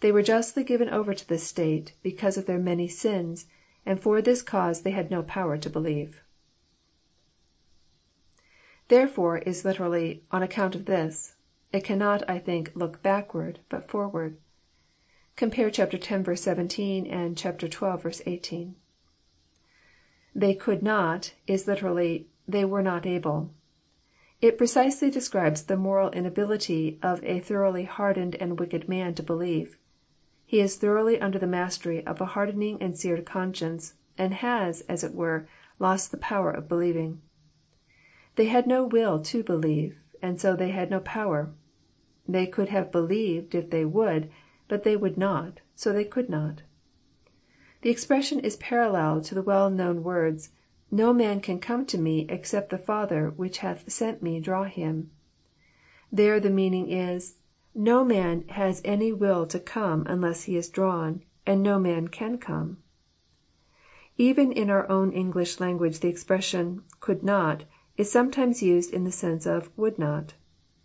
[0.00, 3.46] They were justly given over to this state, because of their many sins,
[3.84, 6.22] and for this cause they had no power to believe.
[8.88, 11.34] Therefore is literally, on account of this."
[11.72, 14.36] It cannot, I think, look backward, but forward.
[15.36, 15.80] Compare ch.
[15.80, 16.40] x.
[16.40, 17.46] 17, and ch.
[17.60, 18.22] xii.
[18.26, 18.74] 18.
[20.34, 23.54] They could not," is literally," they were not able."
[24.42, 29.78] It precisely describes the moral inability of a thoroughly hardened and wicked man to believe.
[30.44, 35.02] He is thoroughly under the mastery of a hardening and seared conscience, and has, as
[35.02, 37.22] it were, lost the power of believing.
[38.36, 41.54] They had no will to believe, and so they had no power.
[42.28, 44.30] They could have believed if they would,
[44.68, 46.62] but they would not, so they could not.
[47.80, 50.50] The expression is parallel to the well known words,
[50.88, 55.10] No man can come to Me except the Father which hath sent Me draw him."
[56.12, 57.38] There the meaning is,
[57.74, 62.38] no man has any will to come unless he is drawn, and no man can
[62.38, 62.76] come."
[64.16, 67.64] Even in our own English language the expression" could not"
[67.96, 70.34] is sometimes used in the sense of" would not."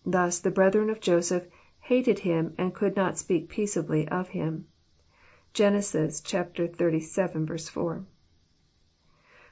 [0.10, 1.48] Thus the brethren of Joseph
[1.82, 4.66] hated him and could not speak peaceably of him.
[5.54, 5.74] (Gen.
[5.74, 7.70] xxxvii.
[7.70, 8.06] 4.)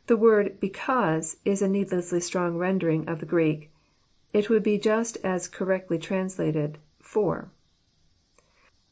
[0.08, 3.69] The word because" is a needlessly strong rendering of the Greek.
[4.32, 7.51] It would be just as correctly translated, for."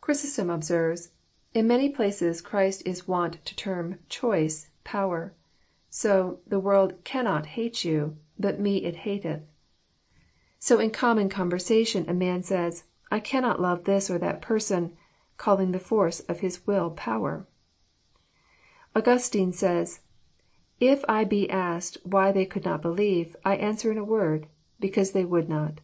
[0.01, 1.11] Chrysostom observes:"
[1.53, 5.33] In many places Christ is wont to term choice, power.
[5.89, 9.43] So, the world cannot hate you, but Me it hateth.
[10.65, 14.95] So in common conversation a man says, * I cannot love this or that person,'
[15.35, 17.45] calling the force of his will power.
[18.95, 19.99] Augustine says,"
[20.93, 24.47] If I be asked why they could not believe, I answer in a word,
[24.79, 25.81] Because they would not."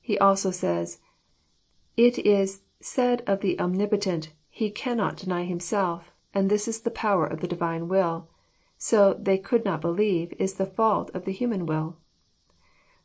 [0.00, 1.00] He also says,"
[2.06, 7.26] It is said of the Omnipotent, He cannot deny Himself, and this is the power
[7.26, 8.28] of the Divine will;
[8.78, 11.96] so they could not believe is the fault of the human will."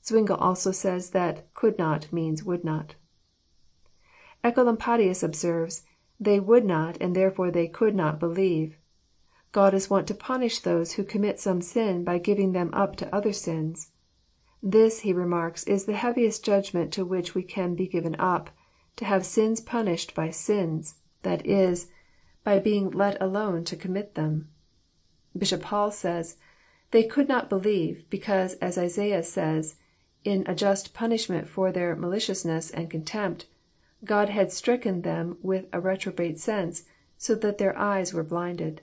[0.09, 2.95] Zwingle also says that could not" means would not."
[4.41, 5.83] Oecolampadius observes,"
[6.27, 8.77] They would not, and therefore they could not, believe.
[9.51, 13.13] God is wont to punish those who commit some sin by giving them up to
[13.13, 13.91] other sins.
[14.63, 18.49] This, he remarks, is the heaviest judgment to which we can be given up,
[18.95, 21.91] to have sins punished by sins, that is,
[22.45, 24.47] by being let alone to commit them."
[25.37, 26.37] Bishop Hall says,"
[26.91, 29.75] They could not believe, because, as Isaiah says,
[30.23, 33.45] in a just punishment for their maliciousness and contempt,
[34.03, 36.85] God had stricken them with a reprobate sense,
[37.19, 38.81] so that their eyes were blinded."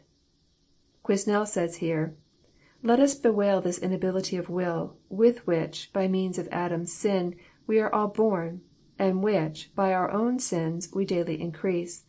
[1.03, 2.15] Quesnel says here,"
[2.85, 7.35] Let us bewail this inability of will, with which, by means of Adam's sin,
[7.67, 8.61] we are all born,
[8.97, 12.05] and which, by our own sins, we daily increase.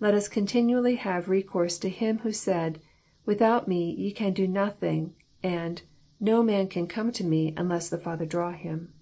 [0.00, 4.48] Let us continually have recourse to Him who said, * Without Me ye can do
[4.48, 8.94] nothing,' and * No man can come to Me unless the Father draw him."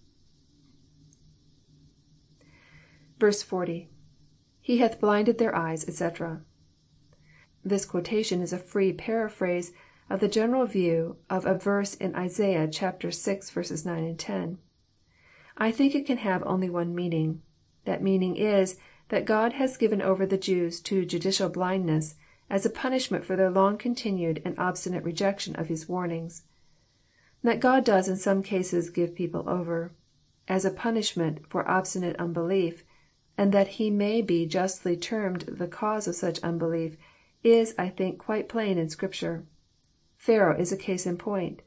[3.20, 3.88] 40.—
[4.60, 6.42] [He hath blinded their eyes, etc.']
[7.64, 9.72] This quotation is a free paraphrase
[10.10, 12.90] of the general view of a verse in Isaiah vi.
[13.84, 14.58] 9, and 10.
[15.56, 17.42] I think it can have only one meaning.
[17.84, 18.76] That meaning is,
[19.10, 22.16] that God has given over the Jews to judicial blindness,
[22.50, 26.42] as a punishment for their long continued and obstinate rejection of His warnings.
[27.44, 29.92] That God does in some cases give people over,
[30.48, 32.84] as a punishment for obstinate unbelief,
[33.36, 36.96] and that He may be justly termed the cause of such unbelief,
[37.42, 39.44] is, I think, quite plain in Scripture.
[40.16, 41.60] Pharaoh is a case in point.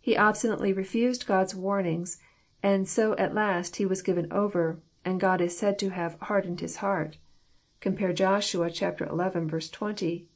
[0.00, 2.18] He obstinately refused God's warnings,
[2.62, 6.60] and so at last he was given over, and God is said to have hardened
[6.60, 7.18] his heart."
[7.80, 8.86] (Compare Joshua xi.
[8.92, 10.28] 20:"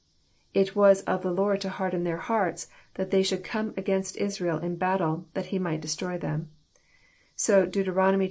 [0.53, 4.59] It was of the Lord to harden their hearts, that they should come against Israel
[4.59, 6.51] in battle, that He might destroy them."
[7.37, 7.87] So Deut.
[7.87, 8.29] ii.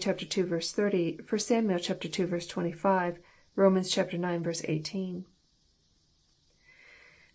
[0.62, 1.72] 30, 1 Sam.
[1.72, 2.40] ii.
[2.42, 3.20] 25,
[3.56, 3.78] Rom.
[3.78, 3.98] ix.
[3.98, 5.26] 18.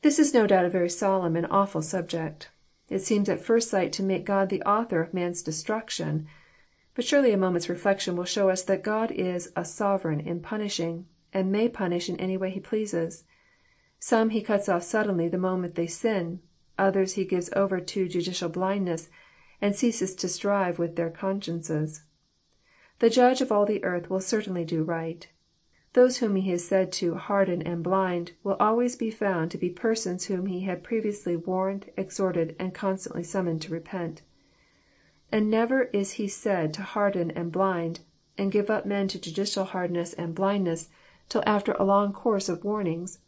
[0.02, 2.50] This is no doubt a very solemn and awful subject.
[2.90, 6.26] It seems at first sight to make God the author of man's destruction.
[6.94, 11.06] But surely a moment's reflection will show us that God is a sovereign in punishing,
[11.32, 13.24] and may punish in any way He pleases.
[14.06, 16.40] Some He cuts off suddenly the moment they sin;
[16.76, 19.08] others He gives over to judicial blindness,
[19.62, 22.02] and ceases to strive with their consciences.
[22.98, 25.26] The Judge of all the earth will certainly do right.
[25.94, 29.70] Those whom He is said to harden and blind," will always be found to be
[29.70, 34.20] persons whom He had previously warned, exhorted, and constantly summoned to repent.
[35.32, 38.00] And never is He said to harden and blind,
[38.36, 40.90] and give up men to judicial hardness and blindness,
[41.30, 43.20] till after a long course of warnings.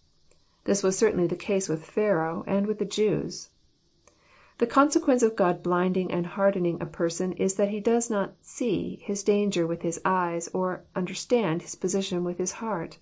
[0.67, 3.51] This was certainly the case with Pharaoh and with the Jews.
[4.59, 8.99] The consequence of God blinding and hardening a person is that he does not see
[9.03, 12.99] his danger with his eyes, or understand his position with his heart.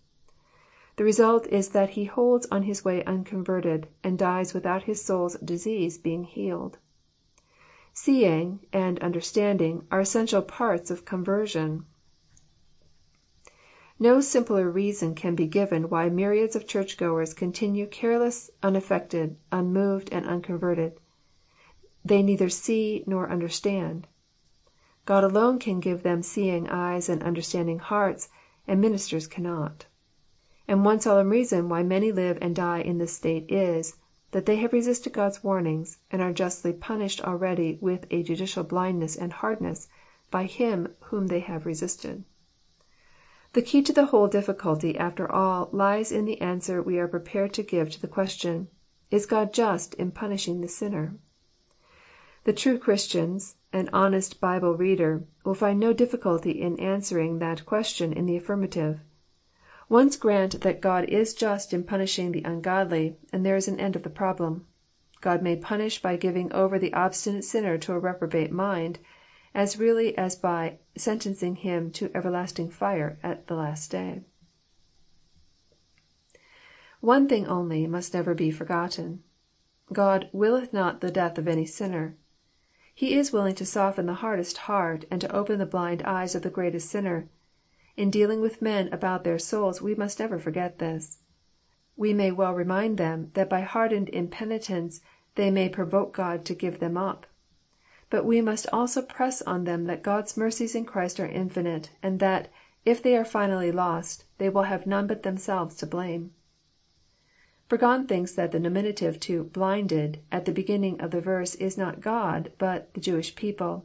[0.96, 5.36] The result is that he holds on his way unconverted, and dies without his soul's
[5.38, 6.78] disease being healed.
[7.94, 11.86] Seeing and understanding are essential parts of conversion.
[13.98, 20.08] No simpler reason can be given why myriads of church goers continue careless, unaffected, unmoved,
[20.10, 20.98] and unconverted.
[22.04, 24.08] They neither see nor understand.
[25.06, 28.28] God alone can give them seeing eyes and understanding hearts,
[28.66, 29.86] and ministers cannot.
[30.66, 33.96] And one solemn reason why many live and die in this state is,
[34.32, 39.14] that they have resisted God's warnings, and are justly punished already with a judicial blindness
[39.14, 39.88] and hardness
[40.30, 42.24] by Him whom they have resisted.
[43.54, 47.52] The key to the whole difficulty, after all, lies in the answer we are prepared
[47.54, 48.66] to give to the question,
[49.12, 51.14] Is God just in punishing the sinner?
[52.42, 53.38] The true Christian,
[53.72, 58.98] an honest Bible reader, will find no difficulty in answering that question in the affirmative.
[59.88, 63.94] Once grant that God is just in punishing the ungodly, and there is an end
[63.94, 64.66] of the problem.
[65.20, 68.98] God may punish by giving over the obstinate sinner to a reprobate mind,
[69.54, 74.22] as really as by sentencing him to everlasting fire at the last day.
[77.00, 79.22] One thing only must never be forgotten.
[79.92, 82.16] God willeth not the death of any sinner."
[82.94, 86.42] He is willing to soften the hardest heart, and to open the blind eyes of
[86.42, 87.28] the greatest sinner.
[87.96, 91.18] In dealing with men about their souls we must never forget this.
[91.96, 95.00] We may well remind them that by hardened impenitence
[95.34, 97.26] they may provoke God to give them up.
[98.14, 102.20] But we must also press on them that God's mercies in Christ are infinite, and
[102.20, 102.46] that,
[102.84, 106.32] if they are finally lost, they will have none but themselves to blame.
[107.68, 112.00] Burgon thinks that the nominative to blinded at the beginning of the verse is not
[112.00, 113.84] God, but the Jewish people,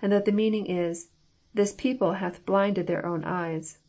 [0.00, 1.10] and that the meaning is,
[1.52, 3.80] This people hath blinded their own eyes."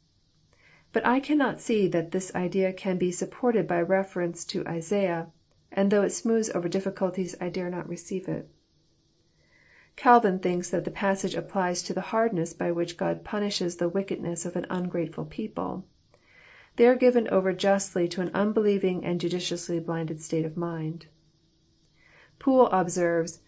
[0.92, 5.32] But I cannot see that this idea can be supported by reference to Isaiah,
[5.72, 8.50] and though it smooths over difficulties I dare not receive it.
[10.00, 14.46] Calvin thinks that the passage applies to the hardness by which God punishes the wickedness
[14.46, 15.84] of an ungrateful people.
[16.78, 21.08] They are given over justly to an unbelieving and judiciously blinded state of mind.
[22.40, 23.42] Poole observes,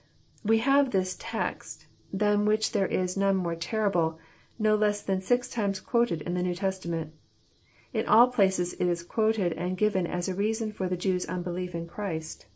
[0.44, 4.20] We have this text, than which there is none more terrible,
[4.60, 7.14] no less than six times quoted in the New Testament.
[7.94, 11.74] In all places it is quoted and given as a reason for the Jews' unbelief
[11.74, 12.48] in Christ.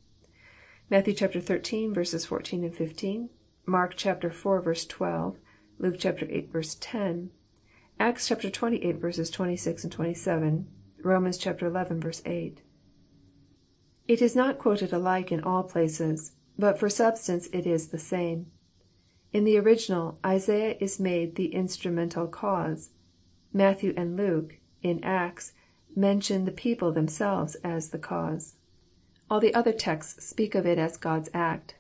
[0.90, 1.94] Matthew xiii.
[2.04, 3.30] 14, 15.
[3.68, 5.38] Mark chapter 4, verse 12,
[5.80, 7.32] Luke chapter 8, verse 10,
[8.00, 10.68] Acts chapter 28, verses 26 and 27,
[11.02, 12.62] Romans chapter 11, verse 8.
[14.08, 18.48] It is not quoted alike in all places, but for substance it is the same.
[19.34, 22.90] In the original, Isaiah is made the instrumental cause.
[23.52, 25.54] Matthew and Luke, in Acts,
[25.96, 28.56] mention the people themselves as the cause.
[29.30, 31.76] All the other texts speak of it as God's act.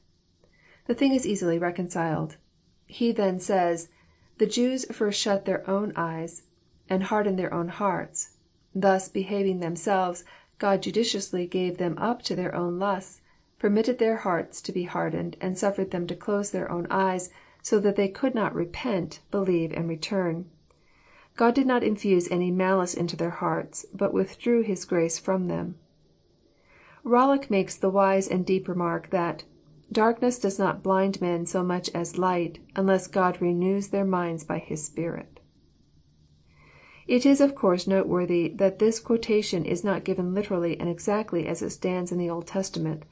[0.87, 2.37] The thing is easily reconciled.
[2.85, 3.89] He then says,
[4.37, 6.43] The Jews first shut their own eyes,
[6.89, 8.37] and hardened their own hearts.
[8.73, 10.23] Thus behaving themselves,
[10.59, 13.21] God judiciously gave them up to their own lusts,
[13.57, 17.29] permitted their hearts to be hardened, and suffered them to close their own eyes,
[17.61, 20.45] so that they could not repent, believe, and return.
[21.35, 25.75] God did not infuse any malice into their hearts, but withdrew His grace from them.
[27.03, 29.43] Rollock makes the wise and deep remark that
[29.95, 34.57] Darkness does not blind men so much as light, unless God renews their minds by
[34.57, 35.39] His Spirit."
[37.07, 41.61] It is of course noteworthy that this quotation is not given literally and exactly as
[41.61, 43.03] it stands in the Old Testament,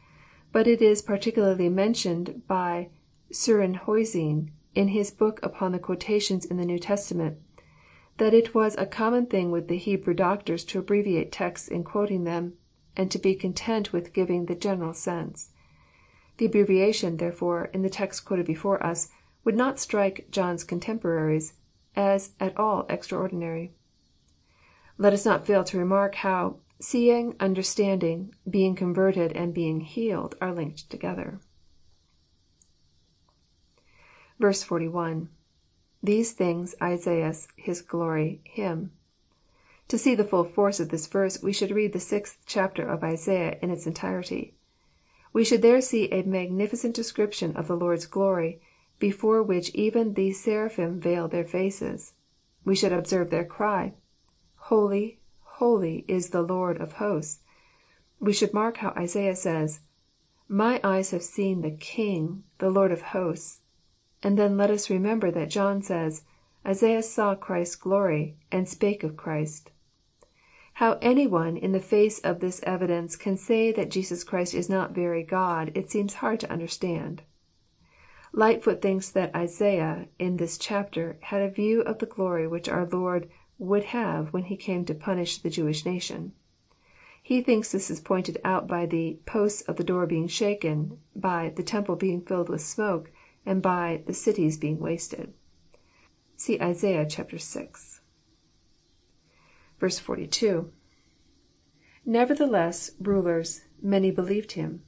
[0.51, 2.89] but it is particularly mentioned by
[3.31, 7.37] Surenhusius in his book upon the quotations in the New Testament,
[8.17, 12.25] that it was a common thing with the Hebrew doctors to abbreviate texts in quoting
[12.25, 12.55] them,
[12.97, 15.51] and to be content with giving the general sense.
[16.43, 19.07] The abbreviation, therefore, in the text quoted before us,
[19.45, 21.53] would not strike John's contemporaries
[21.95, 23.71] as at all extraordinary.
[24.97, 30.53] Let us not fail to remark how seeing, understanding, being converted, and being healed are
[30.53, 31.39] linked together.
[34.41, 35.29] 41.—
[36.03, 38.91] [These things Isaiah his glory, him.]
[39.87, 43.01] To see the full force of this verse we should read the sixth chapter of
[43.01, 44.57] Isaiah in its entirety.
[45.33, 48.61] We should there see a magnificent description of the Lord's glory,
[48.99, 52.13] before which even the seraphim veil their faces.
[52.63, 53.95] We should observe their cry,
[54.55, 57.41] Holy, holy is the Lord of hosts."
[58.19, 59.81] We should mark how Isaiah says,
[60.47, 63.59] My eyes have seen the King, the Lord of hosts."
[64.21, 66.23] And then let us remember that John says,
[66.65, 69.71] Isaiah saw Christ's glory, and spake of Christ."
[70.77, 74.69] How any one in the face of this evidence can say that Jesus Christ is
[74.69, 77.21] not very God, it seems hard to understand.
[78.31, 82.85] Lightfoot thinks that Isaiah, in this chapter, had a view of the glory which our
[82.87, 83.29] Lord
[83.59, 86.33] would have when He came to punish the Jewish nation.
[87.21, 91.53] He thinks this is pointed out by the" posts of the door being shaken," by
[91.55, 93.11] the temple being filled with smoke,"
[93.45, 95.33] and by the cities being wasted."
[96.35, 97.67] (See Isaiah vi.)
[99.83, 100.71] 42.—
[102.05, 104.81] [Nevertheless, rulers, many believed him.']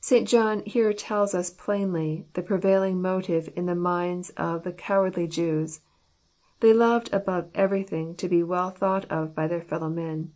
[0.00, 0.26] St.
[0.26, 5.80] John here tells us plainly the prevailing motive in the minds of the cowardly Jews.
[6.60, 10.32] They loved above everything to be well thought of by their fellow men.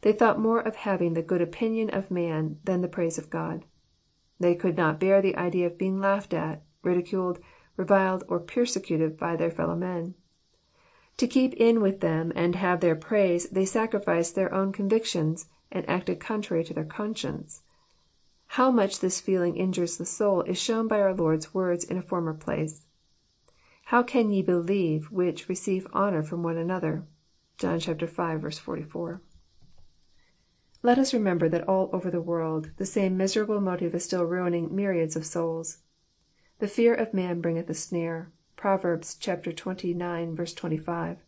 [0.00, 3.64] They thought more of having the good opinion of man than the praise of God.
[4.40, 7.38] They could not bear the idea of being laughed at, ridiculed,
[7.76, 10.14] reviled, or persecuted by their fellow men.
[11.18, 15.88] To keep in with them and have their praise they sacrificed their own convictions, and
[15.88, 17.62] acted contrary to their conscience.
[18.46, 22.02] How much this feeling injures the soul is shown by our Lord's words in a
[22.02, 22.86] former place.
[23.92, 27.04] How can ye believe which receive honour from one another?
[27.58, 28.06] (John v.
[28.06, 29.20] 44.)
[30.82, 34.74] Let us remember that all over the world the same miserable motive is still ruining
[34.74, 35.80] myriads of souls.
[36.58, 38.80] The fear of man bringeth a snare." (Prov.
[38.80, 40.56] xxix.
[40.56, 41.18] 25.)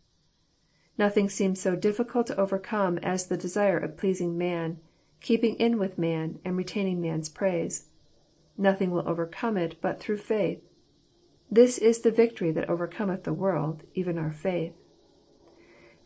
[0.96, 4.80] Nothing seems so difficult to overcome as the desire of pleasing man,
[5.20, 7.88] keeping in with man, and retaining man's praise.
[8.56, 10.62] Nothing will overcome it but through faith.
[11.54, 14.72] This is the victory that overcometh the world, even our faith.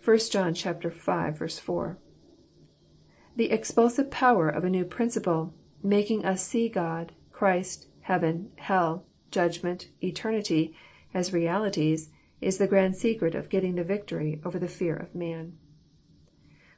[0.04, 1.48] (1 John v.
[1.48, 1.98] 4.)
[3.34, 9.88] The expulsive power of a new principle, making us see God, Christ, heaven, hell, judgment,
[10.02, 10.74] eternity,
[11.14, 12.10] as realities,
[12.42, 15.56] is the grand secret of getting the victory over the fear of man.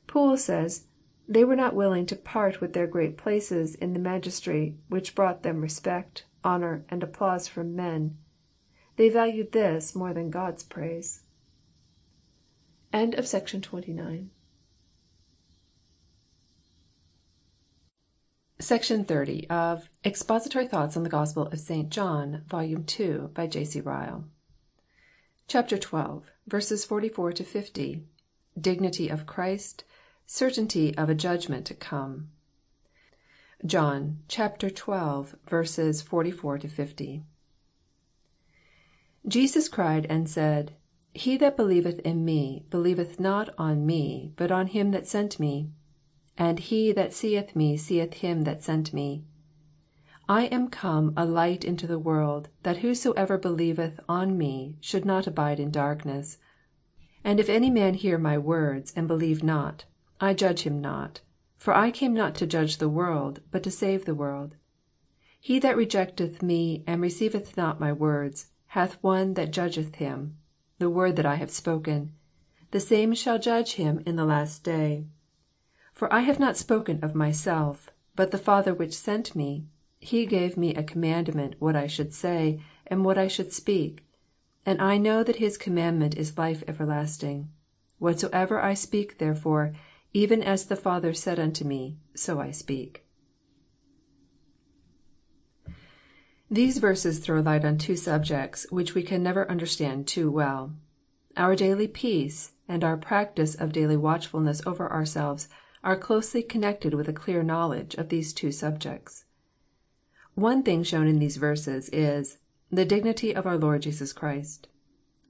[0.07, 0.86] Poole says,"
[1.28, 5.42] They were not willing to part with their great places in the magistracy which brought
[5.42, 8.16] them respect, honour, and applause from men.
[9.01, 11.23] They valued this more than God's praise."
[18.59, 21.89] Section 30 of Expository Thoughts on the Gospel of St.
[21.89, 23.81] John, Volume 2, by J.C.
[23.81, 24.27] Ryle.
[25.49, 26.77] CHAPTER XII.
[26.77, 28.05] 44 50.
[28.61, 29.85] Dignity of Christ.
[30.27, 32.33] Certainty of a judgment to come.
[33.65, 37.25] John chapter 12, verses 44 50.
[39.28, 40.73] Jesus cried and said,
[41.12, 45.70] He that believeth in me believeth not on me, but on him that sent me.
[46.39, 49.24] And he that seeth me seeth him that sent me.
[50.28, 55.26] I am come a light into the world, that whosoever believeth on me should not
[55.26, 56.39] abide in darkness.
[57.24, 59.84] And if any man hear my words, and believe not,
[60.20, 61.20] I judge him not.
[61.58, 64.55] For I came not to judge the world, but to save the world.
[65.39, 70.36] He that rejecteth me, and receiveth not my words, hath one that judgeth him.
[70.78, 72.12] The word that I have spoken,
[72.70, 75.07] the same shall judge him in the last day.
[75.92, 79.66] For I have not spoken of myself: but the Father which sent me,
[79.99, 84.05] He gave me a commandment what I should say, and what I should speak.
[84.65, 87.50] And I know that his commandment is life everlasting.
[87.99, 89.74] Whatsoever I speak therefore,
[90.12, 93.05] even as the Father said unto me, so I speak.
[96.53, 100.75] These verses throw light on two subjects which we can never understand too well.
[101.37, 105.49] Our daily peace and our practice of daily watchfulness over ourselves
[105.85, 109.27] are closely connected with a clear knowledge of these two subjects.
[110.35, 112.39] One thing shown in these verses is,
[112.69, 114.67] the dignity of our Lord Jesus Christ.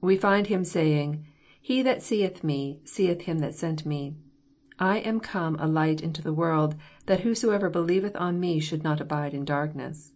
[0.01, 1.27] We find Him saying,
[1.61, 4.15] He that seeth me seeth him that sent me.
[4.79, 6.73] I am come a light into the world,
[7.05, 10.13] that whosoever believeth on me should not abide in darkness.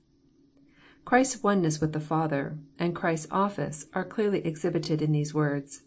[1.05, 5.83] Christ's oneness with the Father, and Christ's office, are clearly exhibited in these words.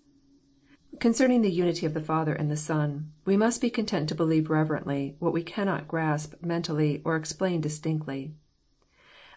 [1.00, 4.48] Concerning the unity of the Father and the Son, we must be content to believe
[4.48, 8.32] reverently what we cannot grasp mentally or explain distinctly.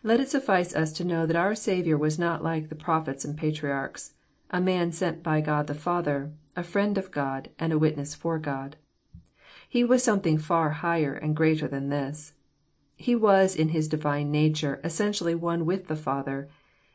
[0.03, 3.35] Let it suffice us to know that our Saviour was not like the prophets and
[3.35, 4.13] patriarchs,
[4.51, 8.37] a man sent by God the Father, a friend of God, and a witness for
[8.37, 8.75] God.
[9.67, 12.33] He was something far higher and greater than this.
[13.01, 16.49] He was in his divine nature essentially one with the Father,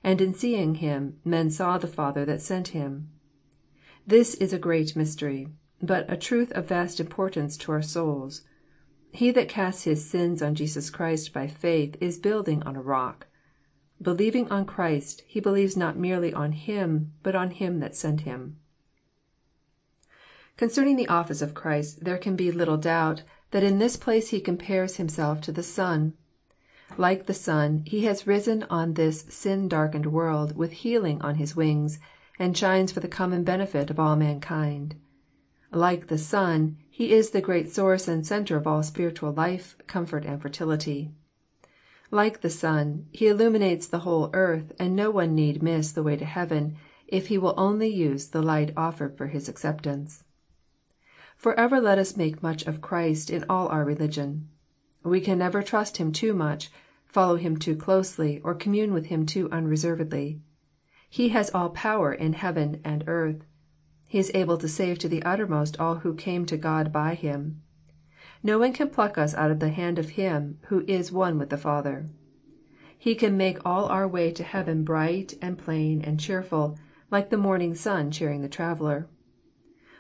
[0.04, 3.10] and in seeing him men saw the Father that sent him.
[4.06, 5.48] This is a great mystery,
[5.82, 8.42] but a truth of vast importance to our souls.
[9.10, 13.26] He that casts his sins on Jesus Christ by faith is building on a rock.
[14.00, 18.58] Believing on Christ, he believes not merely on Him, but on Him that sent Him.
[20.56, 24.41] Concerning the office of Christ there can be little doubt that in this place he
[24.41, 26.15] compares himself to the sun.
[26.97, 31.57] Like the sun, he has risen on this sin darkened world with healing on his
[31.57, 31.99] wings,
[32.39, 34.94] and shines for the common benefit of all mankind.
[35.73, 40.25] Like the sun, he is the great source and center of all spiritual life, comfort,
[40.25, 41.10] and fertility.
[42.10, 46.16] Like the sun, he illuminates the whole earth, and no one need miss the way
[46.16, 46.76] to heaven
[47.08, 50.25] if he will only use the light offered for his acceptance.
[51.36, 54.48] Forever let us make much of Christ in all our religion.
[55.05, 56.70] We can never trust Him too much,
[57.05, 60.40] follow Him too closely, or commune with Him too unreservedly.
[61.08, 63.44] He has all power in heaven and earth.
[64.06, 67.62] He is able to save to the uttermost all who came to God by Him.
[68.42, 71.50] No one can pluck us out of the hand of Him who is one with
[71.50, 72.06] the Father.
[72.98, 76.78] He can make all our way to heaven bright and plain and cheerful,
[77.10, 79.08] like the morning sun cheering the traveller.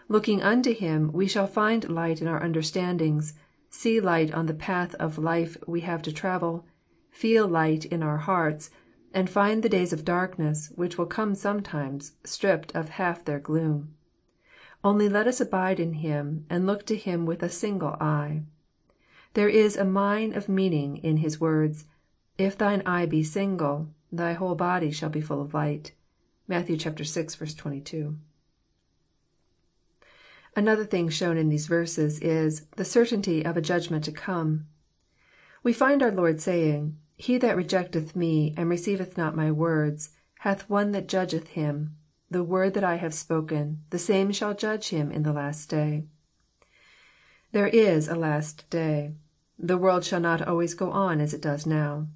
[0.08, 3.34] Looking unto Him, we shall find light in our understandings,
[3.70, 6.64] see light on the path of life we have to travel,
[7.10, 8.70] feel light in our hearts,
[9.12, 13.94] and find the days of darkness, which will come sometimes, stripped of half their gloom.
[14.84, 18.44] Only let us abide in Him, and look to Him with a single eye.
[19.34, 21.84] There is a mine of meaning in His words,
[22.38, 25.94] If thine eye be single, thy whole body shall be full of light."
[26.46, 26.68] (Matt.
[26.68, 26.76] vi.
[26.76, 28.16] 22.)
[30.58, 34.66] Another thing shown in these verses is, the certainty of a judgment to come.
[35.62, 40.70] We find our Lord saying," He that rejecteth Me, and receiveth not My words, hath
[40.70, 41.94] one that judgeth him.
[42.30, 46.06] The word that I have spoken, the same shall judge him in the last day."
[47.52, 49.12] There is a last day.
[49.58, 52.08] The world shall not always go on as it does now.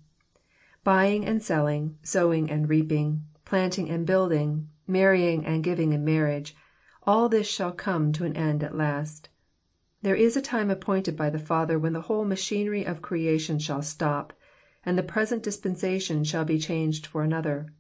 [0.83, 6.57] Buying and selling, sowing and reaping, planting and building, marrying and giving in marriage,
[7.11, 9.29] all this shall come to an end at last.
[10.01, 13.83] There is a time appointed by the Father when the whole machinery of creation shall
[13.83, 14.33] stop,
[14.85, 17.73] and the present dispensation shall be changed for another.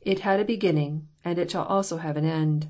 [0.00, 2.68] It had a beginning, and it shall also have an end.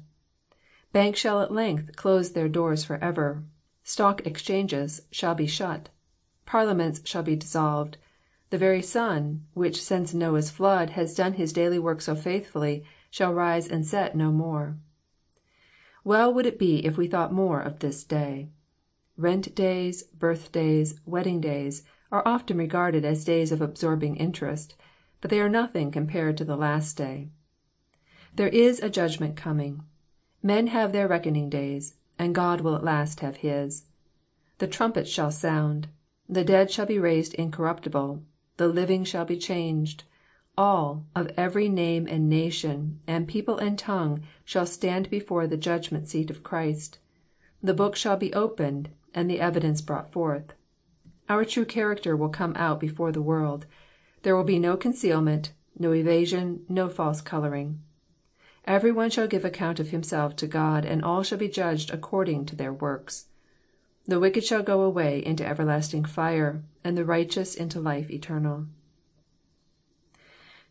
[0.94, 3.44] Banks shall at length close their doors for ever.
[3.84, 5.90] Stock exchanges shall be shut.
[6.46, 7.98] Parliaments shall be dissolved.
[8.48, 13.34] The very sun, which since Noah's flood has done his daily work so faithfully, shall
[13.34, 14.78] rise and set no more.
[16.04, 18.48] Well would it be if we thought more of this day.
[19.16, 24.74] Rent days, birthdays, wedding days, are often regarded as days of absorbing interest,
[25.20, 27.30] but they are nothing compared to the last day.
[28.34, 29.84] There is a judgment coming.
[30.42, 33.84] Men have their reckoning days, and God will at last have His.
[34.58, 35.88] The trumpet shall sound.
[36.28, 38.22] The dead shall be raised incorruptible.
[38.56, 40.04] The living shall be changed
[40.58, 46.08] all, of every name and nation, and people and tongue, shall stand before the judgment
[46.08, 46.98] seat of Christ.
[47.62, 50.52] The book shall be opened, and the evidence brought forth.
[51.28, 53.66] Our true character will come out before the world.
[54.22, 57.80] There will be no concealment, no evasion, no false colouring.
[58.64, 62.46] Every one shall give account of himself to God, and all shall be judged according
[62.46, 63.26] to their works.
[64.06, 68.66] The wicked shall go away into everlasting fire, and the righteous into life eternal.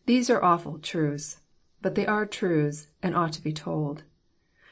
[0.06, 1.38] These are awful truths.
[1.82, 4.04] but they are truths, and ought to be told.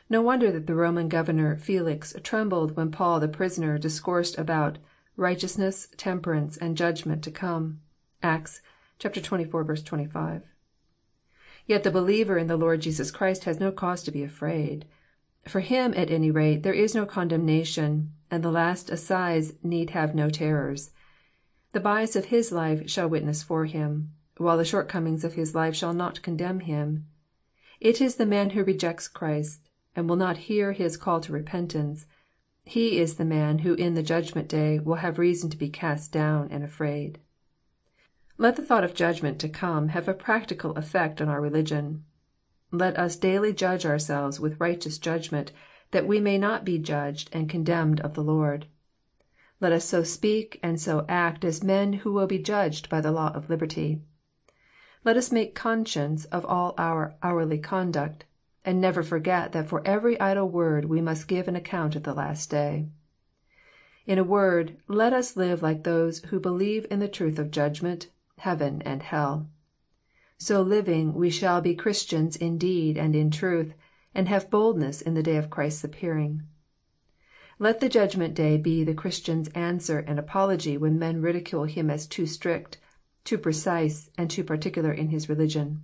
[0.09, 4.78] No wonder that the Roman governor Felix trembled when Paul the prisoner discoursed about
[5.17, 7.81] righteousness, temperance, and judgment to come."
[8.23, 8.60] (Acts
[8.99, 9.84] xxiv.
[9.84, 10.42] 25.)
[11.67, 14.84] Yet the believer in the Lord Jesus Christ has no cause to be afraid.
[15.47, 20.15] For him, at any rate, there is no condemnation, and the last assize need have
[20.15, 20.91] no terrors.
[21.73, 25.75] The bias of his life shall witness for him, while the shortcomings of his life
[25.75, 27.07] shall not condemn him.
[27.81, 32.07] It is the man who rejects Christ, and will not hear His call to repentance,
[32.65, 36.12] he is the man who in the judgment day will have reason to be cast
[36.12, 37.19] down and afraid.
[38.39, 42.05] Let the thought of judgment to come have a practical effect on our religion.
[42.70, 45.52] Let us daily judge ourselves with righteous judgment,
[45.91, 48.67] that we may not be judged and condemned of the Lord.
[49.59, 53.10] Let us so speak and so act as men who will be judged by the
[53.10, 54.01] law of liberty.
[55.03, 58.27] Let us make conscience of all our hourly conduct,
[58.65, 62.12] and never forget that for every idle word we must give an account at the
[62.12, 62.89] last day.
[64.07, 68.09] In a word, let us live like those who believe in the truth of judgment,
[68.39, 69.49] heaven, and hell.
[70.37, 73.75] So living we shall be Christians in deed and in truth,
[74.15, 76.43] and have boldness in the day of Christ's appearing.
[77.59, 82.07] Let the judgment day be the Christian's answer and apology when men ridicule him as
[82.07, 82.79] too strict,
[83.25, 85.83] too precise, and too particular in his religion.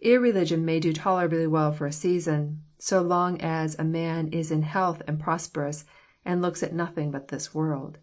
[0.00, 4.62] Irreligion may do tolerably well for a season, so long as a man is in
[4.62, 5.84] health and prosperous,
[6.24, 7.98] and looks at nothing but this world.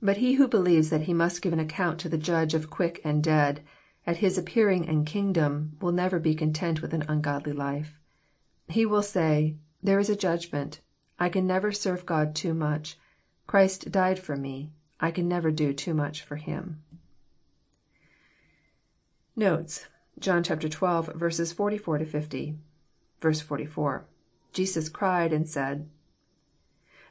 [0.00, 3.00] But he who believes that he must give an account to the Judge of quick
[3.04, 3.62] and dead,
[4.04, 8.00] at His appearing and kingdom, will never be content with an ungodly life.
[8.68, 10.80] He will say, There is a judgment.
[11.18, 12.98] I can never serve God too much.
[13.46, 14.72] Christ died for me.
[14.98, 16.82] I can never do too much for Him.
[19.34, 19.86] Notes.
[20.18, 20.56] John xii.
[20.68, 22.58] 44 50.
[23.18, 24.04] 44.—
[24.52, 25.88] [Jesus cried and said.]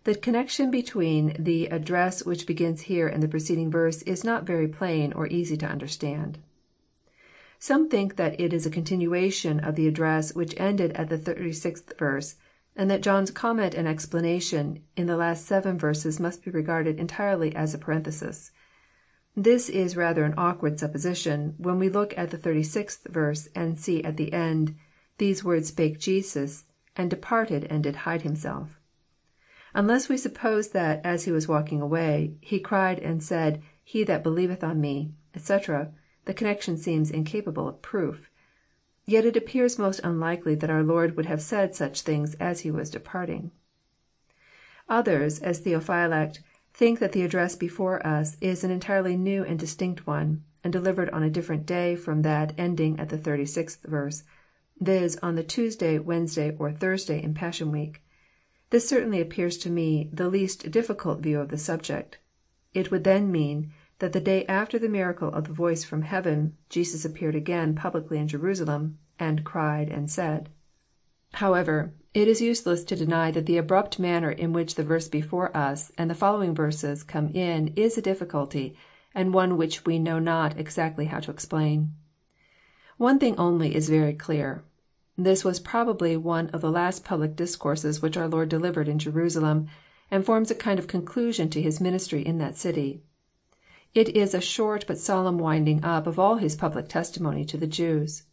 [0.03, 4.67] The connection between the address which begins here and the preceding verse is not very
[4.67, 6.37] plain or easy to understand.
[7.57, 11.97] Some think that it is a continuation of the address which ended at the 36th
[11.97, 12.35] verse,
[12.75, 17.55] and that John's comment and explanation in the last seven verses must be regarded entirely
[17.55, 18.51] as a parenthesis.
[19.35, 24.03] This is rather an awkward supposition, when we look at the 36th verse and see
[24.03, 24.75] at the end,
[25.19, 26.65] These words spake Jesus,
[26.97, 28.77] and departed and did hide himself."
[29.73, 34.21] Unless we suppose that, as He was walking away, He cried and said, He that
[34.21, 35.93] believeth on me," etc.,
[36.25, 38.29] the connection seems incapable of proof.
[39.05, 42.71] Yet it appears most unlikely that our Lord would have said such things as He
[42.71, 43.51] was departing.
[44.89, 46.41] Others, as Theophylact,
[46.73, 51.09] think that the address before us is an entirely new and distinct one, and delivered
[51.09, 54.23] on a different day from that ending at the 36th verse,
[54.79, 58.01] viz., on the Tuesday, Wednesday, or Thursday in Passion week.
[58.69, 62.19] This certainly appears to me the least difficult view of the subject.
[62.73, 66.55] It would then mean that the day after the miracle of the voice from heaven,
[66.69, 70.49] Jesus appeared again publicly in Jerusalem, and cried and said."
[71.33, 75.55] However, it is useless to deny that the abrupt manner in which the verse before
[75.55, 78.75] us and the following verses come in is a difficulty,
[79.15, 81.93] and one which we know not exactly how to explain.
[82.97, 84.63] One thing only is very clear.
[85.17, 89.67] This was probably one of the last public discourses which our Lord delivered in Jerusalem,
[90.09, 93.01] and forms a kind of conclusion to His ministry in that city.
[93.93, 97.67] It is a short but solemn winding up of all His public testimony to the
[97.67, 98.23] Jews.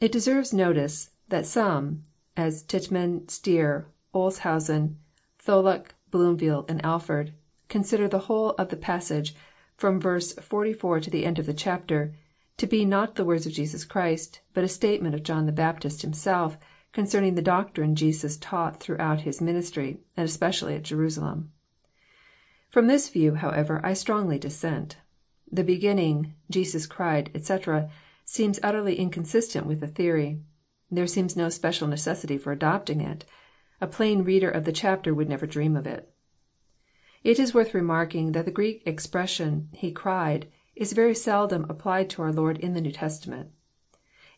[0.00, 2.04] It deserves notice that some,
[2.36, 4.96] as Tittman, Stier, Olshausen,
[5.38, 7.32] Tholuck, Bloomfield, and Alford,
[7.68, 9.34] consider the whole of the passage,
[9.76, 12.14] from verse 44 to the end of the chapter,
[12.56, 16.02] to be not the words of Jesus Christ, but a statement of John the Baptist
[16.02, 16.58] himself
[16.92, 21.52] concerning the doctrine Jesus taught throughout his ministry, and especially at Jerusalem.
[22.70, 24.96] From this view, however, I strongly dissent.
[25.50, 27.90] The beginning, Jesus cried, etc.,
[28.24, 30.40] seems utterly inconsistent with the theory.
[30.90, 33.24] There seems no special necessity for adopting it.
[33.80, 36.12] A plain reader of the chapter would never dream of it.
[37.22, 42.22] It is worth remarking that the Greek expression, He cried," is very seldom applied to
[42.22, 43.50] our Lord in the New Testament.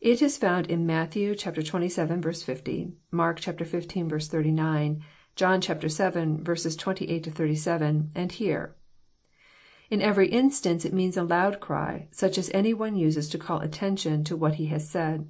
[0.00, 1.62] It is found in Matthew xxvii.
[1.62, 4.26] 50, Mark xv.
[4.26, 5.04] 39,
[5.36, 6.76] John vii.
[6.76, 8.74] 28 37, and here.
[9.90, 13.60] In every instance it means a loud cry, such as any one uses to call
[13.60, 15.28] attention to what he has said.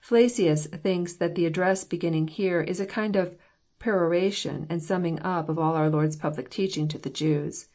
[0.00, 3.36] Flacius thinks that the address beginning here is a kind of
[3.78, 7.68] peroration and summing up of all our Lord's public teaching to the Jews.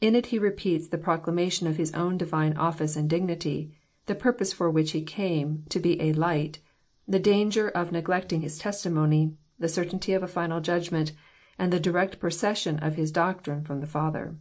[0.00, 3.74] In it He repeats the proclamation of His own divine office and dignity,
[4.06, 6.60] the purpose for which He came, to be a light,
[7.08, 11.12] the danger of neglecting His testimony, the certainty of a final judgment,
[11.58, 14.36] and the direct procession of His doctrine from the Father.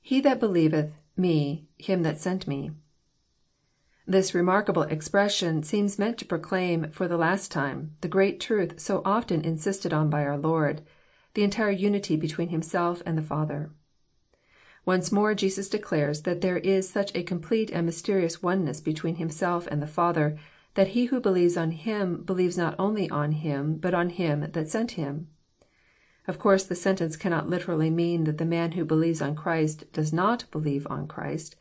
[0.00, 2.70] [He that believeth me, him that sent me.]
[4.10, 9.02] This remarkable expression seems meant to proclaim, for the last time, the great truth so
[9.04, 10.80] often insisted on by our Lord,
[11.34, 13.70] the entire unity between Himself and the Father.
[14.86, 19.68] Once more Jesus declares that there is such a complete and mysterious oneness between Himself
[19.70, 20.38] and the Father,
[20.72, 24.70] that he who believes on Him believes not only on Him, but on Him that
[24.70, 25.28] sent Him.
[26.26, 30.14] Of course the sentence cannot literally mean that the man who believes on Christ does
[30.14, 31.56] not believe on Christ.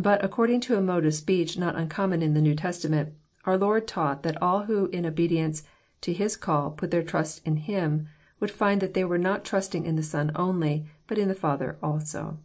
[0.00, 3.88] But according to a mode of speech not uncommon in the New Testament, our Lord
[3.88, 5.64] taught that all who in obedience
[6.02, 8.06] to His call put their trust in Him,
[8.38, 11.78] would find that they were not trusting in the Son only, but in the Father
[11.82, 12.38] also.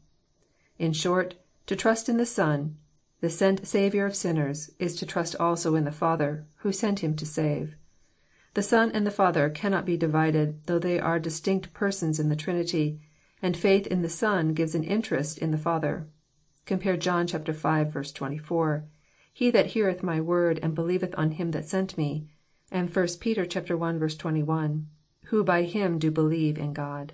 [0.80, 1.36] In short,
[1.68, 2.76] to trust in the Son,
[3.22, 7.16] the sent Saviour of sinners, is to trust also in the Father, who sent Him
[7.18, 7.76] to save.
[8.56, 12.36] The Son and the Father cannot be divided, though they are distinct persons in the
[12.36, 13.00] Trinity,
[13.44, 16.08] and faith in the Son gives an interest in the Father.
[16.66, 17.40] Compare John v.
[18.14, 18.86] 24,
[19.34, 22.30] He that heareth my word, and believeth on him that sent me,
[22.72, 24.08] and 1 Peter i.
[24.08, 24.88] 21,
[25.26, 27.14] Who by him do believe in God.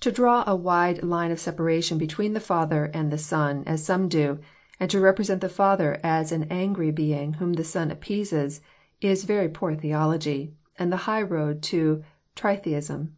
[0.00, 4.08] To draw a wide line of separation between the Father and the Son, as some
[4.08, 4.40] do,
[4.80, 8.62] and to represent the Father as an angry being whom the Son appeases,
[9.00, 12.02] is very poor theology, and the high road to
[12.34, 13.10] tritheism.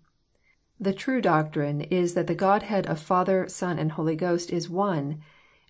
[0.80, 5.20] The true doctrine is that the Godhead of Father, Son, and Holy Ghost is one,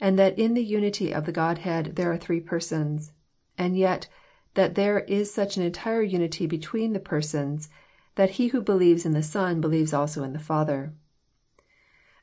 [0.00, 3.12] and that in the unity of the Godhead there are three persons,
[3.58, 4.08] and yet
[4.54, 7.68] that there is such an entire unity between the persons
[8.14, 10.92] that he who believes in the Son believes also in the Father.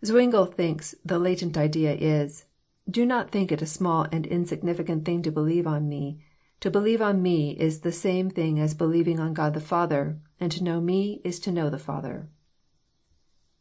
[0.03, 2.45] Zwingle thinks the latent idea is,
[2.90, 6.22] Do not think it a small and insignificant thing to believe on Me.
[6.61, 10.51] To believe on Me is the same thing as believing on God the Father, and
[10.51, 12.30] to know Me is to know the Father."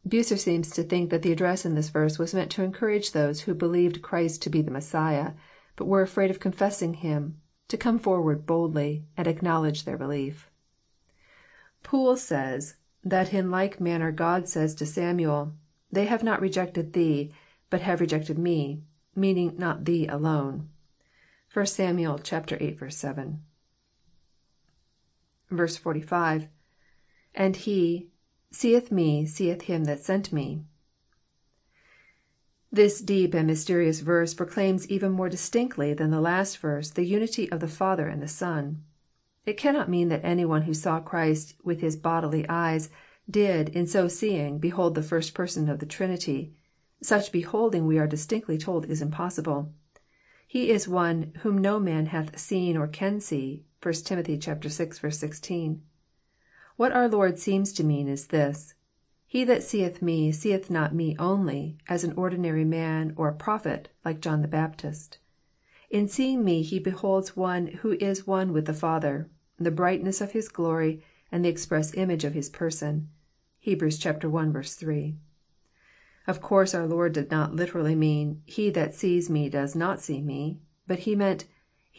[0.07, 3.41] Bucer seems to think that the address in this verse was meant to encourage those
[3.41, 5.33] who believed Christ to be the Messiah,
[5.75, 10.49] but were afraid of confessing Him, to come forward boldly, and acknowledge their belief.
[11.83, 15.53] Poole says that in like manner God says to Samuel,
[15.91, 17.31] They have not rejected thee,
[17.69, 18.81] but have rejected Me,
[19.15, 20.69] meaning not thee alone.
[21.53, 22.77] 1 Samuel viii.
[22.89, 23.43] 7.
[25.49, 26.47] 45.—
[27.35, 28.09] And he
[28.51, 30.63] seeth me seeth him that sent me.
[32.71, 37.51] This deep and mysterious verse proclaims even more distinctly than the last verse the unity
[37.51, 38.83] of the Father and the Son.
[39.45, 42.89] It cannot mean that any one who saw Christ with his bodily eyes
[43.29, 46.53] did, in so seeing, behold the first person of the Trinity.
[47.01, 49.73] Such beholding we are distinctly told is impossible.
[50.45, 54.21] He is one whom no man hath seen or can see." (1 Tim.
[54.23, 54.39] vi.
[55.09, 55.81] 16.)
[56.79, 58.73] What our Lord seems to mean is this:"
[59.27, 63.89] He that seeth Me seeth not Me only, as an ordinary man or a prophet,
[64.05, 65.17] like John the Baptist.
[65.89, 70.31] In seeing Me he beholds one who is one with the Father, the brightness of
[70.31, 73.09] His glory, and the express image of His person."
[73.61, 73.83] (Heb.
[73.83, 74.61] i.
[74.63, 75.17] 3.)
[76.27, 80.21] Of course our Lord did not literally mean, He that sees Me does not see
[80.21, 81.43] Me," but He meant,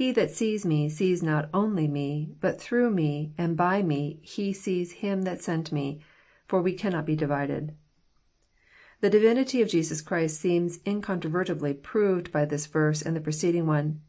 [0.01, 4.51] He that sees Me sees not only Me, but through Me and by Me he
[4.51, 6.01] sees Him that sent Me,
[6.47, 7.75] for we cannot be divided."
[9.03, 14.01] The divinity of Jesus Christ seems incontrovertibly proved by this verse and the preceding one.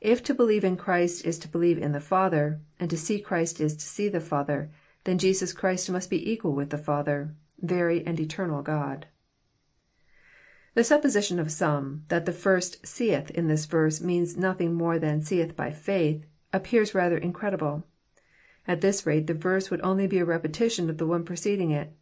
[0.00, 3.60] If to believe in Christ is to believe in the Father, and to see Christ
[3.60, 4.70] is to see the Father,
[5.02, 9.08] then Jesus Christ must be equal with the Father, very and eternal God.
[10.76, 15.22] The supposition of some, that the first seeth in this verse means nothing more than
[15.22, 17.86] seeth by faith, appears rather incredible.
[18.68, 21.94] At this rate the verse would only be a repetition of the one preceding it.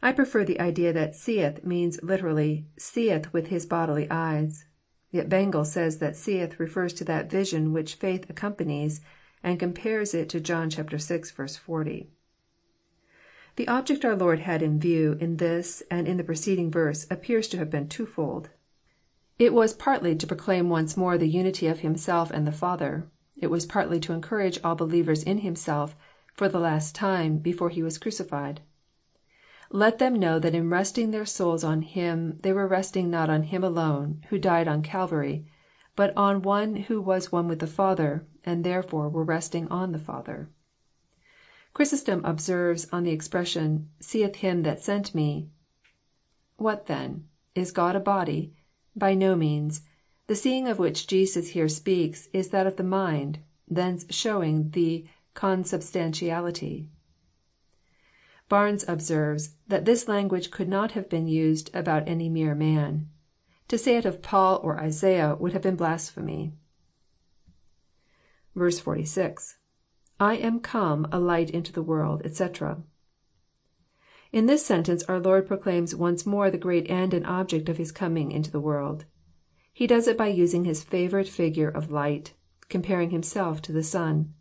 [0.00, 4.64] I prefer the idea that seeth means literally seeth with his bodily eyes."
[5.10, 9.00] Yet Bengel says that seeth refers to that vision which faith accompanies,
[9.42, 11.18] and compares it to John vi.
[11.18, 12.10] 40.
[13.56, 17.48] The object our Lord had in view in this and in the preceding verse appears
[17.48, 18.48] to have been twofold.
[19.38, 23.10] It was partly to proclaim once more the unity of Himself and the Father.
[23.36, 25.96] It was partly to encourage all believers in Himself,
[26.32, 28.62] for the last time, before He was crucified.
[29.70, 33.42] Let them know that in resting their souls on Him they were resting not on
[33.42, 35.44] Him alone, who died on Calvary,
[35.94, 39.98] but on one who was one with the Father, and therefore were resting on the
[39.98, 40.48] Father.
[41.74, 45.48] Chrysostom observes on the expression," seeth him that sent Me,"
[46.58, 48.52] What then Is God a body?
[48.94, 49.80] By no means.
[50.26, 55.06] The seeing of which Jesus here speaks is that of the mind, thence showing the
[55.32, 56.90] consubstantiality.
[58.50, 63.08] Barnes observes that this language could not have been used about any mere man.
[63.68, 66.52] To say it of Paul or Isaiah would have been blasphemy.
[68.54, 69.56] 46.—
[70.24, 72.84] [I am come a light into the world, etc.']
[74.30, 77.90] In this sentence our Lord proclaims once more the great end and object of His
[77.90, 79.04] coming into the world.
[79.72, 82.34] He does it by using His favourite figure of light,
[82.68, 84.32] comparing Himself to the sun.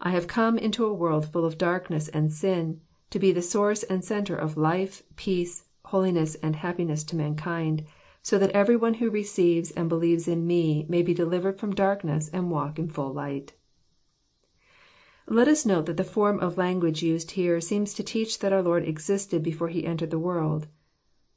[0.00, 3.82] I have come into a world full of darkness and sin, to be the source
[3.82, 7.82] and centre of life, peace, holiness, and happiness to mankind,
[8.22, 12.28] so that every one who receives and believes in Me may be delivered from darkness
[12.28, 13.54] and walk in full light.
[15.32, 18.60] Let us note that the form of language used here seems to teach that our
[18.60, 20.66] Lord existed before He entered the world.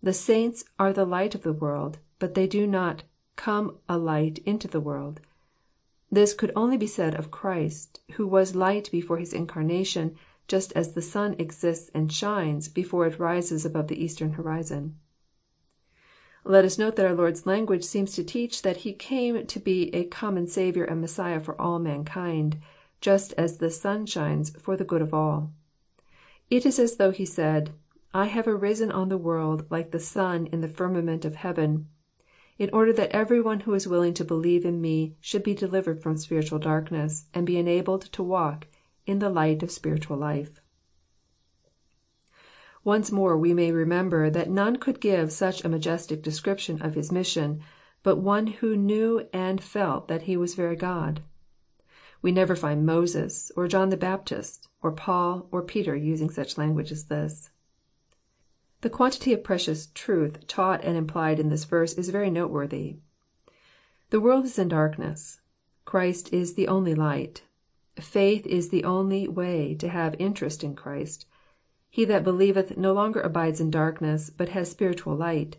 [0.03, 3.03] The saints are the light of the world, but they do not
[3.37, 5.21] come a light into the world."
[6.11, 10.15] This could only be said of Christ, who was light before His incarnation,
[10.45, 14.99] just as the sun exists and shines before it rises above the eastern horizon.
[16.43, 19.87] Let us note that our Lord's language seems to teach that He came to be
[19.95, 22.57] a common Saviour and Messiah for all mankind
[23.01, 25.51] just as the sun shines for the good of all.
[26.49, 27.71] It is as though He said,
[28.13, 31.89] I have arisen on the world like the sun in the firmament of heaven,
[32.57, 36.01] in order that every one who is willing to believe in Me should be delivered
[36.01, 38.67] from spiritual darkness, and be enabled to walk
[39.05, 40.61] in the light of spiritual life.
[42.85, 47.11] Once more we may remember that none could give such a majestic description of His
[47.11, 47.59] mission,
[48.03, 51.21] but one who knew and felt that He was very God.
[52.25, 56.91] We never find Moses, or John the Baptist, or Paul, or Peter using such language
[56.91, 57.51] as this.
[58.81, 62.95] The quantity of precious truth taught and implied in this verse is very noteworthy.
[64.09, 65.39] The world is in darkness.
[65.85, 67.43] Christ is the only light.
[67.99, 71.27] Faith is the only way to have interest in Christ.
[71.91, 75.57] He that believeth no longer abides in darkness, but has spiritual light.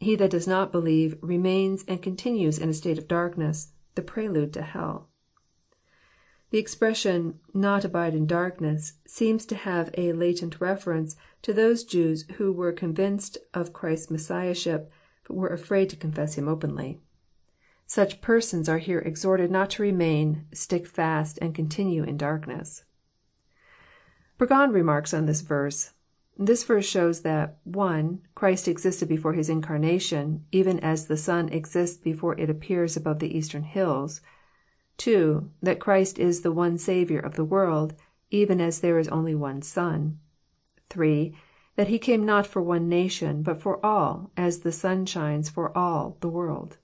[0.00, 4.52] He that does not believe remains and continues in a state of darkness, the prelude
[4.54, 5.10] to hell.
[6.52, 12.26] The expression, not abide in darkness, seems to have a latent reference to those Jews
[12.36, 14.92] who were convinced of Christ's Messiahship,
[15.26, 17.00] but were afraid to confess Him openly.
[17.86, 22.84] Such persons are here exhorted not to remain, stick fast, and continue in darkness.
[24.38, 25.92] Burgon remarks on this verse,
[26.38, 31.96] This verse shows that (1) Christ existed before His incarnation, even as the sun exists
[31.96, 34.20] before it appears above the eastern hills.
[34.98, 35.50] 2.
[35.62, 37.94] That Christ is the one Saviour of the world,
[38.30, 40.18] even as there is only one sun.
[40.90, 41.34] 3.
[41.76, 45.76] That He came not for one nation, but for all, as the sun shines for
[45.76, 46.76] all the world.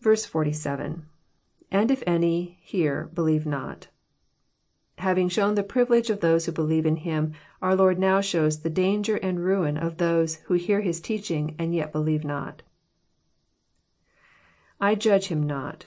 [0.00, 1.06] 47.—
[1.70, 2.58] [And if any...
[2.62, 3.10] hear...
[3.12, 3.88] believe not.]
[4.98, 8.70] Having shown the privilege of those who believe in Him, our Lord now shows the
[8.70, 12.62] danger and ruin of those who hear His teaching and yet believe not.
[14.80, 15.86] I judge him not.']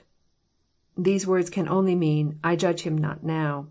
[0.98, 3.68] These words can only mean, I judge him not now."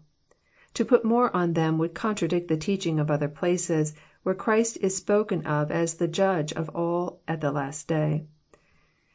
[0.72, 4.96] To put more on them would contradict the teaching of other places, where Christ is
[4.96, 8.24] spoken of as the Judge of all at the last day.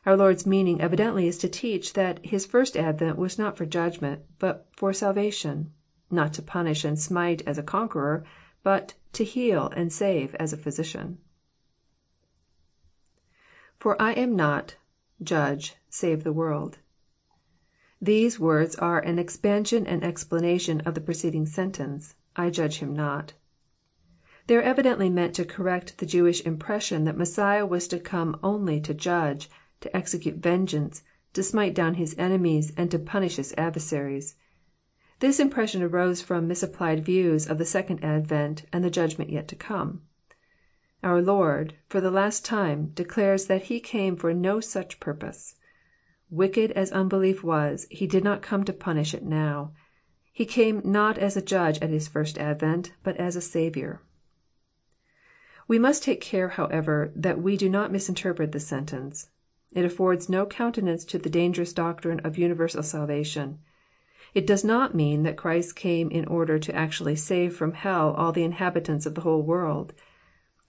[0.06, 4.22] Our Lord's meaning evidently is to teach that His first advent was not for judgment,
[4.38, 5.74] but for salvation,
[6.12, 8.24] not to punish and smite as a conqueror,
[8.62, 11.18] but to heal and save as a physician.
[13.80, 14.76] [For I am not...
[15.24, 16.78] judge save the world.
[18.02, 23.32] These words are an expansion and explanation of the preceding sentence, I judge him not."
[24.48, 28.82] They are evidently meant to correct the Jewish impression that Messiah was to come only
[28.82, 29.50] to judge,
[29.80, 31.02] to execute vengeance,
[31.32, 34.36] to smite down His enemies, and to punish His adversaries.
[35.22, 39.56] This impression arose from misapplied views of the second advent and the judgment yet to
[39.56, 40.02] come.
[41.02, 45.56] Our Lord, for the last time, declares that He came for no such purpose.
[46.30, 49.74] Wicked as unbelief was, He did not come to punish it now.
[50.34, 54.02] He came not as a judge at His first advent, but as a Saviour.
[55.68, 59.30] We must take care, however, that we do not misinterpret this sentence.
[59.72, 63.60] It affords no countenance to the dangerous doctrine of universal salvation.
[64.34, 68.32] It does not mean that Christ came in order to actually save from hell all
[68.32, 69.94] the inhabitants of the whole world.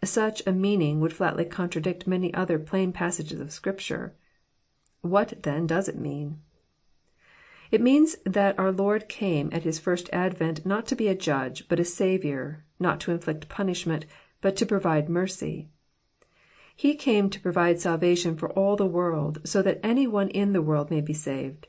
[0.04, 4.14] Such a meaning would flatly contradict many other plain passages of Scripture.
[5.06, 6.40] What, then, does it mean?
[7.70, 11.68] It means that our Lord came at His first advent not to be a judge,
[11.68, 14.06] but a Saviour, not to inflict punishment,
[14.40, 15.68] but to provide mercy.
[16.74, 20.62] He came to provide salvation for all the world, so that any one in the
[20.62, 21.68] world may be saved.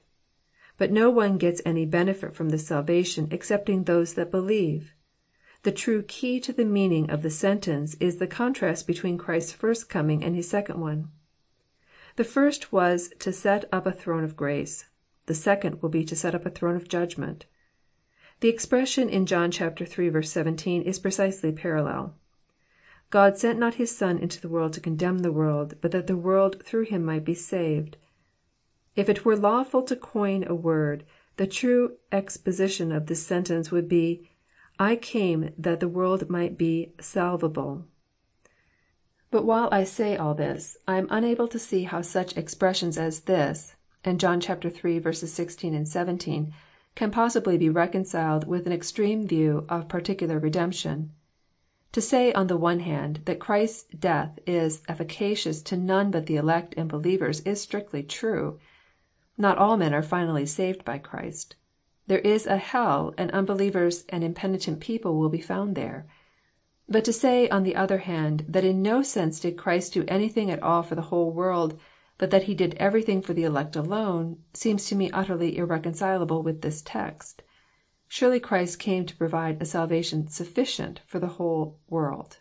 [0.78, 4.94] But no one gets any benefit from this salvation excepting those that believe.
[5.64, 9.90] The true key to the meaning of the sentence is the contrast between Christ's first
[9.90, 11.10] coming and His second one.
[12.18, 14.86] The first was to set up a throne of grace.
[15.28, 17.46] The second will be to set up a throne of judgment.
[18.40, 20.24] The expression in John iii.
[20.24, 22.16] 17 is precisely parallel.
[23.12, 26.18] God sent not his Son into the world to condemn the world, but that the
[26.18, 27.98] world through him might be saved.
[28.96, 31.06] If it were lawful to coin a word,
[31.36, 34.28] the true exposition of this sentence would be,
[34.80, 37.86] I came that the world might be salvable.
[39.38, 43.20] But while I say all this, I am unable to see how such expressions as
[43.20, 45.14] this, and John iii.
[45.14, 46.54] 16, 17,
[46.96, 51.12] can possibly be reconciled with an extreme view of particular redemption.
[51.92, 56.38] To say, on the one hand, that Christ's death is efficacious to none but the
[56.38, 58.58] elect and believers is strictly true.
[59.38, 61.56] Not all men are finally saved by Christ.
[62.08, 66.08] There is a hell, and unbelievers and impenitent people will be found there.
[66.90, 70.50] But to say, on the other hand, that in no sense did Christ do anything
[70.50, 71.78] at all for the whole world,
[72.18, 76.62] but that He did everything for the elect alone, seems to me utterly irreconcilable with
[76.62, 77.44] this text.
[78.08, 82.38] Surely Christ came to provide a salvation sufficient for the whole world.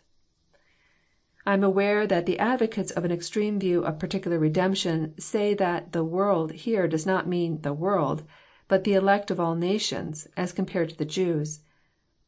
[1.45, 5.91] I am aware that the advocates of an extreme view of particular redemption say that
[5.91, 8.23] the world" here does not mean the world,
[8.69, 11.59] but the elect of all nations, as compared to the Jews.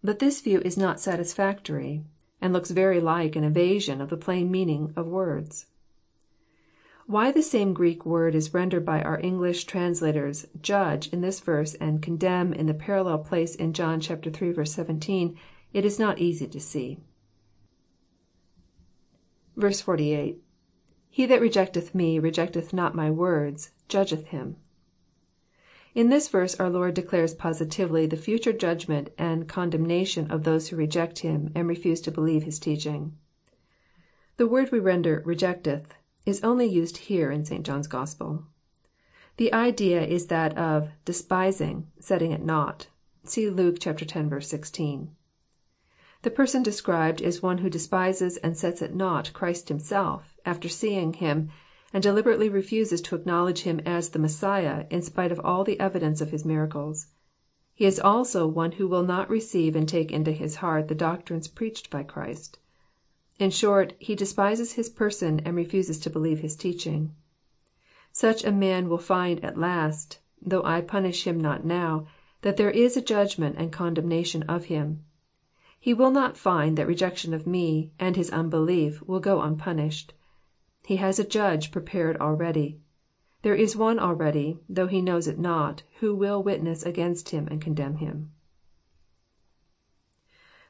[0.02, 2.06] But this view is not satisfactory,
[2.40, 5.66] and looks very like an evasion of the plain meaning of words.
[7.06, 11.74] Why the same Greek word is rendered by our English translators" judge" in this verse
[11.82, 14.66] and" condemn" in the parallel place in John iii.
[14.66, 15.36] 17,
[15.74, 17.00] it is not easy to see.
[19.60, 20.42] 48.—
[21.10, 24.56] [He that rejecteth me rejecteth not my words, judgeth him.']
[25.96, 30.76] In this verse our Lord declares positively the future judgment and condemnation of those who
[30.76, 33.18] reject Him, and refuse to believe His teaching.
[34.38, 35.96] The word we render rejecteth
[36.26, 37.66] is only used here in St.
[37.66, 38.46] John's Gospel.
[39.38, 42.88] The idea is that of despising, setting at naught."
[43.24, 44.48] (See Luke x.
[44.48, 45.16] 16.)
[46.22, 51.14] The person described is one who despises and sets at naught Christ Himself, after seeing
[51.14, 51.50] Him,
[51.94, 56.22] and deliberately refuses to acknowledge Him as the Messiah, in spite of all the evidence
[56.22, 57.08] of His miracles.
[57.74, 61.48] He is also one who will not receive and take into his heart the doctrines
[61.48, 62.60] preached by Christ.
[63.40, 67.16] In short, he despises His person, and refuses to believe His teaching.
[68.12, 72.08] Such a man will find at last, though I punish him not now,
[72.42, 75.06] that there is a judgment and condemnation of him.
[75.80, 80.14] He will not find that rejection of Me, and his unbelief, will go unpunished.
[80.90, 82.80] He has a Judge prepared already.
[83.44, 87.62] There is one already, though he knows it not, who will witness against him and
[87.62, 88.32] condemn him.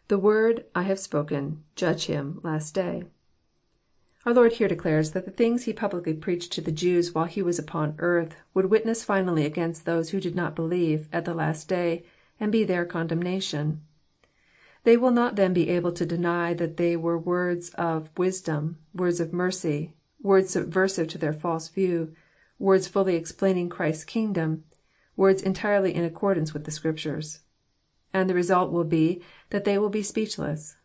[0.10, 0.66] [The word.
[0.76, 1.64] I have spoken.
[1.74, 2.42] Judge him.
[2.44, 3.06] Last day.]
[4.26, 7.42] Our Lord here declares that the things He publicly preached to the Jews while He
[7.42, 11.70] was upon earth would witness finally against those who did not believe, at the last
[11.70, 12.04] day,
[12.42, 13.84] and be their condemnation.
[14.84, 19.22] They will not then be able to deny that they were words of wisdom, words
[19.22, 22.14] of mercy, words subversive to their false view,
[22.58, 24.64] words fully explaining Christ's kingdom,
[25.16, 27.40] words entirely in accordance with the Scriptures
[28.14, 30.78] and the result will be that they will be speechless.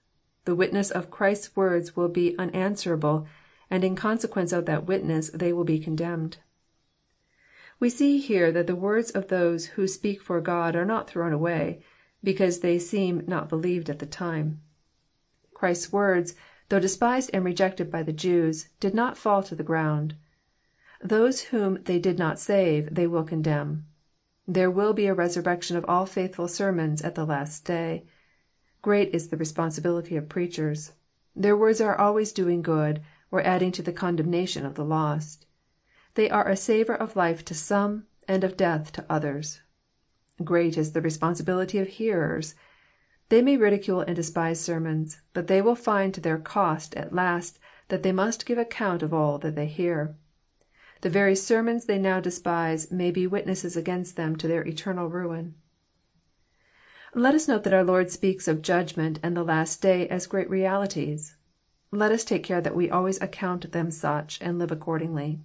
[0.45, 3.27] The witness of Christ's words will be unanswerable,
[3.71, 6.39] and in consequence of that witness they will be condemned.
[7.81, 11.33] We see here that the words of those who speak for God are not thrown
[11.33, 11.83] away,
[12.23, 14.61] because they seem not believed at the time.
[15.53, 16.35] Christ's words,
[16.75, 20.17] though despised and rejected by the Jews, did not fall to the ground.
[21.01, 23.86] Those whom they did not save they will condemn.
[24.49, 28.07] There will be a resurrection of all faithful sermons at the last day.
[28.83, 30.91] Great is the responsibility of preachers.
[31.36, 35.47] Their words are always doing good, or adding to the condemnation of the lost.
[36.15, 39.61] They are a savour of life to some, and of death to others.
[40.43, 42.57] Great is the responsibility of hearers.
[43.31, 47.59] They may ridicule and despise sermons, but they will find to their cost at last
[47.89, 50.15] that they must give account of all that they hear.
[51.01, 55.55] The very sermons they now despise may be witnesses against them to their eternal ruin.
[57.15, 60.51] Let us note that our Lord speaks of judgment and the last day as great
[60.51, 61.36] realities.
[61.91, 65.41] Let us take care that we always account them such, and live accordingly.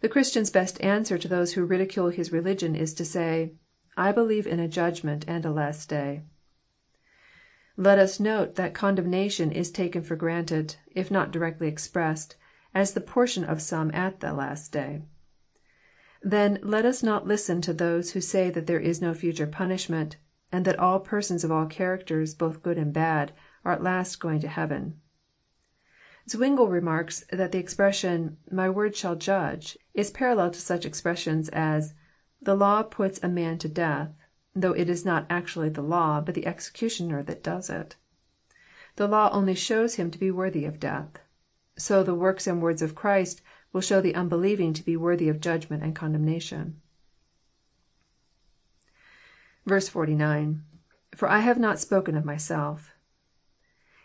[0.00, 3.52] The Christian's best answer to those who ridicule his religion is to say,
[3.96, 6.22] I believe in a judgment and a last day."
[7.76, 12.34] Let us note that condemnation is taken for granted, if not directly expressed,
[12.74, 15.02] as the portion of some at the last day.
[16.20, 20.16] Then let us not listen to those who say that there is no future punishment,
[20.50, 23.30] and that all persons of all characters, both good and bad,
[23.64, 25.00] are at last going to heaven.
[26.28, 31.94] Zwingle remarks that the expression," My word shall judge," is parallel to such expressions as,"
[32.42, 34.10] The law puts a man to death,"
[34.54, 37.96] though it is not actually the law, but the executioner that does it.
[38.96, 41.18] The law only shows him to be worthy of death.
[41.76, 45.40] So the works and words of Christ will show the unbelieving to be worthy of
[45.40, 46.80] judgment and condemnation.
[49.66, 50.64] 49.—
[51.14, 52.90] [For I have not spoken of myself.']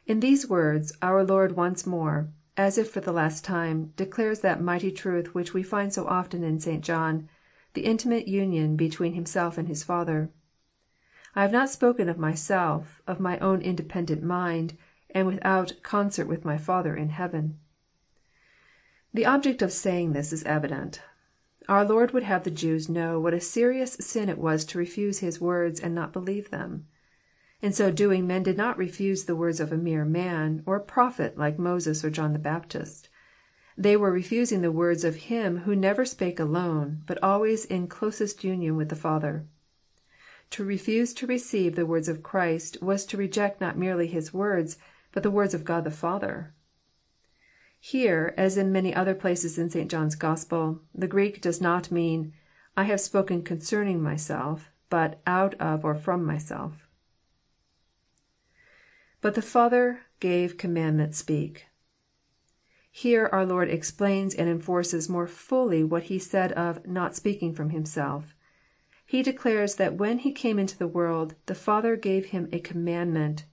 [0.05, 4.61] In these words, our Lord once more, as if for the last time, declares that
[4.61, 6.83] mighty truth which we find so often in St.
[6.83, 7.27] John,
[7.73, 10.29] the intimate union between Himself and His Father.
[11.35, 14.77] I have not spoken of myself, of my own independent mind,
[15.09, 17.59] and without concert with my Father in heaven."
[19.13, 21.01] The object of saying this is evident.
[21.67, 25.19] Our Lord would have the Jews know what a serious sin it was to refuse
[25.19, 26.87] His words and not believe them.
[27.61, 30.81] In so doing men did not refuse the words of a mere man, or a
[30.81, 33.09] prophet like Moses or John the Baptist.
[33.77, 38.43] They were refusing the words of Him who never spake alone, but always in closest
[38.43, 39.47] union with the Father.
[40.51, 44.77] To refuse to receive the words of Christ was to reject not merely His words,
[45.11, 46.53] but the words of God the Father.
[47.79, 49.91] Here, as in many other places in St.
[49.91, 52.33] John's Gospel, the Greek does not mean,
[52.75, 56.87] I have spoken concerning myself," but out of or from myself.
[59.21, 61.65] IBut the Father gave commandment speak.']
[62.91, 67.71] Here our Lord explains and enforces more fully what He said of not speaking from
[67.71, 68.34] Himself."
[69.07, 73.45] He declares that when He came into the world, the Father gave Him a commandment,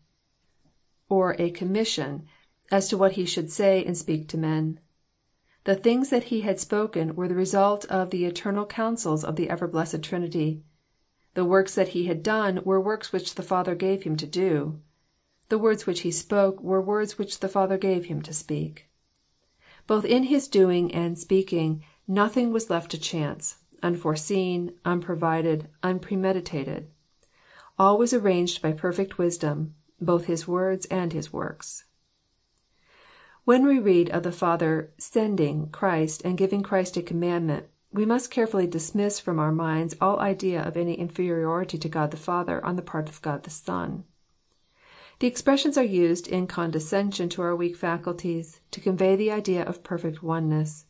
[1.10, 2.24] or a commission,
[2.70, 4.80] as to what He should say and speak to men.
[5.64, 9.50] The things that He had spoken were the result of the eternal counsels of the
[9.50, 10.64] ever blessed Trinity.
[11.34, 14.80] The works that He had done were works which the Father gave Him to do.
[15.50, 18.88] The words which He spoke were words which the Father gave Him to speak.
[19.86, 26.88] Both in His doing and speaking nothing was left to chance unforeseen, unprovided, unpremeditated.
[27.78, 31.84] All was arranged by perfect wisdom, both His words and His works.
[33.44, 38.30] When we read of the Father sending" Christ and giving Christ a commandment, we must
[38.30, 42.76] carefully dismiss from our minds all idea of any inferiority to God the Father on
[42.76, 44.04] the part of God the Son.
[45.18, 49.84] The expressions are used in condescension to our weak faculties, to convey the idea of
[49.84, 50.86] perfect oneness.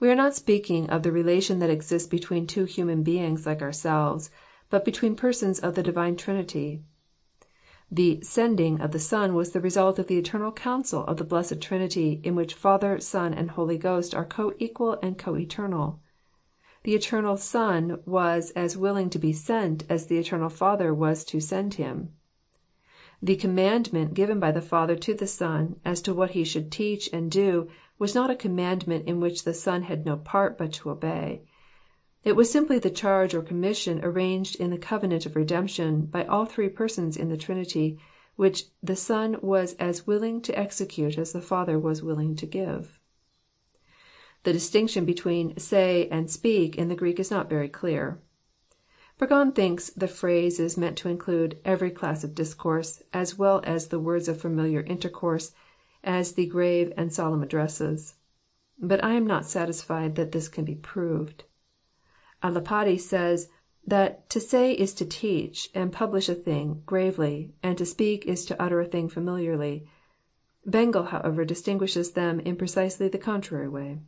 [0.00, 4.30] We are not speaking of the relation that exists between two human beings like ourselves,
[4.70, 6.82] but between persons of the Divine Trinity.
[7.90, 11.60] The sending" of the Son was the result of the eternal counsel of the blessed
[11.60, 16.00] Trinity, in which Father, Son, and Holy Ghost are co equal and co eternal.
[16.84, 21.40] The eternal Son was as willing to be sent as the eternal Father was to
[21.40, 22.14] send Him.
[23.20, 27.10] The commandment given by the Father to the Son, as to what He should teach
[27.12, 27.68] and do,
[28.00, 31.42] was not a commandment in which the Son had no part but to obey.
[32.24, 36.46] It was simply the charge or commission arranged in the covenant of redemption by all
[36.46, 37.98] three Persons in the Trinity,
[38.36, 42.98] which the Son was as willing to execute as the Father was willing to give.
[44.44, 48.18] The distinction between say and speak in the Greek is not very clear.
[49.18, 53.88] Burgon thinks the phrase is meant to include every class of discourse, as well as
[53.88, 55.52] the words of familiar intercourse,
[56.02, 58.14] as the grave and solemn addresses.
[58.78, 61.44] But I am not satisfied that this can be proved.
[62.42, 63.48] A Lapide says,
[63.86, 68.44] that to say is to teach and publish a thing gravely, and to speak is
[68.46, 69.86] to utter a thing familiarly.
[70.66, 73.98] Bengel, however, distinguishes them in precisely the contrary way.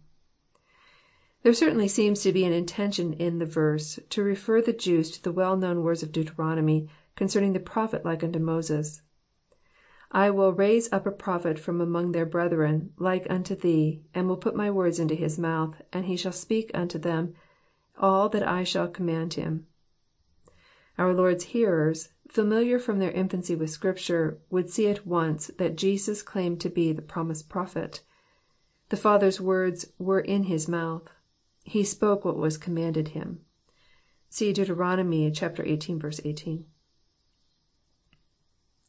[1.43, 5.23] There certainly seems to be an intention in the verse to refer the Jews to
[5.23, 9.03] the well known words of Deuteronomy concerning the prophet like unto Moses.
[10.15, 14.37] I will raise up a prophet from among their brethren, like unto thee, and will
[14.37, 17.35] put my words into his mouth, and he shall speak unto them
[17.97, 19.67] all that I shall command him."
[20.99, 26.23] Our Lord's hearers, familiar from their infancy with Scripture, would see at once that Jesus
[26.23, 28.03] claimed to be the promised prophet.
[28.91, 31.09] The Father's words were in his mouth.
[31.65, 33.41] He spoke what was commanded him.
[34.29, 35.79] See Deuteronomy xviii.
[36.25, 36.67] 18.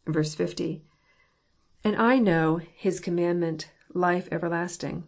[0.06, 0.86] 50.
[1.86, 5.04] And I know his commandment, life everlasting.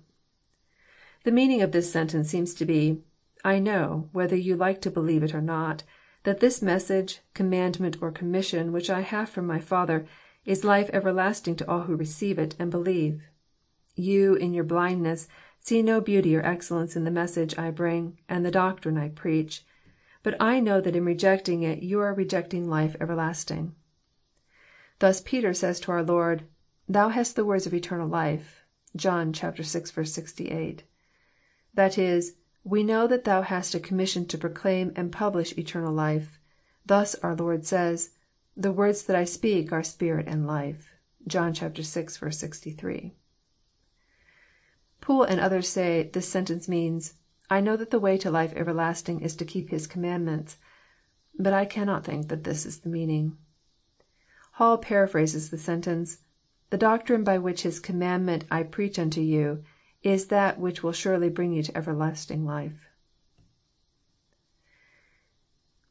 [1.24, 3.02] The meaning of this sentence seems to be,
[3.44, 5.84] I know, whether you like to believe it or not,
[6.24, 10.06] that this message, commandment, or commission which I have from my Father
[10.44, 13.30] is life everlasting to all who receive it and believe.
[13.96, 15.28] You, in your blindness,
[15.62, 19.64] see no beauty or excellence in the message I bring and the doctrine I preach,
[20.24, 23.74] but I know that in rejecting it you are rejecting life everlasting.
[25.00, 26.44] Thus Peter says to our Lord,
[26.88, 28.64] Thou hast the words of eternal life."
[28.96, 29.64] (John vi.
[29.64, 30.84] 68.)
[31.74, 36.40] That is, we know that Thou hast a commission to proclaim and publish eternal life.
[36.86, 38.12] Thus our Lord says,
[38.56, 40.92] The words that I speak are spirit and life."
[41.26, 41.82] (John vi.
[41.82, 43.16] 63.)
[45.02, 47.16] Poole and others say this sentence means,"
[47.50, 50.60] I know that the way to life everlasting is to keep His commandments."
[51.40, 53.40] But I cannot think that this is the meaning.
[54.52, 56.20] Hall paraphrases the sentence,"
[56.76, 59.64] The doctrine by which His commandment I preach unto you
[60.04, 62.90] is that which will surely bring you to everlasting life."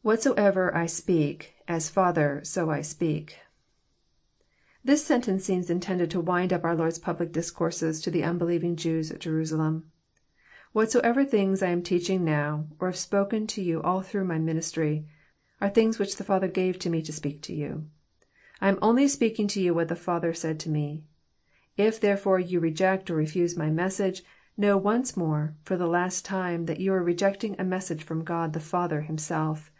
[0.02, 3.38] [Whatsoever I speak, as Father, so I speak.']
[4.84, 9.10] This sentence seems intended to wind up our Lord's public discourses to the unbelieving Jews
[9.10, 9.90] at Jerusalem.
[10.74, 15.06] Whatsoever things I am teaching now, or have spoken to you all through My ministry,
[15.62, 17.88] are things which the Father gave to Me to speak to you.
[18.64, 21.04] I am only speaking to you what the Father said to Me.
[21.76, 24.24] If therefore you reject or refuse My message,
[24.56, 28.54] know once more, for the last time, that you are rejecting a message from God
[28.54, 29.70] the Father Himself.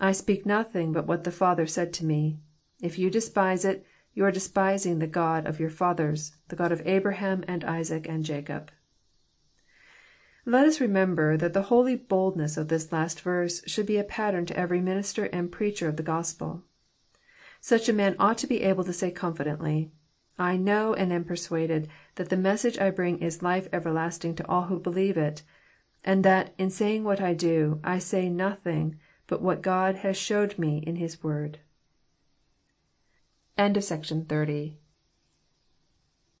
[0.00, 2.38] I speak nothing but what the Father said to Me.
[2.80, 6.86] If you despise it, you are despising the God of your fathers, the God of
[6.86, 8.70] Abraham and Isaac and Jacob."
[10.44, 14.46] Let us remember that the holy boldness of this last verse should be a pattern
[14.46, 16.62] to every minister and preacher of the Gospel.
[17.68, 19.90] Such a man ought to be able to say confidently,"
[20.38, 24.66] I know and am persuaded that the message I bring is life everlasting to all
[24.66, 25.42] who believe it,
[26.04, 30.56] and that, in saying what I do, I say nothing but what God has showed
[30.60, 31.58] me in His word."